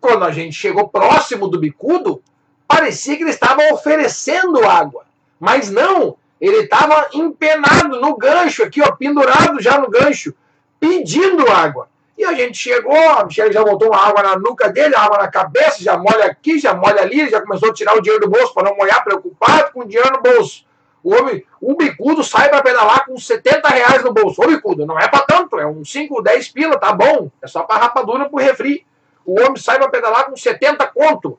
quando 0.00 0.24
a 0.24 0.30
gente 0.30 0.54
chegou 0.54 0.88
próximo 0.88 1.46
do 1.46 1.60
bicudo, 1.60 2.22
parecia 2.66 3.18
que 3.18 3.22
ele 3.22 3.30
estava 3.30 3.70
oferecendo 3.74 4.66
água. 4.66 5.04
Mas 5.38 5.70
não, 5.70 6.16
ele 6.40 6.58
estava 6.58 7.08
empenado 7.12 8.00
no 8.00 8.16
gancho, 8.16 8.62
aqui, 8.62 8.82
ó, 8.82 8.92
pendurado 8.92 9.60
já 9.60 9.78
no 9.78 9.88
gancho, 9.88 10.34
pedindo 10.78 11.50
água. 11.50 11.88
E 12.16 12.24
a 12.24 12.32
gente 12.32 12.56
chegou, 12.56 12.96
a 13.10 13.24
Michelle 13.24 13.52
já 13.52 13.62
botou 13.62 13.88
uma 13.88 13.98
água 13.98 14.22
na 14.22 14.38
nuca 14.38 14.70
dele, 14.70 14.94
água 14.96 15.18
na 15.18 15.28
cabeça, 15.28 15.82
já 15.82 15.98
molha 15.98 16.24
aqui, 16.24 16.58
já 16.58 16.74
molha 16.74 17.02
ali, 17.02 17.28
já 17.28 17.42
começou 17.42 17.70
a 17.70 17.74
tirar 17.74 17.94
o 17.94 18.00
dinheiro 18.00 18.24
do 18.24 18.30
bolso 18.30 18.54
para 18.54 18.70
não 18.70 18.76
molhar, 18.76 19.04
preocupado 19.04 19.72
com 19.72 19.80
o 19.80 19.86
dinheiro 19.86 20.10
no 20.12 20.22
bolso. 20.22 20.64
O 21.04 21.14
homem, 21.14 21.44
o 21.60 21.76
bicudo 21.76 22.24
sai 22.24 22.48
para 22.48 22.62
pedalar 22.62 23.04
com 23.04 23.16
70 23.18 23.68
reais 23.68 24.02
no 24.02 24.12
bolso. 24.12 24.42
Ô 24.42 24.46
bicudo, 24.46 24.86
não 24.86 24.98
é 24.98 25.06
para 25.06 25.24
tanto, 25.24 25.58
é 25.58 25.66
uns 25.66 25.92
5, 25.92 26.22
10 26.22 26.48
pila, 26.48 26.78
tá 26.78 26.92
bom. 26.92 27.30
É 27.40 27.46
só 27.46 27.62
para 27.62 27.82
rapadura 27.82 28.28
pro 28.28 28.38
refri. 28.38 28.84
O 29.24 29.38
homem 29.40 29.56
sai 29.56 29.78
para 29.78 29.88
pedalar 29.88 30.26
com 30.26 30.36
70 30.36 30.86
conto. 30.88 31.38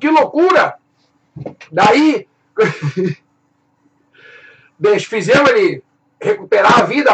Que 0.00 0.08
loucura! 0.08 0.76
Daí 1.70 2.26
fizemos 5.04 5.50
ele 5.50 5.82
recuperar 6.20 6.80
a 6.80 6.84
vida, 6.84 7.12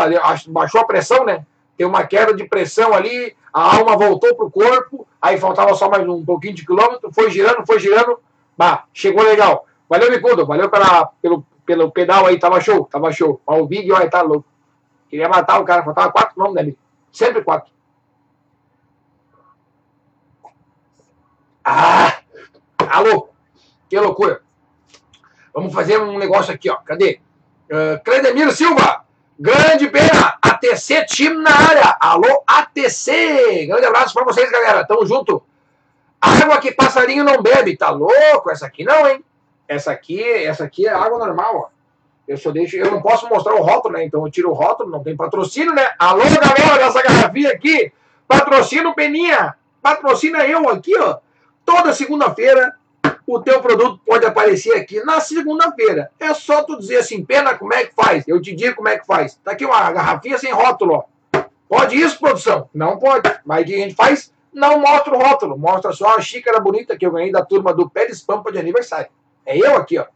baixou 0.49 0.81
a 0.81 0.87
pressão, 0.87 1.25
né? 1.25 1.45
Tem 1.77 1.87
uma 1.87 2.07
queda 2.07 2.35
de 2.35 2.45
pressão 2.45 2.93
ali, 2.93 3.37
a 3.53 3.77
alma 3.77 3.97
voltou 3.97 4.35
pro 4.35 4.51
corpo, 4.51 5.07
aí 5.21 5.39
faltava 5.39 5.75
só 5.75 5.89
mais 5.89 6.07
um 6.09 6.25
pouquinho 6.25 6.55
de 6.55 6.65
quilômetro, 6.65 7.13
foi 7.13 7.31
girando, 7.31 7.67
foi 7.67 7.79
girando, 7.79 8.19
bah, 8.57 8.85
chegou 8.93 9.23
legal. 9.23 9.67
Valeu, 9.89 10.11
Bicudo, 10.11 10.47
valeu 10.47 10.71
pela, 10.71 11.07
pelo, 11.21 11.45
pelo 11.67 11.91
pedal 11.91 12.27
aí, 12.27 12.39
tava 12.39 12.61
show, 12.61 12.85
tava 12.87 13.13
show. 13.13 13.41
O 13.45 13.67
Big, 13.67 13.91
olha, 13.93 14.09
tá 14.09 14.23
louco. 14.23 14.47
Queria 15.09 15.29
matar 15.29 15.61
o 15.61 15.65
cara, 15.65 15.83
faltava 15.83 16.11
4 16.11 16.35
quilômetros, 16.35 16.67
né, 16.67 16.75
Sempre 17.13 17.43
4. 17.43 17.71
Ah! 21.65 22.21
Alô! 22.91 23.29
Que 23.89 24.01
loucura! 24.01 24.43
Vamos 25.53 25.75
fazer 25.75 26.01
um 26.01 26.19
negócio 26.19 26.55
aqui, 26.55 26.71
ó. 26.71 26.77
Cadê? 26.77 27.21
Uh, 27.71 28.53
Silva! 28.53 29.05
Grande 29.39 29.89
pena! 29.89 30.39
ATC 30.43 31.05
time 31.07 31.37
na 31.39 31.51
área! 31.51 31.97
Alô, 32.01 32.43
ATC! 32.47 33.67
Grande 33.67 33.87
abraço 33.87 34.15
pra 34.15 34.25
vocês, 34.25 34.51
galera. 34.51 34.85
Tamo 34.87 35.07
junto. 35.07 35.43
Água 36.21 36.59
que 36.59 36.73
passarinho 36.73 37.25
não 37.25 37.43
bebe. 37.43 37.77
Tá 37.77 37.91
louco? 37.91 38.51
Essa 38.51 38.67
aqui 38.67 38.85
não, 38.85 39.09
hein? 39.09 39.25
Essa 39.67 39.91
aqui, 39.91 40.23
essa 40.23 40.65
aqui 40.65 40.87
é 40.87 40.93
água 40.93 41.19
normal, 41.19 41.57
ó. 41.57 41.83
Eu 42.29 42.37
só 42.37 42.51
deixo, 42.51 42.77
eu 42.77 42.91
não 42.91 43.03
posso 43.03 43.29
mostrar 43.29 43.55
o 43.55 43.63
rótulo, 43.63 43.95
né? 43.95 44.05
Então 44.05 44.25
eu 44.25 44.31
tiro 44.31 44.51
o 44.51 44.55
rótulo, 44.55 44.91
não 44.91 45.03
tem 45.03 45.17
patrocínio, 45.17 45.75
né? 45.75 45.91
Alô, 45.99 46.23
galera, 46.23 46.79
dessa 46.79 47.03
garrafinha 47.03 47.51
aqui, 47.51 47.93
patrocina 48.29 48.95
Peninha, 48.95 49.57
patrocina 49.83 50.47
eu 50.47 50.69
aqui, 50.69 50.97
ó. 50.99 51.19
Toda 51.65 51.93
segunda-feira 51.93 52.77
o 53.27 53.41
teu 53.41 53.61
produto 53.61 54.01
pode 54.05 54.27
aparecer 54.27 54.77
aqui 54.77 55.03
na 55.05 55.21
segunda-feira. 55.21 56.11
É 56.19 56.35
só 56.35 56.63
tu 56.65 56.79
dizer 56.79 56.99
assim, 56.99 57.25
pena, 57.25 57.57
como 57.57 57.73
é 57.75 57.87
que 57.87 57.95
faz? 57.95 58.27
Eu 58.27 58.41
te 58.41 58.55
digo 58.55 58.77
como 58.77 58.89
é 58.89 58.99
que 58.99 59.07
faz. 59.07 59.37
Tá 59.37 59.53
aqui 59.53 59.65
uma 59.65 59.91
garrafinha 59.93 60.39
sem 60.39 60.53
rótulo, 60.53 60.95
ó. 60.95 61.05
Pode 61.69 61.97
isso, 61.97 62.19
produção? 62.19 62.69
Não 62.75 62.99
pode. 62.99 63.31
Mas 63.45 63.63
o 63.63 63.67
que 63.67 63.75
a 63.75 63.79
gente 63.79 63.95
faz? 63.95 64.33
Não 64.53 64.79
mostra 64.81 65.15
o 65.15 65.19
rótulo. 65.19 65.57
Mostra 65.57 65.93
só 65.93 66.17
a 66.17 66.21
xícara 66.21 66.61
bonita 66.61 66.97
que 66.99 67.07
eu 67.07 67.13
ganhei 67.13 67.33
da 67.33 67.45
turma 67.45 67.73
do 67.73 67.89
Pé 67.89 68.07
de 68.07 68.13
Espampa 68.13 68.53
de 68.53 68.59
aniversário. 68.59 69.11
É 69.47 69.57
eu 69.57 69.77
aqui, 69.77 69.99
ó. 69.99 70.07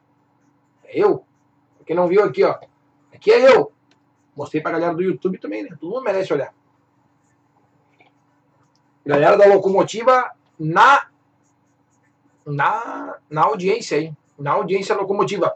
É 0.84 0.98
eu. 0.98 1.24
Quem 1.86 1.96
não 1.96 2.08
viu 2.08 2.22
aqui, 2.22 2.44
ó. 2.44 2.58
Aqui 3.14 3.32
é 3.32 3.54
eu. 3.54 3.72
Mostrei 4.36 4.60
pra 4.60 4.72
galera 4.72 4.94
do 4.94 5.02
YouTube 5.02 5.38
também, 5.38 5.62
né? 5.62 5.70
Todo 5.80 5.92
mundo 5.92 6.04
merece 6.04 6.32
olhar. 6.32 6.52
Galera 9.06 9.38
da 9.38 9.46
locomotiva 9.46 10.30
na 10.58 11.06
na, 12.46 13.16
na 13.28 13.42
audiência 13.42 13.98
aí. 13.98 14.12
Na 14.38 14.52
audiência 14.52 14.94
locomotiva. 14.94 15.54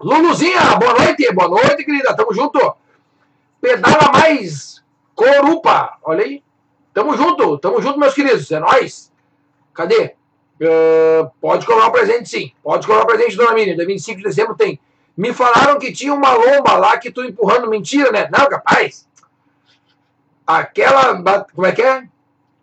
Luluzinha, 0.00 0.76
boa 0.76 0.94
noite. 0.94 1.32
Boa 1.32 1.48
noite, 1.48 1.84
querida. 1.84 2.16
Tamo 2.16 2.34
junto. 2.34 2.58
Pedala 3.60 4.10
mais 4.12 4.82
Corupa. 5.14 5.98
Olha 6.02 6.24
aí. 6.24 6.42
Tamo 6.92 7.16
junto. 7.16 7.58
Tamo 7.58 7.80
junto, 7.80 7.98
meus 7.98 8.14
queridos. 8.14 8.50
É 8.50 8.58
nóis. 8.58 9.12
Cadê? 9.72 10.14
Uh, 10.60 11.30
pode 11.40 11.64
colocar 11.64 11.88
o 11.88 11.92
presente, 11.92 12.28
sim. 12.28 12.52
Pode 12.62 12.86
colocar 12.86 13.04
o 13.04 13.06
presente, 13.06 13.36
dona 13.36 13.54
Miriam. 13.54 13.76
Dia 13.76 13.86
25 13.86 14.18
de 14.18 14.24
dezembro 14.24 14.54
tem. 14.54 14.80
Me 15.16 15.32
falaram 15.32 15.78
que 15.78 15.92
tinha 15.92 16.12
uma 16.12 16.32
lomba 16.32 16.76
lá 16.76 16.98
que 16.98 17.10
tu 17.10 17.22
empurrando. 17.22 17.68
Mentira, 17.68 18.10
né? 18.10 18.28
Não, 18.30 18.48
capaz. 18.48 19.08
Aquela. 20.46 21.44
Como 21.54 21.66
é 21.66 21.72
que 21.72 21.82
é? 21.82 22.04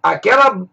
Aquela 0.02 0.68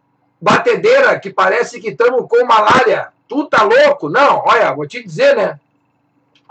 batedeira 0.44 1.18
que 1.18 1.30
parece 1.30 1.80
que 1.80 1.88
estamos 1.88 2.28
com 2.28 2.44
malária. 2.44 3.08
Tu 3.26 3.46
tá 3.46 3.62
louco? 3.62 4.10
Não, 4.10 4.42
olha, 4.44 4.74
vou 4.74 4.86
te 4.86 5.02
dizer, 5.02 5.34
né? 5.34 5.58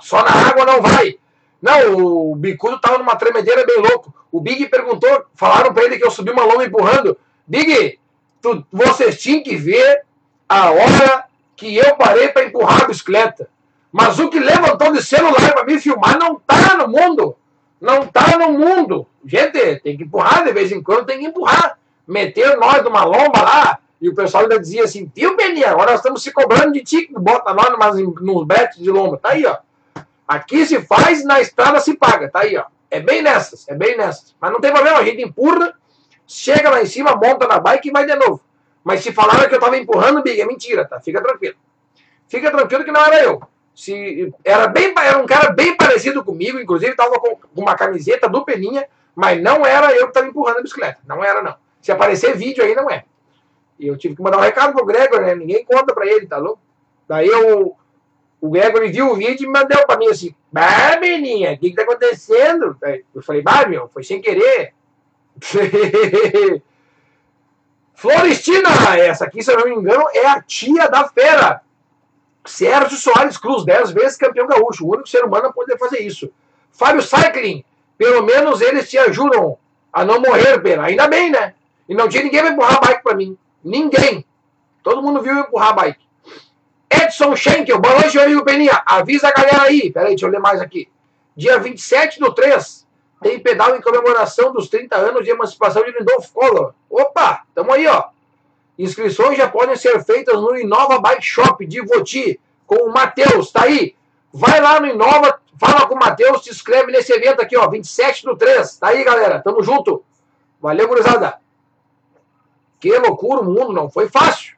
Só 0.02 0.24
na 0.24 0.32
água 0.32 0.66
não 0.66 0.82
vai. 0.82 1.18
Não, 1.62 2.32
o 2.32 2.36
bicudo 2.36 2.82
tava 2.82 2.98
numa 2.98 3.16
tremedeira 3.16 3.64
bem 3.66 3.78
louco. 3.78 4.14
O 4.32 4.42
Big 4.42 4.66
perguntou, 4.68 5.26
falaram 5.36 5.72
para 5.72 5.84
ele 5.84 5.98
que 5.98 6.06
eu 6.06 6.10
subi 6.12 6.32
uma 6.32 6.44
lomba 6.44 6.66
empurrando. 6.66 7.16
Big, 7.46 8.00
tu, 8.42 8.66
vocês 8.72 9.22
tinham 9.22 9.44
que 9.44 9.56
ver 9.56 10.02
a 10.50 10.72
hora 10.72 11.26
que 11.56 11.78
eu 11.78 11.96
parei 11.96 12.30
para 12.30 12.46
empurrar 12.46 12.84
a 12.84 12.88
bicicleta. 12.88 13.48
Mas 13.92 14.18
o 14.18 14.28
que 14.28 14.40
levantou 14.40 14.92
de 14.92 15.04
celular 15.04 15.54
para 15.54 15.64
me 15.64 15.80
filmar 15.80 16.18
não 16.18 16.36
tá 16.40 16.76
no 16.78 16.88
mundo. 16.88 17.38
Não 17.80 18.08
tá 18.08 18.38
no 18.40 18.54
mundo. 18.54 19.08
Gente, 19.24 19.76
tem 19.78 19.96
que 19.96 20.04
empurrar 20.04 20.44
de 20.44 20.52
vez 20.52 20.72
em 20.72 20.82
quando, 20.82 21.06
tem 21.06 21.20
que 21.20 21.28
empurrar. 21.28 21.78
Meter 22.06 22.58
nós 22.58 22.84
numa 22.84 23.06
lomba 23.06 23.42
lá, 23.42 23.80
e 24.04 24.10
o 24.10 24.14
pessoal 24.14 24.44
ainda 24.44 24.60
dizia 24.60 24.84
assim, 24.84 25.10
viu, 25.16 25.34
Beninha, 25.38 25.70
agora 25.72 25.92
nós 25.92 26.02
estamos 26.02 26.22
se 26.22 26.30
cobrando 26.34 26.74
de 26.74 26.84
ti, 26.84 27.08
que 27.08 27.14
bota 27.14 27.54
nós 27.54 27.70
numas, 27.70 27.96
nos 28.22 28.46
betes 28.46 28.78
de 28.78 28.92
lomba. 28.92 29.18
Tá 29.18 29.30
aí, 29.30 29.46
ó. 29.46 29.56
Aqui 30.28 30.66
se 30.66 30.82
faz, 30.82 31.24
na 31.24 31.40
estrada 31.40 31.80
se 31.80 31.96
paga. 31.96 32.30
Tá 32.30 32.42
aí, 32.42 32.58
ó. 32.58 32.66
É 32.92 33.00
bem 33.00 33.22
nessas, 33.22 33.66
é 33.70 33.74
bem 33.74 33.96
nessas. 33.96 34.36
Mas 34.42 34.52
não 34.52 34.60
tem 34.60 34.74
problema, 34.74 34.98
a 34.98 35.06
gente 35.06 35.24
empurra, 35.24 35.74
chega 36.28 36.70
lá 36.70 36.82
em 36.82 36.86
cima, 36.86 37.16
monta 37.16 37.48
na 37.48 37.60
bike 37.60 37.88
e 37.88 37.92
vai 37.92 38.06
de 38.06 38.14
novo. 38.16 38.42
Mas 38.84 39.02
se 39.02 39.14
falaram 39.14 39.48
que 39.48 39.56
eu 39.56 39.60
estava 39.60 39.78
empurrando, 39.78 40.22
Big, 40.22 40.42
é 40.42 40.46
mentira, 40.46 40.86
tá? 40.86 41.00
Fica 41.00 41.24
tranquilo. 41.24 41.56
Fica 42.28 42.52
tranquilo 42.52 42.84
que 42.84 42.92
não 42.92 43.06
era 43.06 43.24
eu 43.24 43.42
se 43.76 44.32
era 44.44 44.68
bem 44.68 44.94
era 44.96 45.18
um 45.18 45.26
cara 45.26 45.52
bem 45.52 45.76
parecido 45.76 46.24
comigo, 46.24 46.60
inclusive 46.60 46.92
estava 46.92 47.20
com, 47.20 47.38
uma 47.56 47.76
camiseta 47.76 48.30
do 48.30 48.46
Peninha, 48.46 48.88
mas 49.16 49.42
não 49.42 49.66
era 49.66 49.92
eu 49.94 50.04
que 50.04 50.10
estava 50.10 50.28
empurrando 50.28 50.60
a 50.60 50.62
bicicleta, 50.62 51.00
não 51.08 51.24
era 51.24 51.42
não. 51.42 51.56
Se 51.82 51.92
aparecer 51.92 52.38
vídeo 52.38 52.64
aí 52.64 52.76
não 52.76 52.90
é. 52.90 53.06
E 53.80 53.88
eu 53.88 53.98
tive 53.98 54.16
que 54.16 54.22
mandar 54.22 54.38
um 54.38 54.42
recado 54.42 54.74
pro 54.74 54.86
Gregor, 54.86 55.22
né? 55.22 55.36
Ninguém 55.36 55.66
conta 55.66 55.94
para 55.94 56.06
ele, 56.06 56.28
tá 56.28 56.38
louco? 56.38 56.62
Daí 57.08 57.28
eu, 57.28 57.76
o 58.40 58.50
Gregor 58.50 58.88
viu 58.90 59.12
o 59.12 59.16
vídeo 59.16 59.46
e 59.46 59.52
mandou 59.52 59.86
para 59.86 59.98
mim 59.98 60.08
assim: 60.08 60.34
"Bah, 60.52 60.98
Peninha, 61.00 61.54
o 61.54 61.58
que 61.58 61.70
que 61.70 61.76
tá 61.76 61.84
acontecendo?" 61.84 62.78
Eu 63.14 63.22
falei: 63.22 63.42
"Bah, 63.42 63.66
meu, 63.68 63.88
foi 63.88 64.04
sem 64.04 64.22
querer." 64.22 64.74
Florestina, 67.94 68.70
essa 68.98 69.26
aqui, 69.26 69.42
se 69.42 69.52
eu 69.52 69.58
não 69.58 69.66
me 69.66 69.76
engano, 69.76 70.06
é 70.14 70.28
a 70.28 70.42
tia 70.42 70.88
da 70.90 71.08
fera. 71.08 71.62
Sérgio 72.46 72.98
Soares 72.98 73.38
Cruz, 73.38 73.64
10 73.64 73.92
vezes 73.92 74.18
campeão 74.18 74.48
gaúcho, 74.48 74.86
o 74.86 74.92
único 74.92 75.08
ser 75.08 75.24
humano 75.24 75.48
a 75.48 75.54
poder 75.54 75.78
fazer 75.78 76.00
isso. 76.00 76.30
Fábio 76.72 77.02
Cycling, 77.02 77.64
pelo 77.98 78.24
menos 78.24 78.60
eles 78.60 78.90
te 78.90 78.98
ajudam 78.98 79.58
a 79.92 80.04
não 80.04 80.20
morrer, 80.20 80.60
pena. 80.62 80.84
Ainda 80.84 81.08
bem, 81.08 81.30
né? 81.30 81.54
E 81.88 81.94
não 81.94 82.10
tinha 82.10 82.24
ninguém 82.24 82.42
para 82.42 82.52
empurrar 82.52 82.76
a 82.76 82.82
bike 82.82 83.04
para 83.04 83.16
mim. 83.16 83.38
Ninguém. 83.64 84.26
Todo 84.84 85.02
mundo 85.02 85.22
viu 85.22 85.40
empurrar 85.40 85.70
a 85.70 85.74
bike. 85.74 86.04
Edson 86.92 87.36
Schenkel, 87.36 87.80
boa 87.80 88.00
noite, 88.00 88.16
meu 88.16 88.26
amigo 88.26 88.44
Peninha. 88.44 88.84
Avisa 88.86 89.30
a 89.30 89.32
galera 89.32 89.64
aí. 89.64 89.92
Peraí, 89.92 90.10
deixa 90.10 90.26
eu 90.26 90.30
ler 90.30 90.40
mais 90.40 90.62
aqui. 90.62 90.90
Dia 91.36 91.58
27 91.58 92.20
do 92.20 92.32
3, 92.32 92.86
tem 93.22 93.40
pedal 93.40 93.76
em 93.76 93.82
comemoração 93.82 94.52
dos 94.52 94.70
30 94.70 94.96
anos 94.96 95.24
de 95.24 95.32
emancipação 95.32 95.84
de 95.84 95.92
Lindolfo 95.92 96.32
Collor. 96.32 96.74
Opa, 96.90 97.44
tamo 97.56 97.72
aí, 97.72 97.88
ó. 97.88 98.06
Inscrições 98.78 99.38
já 99.38 99.48
podem 99.48 99.76
ser 99.76 100.04
feitas 100.04 100.36
no 100.36 100.56
Inova 100.56 101.00
Bike 101.00 101.24
Shop 101.24 101.66
de 101.66 101.82
Voti, 101.82 102.40
com 102.68 102.76
o 102.88 102.94
Matheus, 102.94 103.52
tá 103.52 103.64
aí. 103.64 103.96
Vai 104.32 104.60
lá 104.60 104.80
no 104.80 104.88
Inova, 104.88 105.40
fala 105.60 105.88
com 105.88 105.96
o 105.96 106.00
Matheus, 106.00 106.44
se 106.44 106.52
inscreve 106.52 106.92
nesse 106.92 107.14
evento 107.14 107.42
aqui, 107.42 107.56
ó, 107.58 107.68
27 107.68 108.26
do 108.26 108.36
3. 108.36 108.78
Tá 108.78 108.90
aí, 108.90 109.04
galera, 109.04 109.42
tamo 109.42 109.64
junto. 109.64 110.04
Valeu, 110.62 110.88
gurizada. 110.88 111.40
Que 112.84 112.92
loucura 112.98 113.40
o 113.40 113.46
mundo, 113.46 113.72
não 113.72 113.90
foi 113.90 114.10
fácil. 114.10 114.58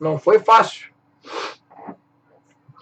Não 0.00 0.18
foi 0.18 0.38
fácil. 0.38 0.88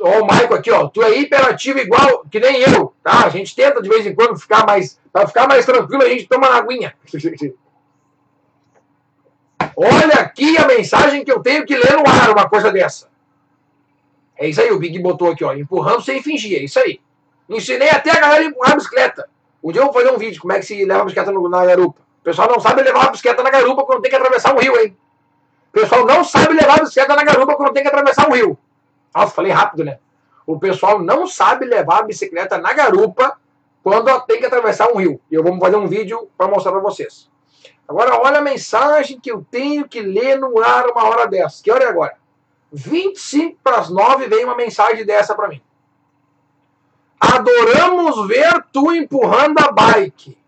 Ó, 0.00 0.20
o 0.20 0.24
Maico 0.28 0.54
aqui, 0.54 0.70
ó, 0.70 0.86
tu 0.86 1.02
é 1.02 1.18
hiperativo 1.18 1.80
igual 1.80 2.24
que 2.30 2.38
nem 2.38 2.60
eu, 2.60 2.94
tá? 3.02 3.26
A 3.26 3.30
gente 3.30 3.52
tenta 3.56 3.82
de 3.82 3.88
vez 3.88 4.06
em 4.06 4.14
quando 4.14 4.38
ficar 4.38 4.64
mais, 4.64 4.96
para 5.12 5.26
ficar 5.26 5.48
mais 5.48 5.66
tranquilo, 5.66 6.04
a 6.04 6.08
gente 6.08 6.28
toma 6.28 6.48
na 6.48 6.58
aguinha. 6.58 6.94
Olha 9.74 10.20
aqui 10.20 10.56
a 10.56 10.68
mensagem 10.68 11.24
que 11.24 11.32
eu 11.32 11.42
tenho 11.42 11.66
que 11.66 11.76
ler 11.76 11.96
no 11.96 12.08
ar, 12.08 12.30
uma 12.30 12.48
coisa 12.48 12.70
dessa. 12.70 13.10
É 14.38 14.48
isso 14.48 14.60
aí, 14.60 14.70
o 14.70 14.78
Big 14.78 14.96
botou 15.00 15.32
aqui, 15.32 15.42
ó. 15.42 15.52
Empurrando 15.52 16.02
sem 16.02 16.22
fingir, 16.22 16.60
é 16.60 16.62
isso 16.62 16.78
aí. 16.78 17.00
Ensinei 17.48 17.90
até 17.90 18.12
a 18.12 18.20
galera 18.20 18.44
a 18.44 18.46
empurrar 18.46 18.74
a 18.74 18.76
bicicleta. 18.76 19.28
Um 19.64 19.72
dia 19.72 19.80
eu 19.80 19.86
vou 19.86 19.94
fazer 19.94 20.12
um 20.12 20.16
vídeo, 20.16 20.40
como 20.40 20.52
é 20.52 20.60
que 20.60 20.66
se 20.66 20.84
leva 20.84 21.00
a 21.00 21.04
bicicleta 21.06 21.32
na 21.32 21.66
garupa. 21.66 22.08
O 22.20 22.22
pessoal 22.22 22.48
não 22.48 22.60
sabe 22.60 22.82
levar 22.82 23.06
a 23.06 23.10
bicicleta 23.10 23.42
na 23.42 23.50
garupa 23.50 23.84
quando 23.84 24.02
tem 24.02 24.10
que 24.10 24.16
atravessar 24.16 24.54
um 24.54 24.58
rio, 24.58 24.78
hein? 24.78 24.96
O 25.68 25.72
pessoal 25.72 26.04
não 26.04 26.22
sabe 26.22 26.52
levar 26.52 26.78
a 26.78 26.80
bicicleta 26.80 27.16
na 27.16 27.24
garupa 27.24 27.56
quando 27.56 27.72
tem 27.72 27.82
que 27.82 27.88
atravessar 27.88 28.28
um 28.28 28.32
rio. 28.32 28.58
Nossa, 29.14 29.32
falei 29.32 29.52
rápido, 29.52 29.84
né? 29.84 29.98
O 30.46 30.58
pessoal 30.58 30.98
não 31.00 31.26
sabe 31.26 31.64
levar 31.64 32.00
a 32.00 32.02
bicicleta 32.02 32.58
na 32.58 32.72
garupa 32.72 33.38
quando 33.82 34.20
tem 34.26 34.38
que 34.38 34.46
atravessar 34.46 34.90
um 34.90 34.96
rio. 34.96 35.20
E 35.30 35.34
eu 35.34 35.42
vou 35.42 35.58
fazer 35.58 35.76
um 35.76 35.86
vídeo 35.86 36.28
para 36.36 36.48
mostrar 36.48 36.72
para 36.72 36.80
vocês. 36.80 37.30
Agora, 37.88 38.20
olha 38.20 38.38
a 38.38 38.42
mensagem 38.42 39.18
que 39.18 39.30
eu 39.32 39.44
tenho 39.50 39.88
que 39.88 40.00
ler 40.00 40.38
no 40.38 40.62
ar 40.62 40.86
uma 40.88 41.04
hora 41.04 41.26
dessa. 41.26 41.62
Que 41.62 41.70
hora 41.70 41.84
é 41.84 41.88
agora? 41.88 42.16
25 42.72 43.58
para 43.62 43.78
as 43.78 43.90
9 43.90 44.28
vem 44.28 44.44
uma 44.44 44.56
mensagem 44.56 45.04
dessa 45.04 45.34
para 45.34 45.48
mim. 45.48 45.60
Adoramos 47.18 48.28
ver 48.28 48.64
tu 48.72 48.92
empurrando 48.92 49.58
a 49.58 49.72
bike. 49.72 50.38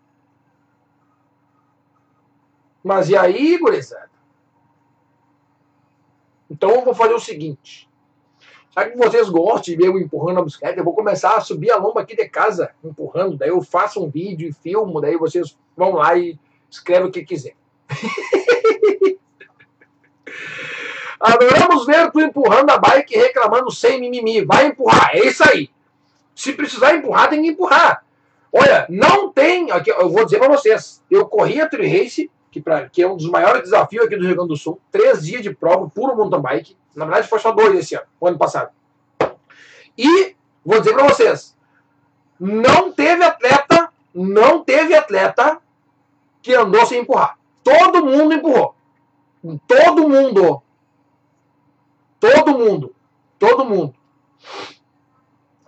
Mas 2.83 3.09
e 3.09 3.15
aí, 3.15 3.57
gurizada? 3.57 4.11
Então 6.49 6.69
eu 6.71 6.83
vou 6.83 6.93
fazer 6.93 7.13
o 7.13 7.19
seguinte. 7.19 7.89
Já 8.75 8.89
que 8.89 8.97
vocês 8.97 9.29
gostam 9.29 9.61
de 9.61 9.75
ver 9.75 9.87
eu 9.87 9.99
empurrando 9.99 10.39
a 10.39 10.43
bicicleta, 10.43 10.79
eu 10.79 10.83
vou 10.83 10.93
começar 10.93 11.35
a 11.35 11.41
subir 11.41 11.71
a 11.71 11.77
lomba 11.77 12.01
aqui 12.01 12.15
de 12.15 12.27
casa, 12.27 12.71
empurrando. 12.83 13.37
Daí 13.37 13.49
eu 13.49 13.61
faço 13.61 14.03
um 14.03 14.09
vídeo 14.09 14.49
e 14.49 14.53
filmo, 14.53 14.99
daí 14.99 15.15
vocês 15.15 15.57
vão 15.77 15.93
lá 15.93 16.17
e 16.17 16.37
escreve 16.69 17.07
o 17.07 17.11
que 17.11 17.23
quiser. 17.23 17.55
Adoramos 21.19 21.85
ver 21.85 22.11
tu 22.11 22.19
empurrando 22.19 22.69
a 22.71 22.77
bike 22.77 23.15
e 23.15 23.17
reclamando 23.17 23.71
sem 23.71 24.01
mimimi. 24.01 24.43
Vai 24.43 24.67
empurrar, 24.67 25.11
é 25.13 25.25
isso 25.25 25.43
aí. 25.47 25.69
Se 26.35 26.51
precisar 26.51 26.95
empurrar, 26.95 27.29
tem 27.29 27.41
que 27.41 27.47
empurrar. 27.49 28.03
Olha, 28.51 28.85
não 28.89 29.31
tem. 29.31 29.71
Aqui, 29.71 29.89
eu 29.89 30.09
vou 30.09 30.25
dizer 30.25 30.39
para 30.39 30.49
vocês. 30.49 31.01
Eu 31.09 31.25
corri 31.27 31.61
a 31.61 31.69
Tri 31.69 31.87
Race 31.87 32.29
que, 32.53 32.61
pra, 32.61 32.87
que 32.87 33.01
é 33.01 33.07
um 33.07 33.17
dos 33.17 33.27
maiores 33.27 33.63
desafios 33.63 34.05
aqui 34.05 34.15
do 34.15 34.23
Rio 34.23 34.35
Grande 34.35 34.49
do 34.49 34.55
Sul. 34.55 34.79
Três 34.91 35.23
dias 35.23 35.41
de 35.41 35.51
prova, 35.51 35.89
puro 35.89 36.15
mountain 36.15 36.39
bike. 36.39 36.77
Na 36.95 37.05
verdade, 37.05 37.27
foi 37.27 37.39
só 37.39 37.51
dois 37.51 37.75
esse 37.75 37.95
ano, 37.95 38.05
o 38.19 38.27
ano 38.27 38.37
passado. 38.37 38.69
E 39.97 40.35
vou 40.63 40.79
dizer 40.79 40.93
para 40.93 41.07
vocês, 41.07 41.57
não 42.39 42.91
teve 42.91 43.23
atleta, 43.23 43.89
não 44.13 44.63
teve 44.63 44.95
atleta 44.95 45.57
que 46.43 46.53
andou 46.53 46.85
sem 46.85 47.01
empurrar. 47.01 47.39
Todo 47.63 48.05
mundo 48.05 48.35
empurrou. 48.35 48.75
Todo 49.67 50.07
mundo. 50.07 50.61
Todo 52.19 52.57
mundo. 52.57 52.95
Todo 53.39 53.65
mundo. 53.65 53.95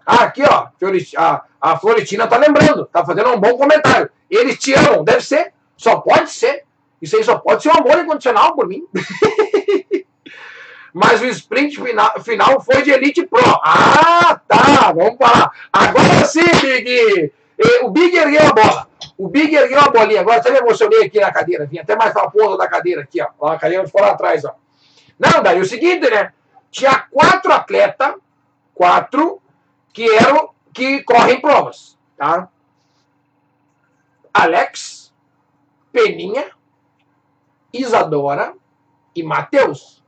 Ah, 0.05 0.25
aqui, 0.25 0.43
ó, 0.43 0.67
a, 1.17 1.45
a 1.59 1.79
Florentina 1.79 2.27
tá 2.27 2.37
lembrando, 2.37 2.85
tá 2.85 3.03
fazendo 3.03 3.31
um 3.31 3.39
bom 3.39 3.57
comentário. 3.57 4.11
Eles 4.29 4.59
te 4.59 4.71
amam, 4.73 5.03
deve 5.03 5.21
ser, 5.21 5.51
só 5.75 5.99
pode 5.99 6.29
ser. 6.29 6.63
Isso 7.01 7.15
aí 7.17 7.23
só 7.23 7.37
pode 7.37 7.63
ser 7.63 7.69
um 7.69 7.77
amor 7.77 7.99
incondicional 7.99 8.55
por 8.55 8.67
mim. 8.67 8.83
Mas 10.93 11.21
o 11.21 11.25
sprint 11.25 11.81
final, 11.81 12.21
final 12.21 12.61
foi 12.61 12.81
de 12.81 12.91
Elite 12.91 13.27
Pro. 13.27 13.43
Ah, 13.63 14.39
tá, 14.47 14.93
vamos 14.93 15.17
falar. 15.17 15.51
Agora 15.71 16.23
sim, 16.23 16.39
Big. 16.61 17.33
O 17.83 17.89
Big 17.89 18.15
ergueu 18.15 18.47
a 18.47 18.53
bola. 18.53 18.87
O 19.17 19.27
Big 19.27 19.53
ergueu 19.53 19.81
a 19.81 19.89
bolinha. 19.89 20.21
Agora 20.21 20.37
até 20.37 20.51
me 20.51 20.59
emocionei 20.59 21.03
aqui 21.03 21.19
na 21.19 21.33
cadeira. 21.33 21.65
Vim 21.65 21.79
até 21.79 21.97
mais 21.97 22.13
pra 22.13 22.29
ponta 22.29 22.57
da 22.57 22.69
cadeira 22.69 23.01
aqui, 23.01 23.19
ó. 23.21 23.47
A 23.49 23.59
cadeira 23.59 23.85
ficou 23.85 24.01
lá 24.01 24.11
atrás, 24.11 24.45
ó. 24.45 24.55
Não, 25.19 25.43
daí 25.43 25.59
o 25.59 25.65
seguinte, 25.65 26.09
né? 26.09 26.31
Tinha 26.71 27.07
quatro 27.11 27.51
atletas, 27.51 28.15
quatro, 28.73 29.41
que 29.93 30.09
eram, 30.09 30.49
que 30.73 31.03
correm 31.03 31.41
provas, 31.41 31.97
tá? 32.17 32.49
Alex, 34.33 35.13
Peninha, 35.91 36.51
Isadora 37.81 38.53
e 39.15 39.23
Matheus. 39.23 40.03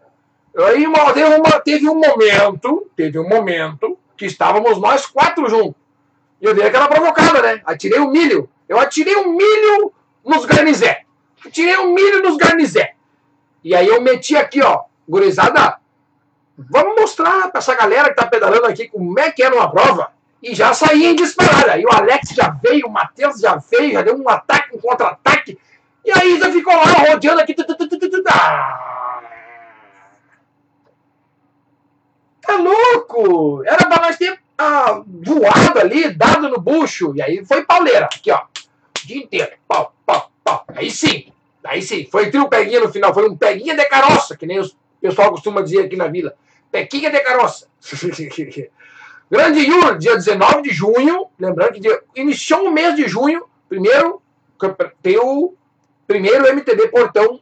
Aí 0.58 0.86
teve, 1.14 1.36
uma, 1.36 1.60
teve 1.60 1.90
um 1.90 1.96
momento, 1.96 2.90
teve 2.96 3.20
um 3.20 3.28
momento 3.28 3.98
que 4.16 4.26
estávamos 4.26 4.80
nós 4.80 5.06
quatro 5.06 5.48
juntos. 5.48 5.76
E 6.42 6.46
eu 6.46 6.54
dei 6.54 6.66
aquela 6.66 6.88
provocada, 6.88 7.42
né? 7.42 7.62
Atirei 7.66 8.00
o 8.00 8.10
milho. 8.10 8.50
Eu 8.68 8.80
atirei 8.80 9.16
o 9.16 9.32
milho 9.32 9.94
nos 10.26 10.46
garnizé. 10.46 11.04
Atirei 11.46 11.78
o 11.78 11.94
milho 11.94 12.22
nos 12.22 12.38
garnizé. 12.38 12.94
E 13.64 13.76
aí 13.76 13.88
eu 13.88 14.02
meti 14.02 14.36
aqui, 14.36 14.62
ó, 14.62 14.84
gurizada, 15.08 15.78
vamos 16.58 17.00
mostrar 17.00 17.50
para 17.50 17.60
essa 17.60 17.76
galera 17.76 18.10
que 18.10 18.16
tá 18.16 18.26
pedalando 18.26 18.66
aqui 18.66 18.88
como 18.88 19.20
é 19.20 19.32
que 19.32 19.44
é 19.44 19.50
numa 19.50 19.70
prova. 19.70 20.12
E 20.42 20.54
já 20.54 20.74
saí 20.74 21.06
em 21.06 21.16
disparada. 21.16 21.74
Aí 21.74 21.84
o 21.84 21.94
Alex 21.94 22.30
já 22.30 22.50
veio, 22.50 22.88
o 22.88 22.92
Matheus 22.92 23.40
já 23.40 23.56
veio, 23.56 23.94
já 23.94 24.02
deu 24.02 24.16
um 24.16 24.30
ataque, 24.30 24.76
um 24.76 24.80
contra-ataque. 24.80 25.58
E 26.08 26.12
a 26.12 26.26
Isa 26.26 26.50
ficou 26.50 26.74
lá 26.74 26.84
rodeando 26.84 27.42
aqui. 27.42 27.54
Tá 27.54 27.66
louco! 32.56 33.62
Era 33.66 33.86
pra 33.90 34.02
nós 34.02 34.16
ter 34.16 34.40
ah, 34.58 35.04
voado 35.06 35.80
ali, 35.80 36.14
dado 36.14 36.48
no 36.48 36.62
bucho. 36.62 37.14
E 37.14 37.22
aí 37.22 37.46
foi 37.46 37.66
pauleira. 37.66 38.06
Aqui, 38.06 38.32
ó. 38.32 38.38
O 38.38 39.06
dia 39.06 39.18
inteiro. 39.18 39.52
Pau, 39.68 39.94
pau, 40.06 40.32
pau. 40.46 40.64
Aí 40.70 40.90
sim. 40.90 41.34
Aí 41.62 41.82
sim. 41.82 42.08
Foi 42.10 42.32
trio 42.32 42.48
peguinha 42.48 42.80
no 42.80 42.90
final. 42.90 43.14
Foi 43.14 43.30
um 43.30 43.36
peguinha 43.36 43.76
de 43.76 43.84
caroça, 43.90 44.38
que 44.38 44.46
nem 44.46 44.62
o 44.62 44.72
pessoal 45.02 45.32
costuma 45.32 45.62
dizer 45.62 45.88
aqui 45.88 45.98
na 45.98 46.08
vila. 46.08 46.34
Pequinha 46.72 47.12
de 47.12 47.20
caroça. 47.20 47.68
Grande 49.30 49.60
Yuri, 49.60 49.98
dia 49.98 50.16
19 50.16 50.62
de 50.62 50.70
junho. 50.70 51.28
Lembrando 51.38 51.74
que 51.74 51.82
dia, 51.82 52.02
iniciou 52.16 52.66
o 52.66 52.72
mês 52.72 52.96
de 52.96 53.10
junho. 53.10 53.46
Primeiro, 53.68 54.22
tem 55.04 55.18
o 55.18 55.54
primeiro 56.08 56.48
MTB 56.48 56.88
Portão, 56.88 57.40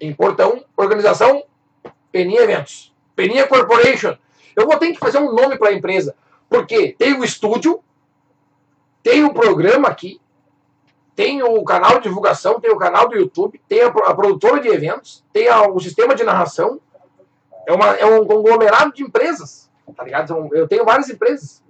em 0.00 0.12
Portão, 0.14 0.64
organização 0.76 1.44
Peninha 2.10 2.42
Eventos. 2.42 2.94
Peninha 3.14 3.46
Corporation. 3.46 4.16
Eu 4.56 4.66
vou 4.66 4.76
ter 4.78 4.92
que 4.92 4.98
fazer 4.98 5.18
um 5.18 5.32
nome 5.32 5.58
para 5.58 5.68
a 5.68 5.74
empresa. 5.74 6.16
Porque 6.48 6.94
tem 6.98 7.14
o 7.14 7.24
estúdio, 7.24 7.80
tem 9.02 9.24
o 9.24 9.34
programa 9.34 9.88
aqui, 9.88 10.20
tem 11.14 11.42
o 11.42 11.62
canal 11.64 11.96
de 11.96 12.04
divulgação, 12.04 12.60
tem 12.60 12.70
o 12.70 12.78
canal 12.78 13.08
do 13.08 13.16
YouTube, 13.16 13.60
tem 13.68 13.82
a, 13.82 13.88
a 13.88 14.14
produtora 14.14 14.60
de 14.60 14.68
eventos, 14.68 15.24
tem 15.32 15.48
a, 15.48 15.68
o 15.68 15.78
sistema 15.78 16.14
de 16.14 16.24
narração. 16.24 16.80
É, 17.66 17.72
uma, 17.72 17.88
é 17.96 18.06
um 18.06 18.24
conglomerado 18.24 18.92
de 18.92 19.02
empresas. 19.02 19.68
Tá 19.96 20.04
ligado? 20.04 20.48
Eu 20.52 20.68
tenho 20.68 20.84
várias 20.84 21.08
empresas. 21.08 21.62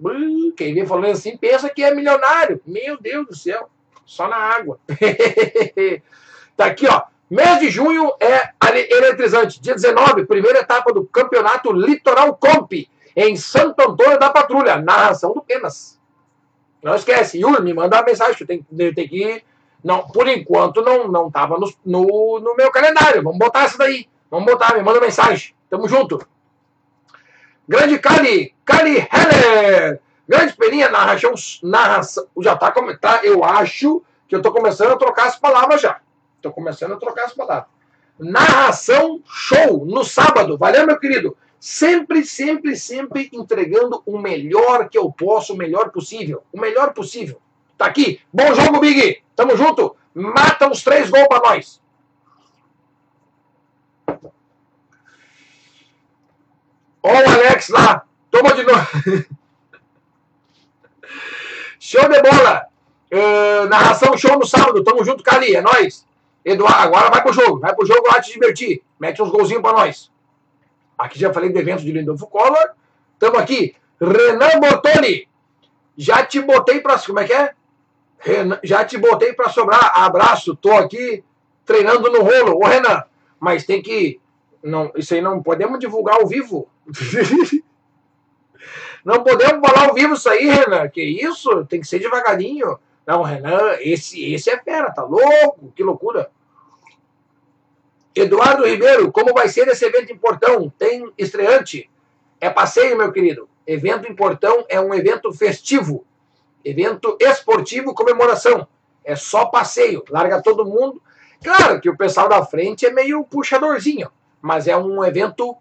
Quem 0.57 0.75
vem 0.75 0.87
falando 0.87 1.13
assim 1.13 1.37
pensa 1.37 1.71
que 1.71 1.83
é 1.83 1.95
milionário. 1.95 2.61
Meu 2.67 3.01
Deus 3.01 3.27
do 3.27 3.35
céu. 3.35 3.69
Só 4.05 4.29
na 4.29 4.37
água. 4.37 4.79
tá 6.59 6.67
aqui, 6.67 6.87
ó. 6.87 7.03
Mês 7.31 7.61
de 7.61 7.71
junho 7.71 8.13
é 8.21 8.51
eletrizante. 8.91 9.61
Dia 9.61 9.75
19, 9.75 10.27
primeira 10.27 10.59
etapa 10.59 10.93
do 10.93 11.05
campeonato 11.05 11.73
Litoral 11.73 12.35
Comp, 12.37 12.73
em 13.15 13.37
Santo 13.37 13.81
Antônio 13.81 14.19
da 14.19 14.31
Patrulha. 14.31 14.77
Narração 14.77 15.33
do 15.33 15.43
Penas. 15.43 15.99
Não 16.83 16.95
esquece, 16.95 17.41
Yuri, 17.41 17.63
me 17.63 17.75
manda 17.75 17.97
uma 17.97 18.05
mensagem 18.05 18.35
que 18.35 18.43
eu 18.43 18.47
tenho 18.47 19.09
que. 19.09 19.45
Não, 19.85 20.09
por 20.09 20.27
enquanto 20.27 20.83
não 20.83 21.07
não 21.09 21.29
estava 21.29 21.57
no, 21.59 21.73
no, 21.85 22.41
no, 22.41 22.57
meu 22.57 22.71
calendário. 22.71 23.23
Vamos 23.23 23.39
botar 23.39 23.65
essa 23.65 23.79
daí. 23.79 24.09
Vamos 24.31 24.47
botar, 24.47 24.75
me 24.75 24.83
manda 24.83 25.01
mensagem. 25.01 25.55
Tamo 25.71 25.89
junto. 25.89 26.19
Grande 27.69 27.99
Cali, 27.99 28.55
Cali 28.65 28.97
Heller. 28.97 30.01
Grande 30.27 30.55
Peninha, 30.57 30.91
narração, 30.91 31.35
narração. 31.63 32.27
Já 32.41 32.57
tá, 32.57 32.73
tá, 33.01 33.21
eu 33.23 33.45
acho 33.45 34.03
que 34.27 34.35
eu 34.35 34.43
tô 34.43 34.53
começando 34.53 34.93
a 34.93 34.97
trocar 34.97 35.27
as 35.27 35.39
palavras 35.39 35.81
já. 35.81 36.01
Tô 36.41 36.53
começando 36.53 36.93
a 36.93 36.97
trocar 36.97 37.25
as 37.25 37.35
palavras. 37.35 37.69
Narração 38.19 39.23
show 39.27 39.85
no 39.87 40.05
sábado. 40.05 40.59
Valeu, 40.59 40.87
meu 40.87 40.99
querido? 40.99 41.37
Sempre, 41.61 42.25
sempre, 42.25 42.77
sempre 42.77 43.29
entregando 43.33 44.03
o 44.07 44.19
melhor 44.19 44.89
que 44.89 44.97
eu 44.97 45.11
posso, 45.11 45.55
o 45.55 45.57
melhor 45.57 45.91
possível. 45.91 46.43
O 46.53 46.61
melhor 46.61 46.93
possível. 46.93 47.41
Tá 47.77 47.87
aqui. 47.87 48.21
Bom 48.33 48.55
jogo, 48.55 48.81
Big. 48.81 49.23
Tamo 49.35 49.57
junto. 49.57 49.97
Mata 50.15 50.71
os 50.71 50.83
três 50.83 51.11
gols 51.11 51.29
pra 51.29 51.41
nós. 51.41 51.81
Ó 57.03 57.13
o 57.13 57.31
Alex 57.31 57.69
lá. 57.69 58.05
Toma 58.31 58.55
de 58.55 58.63
novo. 58.65 58.87
show 61.79 62.09
de 62.09 62.21
bola. 62.23 62.67
Uh, 63.13 63.69
narração 63.69 64.17
show 64.17 64.39
no 64.39 64.47
sábado. 64.47 64.83
Tamo 64.85 65.05
junto, 65.05 65.23
Cali. 65.23 65.55
É 65.55 65.61
nóis. 65.61 66.08
Eduardo, 66.49 66.83
agora 66.83 67.11
vai 67.11 67.23
pro 67.23 67.33
jogo. 67.33 67.61
Vai 67.61 67.75
pro 67.75 67.87
jogo 67.87 68.09
lá 68.09 68.21
te 68.21 68.33
divertir. 68.33 68.83
Mete 68.99 69.23
uns 69.23 69.31
golzinhos 69.31 69.63
pra 69.63 69.73
nós. 69.73 70.11
Aqui 70.97 71.19
já 71.19 71.33
falei 71.33 71.53
do 71.53 71.59
evento 71.59 71.83
de 71.83 71.93
Lindolfo 71.93 72.27
Collor. 72.27 72.71
Tamo 73.19 73.37
aqui. 73.37 73.77
Renan 74.01 74.61
Bortoni. 74.61 75.29
Já 75.97 76.25
te 76.25 76.41
botei 76.41 76.81
pra. 76.81 76.99
Como 76.99 77.21
é 77.21 77.25
que 77.25 77.33
é? 77.33 77.55
Renan, 78.19 78.59
já 78.65 78.85
te 78.85 78.97
botei 78.97 79.33
pra 79.33 79.49
sobrar. 79.49 79.93
Abraço. 79.95 80.57
Tô 80.57 80.73
aqui 80.73 81.23
treinando 81.65 82.11
no 82.11 82.23
rolo. 82.23 82.57
Ô, 82.57 82.67
Renan. 82.67 83.05
Mas 83.39 83.65
tem 83.65 83.83
que. 83.83 84.21
Não, 84.63 84.91
isso 84.97 85.15
aí 85.15 85.21
não 85.21 85.43
podemos 85.43 85.79
divulgar 85.79 86.17
ao 86.17 86.27
vivo. 86.27 86.69
não 89.05 89.23
podemos 89.23 89.67
falar 89.67 89.89
ao 89.89 89.95
vivo 89.95 90.15
isso 90.15 90.29
aí, 90.29 90.49
Renan. 90.49 90.89
Que 90.89 91.03
isso? 91.03 91.65
Tem 91.67 91.81
que 91.81 91.87
ser 91.87 91.99
devagarinho. 91.99 92.79
Não, 93.07 93.23
Renan, 93.23 93.77
esse, 93.81 94.35
esse 94.35 94.51
é 94.51 94.59
fera, 94.59 94.91
tá 94.91 95.03
louco? 95.03 95.73
Que 95.75 95.83
loucura. 95.83 96.31
Eduardo 98.21 98.67
Ribeiro, 98.67 99.13
como 99.13 99.33
vai 99.33 99.49
ser 99.49 99.69
esse 99.69 99.85
evento 99.85 100.13
em 100.13 100.19
Portão? 100.19 100.71
Tem 100.79 101.13
estreante? 101.17 101.91
É 102.41 102.49
passeio, 102.49 102.97
meu 102.97 103.13
querido. 103.13 103.49
Evento 103.67 104.11
em 104.11 104.15
Portão 104.15 104.65
é 104.69 104.81
um 104.81 104.95
evento 104.95 105.33
festivo, 105.33 106.07
evento 106.65 107.17
esportivo, 107.21 107.95
comemoração. 107.95 108.67
É 109.05 109.15
só 109.15 109.47
passeio, 109.47 110.03
larga 110.09 110.43
todo 110.43 110.65
mundo. 110.65 111.03
Claro 111.43 111.81
que 111.81 111.91
o 111.91 111.97
pessoal 111.97 112.29
da 112.29 112.45
frente 112.45 112.87
é 112.87 112.91
meio 112.91 113.25
puxadorzinho, 113.25 114.11
mas 114.41 114.67
é 114.67 114.77
um 114.77 115.05
evento 115.05 115.57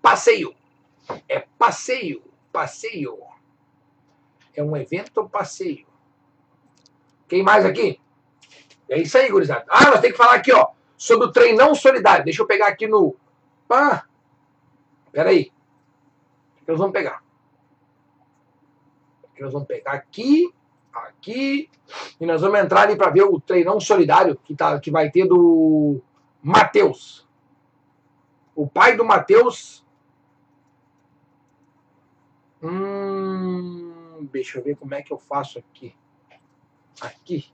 passeio. 0.00 0.54
É 1.28 1.44
passeio, 1.58 2.22
passeio. 2.52 3.18
É 4.54 4.62
um 4.62 4.76
evento 4.76 5.28
passeio. 5.28 5.86
Quem 7.28 7.42
mais 7.42 7.64
aqui? 7.64 8.00
É 8.88 8.98
isso 8.98 9.18
aí, 9.18 9.28
gurizada. 9.28 9.64
Ah, 9.68 9.90
nós 9.90 10.00
temos 10.00 10.16
que 10.16 10.22
falar 10.22 10.34
aqui, 10.34 10.52
ó, 10.52 10.68
sobre 10.98 11.28
o 11.28 11.32
treinão 11.32 11.74
solidário. 11.74 12.26
Deixa 12.26 12.42
eu 12.42 12.46
pegar 12.46 12.66
aqui 12.66 12.86
no. 12.86 13.16
Ah, 13.70 14.04
peraí. 15.10 15.50
Que 16.56 16.68
nós 16.68 16.78
vamos 16.78 16.92
pegar? 16.92 17.22
Que 19.34 19.42
nós 19.42 19.52
vamos 19.52 19.66
pegar 19.66 19.92
aqui, 19.92 20.52
aqui, 20.92 21.70
e 22.20 22.26
nós 22.26 22.42
vamos 22.42 22.60
entrar 22.60 22.82
ali 22.82 22.96
para 22.96 23.10
ver 23.10 23.22
o 23.22 23.40
treinão 23.40 23.80
solidário 23.80 24.36
que, 24.44 24.54
tá, 24.54 24.78
que 24.78 24.90
vai 24.90 25.10
ter 25.10 25.26
do 25.26 26.02
Matheus. 26.42 27.26
O 28.54 28.68
pai 28.68 28.96
do 28.96 29.04
Matheus. 29.04 29.86
Hum, 32.60 34.28
deixa 34.30 34.58
eu 34.58 34.64
ver 34.64 34.76
como 34.76 34.92
é 34.92 35.00
que 35.00 35.12
eu 35.12 35.18
faço 35.18 35.58
aqui 35.60 35.96
aqui. 37.00 37.46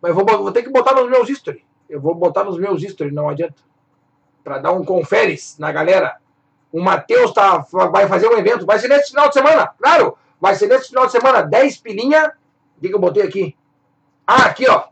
Mas 0.00 0.14
vou, 0.14 0.24
vou 0.24 0.52
ter 0.52 0.62
que 0.62 0.70
botar 0.70 0.94
nos 0.94 1.10
meus 1.10 1.28
history. 1.28 1.64
Eu 1.90 2.00
vou 2.00 2.14
botar 2.14 2.44
nos 2.44 2.56
meus 2.56 2.80
stories, 2.82 3.12
não 3.12 3.28
adianta. 3.28 3.56
Para 4.44 4.58
dar 4.58 4.72
um 4.72 4.84
conferes 4.84 5.56
na 5.58 5.72
galera. 5.72 6.16
O 6.72 6.80
Matheus 6.80 7.32
tá, 7.32 7.66
vai 7.90 8.06
fazer 8.06 8.28
um 8.28 8.38
evento. 8.38 8.64
Vai 8.64 8.78
ser 8.78 8.86
nesse 8.86 9.10
final 9.10 9.26
de 9.26 9.34
semana, 9.34 9.72
claro. 9.76 10.16
Vai 10.40 10.54
ser 10.54 10.68
nesse 10.68 10.88
final 10.88 11.06
de 11.06 11.12
semana. 11.12 11.42
10 11.42 11.78
pilinha. 11.78 12.32
O 12.78 12.80
que, 12.80 12.94
eu 12.94 12.98
botei 12.98 13.24
aqui? 13.24 13.56
Ah, 14.24 14.44
aqui, 14.44 14.70
ó. 14.70 14.84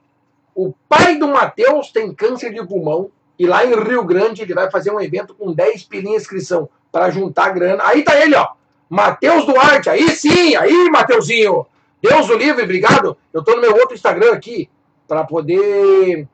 O 0.55 0.75
pai 0.89 1.17
do 1.17 1.29
Matheus 1.29 1.93
tem 1.93 2.13
câncer 2.13 2.53
de 2.53 2.67
pulmão. 2.67 3.13
E 3.39 3.47
lá 3.47 3.65
em 3.65 3.73
Rio 3.81 4.03
Grande 4.03 4.43
ele 4.43 4.53
vai 4.53 4.69
fazer 4.69 4.91
um 4.91 5.01
evento 5.01 5.33
com 5.33 5.53
10 5.53 5.85
pilinha 5.85 6.17
inscrição. 6.17 6.69
para 6.91 7.11
juntar 7.11 7.51
grana. 7.51 7.85
Aí 7.87 8.03
tá 8.03 8.21
ele, 8.21 8.35
ó. 8.35 8.49
Matheus 8.91 9.47
Duarte. 9.47 9.89
Aí 9.89 10.11
sim, 10.11 10.57
aí, 10.57 10.91
Mateuzinho. 10.91 11.65
Deus 12.03 12.29
o 12.29 12.37
livre, 12.37 12.65
obrigado. 12.65 13.17
Eu 13.33 13.45
tô 13.45 13.55
no 13.55 13.61
meu 13.61 13.73
outro 13.77 13.95
Instagram 13.95 14.33
aqui 14.33 14.69
para 15.07 15.25
poder 15.25 16.27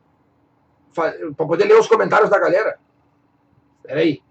para 0.95 1.47
poder 1.47 1.65
ler 1.65 1.79
os 1.79 1.89
comentários 1.89 2.31
da 2.31 2.39
galera. 2.39 2.79
Espera 3.79 4.01
aí. 4.01 4.23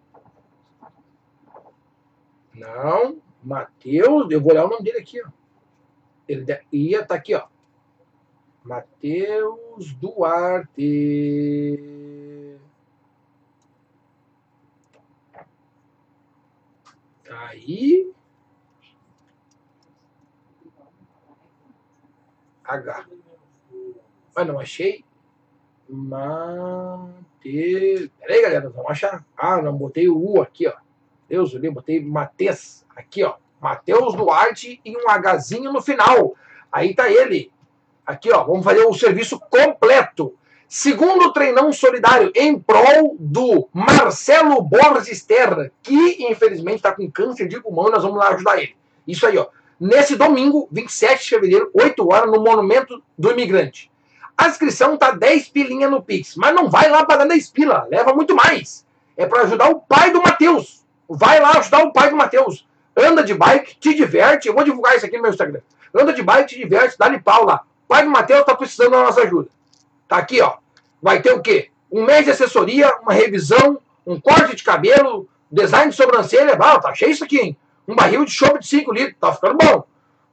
Não, 2.53 3.21
Matheus, 3.43 4.31
eu 4.31 4.41
vou 4.41 4.51
olhar 4.51 4.65
o 4.65 4.69
nome 4.69 4.83
dele 4.83 4.99
aqui, 4.99 5.21
ó. 5.21 5.29
Ele 6.27 6.45
ia 6.71 7.01
estar 7.01 7.07
tá 7.07 7.15
aqui, 7.15 7.35
ó. 7.35 7.47
Matheus 8.63 9.93
Duarte. 9.93 10.79
Tá 17.25 17.47
aí. 17.47 18.13
H. 22.63 23.07
Mas 24.35 24.47
não 24.47 24.59
achei. 24.59 25.03
Mate... 25.89 27.19
Peraí, 28.19 28.41
galera, 28.41 28.69
vamos 28.69 28.91
achar. 28.91 29.25
Ah, 29.37 29.61
não, 29.61 29.73
botei 29.73 30.07
o 30.07 30.17
U 30.17 30.41
aqui, 30.41 30.67
ó. 30.67 30.73
Deus, 31.27 31.53
eu 31.53 31.71
botei 31.71 32.03
Matheus 32.03 32.85
aqui, 32.95 33.23
ó. 33.23 33.35
Matheus 33.59 34.13
Duarte 34.15 34.81
e 34.83 34.95
um 34.95 35.01
Hzinho 35.37 35.71
no 35.71 35.81
final. 35.81 36.35
Aí 36.71 36.93
tá 36.93 37.09
ele. 37.09 37.51
Aqui, 38.05 38.31
ó, 38.31 38.43
vamos 38.43 38.63
fazer 38.63 38.85
o 38.85 38.93
serviço 38.93 39.39
completo. 39.39 40.35
Segundo 40.67 41.31
treinão 41.31 41.71
solidário 41.71 42.31
em 42.35 42.59
prol 42.59 43.15
do 43.19 43.69
Marcelo 43.71 44.61
Borges 44.61 45.23
Terra, 45.23 45.71
que 45.81 46.25
infelizmente 46.27 46.77
está 46.77 46.91
com 46.91 47.09
câncer 47.09 47.47
de 47.47 47.61
pulmão, 47.61 47.91
nós 47.91 48.03
vamos 48.03 48.17
lá 48.17 48.29
ajudar 48.29 48.57
ele. 48.57 48.75
Isso 49.07 49.25
aí, 49.25 49.37
ó. 49.37 49.47
Nesse 49.79 50.15
domingo, 50.15 50.67
27 50.71 51.23
de 51.23 51.29
fevereiro, 51.29 51.69
8 51.73 52.11
horas, 52.11 52.31
no 52.31 52.43
Monumento 52.43 53.03
do 53.17 53.31
Imigrante. 53.31 53.91
A 54.37 54.47
inscrição 54.47 54.97
tá 54.97 55.11
10 55.11 55.49
pilinha 55.49 55.89
no 55.89 56.01
Pix, 56.01 56.35
mas 56.35 56.53
não 56.53 56.69
vai 56.69 56.89
lá 56.89 57.05
pagar 57.05 57.25
10 57.25 57.49
pila, 57.51 57.87
leva 57.89 58.13
muito 58.13 58.35
mais. 58.35 58.85
É 59.15 59.25
para 59.25 59.43
ajudar 59.43 59.69
o 59.69 59.79
pai 59.79 60.11
do 60.11 60.21
Matheus. 60.21 60.83
Vai 61.07 61.39
lá 61.39 61.51
ajudar 61.57 61.83
o 61.83 61.93
pai 61.93 62.09
do 62.09 62.15
Matheus. 62.15 62.67
Anda 62.97 63.23
de 63.23 63.33
bike, 63.33 63.75
te 63.77 63.93
diverte. 63.93 64.47
Eu 64.47 64.53
vou 64.53 64.63
divulgar 64.63 64.95
isso 64.95 65.05
aqui 65.05 65.17
no 65.17 65.23
meu 65.23 65.31
Instagram. 65.31 65.61
Anda 65.93 66.13
de 66.13 66.23
bike, 66.23 66.49
te 66.49 66.57
diverte, 66.57 66.97
dá-lhe 66.97 67.19
pau 67.19 67.45
lá. 67.45 67.61
Pai 67.87 68.03
do 68.03 68.09
Matheus 68.09 68.45
tá 68.45 68.55
precisando 68.55 68.91
da 68.91 69.03
nossa 69.03 69.21
ajuda. 69.21 69.49
Tá 70.07 70.17
aqui, 70.17 70.41
ó. 70.41 70.55
Vai 71.01 71.21
ter 71.21 71.31
o 71.31 71.41
quê? 71.41 71.69
Um 71.91 72.03
mês 72.03 72.25
de 72.25 72.31
assessoria, 72.31 72.91
uma 73.01 73.13
revisão, 73.13 73.79
um 74.05 74.19
corte 74.19 74.55
de 74.55 74.63
cabelo, 74.63 75.27
design 75.51 75.91
de 75.91 75.95
sobrancelha. 75.95 76.57
Ah, 76.59 76.79
tá 76.79 76.93
cheio 76.95 77.11
isso 77.11 77.23
aqui, 77.23 77.37
hein? 77.37 77.57
Um 77.87 77.95
barril 77.95 78.25
de 78.25 78.31
chope 78.31 78.59
de 78.59 78.67
5 78.67 78.91
litros, 78.91 79.15
tá 79.19 79.33
ficando 79.33 79.57
bom. 79.57 79.83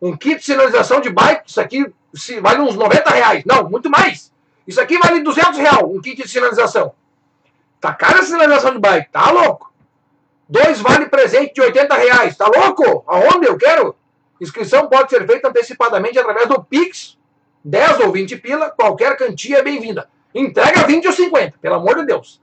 Um 0.01 0.17
kit 0.17 0.37
de 0.37 0.45
sinalização 0.45 1.01
de 1.01 1.11
bike, 1.11 1.51
isso 1.51 1.61
aqui 1.61 1.85
vale 2.41 2.61
uns 2.61 2.77
90 2.77 3.11
reais. 3.11 3.45
Não, 3.45 3.69
muito 3.69 3.91
mais. 3.91 4.33
Isso 4.67 4.81
aqui 4.81 4.99
vale 4.99 5.21
200 5.21 5.59
reais, 5.59 5.83
um 5.83 6.01
kit 6.01 6.23
de 6.23 6.29
sinalização. 6.29 6.93
Tá 7.81 7.95
cara 7.95 8.21
a 8.21 8.23
sinalização 8.23 8.73
de 8.73 8.79
bike, 8.79 9.11
tá 9.11 9.31
louco? 9.31 9.73
Dois 10.49 10.81
vale 10.81 11.07
presente 11.07 11.55
de 11.55 11.61
80 11.61 11.95
reais, 11.95 12.37
tá 12.37 12.47
louco? 12.47 13.05
Aonde 13.07 13.47
eu 13.47 13.57
quero? 13.57 13.95
Inscrição 14.41 14.89
pode 14.89 15.11
ser 15.11 15.27
feita 15.27 15.49
antecipadamente 15.49 16.19
através 16.19 16.49
do 16.49 16.63
Pix, 16.63 17.17
10 17.65 18.01
ou 18.01 18.13
20 18.13 18.37
pila, 18.39 18.71
qualquer 18.71 19.17
quantia 19.17 19.59
é 19.59 19.63
bem-vinda. 19.63 20.09
Entrega 20.35 20.87
20 20.87 21.07
ou 21.07 21.13
50, 21.13 21.59
pelo 21.61 21.75
amor 21.77 21.97
de 21.97 22.07
Deus. 22.07 22.41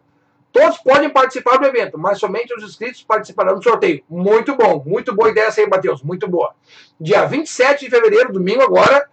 Todos 0.51 0.77
podem 0.79 1.09
participar 1.09 1.57
do 1.57 1.65
evento, 1.65 1.97
mas 1.97 2.19
somente 2.19 2.53
os 2.53 2.63
inscritos 2.63 3.03
participarão 3.03 3.55
do 3.55 3.63
sorteio. 3.63 4.03
Muito 4.09 4.55
bom, 4.55 4.83
muito 4.85 5.13
boa 5.13 5.29
ideia 5.29 5.47
essa 5.47 5.61
aí, 5.61 5.67
Matheus, 5.67 6.01
muito 6.01 6.27
boa. 6.27 6.53
Dia 6.99 7.25
27 7.25 7.85
de 7.85 7.91
fevereiro, 7.91 8.33
domingo 8.33 8.63
agora, 8.63 9.07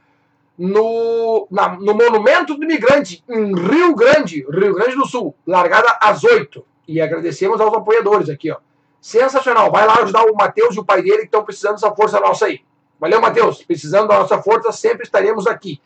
no, 0.58 1.48
na, 1.50 1.76
no 1.76 1.94
Monumento 1.94 2.56
do 2.56 2.64
Imigrante, 2.64 3.24
em 3.28 3.54
Rio 3.54 3.94
Grande, 3.94 4.46
Rio 4.50 4.74
Grande 4.74 4.96
do 4.96 5.06
Sul, 5.06 5.34
largada 5.46 5.98
às 6.00 6.22
8. 6.22 6.64
E 6.86 7.00
agradecemos 7.00 7.60
aos 7.60 7.74
apoiadores 7.74 8.28
aqui, 8.28 8.50
ó. 8.50 8.58
Sensacional. 9.00 9.70
Vai 9.70 9.86
lá 9.86 10.00
ajudar 10.02 10.24
o 10.24 10.34
Matheus 10.34 10.76
e 10.76 10.80
o 10.80 10.84
pai 10.84 11.02
dele 11.02 11.18
que 11.18 11.24
estão 11.24 11.44
precisando 11.44 11.74
dessa 11.74 11.94
força 11.94 12.20
nossa 12.20 12.46
aí. 12.46 12.60
Valeu, 12.98 13.20
Matheus. 13.20 13.62
Precisando 13.62 14.08
da 14.08 14.18
nossa 14.18 14.40
força, 14.40 14.72
sempre 14.72 15.02
estaremos 15.02 15.46
aqui. 15.46 15.80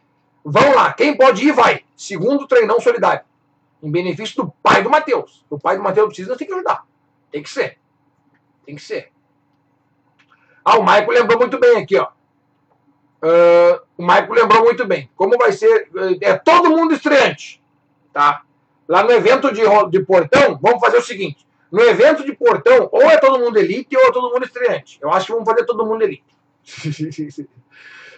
Vão 0.45 0.75
lá. 0.75 0.93
Quem 0.93 1.17
pode 1.17 1.47
ir, 1.47 1.53
vai. 1.53 1.85
Segundo 1.97 2.47
treinão 2.47 2.81
solidário. 2.81 3.25
Em 3.83 3.91
benefício 3.91 4.45
do 4.45 4.53
pai 4.63 4.83
do 4.83 4.91
Matheus. 4.91 5.45
O 5.51 5.59
pai 5.59 5.77
do 5.77 5.83
Matheus 5.83 6.09
precisa, 6.09 6.37
tem 6.37 6.47
que 6.47 6.53
ajudar. 6.53 6.85
Tem 7.31 7.43
que 7.43 7.51
ser. 7.51 7.79
Tem 8.65 8.77
que 8.77 8.83
ser. 8.83 9.11
Ah, 10.65 10.79
o 10.79 10.83
Maico 10.83 11.11
lembrou 11.11 11.39
muito 11.39 11.59
bem 11.59 11.79
aqui, 11.79 11.97
ó. 11.97 12.09
Uh, 13.23 13.81
o 13.97 14.03
Maico 14.03 14.33
lembrou 14.33 14.63
muito 14.63 14.87
bem. 14.87 15.11
Como 15.17 15.37
vai 15.37 15.53
ser. 15.53 15.89
É 16.21 16.35
todo 16.35 16.71
mundo 16.71 16.95
estreante. 16.95 17.63
Tá? 18.13 18.43
Lá 18.87 19.03
no 19.03 19.11
evento 19.11 19.53
de, 19.53 19.63
de 19.91 20.01
portão, 20.05 20.59
vamos 20.61 20.81
fazer 20.81 20.99
o 20.99 21.03
seguinte. 21.03 21.47
No 21.71 21.83
evento 21.83 22.25
de 22.25 22.33
portão, 22.33 22.89
ou 22.91 23.03
é 23.03 23.19
todo 23.19 23.39
mundo 23.39 23.59
elite 23.59 23.97
ou 23.97 24.07
é 24.07 24.13
todo 24.13 24.33
mundo 24.33 24.45
estreante. 24.45 24.99
Eu 25.03 25.13
acho 25.13 25.27
que 25.27 25.33
vamos 25.33 25.49
fazer 25.49 25.67
todo 25.67 25.85
mundo 25.85 26.03
elite. 26.03 26.25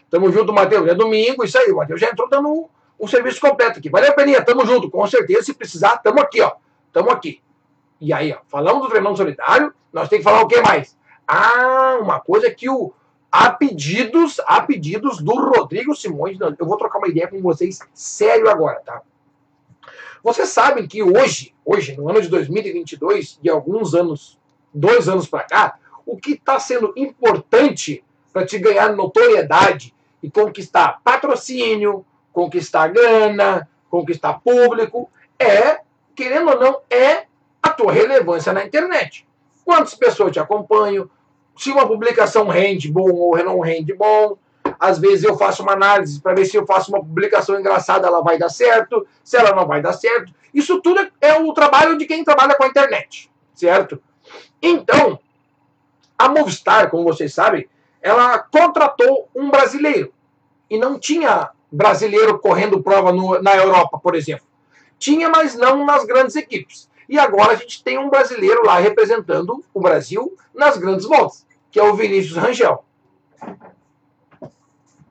Tamo 0.09 0.31
junto, 0.31 0.53
Matheus. 0.53 0.89
É 0.89 0.95
domingo, 0.95 1.45
isso 1.45 1.59
aí. 1.59 1.73
O 1.73 1.77
Matheus 1.77 2.01
já 2.01 2.11
entrou 2.11 2.29
dando 2.29 2.69
um 2.99 3.09
serviço 3.09 3.41
completo 3.41 3.79
aqui. 3.79 3.89
Valeu, 3.89 4.15
Peninha. 4.15 4.45
Tamo 4.45 4.65
junto. 4.65 4.91
Com 4.91 5.07
certeza, 5.07 5.43
se 5.43 5.55
precisar, 5.55 5.97
tamo 5.99 6.21
aqui, 6.21 6.41
ó. 6.41 6.53
Tamo 6.93 7.11
aqui. 7.11 7.41
E 8.01 8.13
aí, 8.13 8.33
ó, 8.33 8.39
falamos 8.49 8.83
do 8.83 8.89
treinão 8.89 9.15
solidário, 9.15 9.75
nós 9.93 10.09
temos 10.09 10.25
que 10.25 10.31
falar 10.31 10.43
o 10.43 10.49
que 10.49 10.61
mais? 10.63 10.97
Ah, 11.29 11.99
uma 12.01 12.19
coisa 12.19 12.51
que 12.51 12.69
o, 12.69 12.93
há 13.31 13.51
pedidos, 13.51 14.41
há 14.47 14.61
pedidos 14.63 15.21
do 15.21 15.35
Rodrigo 15.35 15.95
Simões. 15.95 16.39
Eu 16.41 16.67
vou 16.67 16.77
trocar 16.77 16.99
uma 16.99 17.09
ideia 17.09 17.29
com 17.29 17.41
vocês 17.41 17.79
sério 17.95 18.49
agora, 18.49 18.81
tá? 18.81 19.03
Vocês 20.23 20.49
sabem 20.51 20.87
que 20.87 21.03
hoje, 21.03 21.55
hoje, 21.65 21.97
no 21.97 22.09
ano 22.09 22.21
de 22.21 22.29
2022, 22.29 23.39
de 23.41 23.49
alguns 23.49 23.95
anos, 23.95 24.39
dois 24.73 25.09
anos 25.09 25.27
para 25.27 25.45
cá, 25.45 25.79
o 26.05 26.17
que 26.17 26.33
está 26.33 26.59
sendo 26.59 26.93
importante 26.97 28.05
para 28.33 28.45
te 28.45 28.59
ganhar 28.59 28.95
notoriedade 28.95 29.95
e 30.23 30.31
conquistar 30.31 31.01
patrocínio, 31.03 32.05
conquistar 32.33 32.89
grana, 32.89 33.69
conquistar 33.89 34.35
público, 34.41 35.11
é, 35.39 35.81
querendo 36.15 36.51
ou 36.51 36.61
não, 36.61 36.81
é 36.91 37.25
a 37.63 37.71
tua 37.71 37.93
relevância 37.93 38.53
na 38.53 38.65
internet. 38.65 39.27
Quantas 39.65 39.95
pessoas 39.95 40.33
te 40.33 40.39
acompanham, 40.39 41.09
se 41.61 41.71
uma 41.71 41.87
publicação 41.87 42.49
rende 42.49 42.91
bom 42.91 43.13
ou 43.13 43.37
não 43.45 43.61
rende 43.61 43.93
bom. 43.93 44.39
Às 44.79 44.99
vezes 44.99 45.25
eu 45.25 45.37
faço 45.37 45.63
uma 45.63 45.73
análise 45.73 46.19
para 46.19 46.33
ver 46.33 46.47
se 46.47 46.57
eu 46.57 46.65
faço 46.65 46.91
uma 46.91 47.01
publicação 47.01 47.61
engraçada, 47.61 48.07
ela 48.07 48.23
vai 48.23 48.39
dar 48.39 48.49
certo, 48.49 49.07
se 49.23 49.37
ela 49.37 49.55
não 49.55 49.67
vai 49.67 49.83
dar 49.83 49.93
certo. 49.93 50.33
Isso 50.55 50.81
tudo 50.81 51.07
é 51.21 51.35
o 51.35 51.53
trabalho 51.53 51.99
de 51.99 52.07
quem 52.07 52.25
trabalha 52.25 52.55
com 52.55 52.65
a 52.65 52.67
internet, 52.67 53.31
certo? 53.55 54.03
Então, 54.63 55.19
a 56.17 56.31
Movistar, 56.31 56.89
como 56.89 57.05
vocês 57.05 57.35
sabem, 57.35 57.69
ela 58.01 58.39
contratou 58.39 59.29
um 59.37 59.51
brasileiro. 59.51 60.15
E 60.71 60.79
não 60.79 60.99
tinha 60.99 61.51
brasileiro 61.71 62.39
correndo 62.39 62.83
prova 62.83 63.13
no, 63.13 63.39
na 63.43 63.55
Europa, 63.55 64.01
por 64.03 64.15
exemplo. 64.15 64.47
Tinha, 64.99 65.29
mas 65.29 65.55
não 65.55 65.85
nas 65.85 66.07
grandes 66.07 66.37
equipes. 66.37 66.89
E 67.07 67.19
agora 67.19 67.53
a 67.53 67.57
gente 67.57 67.85
tem 67.85 67.99
um 67.99 68.09
brasileiro 68.09 68.65
lá 68.65 68.79
representando 68.79 69.63
o 69.75 69.81
Brasil 69.81 70.35
nas 70.55 70.79
grandes 70.79 71.05
voltas 71.05 71.50
que 71.71 71.79
é 71.79 71.83
o 71.83 71.95
Vinícius 71.95 72.37
Rangel. 72.37 72.85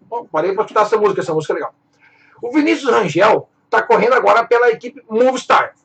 Bom, 0.01 0.25
parei 0.31 0.53
para 0.53 0.63
escutar 0.63 0.81
essa 0.81 0.97
música, 0.97 1.21
essa 1.21 1.33
música 1.33 1.53
é 1.53 1.55
legal. 1.55 1.73
O 2.41 2.51
Vinícius 2.51 2.91
Rangel 2.91 3.47
está 3.65 3.81
correndo 3.83 4.13
agora 4.13 4.45
pela 4.45 4.69
equipe 4.69 5.03
Movistar. 5.09 5.75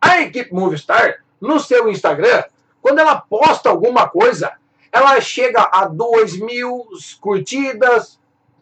A 0.00 0.20
equipe 0.20 0.52
Movistar, 0.52 1.24
no 1.40 1.58
seu 1.58 1.88
Instagram, 1.88 2.44
quando 2.82 2.98
ela 2.98 3.16
posta 3.16 3.70
alguma 3.70 4.08
coisa, 4.08 4.52
ela 4.92 5.20
chega 5.20 5.68
a 5.72 5.86
2 5.86 6.38
mil 6.40 6.86
curtidas, 7.20 8.18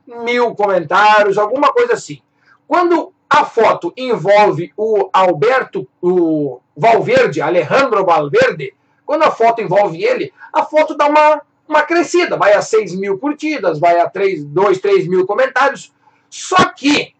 mil 0.07 0.55
comentários, 0.55 1.39
alguma 1.39 1.73
coisa 1.73 1.95
assim. 1.95 2.23
Quando 2.67 3.13
a 3.29 3.45
foto 3.45 3.93
envolve 3.97 4.73
o 4.77 5.11
Alberto, 5.13 5.89
o 6.01 6.61
Valverde, 6.77 7.43
Alejandro 7.43 8.05
Valverde, 8.05 8.75
quando 9.09 9.23
a 9.23 9.31
foto 9.31 9.63
envolve 9.63 10.05
ele, 10.05 10.35
a 10.53 10.67
foto 10.67 10.95
dá 10.95 11.07
uma, 11.07 11.41
uma 11.67 11.83
crescida, 11.83 12.37
vai 12.37 12.53
a 12.53 12.61
6 12.61 12.95
mil 12.95 13.17
curtidas, 13.17 13.79
vai 13.79 13.99
a 13.99 14.07
3, 14.07 14.45
2, 14.45 14.79
3 14.81 15.09
mil 15.09 15.25
comentários. 15.25 15.91
Só 16.29 16.63
que, 16.67 17.15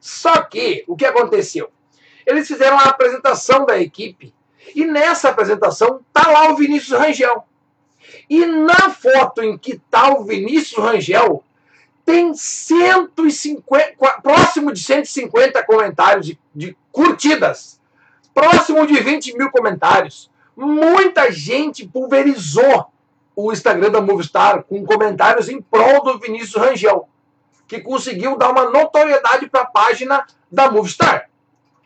Só 0.00 0.42
que, 0.42 0.82
o 0.88 0.96
que 0.96 1.06
aconteceu? 1.06 1.70
Eles 2.26 2.48
fizeram 2.48 2.76
a 2.80 2.86
apresentação 2.86 3.64
da 3.64 3.78
equipe 3.78 4.34
e 4.74 4.84
nessa 4.84 5.28
apresentação 5.28 6.00
tá 6.12 6.28
lá 6.28 6.50
o 6.50 6.56
Vinícius 6.56 6.98
Rangel. 6.98 7.44
E 8.28 8.44
na 8.44 8.90
foto 8.90 9.44
em 9.44 9.56
que 9.56 9.78
tá 9.88 10.08
o 10.18 10.24
Vinícius 10.24 10.84
Rangel, 10.84 11.44
tem 12.04 12.34
150, 12.34 14.20
próximo 14.20 14.72
de 14.72 14.82
150 14.82 15.62
comentários 15.62 16.26
de, 16.26 16.36
de 16.52 16.76
curtidas, 16.90 17.80
próximo 18.34 18.84
de 18.84 18.98
20 18.98 19.38
mil 19.38 19.48
comentários. 19.52 20.28
Muita 20.56 21.30
gente 21.30 21.86
pulverizou 21.86 22.86
o 23.34 23.52
Instagram 23.52 23.90
da 23.90 24.00
Movistar 24.00 24.62
com 24.64 24.84
comentários 24.86 25.50
em 25.50 25.60
prol 25.60 26.02
do 26.02 26.18
Vinícius 26.18 26.54
Rangel, 26.54 27.06
que 27.68 27.80
conseguiu 27.80 28.38
dar 28.38 28.50
uma 28.50 28.70
notoriedade 28.70 29.50
para 29.50 29.62
a 29.62 29.66
página 29.66 30.26
da 30.50 30.70
Movistar. 30.70 31.28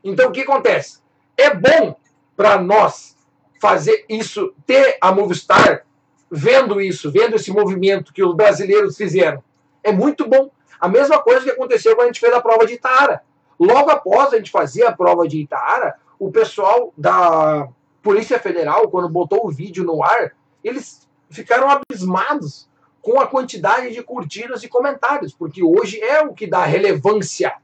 Então 0.04 0.28
o 0.28 0.32
que 0.32 0.42
acontece? 0.42 1.00
É 1.36 1.52
bom 1.52 1.96
para 2.36 2.60
nós 2.62 3.16
fazer 3.60 4.04
isso, 4.08 4.54
ter 4.64 4.96
a 5.00 5.10
Movistar 5.10 5.84
vendo 6.30 6.80
isso, 6.80 7.10
vendo 7.10 7.34
esse 7.34 7.50
movimento 7.50 8.12
que 8.12 8.22
os 8.22 8.34
brasileiros 8.34 8.96
fizeram. 8.96 9.42
É 9.82 9.90
muito 9.90 10.28
bom. 10.28 10.50
A 10.80 10.88
mesma 10.88 11.18
coisa 11.18 11.44
que 11.44 11.50
aconteceu 11.50 11.96
quando 11.96 12.04
a 12.04 12.06
gente 12.06 12.20
fez 12.20 12.32
a 12.32 12.40
prova 12.40 12.64
de 12.64 12.74
Itaara. 12.74 13.22
Logo 13.58 13.90
após 13.90 14.32
a 14.32 14.36
gente 14.36 14.50
fazer 14.50 14.86
a 14.86 14.92
prova 14.92 15.26
de 15.26 15.40
Itaara, 15.40 15.96
o 16.18 16.30
pessoal 16.30 16.94
da 16.96 17.68
Polícia 18.02 18.38
Federal, 18.38 18.88
quando 18.88 19.08
botou 19.08 19.46
o 19.46 19.50
vídeo 19.50 19.84
no 19.84 20.02
ar, 20.02 20.34
eles 20.64 21.08
ficaram 21.28 21.68
abismados 21.68 22.68
com 23.02 23.20
a 23.20 23.26
quantidade 23.26 23.92
de 23.92 24.02
curtidas 24.02 24.62
e 24.62 24.68
comentários, 24.68 25.32
porque 25.32 25.62
hoje 25.62 26.00
é 26.00 26.20
o 26.20 26.34
que 26.34 26.46
dá 26.46 26.64
relevância 26.64 27.54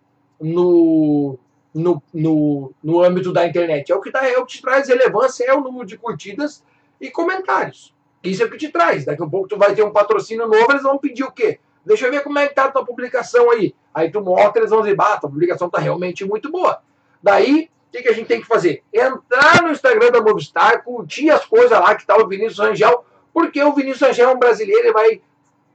no, 0.40 1.38
no, 1.74 2.02
no, 2.12 2.72
no 2.82 3.02
âmbito 3.02 3.32
da 3.32 3.46
internet. 3.46 3.92
É 3.92 3.94
o 3.94 4.00
que 4.00 4.10
dá, 4.10 4.26
é 4.26 4.38
o 4.38 4.46
que 4.46 4.56
te 4.56 4.62
traz 4.62 4.88
relevância, 4.88 5.44
é 5.44 5.54
o 5.54 5.60
número 5.60 5.86
de 5.86 5.98
curtidas 5.98 6.62
e 7.00 7.10
comentários. 7.10 7.94
Isso 8.22 8.42
é 8.42 8.46
o 8.46 8.50
que 8.50 8.56
te 8.56 8.70
traz. 8.70 9.04
Daqui 9.04 9.22
a 9.22 9.26
pouco 9.26 9.48
tu 9.48 9.58
vai 9.58 9.74
ter 9.74 9.82
um 9.82 9.92
patrocínio 9.92 10.48
novo, 10.48 10.70
eles 10.70 10.82
vão 10.82 10.98
pedir 10.98 11.24
o 11.24 11.30
quê? 11.30 11.60
Deixa 11.84 12.06
eu 12.06 12.10
ver 12.10 12.22
como 12.22 12.38
é 12.38 12.48
que 12.48 12.54
tá 12.54 12.64
a 12.64 12.70
tua 12.70 12.84
publicação 12.84 13.50
aí. 13.50 13.74
Aí 13.94 14.10
tu 14.10 14.20
mostra, 14.20 14.60
eles 14.60 14.70
vão 14.70 14.80
dizer, 14.80 14.96
bah, 14.96 15.14
a 15.14 15.20
publicação 15.20 15.70
tá 15.70 15.78
realmente 15.78 16.24
muito 16.24 16.50
boa. 16.50 16.82
Daí, 17.22 17.70
o 17.88 17.92
que, 17.92 18.02
que 18.02 18.08
a 18.08 18.12
gente 18.12 18.26
tem 18.26 18.40
que 18.40 18.46
fazer? 18.46 18.82
Entrar 18.92 19.62
no 19.62 19.70
Instagram 19.70 20.10
da 20.10 20.20
Movistar, 20.20 20.82
curtir 20.82 21.30
as 21.30 21.44
coisas 21.44 21.70
lá 21.70 21.94
que 21.94 22.06
tá 22.06 22.16
o 22.16 22.28
Vinícius 22.28 22.60
Angel, 22.60 23.04
porque 23.32 23.62
o 23.62 23.72
Vinícius 23.72 24.10
Angel 24.10 24.30
é 24.30 24.34
um 24.34 24.38
brasileiro 24.38 24.88
e 24.88 24.92
vai 24.92 25.20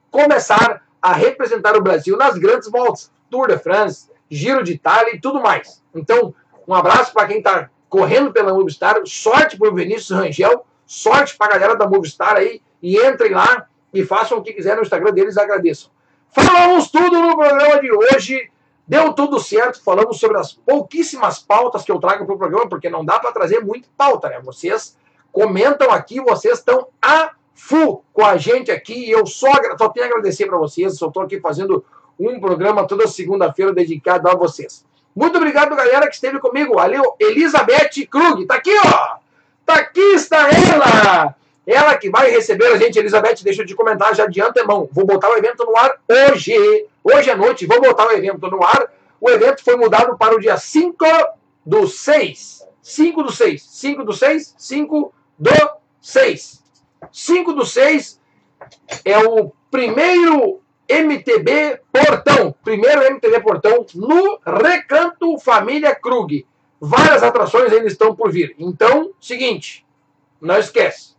começar 0.10 0.84
a 1.02 1.14
representar 1.14 1.76
o 1.76 1.82
Brasil 1.82 2.18
nas 2.18 2.38
grandes 2.38 2.70
voltas. 2.70 3.12
Tour 3.30 3.48
de 3.48 3.58
France, 3.58 4.10
Giro 4.30 4.64
de 4.64 4.74
Itália 4.74 5.16
e 5.16 5.22
tudo 5.22 5.42
mais. 5.42 5.82
Então, 5.96 6.36
um 6.68 6.74
abraço 6.76 7.14
para 7.14 7.28
quem 7.28 7.38
está 7.38 7.70
correndo 7.90 8.32
pela 8.32 8.54
Movistar, 8.54 8.96
sorte 9.06 9.58
para 9.58 9.70
o 9.70 9.76
Vinícius 9.76 10.12
Rangel, 10.12 10.66
sorte 10.86 11.36
para 11.38 11.56
a 11.56 11.58
galera 11.58 11.78
da 11.78 11.88
Movistar 11.88 12.36
aí, 12.36 12.62
e 12.82 12.98
entrem 12.98 13.32
lá 13.32 13.68
e 13.94 14.04
façam 14.06 14.38
o 14.38 14.42
que 14.42 14.54
quiserem 14.54 14.78
no 14.78 14.84
Instagram 14.84 15.12
deles, 15.12 15.38
agradeçam. 15.38 15.92
Falamos 16.30 16.90
tudo 16.90 17.22
no 17.22 17.36
programa 17.36 17.82
de 17.82 17.92
hoje. 17.92 18.50
Deu 18.92 19.14
tudo 19.14 19.40
certo. 19.40 19.82
Falamos 19.82 20.20
sobre 20.20 20.38
as 20.38 20.52
pouquíssimas 20.52 21.40
pautas 21.40 21.86
que 21.86 21.92
eu 21.94 21.98
trago 21.98 22.26
para 22.26 22.36
o 22.36 22.38
programa, 22.38 22.68
porque 22.68 22.90
não 22.90 23.06
dá 23.06 23.18
para 23.20 23.32
trazer 23.32 23.62
muita 23.62 23.88
pauta, 23.98 24.28
né? 24.28 24.42
Vocês 24.44 24.98
comentam 25.32 25.90
aqui, 25.90 26.20
vocês 26.20 26.58
estão 26.58 26.90
a 27.02 27.32
full 27.54 28.04
com 28.12 28.26
a 28.26 28.36
gente 28.36 28.70
aqui. 28.70 29.06
E 29.06 29.12
eu 29.12 29.26
só, 29.26 29.48
só 29.78 29.88
tenho 29.88 30.08
a 30.08 30.10
agradecer 30.10 30.46
para 30.46 30.58
vocês. 30.58 30.98
Só 30.98 31.08
estou 31.08 31.24
aqui 31.24 31.40
fazendo 31.40 31.86
um 32.20 32.38
programa 32.42 32.86
toda 32.86 33.08
segunda-feira 33.08 33.72
dedicado 33.72 34.28
a 34.28 34.36
vocês. 34.36 34.86
Muito 35.16 35.38
obrigado, 35.38 35.74
galera, 35.74 36.10
que 36.10 36.16
esteve 36.16 36.38
comigo. 36.40 36.76
Valeu, 36.76 37.16
Elizabeth 37.18 38.06
Krug. 38.10 38.46
Tá 38.46 38.56
aqui, 38.56 38.76
ó. 38.78 39.20
Tá 39.66 39.76
aqui, 39.76 40.16
está 40.16 40.50
ela. 40.50 41.34
Ela 41.66 41.96
que 41.98 42.10
vai 42.10 42.32
receber 42.32 42.68
a 42.68 42.78
gente, 42.78 42.98
Elizabeth, 42.98 43.44
deixa 43.44 43.66
te 43.66 43.76
comentar 43.76 44.16
já 44.16 44.26
de 44.26 44.42
antemão. 44.42 44.90
Vou 44.92 45.06
botar 45.06 45.30
o 45.30 45.38
evento 45.38 45.64
no 45.64 45.78
ar 45.78 45.96
hoje. 46.10 46.88
Hoje 47.04 47.30
à 47.30 47.38
noite, 47.38 47.66
vou 47.66 47.80
botar 47.80 48.08
o 48.08 48.12
evento 48.12 48.50
no 48.50 48.64
ar. 48.64 48.92
O 49.20 49.30
evento 49.30 49.64
foi 49.64 49.76
mudado 49.76 50.18
para 50.18 50.36
o 50.36 50.40
dia 50.40 50.58
5 50.58 51.06
do 51.66 51.88
6. 51.88 52.66
5 52.82 53.24
do 53.24 53.32
6. 53.32 53.62
5 53.62 54.04
do 54.04 54.14
6. 54.14 54.56
5 54.58 55.14
do 55.38 55.72
6. 56.02 56.64
5 57.12 57.54
do 57.54 57.66
6 57.66 58.20
é 59.06 59.20
o 59.20 59.52
primeiro 59.70 60.62
MTB 60.90 61.80
Portão. 61.92 62.56
Primeiro 62.64 63.04
MTB 63.04 63.40
Portão 63.42 63.86
no 63.94 64.40
Recanto 64.44 65.38
Família 65.38 65.94
Krug. 65.94 66.46
Várias 66.80 67.22
atrações 67.22 67.72
ainda 67.72 67.86
estão 67.86 68.16
por 68.16 68.32
vir. 68.32 68.56
Então, 68.58 69.12
seguinte, 69.20 69.86
não 70.42 70.58
esquece 70.58 71.11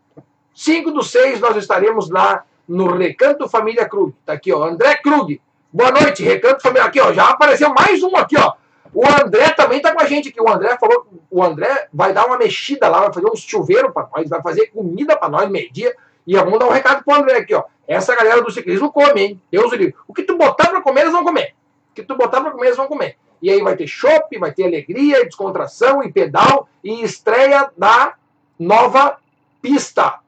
5 0.55 0.91
do 0.91 1.03
6 1.03 1.41
nós 1.41 1.57
estaremos 1.57 2.11
lá 2.11 2.45
no 2.69 2.97
Recanto 2.97 3.49
Família 3.49 3.89
Krug. 3.89 4.15
Tá 4.25 4.35
aqui, 4.35 4.53
ó, 4.53 4.65
André 4.65 4.97
Krug. 4.97 5.41
Boa 5.73 5.91
noite, 5.91 6.23
Recanto 6.23 6.63
Família. 6.63 6.85
Aqui, 6.85 7.01
ó, 7.01 7.13
já 7.13 7.31
apareceu 7.31 7.73
mais 7.73 8.03
um 8.03 8.15
aqui, 8.17 8.37
ó. 8.39 8.53
O 8.95 9.07
André 9.07 9.51
também 9.51 9.81
tá 9.81 9.93
com 9.93 10.03
a 10.03 10.07
gente 10.07 10.29
aqui. 10.29 10.41
O 10.41 10.49
André 10.49 10.77
falou 10.79 11.07
o 11.31 11.43
André 11.43 11.89
vai 11.93 12.13
dar 12.13 12.27
uma 12.27 12.37
mexida 12.37 12.89
lá, 12.89 13.01
vai 13.01 13.13
fazer 13.13 13.27
um 13.27 13.35
chuveiro 13.35 13.91
para 13.91 14.07
nós, 14.15 14.29
vai 14.29 14.43
fazer 14.43 14.67
comida 14.67 15.17
para 15.17 15.31
nós 15.31 15.49
meio-dia. 15.49 15.95
E 16.27 16.37
vamos 16.37 16.59
dar 16.59 16.67
um 16.67 16.73
recado 16.73 17.03
pro 17.03 17.15
André 17.15 17.39
aqui, 17.39 17.55
ó. 17.55 17.65
Essa 17.89 18.15
galera 18.15 18.43
do 18.43 18.51
ciclismo 18.51 18.93
come, 18.93 19.21
hein? 19.21 19.43
Deus 19.51 19.73
o 19.73 19.75
livre. 19.75 19.95
O 20.07 20.13
que 20.13 20.23
tu 20.23 20.37
botar 20.37 20.69
para 20.69 20.83
comer, 20.83 21.03
eles 21.03 21.13
vão 21.13 21.25
comer. 21.25 21.55
O 21.91 21.95
que 21.95 22.03
tu 22.03 22.17
botar 22.17 22.43
para 22.43 22.51
comer, 22.51 22.67
eles 22.67 22.77
vão 22.77 22.87
comer. 22.87 23.17
E 23.41 23.51
aí 23.51 23.61
vai 23.61 23.75
ter 23.77 23.87
chopp, 23.87 24.39
vai 24.39 24.53
ter 24.53 24.65
alegria, 24.65 25.25
descontração 25.25 26.03
e 26.03 26.13
pedal 26.13 26.69
e 26.85 27.03
estreia 27.03 27.71
da 27.77 28.15
nova 28.59 29.19
pista. 29.61 30.21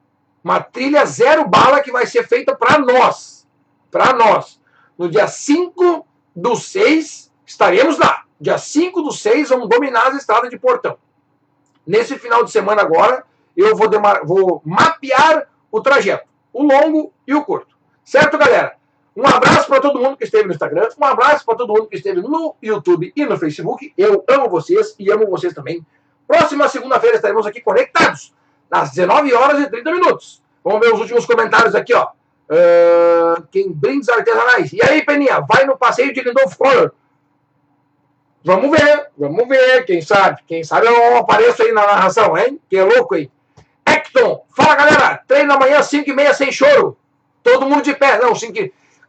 Uma 0.45 0.61
trilha 0.61 1.03
zero 1.07 1.47
bala 1.47 1.81
que 1.81 1.91
vai 1.91 2.05
ser 2.05 2.27
feita 2.27 2.55
para 2.55 2.77
nós. 2.77 3.47
Para 3.89 4.13
nós. 4.13 4.61
No 4.95 5.09
dia 5.09 5.27
5 5.27 6.05
do 6.35 6.55
6, 6.55 7.33
estaremos 7.43 7.97
lá. 7.97 8.25
Dia 8.39 8.59
5 8.59 9.01
do 9.01 9.11
6, 9.11 9.49
vamos 9.49 9.67
dominar 9.67 10.09
as 10.09 10.17
estradas 10.17 10.51
de 10.51 10.59
Portão. 10.59 10.99
Nesse 11.85 12.19
final 12.19 12.43
de 12.43 12.51
semana 12.51 12.83
agora, 12.83 13.25
eu 13.57 13.75
vou, 13.75 13.89
vou 14.23 14.61
mapear 14.63 15.49
o 15.71 15.81
trajeto. 15.81 16.27
O 16.53 16.61
longo 16.61 17.11
e 17.25 17.33
o 17.33 17.43
curto. 17.43 17.75
Certo, 18.03 18.37
galera? 18.37 18.75
Um 19.15 19.25
abraço 19.25 19.67
para 19.67 19.81
todo 19.81 19.99
mundo 19.99 20.15
que 20.15 20.25
esteve 20.25 20.45
no 20.45 20.53
Instagram, 20.53 20.89
um 20.95 21.05
abraço 21.05 21.43
para 21.43 21.55
todo 21.55 21.73
mundo 21.73 21.87
que 21.87 21.95
esteve 21.95 22.21
no 22.21 22.55
YouTube 22.61 23.11
e 23.15 23.25
no 23.25 23.35
Facebook. 23.35 23.91
Eu 23.97 24.23
amo 24.29 24.47
vocês 24.47 24.93
e 24.99 25.09
amo 25.09 25.25
vocês 25.25 25.55
também. 25.55 25.83
Próxima 26.27 26.67
segunda-feira 26.67 27.15
estaremos 27.15 27.47
aqui 27.47 27.61
conectados 27.61 28.35
às 28.81 28.91
19 28.91 29.33
horas 29.33 29.61
e 29.61 29.69
30 29.69 29.91
minutos. 29.91 30.41
Vamos 30.63 30.79
ver 30.79 30.93
os 30.93 30.99
últimos 30.99 31.25
comentários 31.25 31.75
aqui, 31.75 31.93
ó. 31.93 32.07
Uh, 32.49 33.41
quem 33.51 33.71
brindes 33.71 34.09
artesanais. 34.09 34.71
E 34.73 34.79
aí, 34.83 35.03
Peninha, 35.03 35.39
vai 35.41 35.65
no 35.65 35.77
passeio 35.77 36.13
de 36.13 36.21
Lindolfo 36.21 36.57
Collor. 36.57 36.91
Vamos 38.43 38.69
ver, 38.69 39.07
vamos 39.17 39.47
ver, 39.47 39.85
quem 39.85 40.01
sabe. 40.01 40.41
Quem 40.45 40.63
sabe 40.63 40.85
eu 40.85 41.17
apareço 41.17 41.63
aí 41.63 41.71
na 41.71 41.85
narração, 41.85 42.37
hein? 42.37 42.59
Que 42.69 42.77
é 42.77 42.83
louco 42.83 43.15
aí. 43.15 43.31
Hecton, 43.87 44.43
fala 44.55 44.75
galera, 44.75 45.23
treino 45.27 45.53
amanhã 45.53 45.81
5 45.81 46.07
e 46.09 46.13
meia 46.13 46.33
sem 46.33 46.51
choro. 46.51 46.95
Todo 47.41 47.67
mundo 47.67 47.81
de 47.81 47.95
pé. 47.95 48.19
Não, 48.19 48.35
5 48.35 48.53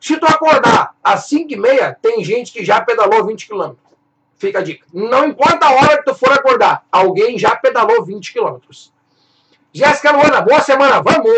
Se 0.00 0.16
tu 0.18 0.26
acordar 0.26 0.94
às 1.02 1.26
5 1.26 1.52
e 1.52 1.56
meia, 1.56 1.96
tem 2.00 2.24
gente 2.24 2.52
que 2.52 2.64
já 2.64 2.80
pedalou 2.80 3.26
20 3.26 3.46
quilômetros. 3.46 3.86
Fica 4.36 4.58
a 4.58 4.62
dica. 4.62 4.86
Não 4.92 5.26
importa 5.26 5.66
a 5.66 5.72
hora 5.72 5.98
que 5.98 6.04
tu 6.04 6.14
for 6.14 6.30
acordar, 6.32 6.84
alguém 6.90 7.38
já 7.38 7.56
pedalou 7.56 8.04
20 8.04 8.32
quilômetros. 8.32 8.92
Jéssica 9.76 10.10
Luana, 10.10 10.40
boa 10.40 10.58
semana, 10.60 11.02
vamos! 11.02 11.30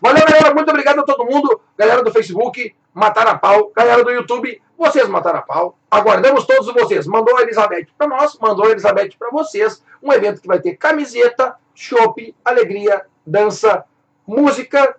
Valeu, 0.00 0.24
galera, 0.26 0.54
muito 0.54 0.70
obrigado 0.70 1.00
a 1.00 1.02
todo 1.02 1.26
mundo. 1.26 1.60
Galera 1.76 2.02
do 2.02 2.10
Facebook, 2.10 2.74
mataram 2.94 3.32
a 3.32 3.38
pau. 3.38 3.70
Galera 3.76 4.02
do 4.02 4.10
YouTube, 4.10 4.58
vocês 4.78 5.06
mataram 5.06 5.40
a 5.40 5.42
pau. 5.42 5.78
Aguardamos 5.90 6.46
todos 6.46 6.72
vocês. 6.72 7.06
Mandou 7.06 7.36
a 7.36 7.42
Elizabeth 7.42 7.88
para 7.98 8.06
nós, 8.06 8.38
mandou 8.40 8.64
a 8.64 8.70
Elizabeth 8.70 9.10
para 9.18 9.28
vocês. 9.28 9.84
Um 10.02 10.10
evento 10.10 10.40
que 10.40 10.48
vai 10.48 10.60
ter 10.60 10.76
camiseta, 10.78 11.54
chopp, 11.74 12.34
alegria, 12.42 13.04
dança, 13.26 13.84
música, 14.26 14.96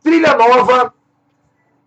trilha 0.00 0.36
nova, 0.36 0.94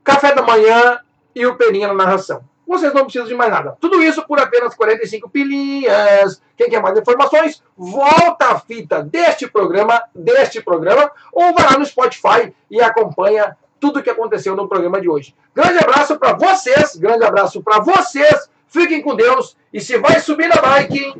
café 0.03 0.35
da 0.35 0.41
manhã 0.41 0.99
e 1.33 1.45
o 1.45 1.55
Peninha 1.55 1.87
na 1.87 1.93
narração 1.93 2.50
vocês 2.71 2.93
não 2.93 3.03
precisam 3.03 3.27
de 3.27 3.35
mais 3.35 3.51
nada. 3.51 3.77
Tudo 3.79 4.01
isso 4.01 4.25
por 4.25 4.39
apenas 4.39 4.73
45 4.73 5.29
pilinhas. 5.29 6.41
Quem 6.57 6.69
quer 6.69 6.81
mais 6.81 6.97
informações, 6.97 7.61
volta 7.77 8.47
a 8.47 8.59
fita 8.59 9.03
deste 9.03 9.47
programa, 9.47 10.01
deste 10.15 10.61
programa, 10.61 11.11
ou 11.33 11.53
vai 11.53 11.65
lá 11.65 11.77
no 11.77 11.85
Spotify 11.85 12.53
e 12.69 12.81
acompanha 12.81 13.57
tudo 13.79 13.99
o 13.99 14.03
que 14.03 14.09
aconteceu 14.09 14.55
no 14.55 14.69
programa 14.69 15.01
de 15.01 15.09
hoje. 15.09 15.35
Grande 15.53 15.79
abraço 15.79 16.17
para 16.17 16.33
vocês, 16.33 16.95
grande 16.95 17.25
abraço 17.25 17.61
para 17.61 17.79
vocês. 17.79 18.49
Fiquem 18.67 19.01
com 19.01 19.15
Deus 19.15 19.57
e 19.73 19.81
se 19.81 19.97
vai 19.97 20.21
subir 20.21 20.47
na 20.47 20.55
bike, 20.55 21.13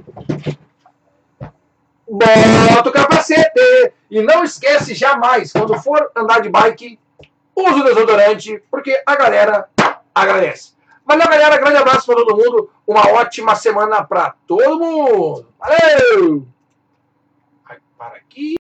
bota 2.08 2.90
o 2.90 2.92
capacete 2.94 3.94
e 4.10 4.22
não 4.22 4.44
esquece 4.44 4.94
jamais 4.94 5.52
quando 5.52 5.78
for 5.82 6.10
andar 6.16 6.40
de 6.40 6.48
bike, 6.48 6.98
use 7.54 7.82
o 7.82 7.84
desodorante 7.84 8.64
porque 8.72 9.04
a 9.06 9.16
galera 9.18 9.68
agradece. 10.16 10.80
Valeu, 11.12 11.28
galera. 11.28 11.58
Grande 11.58 11.76
abraço 11.76 12.06
para 12.06 12.16
todo 12.16 12.38
mundo. 12.38 12.70
Uma 12.88 13.06
ótima 13.10 13.54
semana 13.54 14.02
para 14.02 14.34
todo 14.48 14.80
mundo. 14.80 15.46
Valeu! 15.60 16.48
Para 17.98 18.16
aqui. 18.16 18.56